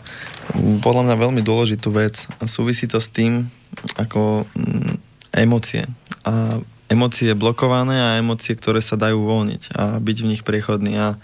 Podľa 0.86 1.10
mňa 1.10 1.16
veľmi 1.18 1.42
dôležitú 1.42 1.90
vec 1.92 2.30
a 2.40 2.46
súvisí 2.46 2.86
to 2.86 3.02
s 3.02 3.12
tým, 3.12 3.50
ako 3.98 4.46
mm, 4.54 4.96
emócie. 5.36 5.84
A 6.24 6.62
emócie 6.92 7.32
blokované 7.36 7.98
a 7.98 8.20
emócie, 8.20 8.56
ktoré 8.56 8.84
sa 8.84 9.00
dajú 9.00 9.24
uvoľniť 9.24 9.76
a 9.76 9.84
byť 10.00 10.18
v 10.22 10.30
nich 10.30 10.44
priechodný. 10.44 10.96
A 11.00 11.20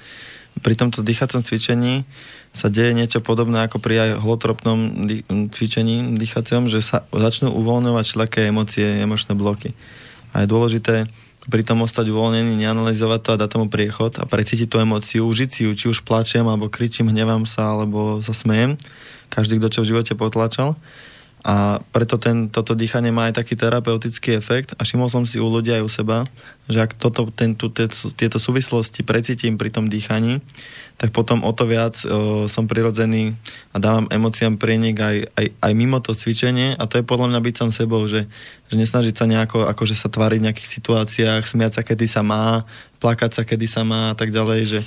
pri 0.62 0.74
tomto 0.76 1.06
dýchacom 1.06 1.42
cvičení 1.42 2.06
sa 2.58 2.74
deje 2.74 2.98
niečo 2.98 3.22
podobné 3.22 3.66
ako 3.66 3.78
pri 3.78 3.96
aj 4.02 4.10
holotropnom 4.24 4.80
cvičení 5.54 6.18
dýchacom, 6.18 6.66
že 6.66 6.82
sa 6.82 7.06
začnú 7.14 7.54
uvoľňovať 7.54 8.04
všelijaké 8.04 8.42
emócie, 8.50 8.86
emočné 8.98 9.38
bloky. 9.38 9.78
A 10.34 10.44
je 10.44 10.52
dôležité 10.52 11.06
pri 11.48 11.64
tom 11.64 11.80
ostať 11.86 12.12
uvoľnený, 12.12 12.60
neanalizovať 12.60 13.20
to 13.24 13.30
a 13.32 13.40
dať 13.40 13.50
tomu 13.56 13.68
priechod 13.72 14.20
a 14.20 14.28
precítiť 14.28 14.68
tú 14.68 14.84
emóciu, 14.84 15.24
užiť 15.24 15.50
si 15.50 15.62
ju, 15.64 15.72
či 15.72 15.86
už 15.88 16.04
plačem, 16.04 16.44
alebo 16.44 16.68
kričím, 16.68 17.08
hnevám 17.08 17.48
sa, 17.48 17.72
alebo 17.72 18.20
sa 18.20 18.36
smejem. 18.36 18.76
Každý, 19.32 19.60
kto 19.60 19.68
čo 19.72 19.80
v 19.84 19.90
živote 19.96 20.14
potlačal. 20.20 20.76
A 21.46 21.80
preto 21.94 22.18
ten, 22.18 22.50
toto 22.50 22.74
dýchanie 22.74 23.14
má 23.14 23.30
aj 23.30 23.44
taký 23.44 23.54
terapeutický 23.54 24.36
efekt. 24.36 24.74
A 24.76 24.84
všimol 24.84 25.08
som 25.08 25.24
si 25.24 25.38
u 25.38 25.48
ľudí 25.48 25.72
aj 25.72 25.84
u 25.86 25.90
seba, 25.90 26.18
že 26.66 26.84
ak 26.84 26.98
toto, 26.98 27.30
ten, 27.32 27.54
tu, 27.54 27.70
tieto 28.16 28.38
súvislosti 28.42 29.06
precítim 29.06 29.56
pri 29.56 29.70
tom 29.72 29.88
dýchaní, 29.88 30.44
tak 30.98 31.14
potom 31.14 31.46
o 31.46 31.54
to 31.54 31.70
viac 31.70 31.94
o, 32.10 32.50
som 32.50 32.66
prirodzený 32.66 33.38
a 33.70 33.78
dávam 33.78 34.10
emóciám 34.10 34.58
prienik 34.58 34.98
aj, 34.98 35.30
aj, 35.38 35.46
aj 35.62 35.72
mimo 35.78 36.02
to 36.02 36.18
cvičenie. 36.18 36.74
A 36.74 36.90
to 36.90 36.98
je 36.98 37.06
podľa 37.06 37.30
mňa 37.30 37.40
byť 37.46 37.56
som 37.56 37.70
sebou, 37.70 38.02
že, 38.10 38.26
že 38.66 38.76
nesnažiť 38.82 39.14
sa 39.14 39.30
nejako 39.30 39.70
akože 39.70 39.94
sa 39.94 40.10
tváriť 40.10 40.42
v 40.42 40.46
nejakých 40.50 40.74
situáciách, 40.82 41.46
smiať 41.46 41.72
sa, 41.78 41.82
kedy 41.86 42.10
sa 42.10 42.26
má, 42.26 42.66
plakať 42.98 43.30
sa, 43.30 43.46
kedy 43.46 43.70
sa 43.70 43.86
má 43.86 44.10
a 44.10 44.16
tak 44.18 44.34
ďalej, 44.34 44.62
že, 44.66 44.80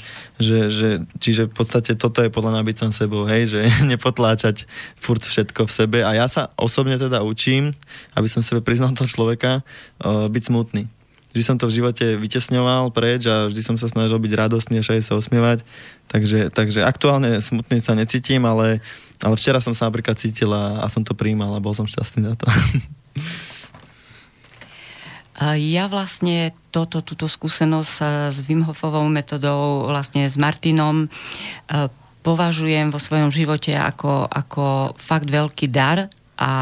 že, 0.42 0.58
že 0.66 0.88
čiže 1.22 1.46
v 1.46 1.54
podstate 1.54 1.94
toto 1.94 2.26
je 2.26 2.34
podľa 2.34 2.58
mňa 2.58 2.62
byť 2.66 2.76
som 2.82 2.90
sebou, 2.90 3.22
hej, 3.30 3.46
že 3.46 3.60
nepotláčať 3.94 4.66
furt 4.98 5.22
všetko 5.22 5.70
v 5.70 5.72
sebe. 5.72 5.98
A 6.02 6.18
ja 6.18 6.26
sa 6.26 6.50
osobne 6.58 6.98
teda 6.98 7.22
učím, 7.22 7.70
aby 8.18 8.26
som 8.26 8.42
sebe 8.42 8.66
priznal 8.66 8.98
toho 8.98 9.06
človeka, 9.06 9.62
o, 10.02 10.26
byť 10.26 10.42
smutný. 10.42 10.90
Vždy 11.30 11.42
som 11.46 11.56
to 11.62 11.70
v 11.70 11.78
živote 11.78 12.18
vytesňoval 12.18 12.90
preč 12.90 13.30
a 13.30 13.46
vždy 13.46 13.62
som 13.62 13.76
sa 13.78 13.86
snažil 13.86 14.18
byť 14.18 14.32
radostný 14.34 14.82
a 14.82 14.84
aj 14.84 15.02
sa 15.06 15.14
osmievať. 15.14 15.62
Takže, 16.10 16.50
takže 16.50 16.82
aktuálne 16.82 17.38
smutný 17.38 17.78
sa 17.78 17.94
necítim, 17.94 18.42
ale, 18.42 18.82
ale 19.22 19.34
včera 19.38 19.62
som 19.62 19.70
sa 19.70 19.86
napríklad 19.86 20.18
cítil 20.18 20.50
a, 20.50 20.82
som 20.90 21.06
to 21.06 21.14
príjmal 21.14 21.54
a 21.54 21.62
bol 21.62 21.70
som 21.70 21.86
šťastný 21.86 22.26
za 22.26 22.34
to. 22.34 22.46
Ja 25.40 25.88
vlastne 25.88 26.52
toto, 26.68 27.00
túto 27.00 27.24
skúsenosť 27.24 28.28
s 28.28 28.38
Wim 28.44 28.60
Hofovou 28.60 29.08
metodou, 29.08 29.88
vlastne 29.88 30.28
s 30.28 30.36
Martinom, 30.36 31.08
e, 31.08 31.88
považujem 32.20 32.92
vo 32.92 33.00
svojom 33.00 33.32
živote 33.32 33.72
ako, 33.72 34.28
ako 34.28 34.92
fakt 35.00 35.32
veľký 35.32 35.72
dar, 35.72 36.12
a 36.40 36.52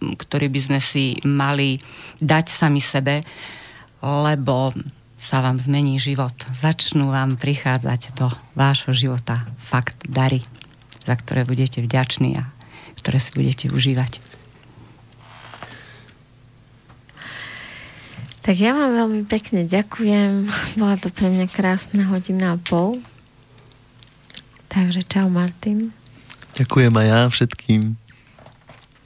ktorý 0.00 0.48
by 0.48 0.60
sme 0.60 0.80
si 0.80 1.16
mali 1.24 1.80
dať 2.20 2.46
sami 2.48 2.80
sebe, 2.80 3.24
lebo 4.00 4.72
sa 5.32 5.40
vám 5.40 5.56
zmení 5.56 5.96
život. 5.96 6.36
Začnú 6.52 7.08
vám 7.08 7.40
prichádzať 7.40 8.20
do 8.20 8.28
vášho 8.52 8.92
života 8.92 9.48
fakt 9.56 10.04
dary, 10.04 10.44
za 11.08 11.16
ktoré 11.16 11.48
budete 11.48 11.80
vďační 11.80 12.36
a 12.36 12.52
ktoré 13.00 13.16
si 13.16 13.32
budete 13.32 13.72
užívať. 13.72 14.20
Tak 18.44 18.56
ja 18.60 18.76
vám 18.76 18.92
veľmi 18.92 19.24
pekne 19.24 19.64
ďakujem. 19.64 20.52
Bola 20.76 21.00
to 21.00 21.08
pre 21.08 21.32
mňa 21.32 21.48
krásna 21.48 22.12
hodina 22.12 22.52
a 22.52 22.60
pol. 22.60 23.00
Takže 24.68 25.08
čau 25.08 25.32
Martin. 25.32 25.96
Ďakujem 26.60 26.92
aj 26.92 27.06
ja 27.08 27.20
všetkým. 27.32 27.80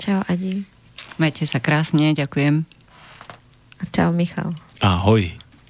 Čau 0.02 0.26
Adi. 0.26 0.66
Majte 1.22 1.46
sa 1.46 1.62
krásne, 1.62 2.10
ďakujem. 2.18 2.66
A 3.78 3.82
čau 3.94 4.10
Michal. 4.10 4.50
Ahoj. 4.82 5.45